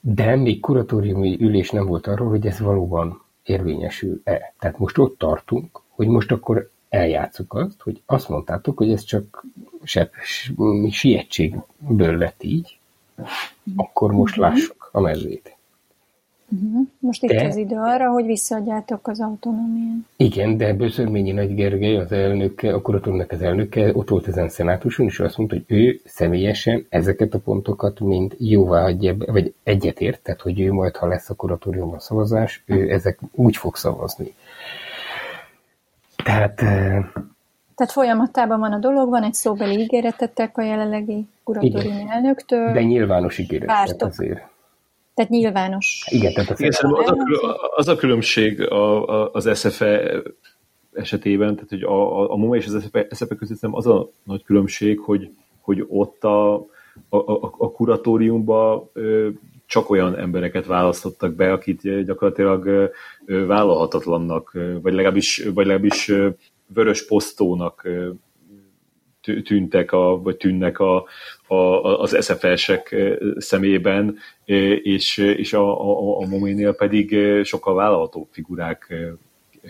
De 0.07 0.35
még 0.35 0.59
kuratóriumi 0.59 1.37
ülés 1.39 1.69
nem 1.69 1.85
volt 1.85 2.07
arról, 2.07 2.29
hogy 2.29 2.45
ez 2.45 2.59
valóban 2.59 3.21
érvényesül-e. 3.43 4.53
Tehát 4.59 4.77
most 4.77 4.97
ott 4.97 5.17
tartunk, 5.17 5.81
hogy 5.89 6.07
most 6.07 6.31
akkor 6.31 6.69
eljátszuk 6.89 7.53
azt, 7.53 7.81
hogy 7.81 8.01
azt 8.05 8.29
mondtátok, 8.29 8.77
hogy 8.77 8.91
ez 8.91 9.03
csak 9.03 9.45
se, 9.83 10.09
sietségből 10.89 12.17
lett 12.17 12.43
így, 12.43 12.77
akkor 13.75 14.11
most 14.11 14.35
mhm. 14.35 14.43
lássuk 14.43 14.89
a 14.91 14.99
mezőt. 14.99 15.54
Uh-huh. 16.55 16.87
Most 16.99 17.23
itt 17.23 17.29
de, 17.29 17.45
az 17.45 17.55
idő 17.55 17.75
arra, 17.75 18.09
hogy 18.09 18.25
visszaadjátok 18.25 19.07
az 19.07 19.21
autonómiát. 19.21 19.95
Igen, 20.15 20.57
de 20.57 20.73
Böszörményi 20.73 21.31
Nagy 21.31 21.55
Gergely, 21.55 21.97
az 21.97 22.11
elnöke, 22.11 22.73
a 22.73 22.81
kuratóriumnak 22.81 23.31
az 23.31 23.41
elnöke, 23.41 23.91
ott 23.93 24.09
volt 24.09 24.27
ezen 24.27 24.49
szenátuson, 24.49 25.05
és 25.05 25.19
azt 25.19 25.37
mondta, 25.37 25.55
hogy 25.55 25.77
ő 25.77 25.99
személyesen 26.05 26.85
ezeket 26.89 27.33
a 27.33 27.39
pontokat 27.39 27.99
mind 27.99 28.35
jóvá 28.39 28.81
hagyja, 28.81 29.15
vagy 29.17 29.53
egyetért, 29.63 30.21
tehát 30.21 30.41
hogy 30.41 30.59
ő 30.59 30.71
majd, 30.71 30.95
ha 30.95 31.07
lesz 31.07 31.29
a 31.29 31.33
kuratóriumban 31.33 31.99
szavazás, 31.99 32.63
ő 32.65 32.91
ezek 32.91 33.19
úgy 33.31 33.57
fog 33.57 33.75
szavazni. 33.75 34.33
Tehát... 36.23 36.55
Tehát 37.75 37.93
folyamatában 37.93 38.59
van 38.59 38.71
a 38.71 38.77
dolog, 38.77 39.09
van 39.09 39.23
egy 39.23 39.33
szóbeli 39.33 39.79
ígéretetek 39.79 40.57
a 40.57 40.61
jelenlegi 40.61 41.27
kuratóriumi 41.43 42.05
elnöktől. 42.09 42.73
De 42.73 42.83
nyilvános 42.83 43.37
ígéret 43.37 44.01
azért. 44.01 44.53
Tehát 45.15 45.31
nyilvános. 45.31 46.05
Igen, 46.09 46.33
tehát 46.33 46.49
az, 46.49 46.59
Igen, 46.59 46.71
az, 46.71 47.09
a, 47.41 47.71
az 47.75 47.87
a 47.87 47.95
különbség 47.95 48.61
a, 48.61 49.07
a, 49.07 49.29
az 49.33 49.69
SFE 49.69 50.21
esetében, 50.93 51.55
tehát 51.55 51.69
hogy 51.69 51.83
a, 51.83 52.19
a, 52.21 52.31
a 52.31 52.35
MOMA 52.35 52.55
és 52.55 52.65
az 52.65 52.83
SFE, 52.83 53.07
SFE 53.11 53.35
között 53.35 53.59
az 53.61 53.87
a 53.87 54.09
nagy 54.23 54.43
különbség, 54.43 54.99
hogy, 54.99 55.29
hogy 55.61 55.85
ott 55.87 56.23
a, 56.23 56.53
a, 57.09 57.17
a, 57.17 57.53
a 57.57 57.71
kuratóriumban 57.71 58.89
csak 59.65 59.89
olyan 59.89 60.17
embereket 60.17 60.65
választottak 60.65 61.33
be, 61.33 61.51
akit 61.51 62.03
gyakorlatilag 62.05 62.91
vállalhatatlannak, 63.25 64.51
vagy 64.81 64.93
legalábbis, 64.93 65.43
vagy 65.53 65.65
legalábbis 65.65 66.11
vörös 66.67 67.05
posztónak 67.05 67.87
tűntek, 69.43 69.91
a, 69.91 70.21
vagy 70.21 70.37
tűnnek 70.37 70.79
a, 70.79 71.05
a, 71.47 71.55
az 72.01 72.17
SFS-ek 72.25 72.95
szemében, 73.37 74.17
és, 74.83 75.17
és 75.17 75.53
a, 75.53 75.81
a, 75.81 76.17
a 76.17 76.27
Moménél 76.27 76.75
pedig 76.75 77.15
sokkal 77.43 77.75
vállalható 77.75 78.27
figurák 78.31 78.93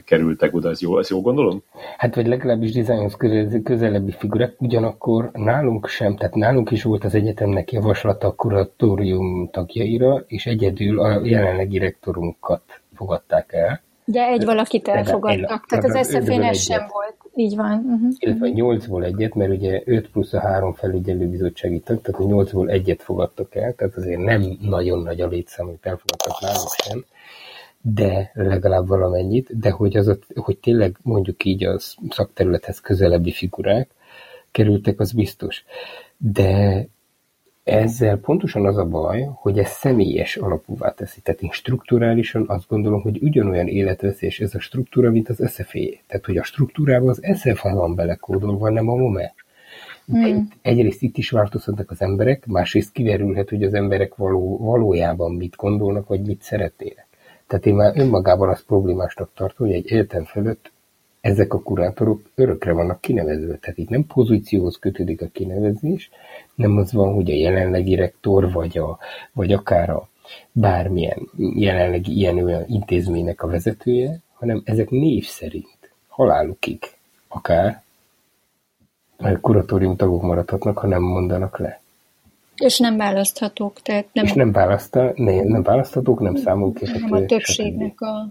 kerültek 0.06 0.56
oda, 0.56 0.70
ez 0.70 0.82
jó, 0.82 1.00
ez 1.00 1.10
jó 1.10 1.22
gondolom? 1.22 1.64
Hát 1.98 2.16
vagy 2.16 2.28
legalábbis 2.28 2.72
dizájnhoz 2.72 3.18
közelebbi 3.64 4.12
figurák, 4.12 4.62
ugyanakkor 4.62 5.30
nálunk 5.34 5.88
sem, 5.88 6.16
tehát 6.16 6.36
nálunk 6.36 6.72
is 6.72 6.84
volt 6.84 7.04
az 7.04 7.16
egyetemnek 7.16 7.72
javaslata 7.72 8.28
a 8.28 8.36
kuratórium 8.36 9.50
tagjaira, 9.52 10.24
és 10.28 10.46
egyedül 10.46 11.00
a 11.00 11.26
jelenlegi 11.26 11.78
rektorunkat 11.78 12.62
fogadták 12.96 13.54
el, 13.54 13.84
De 14.06 14.28
egy 14.28 14.46
valakit 14.46 14.88
elfogadtak, 14.88 15.66
tehát 15.66 15.86
az 15.86 16.08
SZF-én 16.08 16.54
sem 16.54 16.88
volt. 16.92 17.16
Így 17.36 17.56
van. 17.56 17.78
Uh-huh. 17.78 18.12
Illetve 18.18 18.50
8-ból 18.54 19.04
egyet, 19.04 19.34
mert 19.34 19.52
ugye 19.52 19.82
5 19.86 20.10
plusz 20.10 20.34
a 20.34 20.40
3 20.40 20.74
felügyelő 20.74 21.28
bizottsági 21.28 21.80
tag, 21.80 22.02
tehát 22.02 22.22
a 22.22 22.24
8-ból 22.24 22.70
egyet 22.70 23.02
fogadtak 23.02 23.56
el, 23.56 23.74
tehát 23.74 23.96
azért 23.96 24.22
nem 24.22 24.58
nagyon 24.62 25.00
nagy 25.00 25.22
a 25.22 25.28
létszám, 25.28 25.68
amit 25.68 25.86
elfogadtak 25.86 26.42
náluk 26.42 26.74
sem, 26.84 27.06
de 27.82 28.32
legalább 28.34 28.88
valamennyit, 28.88 29.60
de 29.60 29.70
hogy, 29.70 29.98
az, 29.98 30.20
hogy 30.36 30.58
tényleg 30.58 30.98
mondjuk 31.02 31.46
így 31.46 31.66
a 31.66 31.80
szakterülethez 32.10 32.80
közelebbi 32.80 33.32
figurák 33.32 33.90
kerültek, 34.52 35.00
az 35.00 35.12
biztos. 35.12 35.64
De 36.18 36.82
ezzel 37.66 38.18
pontosan 38.18 38.66
az 38.66 38.78
a 38.78 38.86
baj, 38.86 39.30
hogy 39.34 39.60
ez 39.60 39.70
személyes 39.70 40.36
alapúvá 40.36 40.94
teszi. 40.94 41.22
Tehát 41.22 41.42
én 41.42 41.52
strukturálisan 41.52 42.46
azt 42.48 42.68
gondolom, 42.68 43.02
hogy 43.02 43.22
ugyanolyan 43.22 43.68
életveszélyes 43.68 44.40
ez 44.40 44.56
a 44.56 44.60
struktúra, 44.60 45.12
mint 45.12 45.30
az 45.30 45.52
SFE. 45.52 45.90
Tehát, 46.08 46.26
hogy 46.26 46.38
a 46.38 46.44
struktúrában 46.44 47.10
az 47.10 47.22
SF 47.34 47.62
van 47.62 47.96
belekódolva, 47.96 48.70
nem 48.70 48.90
a 48.90 48.96
MOME. 48.96 49.34
Mm. 50.18 50.40
Egyrészt 50.62 51.02
itt 51.02 51.18
is 51.18 51.30
változhatnak 51.30 51.92
az 51.92 52.02
emberek, 52.02 52.46
másrészt 52.46 52.92
kiderülhet, 52.92 53.50
hogy 53.50 53.64
az 53.64 53.74
emberek 53.74 54.16
való, 54.16 54.58
valójában 54.58 55.36
mit 55.36 55.56
gondolnak, 55.56 56.08
vagy 56.08 56.22
mit 56.22 56.42
szeretnének. 56.42 57.08
Tehát 57.48 57.66
én 57.66 57.76
már 57.76 57.98
önmagában 57.98 58.50
azt 58.50 58.66
problémásnak 58.66 59.30
tartom, 59.36 59.68
hogy 59.68 59.76
egy 59.76 59.92
egyetem 59.92 60.24
fölött 60.24 60.72
ezek 61.26 61.54
a 61.54 61.62
kurátorok 61.62 62.22
örökre 62.36 62.74
vannak 62.74 63.02
kinevezve. 63.02 63.58
Tehát 63.58 63.78
itt 63.78 63.90
nem 63.90 64.06
pozícióhoz 64.06 64.78
kötődik 64.80 65.22
a 65.22 65.28
kinevezés, 65.32 66.10
nem 66.56 66.78
az 66.78 66.94
van, 66.94 67.14
hogy 67.14 67.32
a 67.32 67.34
jelenlegi 67.34 67.96
rektor, 67.96 68.52
vagy, 68.52 68.78
a, 68.78 68.98
vagy 69.34 69.54
akár 69.54 69.90
a 69.90 70.08
bármilyen 70.52 71.30
jelenlegi 71.56 72.18
ilyen-olyan 72.18 72.64
intézménynek 72.68 73.44
a 73.44 73.48
vezetője, 73.48 74.20
hanem 74.34 74.62
ezek 74.66 74.90
név 74.90 75.26
szerint 75.26 75.92
halálukig 76.08 76.80
akár 77.28 77.84
a 79.18 79.40
kuratórium 79.40 79.96
tagok 79.96 80.22
maradhatnak, 80.22 80.78
ha 80.78 80.88
nem 80.88 81.02
mondanak 81.02 81.60
le. 81.60 81.82
És 82.56 82.80
nem 82.80 82.98
választhatók, 82.98 83.82
tehát 83.82 84.06
nem... 84.14 84.26
És 84.26 84.34
nem, 84.34 84.52
választa, 84.52 85.12
nem, 85.16 85.48
nem 85.48 85.64
választhatók, 85.64 86.20
nem 86.20 86.36
számunk 86.36 86.82
Nem 86.82 87.12
a 87.12 87.26
többségnek 87.26 88.02
a 88.02 88.28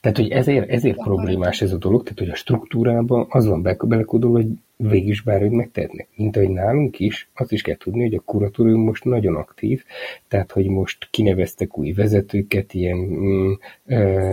tehát, 0.00 0.16
hogy 0.16 0.30
ezért, 0.30 0.68
ezért 0.68 0.96
problémás 0.96 1.62
ez 1.62 1.72
a 1.72 1.76
dolog, 1.76 2.02
tehát, 2.02 2.18
hogy 2.18 2.28
a 2.28 2.34
struktúrában 2.34 3.26
az 3.28 3.46
van 3.46 3.62
belekódolva, 3.62 4.36
hogy 4.36 4.48
végig 4.76 5.08
is 5.08 5.22
bárhogy 5.22 5.50
megtehetnek. 5.50 6.08
Mint 6.14 6.36
ahogy 6.36 6.48
nálunk 6.48 6.98
is, 7.00 7.28
azt 7.34 7.52
is 7.52 7.62
kell 7.62 7.76
tudni, 7.76 8.02
hogy 8.02 8.14
a 8.14 8.22
kuratórium 8.24 8.80
most 8.80 9.04
nagyon 9.04 9.34
aktív, 9.34 9.84
tehát, 10.28 10.52
hogy 10.52 10.66
most 10.66 11.08
kineveztek 11.10 11.78
új 11.78 11.92
vezetőket, 11.92 12.74
ilyen 12.74 12.96
mm, 12.96 13.52
ö, 13.86 14.30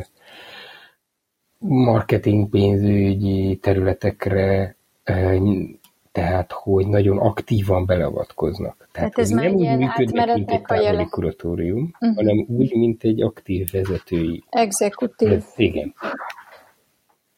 marketing 1.57 2.49
pénzügyi 2.49 3.55
területekre, 3.55 4.75
tehát 6.15 6.51
hogy 6.51 6.87
nagyon 6.87 7.17
aktívan 7.17 7.85
beleavatkoznak. 7.85 8.87
Tehát 8.91 9.09
hát 9.09 9.19
ez 9.19 9.29
nem 9.29 9.53
úgy 9.53 9.77
működnek, 9.77 10.33
mint 10.35 10.51
egy 10.51 10.61
távoli 10.61 11.05
kuratórium, 11.05 11.93
uh-huh. 11.99 12.15
hanem 12.15 12.45
úgy, 12.47 12.75
mint 12.75 13.03
egy 13.03 13.21
aktív 13.21 13.71
vezetői. 13.71 14.43
Exekutív. 14.49 15.43
Igen. 15.55 15.93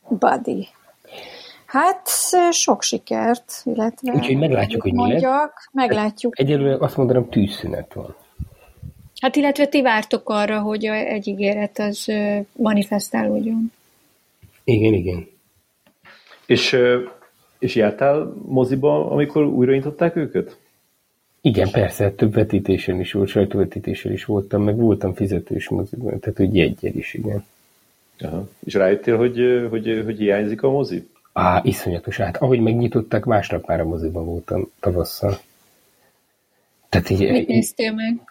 Body. 0.10 0.68
Hát 1.66 2.10
sok 2.52 2.82
sikert, 2.82 3.62
illetve... 3.64 4.12
Úgyhogy 4.12 4.38
meglátjuk, 4.38 4.82
hogy 4.82 4.94
mondjak, 4.94 5.70
mi 5.72 5.80
lesz. 5.82 5.90
Meglátjuk. 5.90 6.40
Egyelőre 6.40 6.78
azt 6.80 6.98
mondanám, 6.98 7.30
tűzszünet 7.30 7.94
van. 7.94 8.16
Hát 9.22 9.36
illetve 9.36 9.68
ti 9.68 9.82
vártok 9.82 10.30
arra, 10.30 10.60
hogy 10.60 10.86
egy 10.86 11.28
ígéret 11.28 11.80
az 11.80 12.12
manifestálódjon. 12.52 13.72
Igen, 14.64 14.94
igen. 14.94 15.28
És 16.46 16.78
és 17.60 17.76
jártál 17.76 18.34
moziba, 18.46 19.12
amikor 19.12 19.46
újraintották 19.46 20.16
őket? 20.16 20.58
Igen, 21.42 21.72
persze, 21.72 22.12
több 22.12 22.34
vetítésen 22.34 23.00
is 23.00 23.12
volt, 23.12 23.28
sajtóvetítésen 23.28 24.12
is 24.12 24.26
voltam, 24.26 24.64
meg 24.64 24.76
voltam 24.76 25.14
fizetős 25.14 25.70
moziban, 25.70 26.20
tehát 26.20 26.38
hogy 26.38 26.56
jegyen 26.56 26.94
is, 26.96 27.14
igen. 27.14 27.46
Aha. 28.20 28.50
És 28.66 28.74
rájöttél, 28.74 29.18
hogy, 29.18 29.68
hogy, 29.70 30.02
hogy 30.06 30.18
hiányzik 30.18 30.64
a 30.64 30.70
mozi? 30.70 31.08
Á, 31.34 31.62
iszonyatos. 31.64 32.18
Hát 32.18 32.38
ahogy 32.38 32.60
megnyitották, 32.60 33.26
másnap 33.26 33.68
már 33.68 33.80
a 33.80 33.86
moziban 33.86 34.26
voltam 34.26 34.72
tavasszal. 34.80 35.40
Tehát 36.90 37.10
így, 37.10 37.32
Mit 37.32 37.48
néztél 37.48 37.94
meg? 37.94 38.27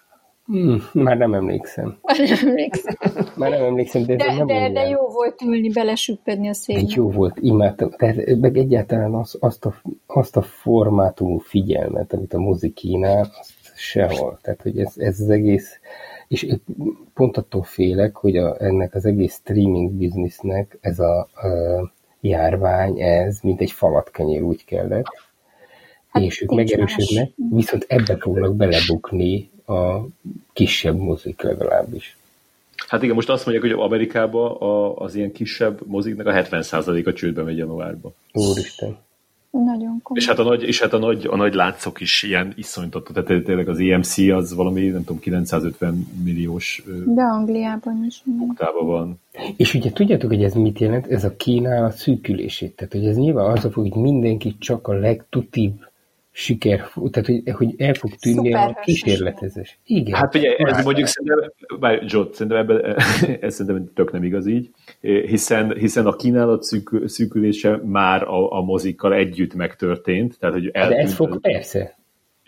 Hmm, 0.46 0.82
már 0.92 1.16
nem 1.16 1.34
emlékszem. 1.34 1.98
Már 2.02 2.18
nem 2.18 2.48
emlékszem. 2.48 2.94
már 3.36 3.50
nem 3.50 3.64
emlékszem, 3.64 4.02
de, 4.02 4.16
de, 4.16 4.34
nem 4.34 4.46
de, 4.46 4.70
de 4.70 4.88
jó 4.88 5.08
volt 5.08 5.42
ülni, 5.42 5.70
belesüppedni 5.70 6.48
a 6.48 6.54
székbe. 6.54 6.92
Jó 6.94 7.10
volt, 7.10 7.38
imádtam. 7.40 7.90
Tehát, 7.90 8.36
meg 8.40 8.56
egyáltalán 8.56 9.14
az, 9.14 9.36
azt, 9.40 9.64
a, 9.64 9.74
azt 10.06 10.36
a 10.36 10.42
formátumú 10.42 11.38
figyelmet, 11.38 12.12
amit 12.12 12.34
a 12.34 12.38
mozi 12.38 12.72
kínál, 12.72 13.30
azt 13.40 13.52
sehol. 13.74 14.38
Tehát, 14.42 14.62
hogy 14.62 14.78
ez, 14.78 14.92
ez 14.96 15.20
az 15.20 15.30
egész, 15.30 15.80
és 16.28 16.46
pont 17.14 17.36
attól 17.36 17.62
félek, 17.62 18.16
hogy 18.16 18.36
a, 18.36 18.56
ennek 18.58 18.94
az 18.94 19.04
egész 19.04 19.34
streaming 19.34 19.90
biznisznek 19.90 20.78
ez 20.80 20.98
a, 20.98 21.18
a 21.18 21.28
járvány, 22.20 23.00
ez 23.00 23.40
mint 23.42 23.60
egy 23.60 23.74
kenyér 24.12 24.42
úgy 24.42 24.64
kellett, 24.64 25.06
hát 26.08 26.22
és 26.22 26.42
ők 26.42 26.54
megerősödnek, 26.54 27.30
viszont 27.50 27.84
ebbe 27.88 28.16
fognak 28.16 28.56
belebukni 28.56 29.50
a 29.66 30.06
kisebb 30.52 30.96
mozik 30.96 31.42
legalábbis. 31.42 32.16
Hát 32.86 33.02
igen, 33.02 33.14
most 33.14 33.28
azt 33.28 33.46
mondják, 33.46 33.72
hogy 33.72 33.82
Amerikában 33.84 34.56
az 34.98 35.14
ilyen 35.14 35.32
kisebb 35.32 35.80
moziknak 35.86 36.26
a 36.26 36.32
70%-a 36.32 37.12
csődbe 37.12 37.42
megy 37.42 37.56
januárba. 37.56 38.12
Úristen. 38.32 38.96
Nagyon 39.64 40.00
komoly. 40.02 40.22
És 40.22 40.26
hát 40.26 40.38
a 40.38 40.42
nagy, 40.42 40.62
és 40.62 40.80
hát 40.80 40.92
a 40.92 40.98
nagy, 40.98 41.26
a 41.30 41.36
nagy 41.36 41.54
látszok 41.54 42.00
is 42.00 42.22
ilyen 42.22 42.52
iszonytató, 42.56 43.12
tehát 43.12 43.44
tényleg 43.44 43.68
az 43.68 43.78
EMC 43.78 44.18
az 44.18 44.54
valami, 44.54 44.86
nem 44.86 45.04
tudom, 45.04 45.18
950 45.18 46.06
milliós 46.24 46.82
De 47.06 47.22
Angliában 47.22 48.04
is. 48.06 48.22
Oktában 48.48 48.86
van. 48.86 49.20
És 49.56 49.74
ugye 49.74 49.92
tudjátok, 49.92 50.30
hogy 50.30 50.42
ez 50.42 50.54
mit 50.54 50.78
jelent? 50.78 51.06
Ez 51.06 51.24
a 51.24 51.36
kínálat 51.36 51.96
szűkülését. 51.96 52.76
Tehát, 52.76 52.92
hogy 52.92 53.06
ez 53.06 53.16
nyilván 53.16 53.50
az, 53.50 53.68
hogy 53.72 53.94
mindenki 53.94 54.56
csak 54.58 54.88
a 54.88 54.92
legtutibb 54.92 55.86
siker, 56.36 56.88
tehát 57.10 57.26
hogy, 57.26 57.42
hogy 57.54 57.74
el 57.78 57.94
fog 57.94 58.14
tűnni 58.14 58.52
Szuper 58.52 58.68
a 58.68 58.80
kísérletezés. 58.82 59.78
Igen. 59.86 60.14
Hát 60.14 60.34
ugye, 60.34 60.56
ez 60.56 60.84
mondjuk 60.84 61.06
szerintem, 61.06 61.52
bár 61.80 62.02
Zsolt, 62.06 62.34
szerintem 62.34 62.58
ebben, 62.58 62.96
ez 63.40 63.54
szerintem 63.54 63.92
tök 63.94 64.12
nem 64.12 64.24
igaz 64.24 64.46
így, 64.46 64.70
hiszen, 65.00 65.74
hiszen 65.74 66.06
a 66.06 66.16
kínálat 66.16 66.62
szűk, 66.62 67.02
szűkülése 67.06 67.80
már 67.84 68.22
a, 68.22 68.52
a 68.52 68.62
mozikkal 68.62 69.14
együtt 69.14 69.54
megtörtént. 69.54 70.38
Tehát, 70.38 70.54
hogy 70.54 70.70
De 70.70 70.96
ez 70.96 71.14
fog, 71.14 71.40
persze. 71.40 71.95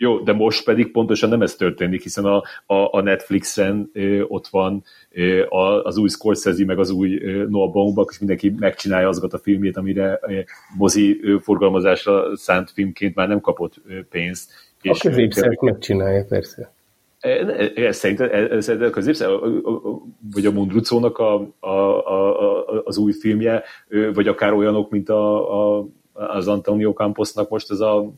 Jó, 0.01 0.19
de 0.19 0.33
most 0.33 0.63
pedig 0.63 0.91
pontosan 0.91 1.29
nem 1.29 1.41
ez 1.41 1.55
történik, 1.55 2.01
hiszen 2.01 2.25
a, 2.25 2.43
a, 2.65 2.97
a 2.97 3.01
Netflixen 3.01 3.89
ö, 3.93 4.21
ott 4.27 4.47
van 4.47 4.83
ö, 5.11 5.45
az 5.83 5.97
új 5.97 6.09
Scorsese, 6.09 6.65
meg 6.65 6.79
az 6.79 6.89
új 6.89 7.23
ö, 7.23 7.45
Noah 7.49 7.71
Baumbach, 7.71 8.11
és 8.11 8.19
mindenki 8.19 8.53
megcsinálja 8.57 9.07
azokat 9.07 9.33
a 9.33 9.37
filmjét, 9.37 9.77
amire 9.77 10.19
ö, 10.21 10.39
mozi 10.77 11.19
ö, 11.21 11.37
forgalmazásra 11.41 12.35
szánt 12.37 12.71
filmként 12.71 13.15
már 13.15 13.27
nem 13.27 13.39
kapott 13.39 13.73
ö, 13.87 13.99
pénzt. 14.09 14.51
A 14.83 14.97
középszert 15.01 15.61
megcsinálja, 15.61 16.25
persze. 16.29 16.73
Szerintem 17.89 18.59
szerint 18.59 18.83
a 18.83 18.89
középszer, 18.89 19.29
vagy 20.33 20.45
a 20.45 20.51
Mundrucónak 20.51 21.17
a, 21.17 21.47
a, 21.59 21.69
a, 21.69 22.65
az 22.83 22.97
új 22.97 23.11
filmje, 23.11 23.63
vagy 24.13 24.27
akár 24.27 24.53
olyanok, 24.53 24.89
mint 24.89 25.09
a, 25.09 25.77
a, 25.77 25.87
az 26.13 26.47
Antonio 26.47 26.93
Camposnak 26.93 27.49
most 27.49 27.71
ez 27.71 27.79
a 27.79 28.13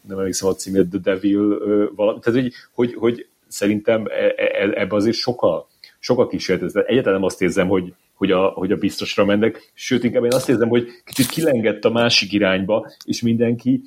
nem 0.00 0.18
emlékszem 0.18 0.48
a 0.48 0.54
címét, 0.54 0.88
The 0.88 0.98
Devil, 0.98 1.58
valami, 1.94 2.18
tehát 2.20 2.40
hogy, 2.40 2.52
hogy, 2.72 2.94
hogy 2.94 3.26
szerintem 3.48 4.06
e, 4.06 4.10
e, 4.10 4.34
e, 4.36 4.70
ebbe 4.74 4.94
azért 4.94 5.16
sokkal, 5.16 5.68
sokkal 5.98 6.28
kísérlet. 6.28 6.76
Egyáltalán 6.76 7.18
nem 7.18 7.28
azt 7.28 7.42
érzem, 7.42 7.68
hogy, 7.68 7.94
hogy, 8.14 8.30
a, 8.30 8.48
hogy 8.48 8.72
a 8.72 8.76
biztosra 8.76 9.24
mennek, 9.24 9.72
sőt, 9.74 10.04
inkább 10.04 10.24
én 10.24 10.32
azt 10.32 10.48
érzem, 10.48 10.68
hogy 10.68 10.88
kicsit 11.04 11.26
kilengett 11.26 11.84
a 11.84 11.90
másik 11.90 12.32
irányba, 12.32 12.90
és 13.04 13.22
mindenki 13.22 13.82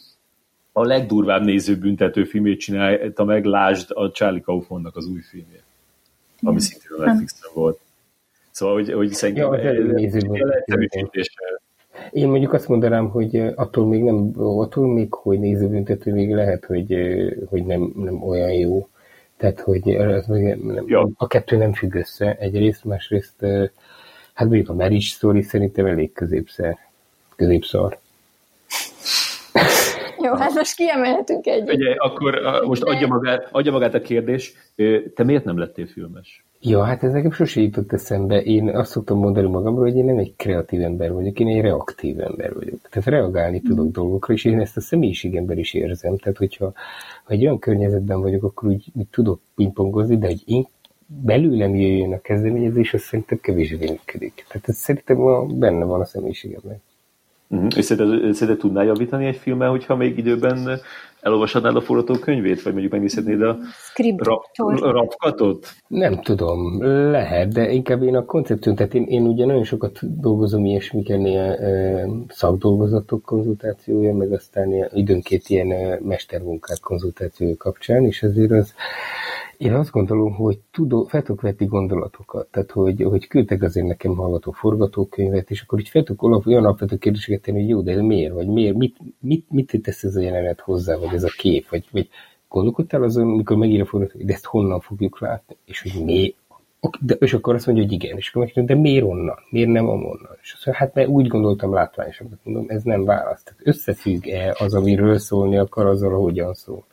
a 0.71 0.83
legdurvább 0.85 1.43
nézőbüntető 1.43 2.23
filmét 2.23 2.59
csinálta 2.59 3.23
meg, 3.23 3.45
lásd 3.45 3.91
a 3.93 4.11
Charlie 4.11 4.41
Kaufmannak 4.41 4.95
az 4.95 5.05
új 5.05 5.21
filmje, 5.21 5.63
ami 6.41 6.59
szintén 6.59 6.91
a 6.97 7.05
Netflixen 7.05 7.51
volt. 7.53 7.79
Szóval, 8.51 8.75
hogy, 8.75 8.91
hogy 8.91 9.11
szerintem 9.11 9.53
ja, 9.53 9.59
ez, 9.59 10.13
ez, 10.13 10.23
ez, 11.11 11.27
én 12.11 12.27
mondjuk 12.27 12.53
azt 12.53 12.67
mondanám, 12.67 13.09
hogy 13.09 13.37
attól 13.55 13.85
még 13.85 14.03
nem, 14.03 14.31
attól 14.37 14.93
még, 14.93 15.13
hogy 15.13 15.39
nézőbüntető, 15.39 16.13
még 16.13 16.33
lehet, 16.33 16.65
hogy, 16.65 16.95
hogy 17.49 17.65
nem, 17.65 17.93
nem 17.95 18.23
olyan 18.23 18.51
jó. 18.51 18.87
Tehát, 19.37 19.59
hogy 19.59 19.83
nem, 20.63 20.83
ja. 20.87 21.09
a 21.17 21.27
kettő 21.27 21.57
nem 21.57 21.73
függ 21.73 21.95
össze 21.95 22.35
egyrészt, 22.39 22.83
másrészt, 22.83 23.45
hát 24.33 24.47
mondjuk 24.47 24.69
a 24.69 24.73
Marriage 24.73 25.05
Story 25.05 25.41
szerintem 25.41 25.85
elég 25.85 26.13
középszer, 26.13 26.77
középszar. 27.35 27.97
Jó, 30.23 30.33
hát 30.33 30.53
most 30.53 30.75
kiemelhetünk 30.75 31.47
egy. 31.47 31.69
Ugye, 31.69 31.95
akkor 31.97 32.39
most 32.65 32.83
adja 32.83 33.07
magát, 33.07 33.47
adja 33.51 33.71
magát 33.71 33.93
a 33.93 34.01
kérdés, 34.01 34.53
te 35.15 35.23
miért 35.23 35.43
nem 35.43 35.57
lettél 35.57 35.85
filmes? 35.85 36.43
Ja, 36.65 36.83
hát 36.83 37.03
ez 37.03 37.11
nekem 37.11 37.31
sose 37.31 37.61
jutott 37.61 37.93
eszembe. 37.93 38.41
Én 38.41 38.69
azt 38.69 38.91
szoktam 38.91 39.17
mondani 39.17 39.47
magamról, 39.47 39.83
hogy 39.83 39.95
én 39.95 40.05
nem 40.05 40.17
egy 40.17 40.33
kreatív 40.35 40.81
ember 40.81 41.13
vagyok, 41.13 41.39
én 41.39 41.47
egy 41.47 41.61
reaktív 41.61 42.19
ember 42.19 42.53
vagyok. 42.53 42.79
Tehát 42.89 43.09
reagálni 43.09 43.57
mm. 43.57 43.67
tudok 43.67 43.91
dolgokra, 43.91 44.33
és 44.33 44.45
én 44.45 44.59
ezt 44.59 44.77
a 44.77 44.81
személyiségemben 44.81 45.57
is 45.57 45.73
érzem. 45.73 46.17
Tehát, 46.17 46.37
hogyha 46.37 46.73
ha 47.23 47.33
egy 47.33 47.41
olyan 47.41 47.59
környezetben 47.59 48.21
vagyok, 48.21 48.43
akkor 48.43 48.69
úgy, 48.69 48.85
úgy 48.93 49.07
tudok 49.07 49.39
pingpongozni, 49.55 50.17
de 50.17 50.27
hogy 50.27 50.41
én 50.45 50.67
belőlem 51.05 51.75
jöjjön 51.75 52.13
a 52.13 52.21
kezdeményezés, 52.21 52.93
az 52.93 53.01
szerintem 53.01 53.39
kevésbé 53.41 53.89
működik. 53.89 54.45
Tehát 54.47 54.69
ez 54.69 54.75
szerintem 54.75 55.47
benne 55.59 55.85
van 55.85 55.99
a 55.99 56.05
személyiségemben. 56.05 56.81
Uh-huh. 57.47 57.71
És 57.75 57.85
szerinted, 57.85 58.33
szerinted 58.33 58.61
tudnál 58.61 58.85
javítani 58.85 59.25
egy 59.25 59.35
filmen, 59.35 59.69
hogyha 59.69 59.95
még 59.95 60.17
időben 60.17 60.79
elolvashatnád 61.23 61.75
a 61.75 61.81
forgatókönyvét, 61.81 62.61
vagy 62.61 62.71
mondjuk 62.71 62.91
megnézhetnéd 62.91 63.41
a 63.41 63.57
rapkatot? 64.81 65.67
Nem 65.87 66.21
tudom, 66.21 66.83
lehet, 67.11 67.53
de 67.53 67.71
inkább 67.71 68.03
én 68.03 68.15
a 68.15 68.25
koncepción, 68.25 68.75
tehát 68.75 68.93
én, 68.93 69.03
én 69.03 69.27
ugye 69.27 69.45
nagyon 69.45 69.63
sokat 69.63 70.19
dolgozom 70.19 70.65
ilyesmiken, 70.65 71.25
ilyen 71.25 72.25
szakdolgozatok 72.27 73.23
konzultációja, 73.23 74.13
meg 74.13 74.31
aztán 74.31 74.73
ilyen, 74.73 74.89
időnként 74.93 75.43
ilyen 75.47 75.99
mestermunkák 76.01 76.79
konzultációja 76.79 77.55
kapcsán, 77.57 78.05
és 78.05 78.23
ezért 78.23 78.51
az 78.51 78.73
én 79.57 79.73
azt 79.73 79.91
gondolom, 79.91 80.33
hogy 80.33 80.59
tudó, 80.71 81.03
fel 81.03 81.21
tudok 81.21 81.41
vetni 81.41 81.65
gondolatokat, 81.65 82.47
tehát 82.51 82.71
hogy, 82.71 83.01
hogy 83.01 83.27
küldtek 83.27 83.61
azért 83.61 83.87
nekem 83.87 84.15
hallgató 84.15 84.51
forgatókönyvet, 84.51 85.49
és 85.49 85.61
akkor 85.61 85.79
így 85.79 85.89
fel 85.89 86.03
tudok 86.03 86.45
olyan 86.45 86.63
alapvető 86.63 86.97
kérdéseket 86.97 87.41
tenni, 87.41 87.59
hogy 87.59 87.69
jó, 87.69 87.81
de 87.81 88.01
miért, 88.01 88.33
vagy 88.33 88.47
miért, 88.47 88.75
mit, 88.75 88.97
mit, 89.19 89.45
mit 89.49 89.79
tesz 89.83 90.03
ez 90.03 90.15
a 90.15 90.21
jelenet 90.21 90.59
hozzá, 90.59 90.97
vagy 90.97 91.13
ez 91.13 91.23
a 91.23 91.33
kép, 91.37 91.69
vagy, 91.69 91.85
vagy 91.91 92.09
gondolkodtál 92.47 93.03
azon, 93.03 93.29
amikor 93.29 93.57
megír 93.57 93.81
a 93.81 93.85
forgatókönyvet, 93.85 94.27
de 94.27 94.33
ezt 94.33 94.45
honnan 94.45 94.79
fogjuk 94.79 95.19
látni, 95.19 95.55
és 95.65 95.81
hogy 95.81 96.03
mi, 96.05 96.35
de, 96.99 97.13
és 97.13 97.33
akkor 97.33 97.55
azt 97.55 97.65
mondja, 97.65 97.83
hogy 97.83 97.93
igen, 97.93 98.17
és 98.17 98.29
akkor 98.29 98.43
megkérdezem, 98.43 98.75
de 98.75 98.81
miért 98.89 99.05
onnan? 99.05 99.37
Miért 99.49 99.69
nem 99.69 99.87
onnan? 99.87 100.37
És 100.41 100.53
azt 100.53 100.65
mondja, 100.65 100.85
hát 100.85 100.95
mert 100.95 101.07
úgy 101.07 101.27
gondoltam 101.27 101.73
látványosan, 101.73 102.39
mondom, 102.43 102.65
ez 102.67 102.83
nem 102.83 103.05
válasz. 103.05 103.43
Tehát 103.43 103.59
összefügg-e 103.63 104.55
az, 104.59 104.73
amiről 104.73 105.17
szólni 105.17 105.57
akar, 105.57 105.85
azzal, 105.85 106.21
hogyan 106.21 106.53
szól. 106.53 106.85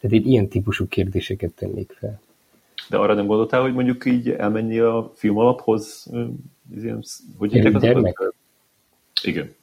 Tehát 0.00 0.16
én 0.16 0.24
ilyen 0.24 0.48
típusú 0.48 0.86
kérdéseket 0.88 1.52
tennék 1.52 1.96
fel. 1.98 2.20
De 2.88 2.96
arra 2.96 3.14
nem 3.14 3.26
gondoltál, 3.26 3.60
hogy 3.60 3.74
mondjuk 3.74 4.04
így 4.04 4.30
elmenni 4.30 4.78
a 4.78 5.12
film 5.14 5.38
alaphoz? 5.38 6.10
Ilyen, 6.76 7.04
hogy 7.38 7.78
gyermek? 7.78 8.32
Igen. 9.22 9.54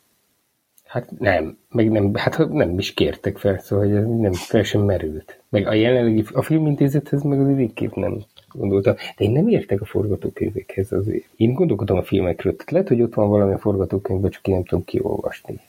Hát 0.93 1.19
nem, 1.19 1.57
meg 1.69 1.91
nem, 1.91 2.15
hát 2.15 2.49
nem 2.49 2.79
is 2.79 2.93
kértek 2.93 3.37
fel, 3.37 3.59
szóval 3.59 3.85
hogy 3.85 3.95
ez 3.95 4.05
nem 4.05 4.33
fel 4.33 4.63
sem 4.63 4.81
merült. 4.81 5.39
Meg 5.49 5.67
a 5.67 5.73
jelenlegi, 5.73 6.25
a 6.33 6.41
filmintézethez 6.41 7.23
meg 7.23 7.39
az 7.39 7.55
végképp 7.55 7.93
nem 7.93 8.23
gondoltam. 8.51 8.95
De 9.17 9.23
én 9.23 9.31
nem 9.31 9.47
értek 9.47 9.81
a 9.81 9.85
forgatókönyvekhez 9.85 10.91
azért. 10.91 11.25
Én 11.35 11.53
gondolkodom 11.53 11.97
a 11.97 12.03
filmekről. 12.03 12.55
Tehát 12.55 12.71
lehet, 12.71 12.87
hogy 12.87 13.01
ott 13.01 13.13
van 13.13 13.29
valami 13.29 13.53
a 13.53 13.57
forgatókönyvben, 13.57 14.31
csak 14.31 14.47
én 14.47 14.53
nem 14.53 14.63
tudom 14.63 14.83
kiolvasni. 14.83 15.59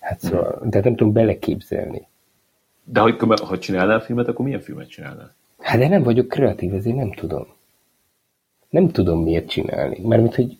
Hát 0.00 0.20
szóval, 0.20 0.62
de 0.64 0.80
nem 0.80 0.96
tudom 0.96 1.12
beleképzelni. 1.12 2.06
De 2.84 3.00
ha, 3.00 3.34
ha 3.44 3.58
csinálnál 3.58 4.00
filmet, 4.00 4.28
akkor 4.28 4.44
milyen 4.44 4.60
filmet 4.60 4.88
csinálnál? 4.88 5.34
Hát 5.58 5.78
de 5.78 5.88
nem 5.88 6.02
vagyok 6.02 6.28
kreatív, 6.28 6.74
ezért 6.74 6.96
nem 6.96 7.12
tudom. 7.12 7.46
Nem 8.68 8.90
tudom 8.90 9.22
miért 9.22 9.48
csinálni. 9.48 10.00
Mert 10.02 10.34
hogy... 10.34 10.56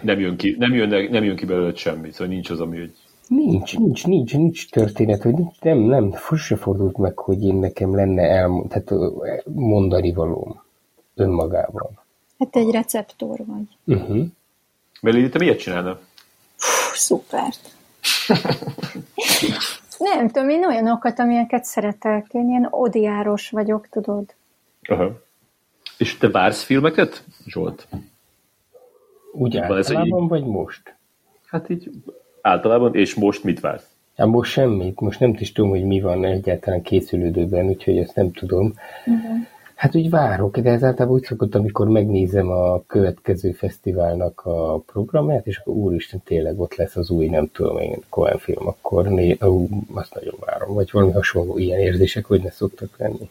Nem 0.00 0.20
jön 0.20 0.36
ki, 0.36 0.56
nem 0.58 0.74
jön, 0.74 1.10
nem 1.10 1.24
jön 1.24 1.36
ki 1.36 1.44
belőle 1.44 1.74
semmi, 1.74 2.10
szóval 2.10 2.26
nincs 2.26 2.50
az, 2.50 2.60
ami 2.60 2.78
hogy... 2.78 2.94
Nincs, 3.28 3.78
nincs, 3.78 4.06
nincs, 4.06 4.34
nincs 4.34 4.70
történet, 4.70 5.22
hogy 5.22 5.34
nincs, 5.34 5.60
nem, 5.60 5.78
nem, 5.78 6.14
se 6.36 6.56
fordult 6.56 6.96
meg, 6.96 7.18
hogy 7.18 7.42
én 7.42 7.54
nekem 7.54 7.94
lenne 7.94 8.22
elmond, 8.22 8.68
tehát 8.68 8.92
mondani 9.44 10.12
valóm 10.12 10.62
önmagában. 11.14 11.98
Hát 12.38 12.56
egy 12.56 12.70
receptor 12.70 13.40
vagy. 13.46 13.96
Uh-huh. 13.98 14.26
Meli, 15.00 15.28
te 15.28 15.38
miért 15.38 15.58
csinálna? 15.58 15.98
Szupert. 16.94 17.74
Nem 20.12 20.28
tudom, 20.28 20.48
én 20.48 20.66
olyanokat, 20.66 21.18
amilyeneket 21.18 21.64
szeretek. 21.64 22.26
Én 22.32 22.48
ilyen 22.48 22.66
odiáros 22.70 23.50
vagyok, 23.50 23.88
tudod. 23.88 24.34
Aha. 24.82 25.22
És 25.98 26.16
te 26.16 26.30
vársz 26.30 26.62
filmeket, 26.62 27.24
Zsolt? 27.46 27.88
Úgy 29.32 29.56
általában, 29.56 30.28
vagy 30.28 30.44
most? 30.44 30.94
Hát 31.46 31.68
így 31.68 31.90
általában, 32.40 32.94
és 32.94 33.14
most 33.14 33.44
mit 33.44 33.60
vársz? 33.60 33.88
Hát 34.16 34.26
most 34.26 34.52
semmit, 34.52 35.00
most 35.00 35.20
nem 35.20 35.34
is 35.38 35.52
tudom, 35.52 35.70
hogy 35.70 35.84
mi 35.84 36.00
van 36.00 36.24
egyáltalán 36.24 36.82
készülődőben, 36.82 37.66
úgyhogy 37.66 37.98
ezt 37.98 38.14
nem 38.14 38.32
tudom. 38.32 38.74
Uh-huh. 39.06 39.46
Hát 39.74 39.94
úgy 39.94 40.10
várok, 40.10 40.58
de 40.58 40.70
ez 40.70 40.82
általában 40.84 41.16
úgy 41.16 41.24
szokott, 41.24 41.54
amikor 41.54 41.88
megnézem 41.88 42.48
a 42.48 42.82
következő 42.86 43.52
fesztiválnak 43.52 44.40
a 44.44 44.78
programját, 44.78 45.46
és 45.46 45.56
akkor 45.56 45.74
úristen, 45.74 46.20
tényleg 46.24 46.60
ott 46.60 46.74
lesz 46.74 46.96
az 46.96 47.10
új, 47.10 47.26
nem 47.26 47.50
tudom 47.52 47.78
én, 47.78 47.96
Cohen 48.08 48.38
film, 48.38 48.66
akkor 48.66 49.06
né, 49.06 49.36
ó, 49.44 49.66
azt 49.94 50.14
nagyon 50.14 50.34
várom, 50.46 50.74
vagy 50.74 50.90
valami 50.92 51.12
hasonló 51.12 51.58
ilyen 51.58 51.78
érzések, 51.78 52.24
hogy 52.24 52.42
ne 52.42 52.50
szoktak 52.50 52.98
lenni. 52.98 53.30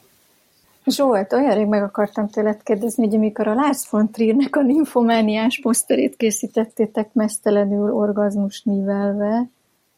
Zsolt, 0.85 1.33
olyan 1.33 1.55
rég 1.55 1.67
meg 1.67 1.83
akartam 1.83 2.27
tőled 2.27 2.63
kérdezni, 2.63 3.05
hogy 3.05 3.15
amikor 3.15 3.47
a 3.47 3.53
Lars 3.53 3.89
von 3.89 4.11
Triernek 4.11 4.55
a 4.55 4.61
ninfomániás 4.61 5.59
poszterét 5.61 6.15
készítettétek 6.15 7.13
mesztelenül 7.13 7.93
orgazmus 7.93 8.63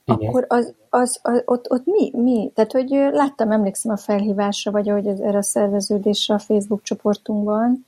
igen. 0.06 0.30
akkor 0.30 0.46
az, 0.48 0.74
az, 0.96 1.20
az, 1.22 1.42
ott, 1.46 1.72
ott 1.72 1.86
mi, 1.86 2.12
mi? 2.14 2.52
Tehát, 2.54 2.72
hogy 2.72 2.90
láttam, 3.12 3.52
emlékszem 3.52 3.92
a 3.92 3.98
felhívásra, 3.98 4.72
vagy 4.72 4.90
ahogy 4.90 5.08
ez, 5.08 5.20
erre 5.20 5.38
a 5.38 5.44
szerveződésre 5.44 6.34
a 6.34 6.40
Facebook 6.40 6.84
csoportunkban, 6.84 7.86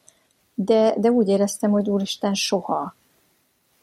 de, 0.54 0.94
de 0.98 1.12
úgy 1.12 1.28
éreztem, 1.28 1.72
hogy 1.72 1.90
úristen, 1.90 2.34
soha. 2.34 2.96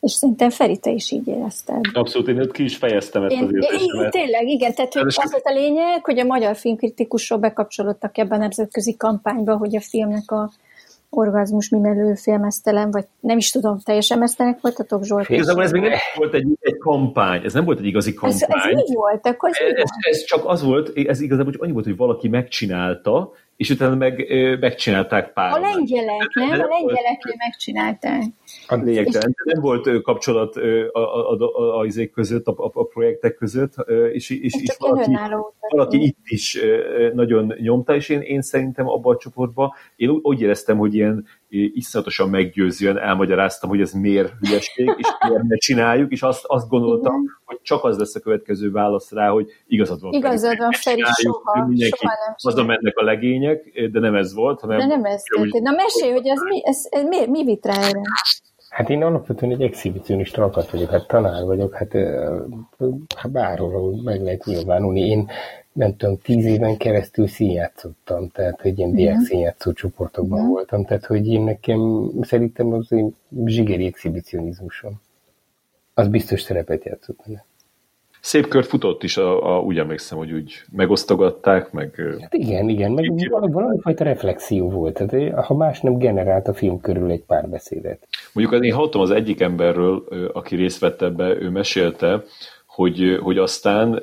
És 0.00 0.12
szerintem 0.12 0.50
Feri, 0.50 0.78
te 0.78 0.90
is 0.90 1.10
így 1.10 1.26
érezted. 1.26 1.80
Abszolút, 1.92 2.28
én 2.28 2.40
ott 2.40 2.52
ki 2.52 2.62
is 2.62 2.76
fejeztem 2.76 3.22
ezt 3.22 3.34
én, 3.34 3.42
az 3.42 3.52
érzésemet. 3.52 4.10
Tényleg, 4.10 4.46
igen, 4.46 4.74
tehát 4.74 4.94
hogy 4.94 5.06
az 5.06 5.40
a 5.42 5.52
lényeg, 5.52 6.04
hogy 6.04 6.18
a 6.18 6.24
magyar 6.24 6.56
filmkritikusok 6.56 7.40
bekapcsolódtak 7.40 8.18
ebben 8.18 8.38
a 8.38 8.42
nemzetközi 8.42 8.96
kampányba, 8.96 9.56
hogy 9.56 9.76
a 9.76 9.80
filmnek 9.80 10.30
a 10.30 10.50
orgazmus 11.16 11.68
mimelő 11.68 12.14
félmeztelen, 12.14 12.90
vagy 12.90 13.04
nem 13.20 13.36
is 13.36 13.50
tudom, 13.50 13.78
teljesen 13.78 14.18
mesztelenek 14.18 14.60
voltatok, 14.60 15.04
Zsolt? 15.04 15.28
Igazából 15.28 15.62
ez 15.62 15.70
még 15.70 15.82
nem 15.82 15.92
volt 16.16 16.34
egy, 16.34 16.46
egy 16.60 16.78
kampány, 16.78 17.44
ez 17.44 17.52
nem 17.52 17.64
volt 17.64 17.78
egy 17.78 17.86
igazi 17.86 18.14
kampány. 18.14 18.38
Ez, 18.40 18.64
ez 18.64 18.88
mi 18.88 18.94
volt? 18.94 19.26
Akkor 19.26 19.50
ez, 19.52 19.74
ez, 19.76 19.90
ez, 20.00 20.24
csak 20.24 20.44
az 20.46 20.62
volt, 20.62 20.98
ez 20.98 21.20
igazából 21.20 21.52
csak 21.52 21.62
annyi 21.62 21.72
volt, 21.72 21.84
hogy 21.84 21.96
valaki 21.96 22.28
megcsinálta, 22.28 23.32
és 23.56 23.70
utána 23.70 23.94
meg, 23.94 24.26
megcsinálták 24.60 25.32
pár. 25.32 25.52
A 25.52 25.58
lengyelek, 25.58 26.34
nem? 26.34 26.48
A 26.50 26.56
lengyelek 26.56 27.22
megcsinálták. 27.38 28.22
A 28.68 28.74
lényegtelen. 28.74 29.34
Nem 29.44 29.60
volt 29.60 30.02
kapcsolat 30.02 30.56
a, 30.56 30.60
a, 30.92 31.32
a, 31.32 31.36
a, 31.40 31.80
a, 31.80 31.86
között, 32.12 32.46
a, 32.46 32.70
a 32.72 32.84
projektek 32.84 33.34
között, 33.34 33.74
és, 34.12 34.30
és, 34.30 34.54
és 34.62 34.76
valaki, 34.78 35.18
valaki 35.68 36.02
itt 36.02 36.18
is 36.24 36.58
nagyon 37.14 37.54
nyomta, 37.58 37.94
és 37.94 38.08
én, 38.08 38.20
én 38.20 38.42
szerintem 38.42 38.88
abban 38.88 39.14
a 39.14 39.18
csoportban, 39.18 39.72
én 39.96 40.18
úgy 40.22 40.40
éreztem, 40.40 40.78
hogy 40.78 40.94
ilyen 40.94 41.26
iszonyatosan 41.54 42.28
meggyőzően 42.28 42.98
elmagyaráztam, 42.98 43.70
hogy 43.70 43.80
ez 43.80 43.92
miért 43.92 44.32
hülyeség, 44.40 44.94
és 44.96 45.08
miért 45.28 45.42
ne 45.42 45.56
csináljuk, 45.56 46.12
és 46.12 46.22
azt, 46.22 46.44
azt 46.46 46.68
gondoltam, 46.68 47.14
Igen. 47.14 47.40
hogy 47.44 47.58
csak 47.62 47.84
az 47.84 47.98
lesz 47.98 48.14
a 48.14 48.20
következő 48.20 48.70
válasz 48.70 49.12
rá, 49.12 49.28
hogy 49.28 49.48
igazad 49.66 50.00
van. 50.00 50.12
Igazad 50.12 50.58
van, 50.58 50.70
Feri, 50.70 51.02
soha, 51.22 51.66
mindenki, 51.66 51.96
soha 51.96 52.14
nem 52.26 52.34
Azon 52.36 52.66
mennek 52.66 52.96
a 52.96 53.04
legények, 53.04 53.88
de 53.92 54.00
nem 54.00 54.14
ez 54.14 54.34
volt, 54.34 54.60
hanem... 54.60 54.78
De 54.78 54.86
nem 54.86 55.04
ez 55.04 55.22
történt. 55.22 55.64
Na 55.64 55.70
mesélj, 55.70 56.12
hogy 56.12 56.26
ez 56.26 56.40
mi, 56.48 56.62
ez, 56.64 56.86
ez 56.90 57.04
mi, 57.04 57.26
mi 57.26 57.44
vit 57.44 57.66
rá 57.66 57.74
erre? 57.74 58.00
Hát 58.68 58.90
én 58.90 59.02
alapvetően 59.02 59.52
egy 59.52 59.62
exhibicionista 59.62 60.42
alkat 60.42 60.70
vagyok, 60.70 60.90
hát 60.90 61.06
tanár 61.06 61.44
vagyok, 61.44 61.74
hát, 61.74 61.92
hát 63.16 63.30
bárhol 63.30 64.02
meg 64.02 64.22
lehet 64.22 64.44
nyilvánulni. 64.44 65.00
Én 65.00 65.30
nem 65.74 65.96
tudom, 65.96 66.18
tíz 66.22 66.44
éven 66.44 66.76
keresztül 66.76 67.26
színjátszottam, 67.26 68.28
tehát 68.28 68.60
hogy 68.60 68.78
ilyen 68.78 68.92
diák 68.92 69.20
színjátszó 69.20 69.72
csoportokban 69.72 70.38
uh-huh. 70.38 70.54
voltam, 70.54 70.84
tehát 70.84 71.04
hogy 71.06 71.26
én 71.26 71.42
nekem 71.42 72.10
szerintem 72.20 72.72
az 72.72 72.92
én 72.92 73.16
zsigeri 73.44 73.86
exhibicionizmusom. 73.86 75.00
Az 75.94 76.08
biztos 76.08 76.40
szerepet 76.40 76.84
játszott 76.84 77.16
benne. 77.26 77.44
Szép 78.20 78.48
kört 78.48 78.66
futott 78.66 79.02
is, 79.02 79.16
a, 79.16 79.56
a, 79.56 79.60
úgy 79.60 79.78
emlékszem, 79.78 80.18
hogy 80.18 80.32
úgy 80.32 80.64
megosztogatták, 80.72 81.72
meg... 81.72 81.94
Hát 82.20 82.34
igen, 82.34 82.68
igen, 82.68 82.92
meg 82.92 83.28
valami, 83.30 83.52
valami 83.52 83.78
fajta 83.80 84.04
reflexió 84.04 84.70
volt, 84.70 84.94
tehát 84.94 85.44
ha 85.46 85.54
más 85.54 85.80
nem 85.80 85.98
generált 85.98 86.48
a 86.48 86.54
film 86.54 86.80
körül 86.80 87.10
egy 87.10 87.22
pár 87.22 87.48
beszédet. 87.48 88.06
Mondjuk 88.32 88.64
én 88.64 88.72
hallottam 88.72 89.00
az 89.00 89.10
egyik 89.10 89.40
emberről, 89.40 90.04
aki 90.32 90.56
részt 90.56 90.78
vett 90.78 91.02
ebbe, 91.02 91.36
ő 91.40 91.50
mesélte, 91.50 92.22
hogy, 92.74 93.18
hogy 93.22 93.38
aztán 93.38 94.02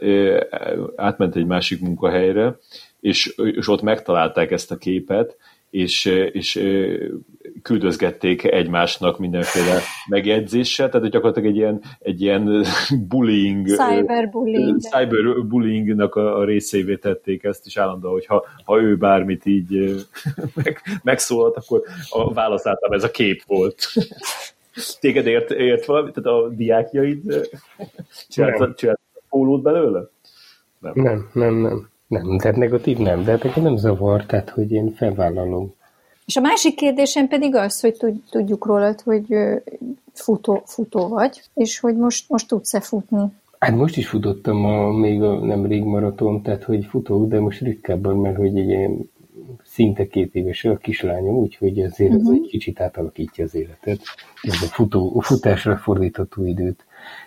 átment 0.95 1.35
egy 1.35 1.45
másik 1.45 1.81
munkahelyre, 1.81 2.57
és, 2.99 3.35
és 3.35 3.67
ott 3.67 3.81
megtalálták 3.81 4.51
ezt 4.51 4.71
a 4.71 4.77
képet, 4.77 5.37
és, 5.69 6.05
és 6.31 6.63
küldözgették 7.61 8.43
egymásnak 8.43 9.19
mindenféle 9.19 9.79
megjegyzéssel, 10.07 10.89
tehát 10.89 11.09
gyakorlatilag 11.09 11.49
egy 11.49 11.55
ilyen, 11.55 11.81
egy 11.99 12.21
ilyen 12.21 12.65
bullying, 13.07 13.67
cyberbullying. 13.67 14.79
cyberbullyingnak 14.79 16.15
a, 16.15 16.37
a 16.37 16.43
részévé 16.43 16.95
tették 16.95 17.43
ezt, 17.43 17.65
és 17.65 17.77
állandóan, 17.77 18.13
hogy 18.13 18.25
ha, 18.25 18.45
ha 18.65 18.81
ő 18.81 18.95
bármit 18.95 19.45
így 19.45 19.69
meg, 20.63 20.81
megszólalt, 21.03 21.57
akkor 21.57 21.81
a 22.09 22.33
válasz 22.33 22.65
általában 22.65 22.97
ez 22.97 23.03
a 23.03 23.11
kép 23.11 23.43
volt. 23.47 23.93
Téged 24.99 25.27
ért, 25.27 25.51
ért 25.51 25.85
valami? 25.85 26.11
Tehát 26.11 26.39
a 26.39 26.49
diákjaid 26.49 27.49
csináltak 28.29 28.99
pólót 29.29 29.61
belőle? 29.61 30.09
Nem. 30.79 30.93
nem, 30.95 31.29
nem, 31.33 31.55
nem. 31.55 31.89
Nem, 32.07 32.37
tehát 32.37 32.57
negatív 32.57 32.97
nem, 32.97 33.23
de 33.23 33.31
nekem 33.31 33.63
nem 33.63 33.77
zavar, 33.77 34.25
tehát 34.25 34.49
hogy 34.49 34.71
én 34.71 34.93
felvállalom. 34.93 35.73
És 36.25 36.35
a 36.35 36.41
másik 36.41 36.75
kérdésem 36.75 37.27
pedig 37.27 37.55
az, 37.55 37.79
hogy 37.79 37.95
tudjuk 38.29 38.65
rólad, 38.65 39.01
hogy 39.01 39.25
futó, 40.13 40.63
futó 40.65 41.07
vagy, 41.07 41.41
és 41.53 41.79
hogy 41.79 41.97
most, 41.97 42.29
most 42.29 42.47
tudsz-e 42.47 42.79
futni? 42.79 43.25
Hát 43.59 43.75
most 43.75 43.97
is 43.97 44.07
futottam 44.07 44.65
a, 44.65 44.91
még 44.91 45.21
a 45.21 45.45
nemrég 45.45 45.83
maraton, 45.83 46.41
tehát 46.41 46.63
hogy 46.63 46.85
futok, 46.85 47.27
de 47.27 47.39
most 47.39 47.61
ritkábban, 47.61 48.17
mert 48.17 48.37
hogy 48.37 48.57
egy 48.57 48.69
ilyen 48.69 49.09
szinte 49.71 50.07
két 50.07 50.35
éves 50.35 50.65
a 50.65 50.77
kislányom, 50.77 51.35
úgyhogy 51.35 51.81
azért 51.81 52.13
uh-huh. 52.13 52.29
ez 52.29 52.33
egy 52.41 52.47
kicsit 52.49 52.79
átalakítja 52.79 53.43
az 53.43 53.55
életet. 53.55 53.99
Ez 54.41 54.61
a, 54.61 54.65
futó, 54.65 55.13
a 55.17 55.21
futásra 55.21 55.77
fordítható 55.77 56.45
időt. 56.45 56.85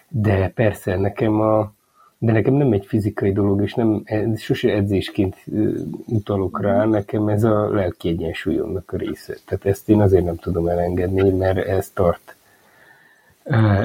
De 0.09 0.49
persze 0.49 0.97
nekem 0.97 1.41
a, 1.41 1.73
de 2.19 2.33
nekem 2.33 2.55
nem 2.55 2.73
egy 2.73 2.87
fizikai 2.87 3.33
dolog, 3.33 3.63
és 3.63 3.75
nem, 3.75 4.05
sose 4.37 4.73
edzésként 4.73 5.37
utalok 6.07 6.61
rá, 6.61 6.85
nekem 6.85 7.29
ez 7.29 7.45
a 7.45 7.69
lelki 7.69 8.09
egyensúlyomnak 8.09 8.93
a 8.93 8.97
része. 8.97 9.37
Tehát 9.45 9.67
ezt 9.67 9.89
én 9.89 10.01
azért 10.01 10.25
nem 10.25 10.37
tudom 10.37 10.69
elengedni, 10.69 11.31
mert 11.31 11.59
ez 11.59 11.91
tart 11.91 12.37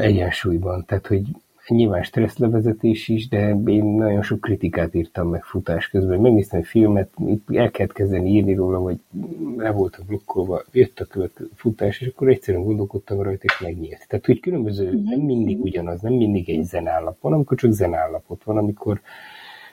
egyensúlyban. 0.02 0.86
Tehát, 0.86 1.07
hogy 1.07 1.23
nyilván 1.70 2.04
stresszlevezetés 2.04 3.08
is, 3.08 3.28
de 3.28 3.50
én 3.66 3.86
nagyon 3.86 4.22
sok 4.22 4.41
kritikát 4.41 4.94
írtam 4.94 5.30
meg 5.30 5.44
futás 5.44 5.90
közben. 5.90 6.20
Megnéztem 6.20 6.60
egy 6.60 6.66
filmet, 6.66 7.10
itt 7.26 7.48
el 7.54 7.72
kellett 7.72 7.94
kezdeni 7.94 8.30
írni 8.30 8.54
róla, 8.54 8.80
vagy 8.80 9.00
le 9.58 9.72
voltak 9.72 10.06
blokkolva, 10.06 10.64
jött 10.72 11.00
a 11.00 11.06
következő 11.06 11.50
futás, 11.56 12.02
és 12.02 12.08
akkor 12.08 12.30
egyszerűen 12.30 12.64
gondolkodtam 12.64 13.22
rajta, 13.22 13.44
és 13.44 13.60
megnyílt. 13.60 14.06
Tehát, 14.08 14.26
hogy 14.26 14.40
különböző, 14.40 14.86
uh-huh. 14.86 15.04
nem 15.04 15.20
mindig 15.20 15.62
ugyanaz, 15.62 16.02
nem 16.02 16.14
mindig 16.14 16.50
egy 16.50 16.64
zenállap 16.64 17.18
van, 17.22 17.34
amikor 17.34 17.58
csak 17.58 17.72
zenállapot 17.72 18.44
van, 18.44 18.58
amikor 18.58 19.02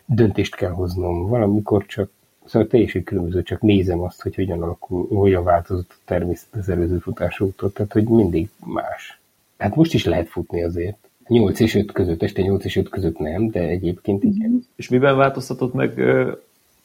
döntést 0.06 0.56
kell 0.56 0.70
hoznom, 0.70 1.28
valamikor 1.28 1.86
csak 1.86 2.10
Szóval 2.46 2.68
teljesen 2.68 3.02
különböző, 3.02 3.42
csak 3.42 3.60
nézem 3.60 4.00
azt, 4.00 4.22
hogy 4.22 4.34
hogyan 4.34 4.62
alakul, 4.62 5.06
hogyan 5.08 5.44
változott 5.44 5.90
a 5.90 6.00
természet 6.04 6.54
az 6.54 6.68
előző 6.68 6.98
futásútól, 6.98 7.72
tehát 7.72 7.92
hogy 7.92 8.08
mindig 8.08 8.48
más. 8.64 9.20
Hát 9.58 9.74
most 9.74 9.94
is 9.94 10.04
lehet 10.04 10.28
futni 10.28 10.62
azért. 10.62 11.05
8 11.28 11.60
és 11.60 11.74
5 11.74 11.92
között, 11.92 12.22
este 12.22 12.42
8 12.42 12.64
és 12.64 12.76
5 12.76 12.88
között 12.88 13.18
nem, 13.18 13.48
de 13.48 13.60
egyébként 13.60 14.24
igen. 14.24 14.48
Mm-hmm. 14.48 14.58
És 14.76 14.88
miben 14.88 15.16
változtatott 15.16 15.74
meg 15.74 15.94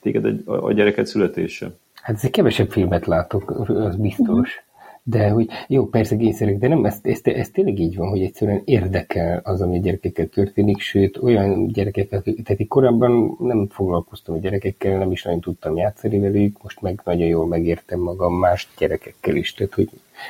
téged 0.01 0.41
a 0.45 0.73
gyereket 0.73 1.05
születése? 1.05 1.71
Hát 1.93 2.15
ez 2.15 2.29
kevesebb 2.29 2.71
filmet 2.71 3.05
látok, 3.05 3.69
az 3.69 3.95
biztos. 3.95 4.49
Mm-hmm. 4.49 4.69
De 5.03 5.29
hogy 5.29 5.49
jó, 5.67 5.85
persze 5.85 6.15
kényszerek, 6.15 6.57
de 6.57 6.67
nem, 6.67 6.85
ez, 6.85 6.99
ez, 7.01 7.19
ez 7.23 7.49
tényleg 7.49 7.79
így 7.79 7.95
van, 7.95 8.09
hogy 8.09 8.21
egyszerűen 8.21 8.61
érdekel 8.65 9.41
az, 9.43 9.61
ami 9.61 9.77
a 9.77 9.81
gyerekekkel 9.81 10.27
történik, 10.27 10.79
sőt, 10.79 11.17
olyan 11.17 11.67
gyerekekkel, 11.67 12.21
tehát 12.21 12.67
korábban 12.67 13.37
nem 13.39 13.67
foglalkoztam 13.67 14.35
a 14.35 14.39
gyerekekkel, 14.39 14.97
nem 14.97 15.11
is 15.11 15.23
nagyon 15.23 15.39
tudtam 15.39 15.77
játszani 15.77 16.19
velük, 16.19 16.63
most 16.63 16.81
meg 16.81 17.01
nagyon 17.05 17.27
jól 17.27 17.47
megértem 17.47 17.99
magam 17.99 18.33
más 18.33 18.67
gyerekekkel 18.77 19.35
is, 19.35 19.53
tehát 19.53 19.73
hogy, 19.73 19.89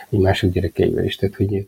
hogy 0.10 0.20
mások 0.20 0.52
gyerekeivel 0.52 1.04
is, 1.04 1.16
tehát 1.16 1.36
hogy 1.36 1.68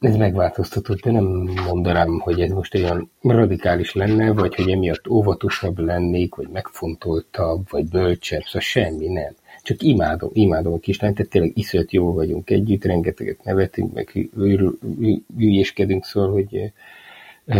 ez 0.00 0.16
megváltoztatott, 0.16 1.00
de 1.00 1.10
nem 1.10 1.24
mondanám, 1.66 2.18
hogy 2.18 2.40
ez 2.40 2.50
most 2.50 2.74
olyan 2.74 3.10
radikális 3.22 3.92
lenne, 3.92 4.32
vagy 4.32 4.54
hogy 4.54 4.70
emiatt 4.70 5.08
óvatosabb 5.08 5.78
lennék, 5.78 6.34
vagy 6.34 6.48
megfontoltabb, 6.48 7.66
vagy 7.70 7.88
bölcsebb, 7.88 8.42
szóval 8.42 8.60
semmi, 8.60 9.06
nem. 9.06 9.34
Csak 9.62 9.82
imádom, 9.82 10.30
imádom 10.32 10.72
a 10.72 10.78
kislányt, 10.78 11.16
tehát 11.16 11.30
tényleg 11.30 11.52
iszonyat 11.54 11.92
jól 11.92 12.12
vagyunk 12.12 12.50
együtt, 12.50 12.84
rengeteget 12.84 13.44
nevetünk, 13.44 13.94
meg 13.94 14.28
hülyéskedünk, 15.36 16.04
szóval, 16.04 16.32
hogy 16.32 16.72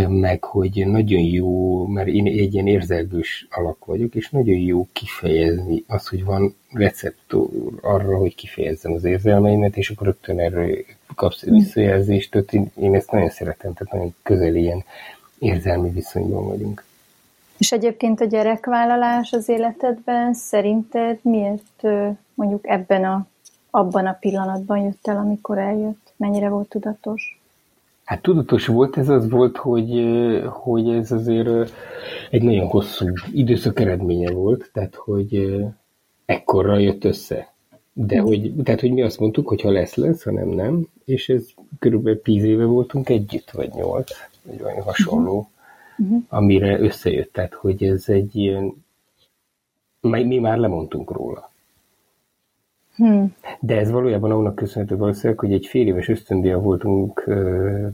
meg 0.07 0.43
hogy 0.43 0.87
nagyon 0.87 1.21
jó, 1.21 1.85
mert 1.85 2.07
én 2.07 2.25
egy 2.25 2.53
ilyen 2.53 2.67
érzelgős 2.67 3.47
alak 3.49 3.85
vagyok, 3.85 4.15
és 4.15 4.29
nagyon 4.29 4.57
jó 4.57 4.87
kifejezni 4.93 5.83
az, 5.87 6.07
hogy 6.07 6.23
van 6.23 6.55
receptor 6.71 7.49
arra, 7.81 8.17
hogy 8.17 8.35
kifejezzem 8.35 8.91
az 8.91 9.03
érzelmeimet, 9.03 9.77
és 9.77 9.89
akkor 9.89 10.07
rögtön 10.07 10.39
erről 10.39 10.77
kapsz 11.15 11.43
visszajelzést, 11.43 12.31
tehát 12.31 12.53
én, 12.53 12.71
én 12.75 12.95
ezt 12.95 13.11
nagyon 13.11 13.29
szeretem, 13.29 13.73
tehát 13.73 13.93
nagyon 13.93 14.15
közel 14.23 14.55
ilyen 14.55 14.83
érzelmi 15.39 15.89
viszonyban 15.89 16.47
vagyunk. 16.47 16.83
És 17.57 17.71
egyébként 17.71 18.21
a 18.21 18.25
gyerekvállalás 18.25 19.31
az 19.31 19.49
életedben 19.49 20.33
szerinted 20.33 21.19
miért 21.21 21.83
mondjuk 22.33 22.67
ebben 22.67 23.03
a, 23.03 23.27
abban 23.69 24.05
a 24.05 24.17
pillanatban 24.19 24.77
jött 24.77 25.07
el, 25.07 25.17
amikor 25.17 25.57
eljött? 25.57 26.13
Mennyire 26.15 26.49
volt 26.49 26.69
tudatos? 26.69 27.40
Hát 28.11 28.21
tudatos 28.21 28.67
volt, 28.67 28.97
ez 28.97 29.09
az 29.09 29.29
volt, 29.29 29.57
hogy, 29.57 30.05
hogy 30.49 30.89
ez 30.89 31.11
azért 31.11 31.73
egy 32.29 32.41
nagyon 32.41 32.67
hosszú 32.67 33.07
időszak 33.33 33.79
eredménye 33.79 34.31
volt, 34.31 34.69
tehát 34.73 34.95
hogy 34.95 35.55
ekkorra 36.25 36.77
jött 36.77 37.03
össze. 37.03 37.53
De 37.93 38.19
hogy, 38.19 38.53
tehát, 38.63 38.79
hogy 38.79 38.91
mi 38.91 39.01
azt 39.01 39.19
mondtuk, 39.19 39.47
hogy 39.47 39.61
ha 39.61 39.71
lesz, 39.71 39.95
lesz, 39.95 40.23
ha 40.23 40.31
nem, 40.31 40.49
nem, 40.49 40.87
és 41.05 41.29
ez 41.29 41.47
körülbelül 41.79 42.21
tíz 42.21 42.43
éve 42.43 42.65
voltunk 42.65 43.09
együtt, 43.09 43.51
vagy 43.51 43.69
nyolc, 43.73 44.11
vagy 44.43 44.61
olyan 44.61 44.81
hasonló, 44.81 45.49
uh-huh. 45.97 46.23
amire 46.29 46.79
összejött, 46.79 47.33
tehát 47.33 47.53
hogy 47.53 47.83
ez 47.83 48.03
egy 48.09 48.35
ilyen, 48.35 48.85
mi 50.01 50.39
már 50.39 50.57
lemondtunk 50.57 51.11
róla. 51.11 51.50
Hmm. 53.01 53.35
De 53.59 53.77
ez 53.77 53.91
valójában 53.91 54.31
annak 54.31 54.55
köszönhető 54.55 54.97
valószínűleg, 54.97 55.39
hogy 55.39 55.53
egy 55.53 55.65
fél 55.65 55.87
éves 55.87 56.07
ösztöndíja 56.07 56.59
voltunk 56.59 57.23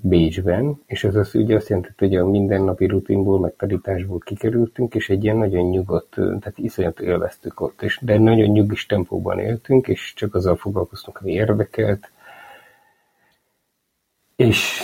Bécsben, 0.02 0.82
és 0.86 1.04
ez 1.04 1.16
az 1.16 1.36
ugye 1.36 1.56
azt 1.56 1.70
jelenti, 1.70 1.90
hogy 1.98 2.16
a 2.16 2.26
mindennapi 2.26 2.86
rutinból, 2.86 3.40
meg 3.40 3.54
tanításból 3.58 4.20
kikerültünk, 4.20 4.96
és 4.96 5.10
egy 5.10 5.24
ilyen 5.24 5.38
nagyon 5.38 5.70
nyugodt, 5.70 6.14
tehát 6.14 6.54
iszonyat 6.56 7.00
élveztük 7.00 7.62
ott, 7.62 7.82
és, 7.82 8.00
de 8.02 8.18
nagyon 8.18 8.48
nyugis 8.48 8.86
tempóban 8.86 9.40
éltünk, 9.40 9.88
és 9.88 10.14
csak 10.16 10.36
azzal 10.36 10.56
foglalkoztunk, 10.56 11.18
ami 11.22 11.32
érdekelt. 11.32 12.12
És 14.36 14.82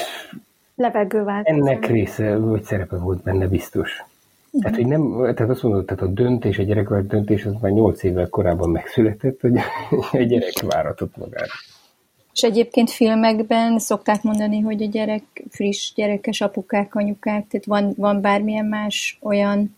Ennek 1.43 1.85
része, 1.85 2.37
vagy 2.37 2.63
szerepe 2.63 2.97
volt 2.97 3.23
benne 3.23 3.47
biztos. 3.47 4.03
Tehát, 4.59 4.75
hogy 4.75 4.88
nem, 4.88 5.34
tehát 5.35 5.49
azt 5.49 5.63
mondod, 5.63 5.85
tehát 5.85 6.03
a 6.03 6.07
döntés, 6.07 6.57
a 6.57 6.63
gyerekvált 6.63 7.07
döntés, 7.07 7.45
az 7.45 7.53
már 7.61 7.71
nyolc 7.71 8.03
évvel 8.03 8.30
korábban 8.30 8.69
megszületett, 8.69 9.41
hogy 9.41 9.57
a 10.11 10.17
gyerek 10.17 10.61
váratott 10.61 11.17
magára. 11.17 11.51
És 12.34 12.41
egyébként 12.41 12.89
filmekben 12.89 13.80
szokták 13.80 14.23
mondani, 14.23 14.59
hogy 14.59 14.84
a 14.84 14.85
gyerek 14.85 15.23
friss 15.49 15.93
gyerekes 15.93 16.41
apukák, 16.41 16.95
anyukák, 16.95 17.47
tehát 17.47 17.65
van, 17.65 17.93
van 17.97 18.21
bármilyen 18.21 18.65
más 18.65 19.17
olyan 19.21 19.75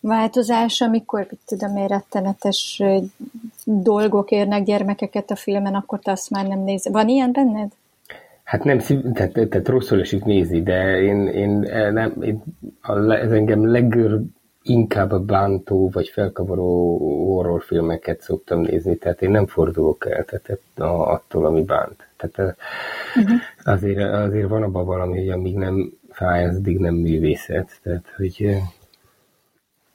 változás, 0.00 0.80
amikor, 0.80 1.26
mit 1.30 1.40
tudom 1.46 1.76
én, 1.76 1.86
rettenetes 1.86 2.82
dolgok 3.64 4.30
érnek 4.30 4.62
gyermekeket 4.62 5.30
a 5.30 5.36
filmen, 5.36 5.74
akkor 5.74 5.98
te 5.98 6.10
azt 6.10 6.30
már 6.30 6.46
nem 6.46 6.64
néz. 6.64 6.88
Van 6.90 7.08
ilyen 7.08 7.32
benned? 7.32 7.72
Hát 8.48 8.64
nem, 8.64 8.78
tehát, 9.12 9.32
tehát 9.32 9.68
rosszul 9.68 10.00
esik 10.00 10.24
nézni, 10.24 10.62
de 10.62 11.00
én, 11.00 11.26
én, 11.26 11.64
eh, 11.64 11.92
nem, 11.92 12.22
én 12.22 12.42
a, 12.80 13.12
ez 13.12 13.30
engem 13.30 13.70
leginkább 13.70 15.10
a 15.10 15.20
bántó 15.20 15.90
vagy 15.92 16.08
felkavaró 16.08 16.98
horrorfilmeket 17.34 18.20
szoktam 18.20 18.60
nézni, 18.60 18.96
tehát 18.96 19.22
én 19.22 19.30
nem 19.30 19.46
fordulok 19.46 20.06
el 20.10 20.24
tehát 20.24 20.60
attól, 21.08 21.46
ami 21.46 21.62
bánt. 21.62 22.08
Tehát 22.16 22.56
uh-huh. 23.16 23.38
azért, 23.64 24.12
azért 24.12 24.48
van 24.48 24.62
abban 24.62 24.84
valami, 24.84 25.18
hogy 25.18 25.30
amíg 25.30 25.56
nem 25.56 25.92
fáj, 26.10 26.44
az 26.44 26.56
addig 26.56 26.78
nem 26.78 26.94
művészet. 26.94 27.80
Tehát, 27.82 28.12
hogy 28.16 28.36
eh, 28.38 28.56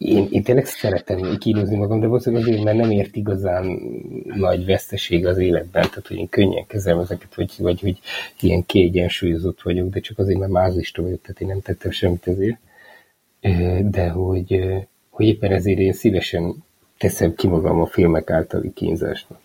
én, 0.03 0.27
én 0.31 0.43
tényleg 0.43 0.65
szeretem 0.65 1.37
kínozni 1.37 1.75
magam, 1.75 1.99
de 1.99 2.07
valószínűleg 2.07 2.47
azért, 2.47 2.63
mert 2.63 2.77
nem 2.77 2.91
ért 2.91 3.15
igazán 3.15 3.79
nagy 4.23 4.65
veszteség 4.65 5.25
az 5.25 5.37
életben, 5.37 5.83
tehát 5.89 6.07
hogy 6.07 6.17
én 6.17 6.29
könnyen 6.29 6.65
kezelem 6.67 6.99
ezeket, 6.99 7.35
vagy, 7.35 7.53
vagy 7.57 7.79
hogy 7.79 7.99
ilyen 8.39 8.65
kiegyensúlyozott 8.65 9.61
vagyok, 9.61 9.89
de 9.89 9.99
csak 9.99 10.19
azért, 10.19 10.39
mert 10.39 10.51
mázista 10.51 11.01
vagyok, 11.01 11.21
tehát 11.21 11.41
én 11.41 11.47
nem 11.47 11.61
tettem 11.61 11.91
semmit 11.91 12.27
ezért. 12.27 12.57
De 13.91 14.09
hogy, 14.09 14.59
hogy 15.09 15.25
éppen 15.25 15.51
ezért 15.51 15.79
én 15.79 15.93
szívesen 15.93 16.63
teszem 16.97 17.35
ki 17.35 17.47
magam 17.47 17.81
a 17.81 17.85
filmek 17.85 18.29
általi 18.29 18.73
kínzásnak. 18.73 19.42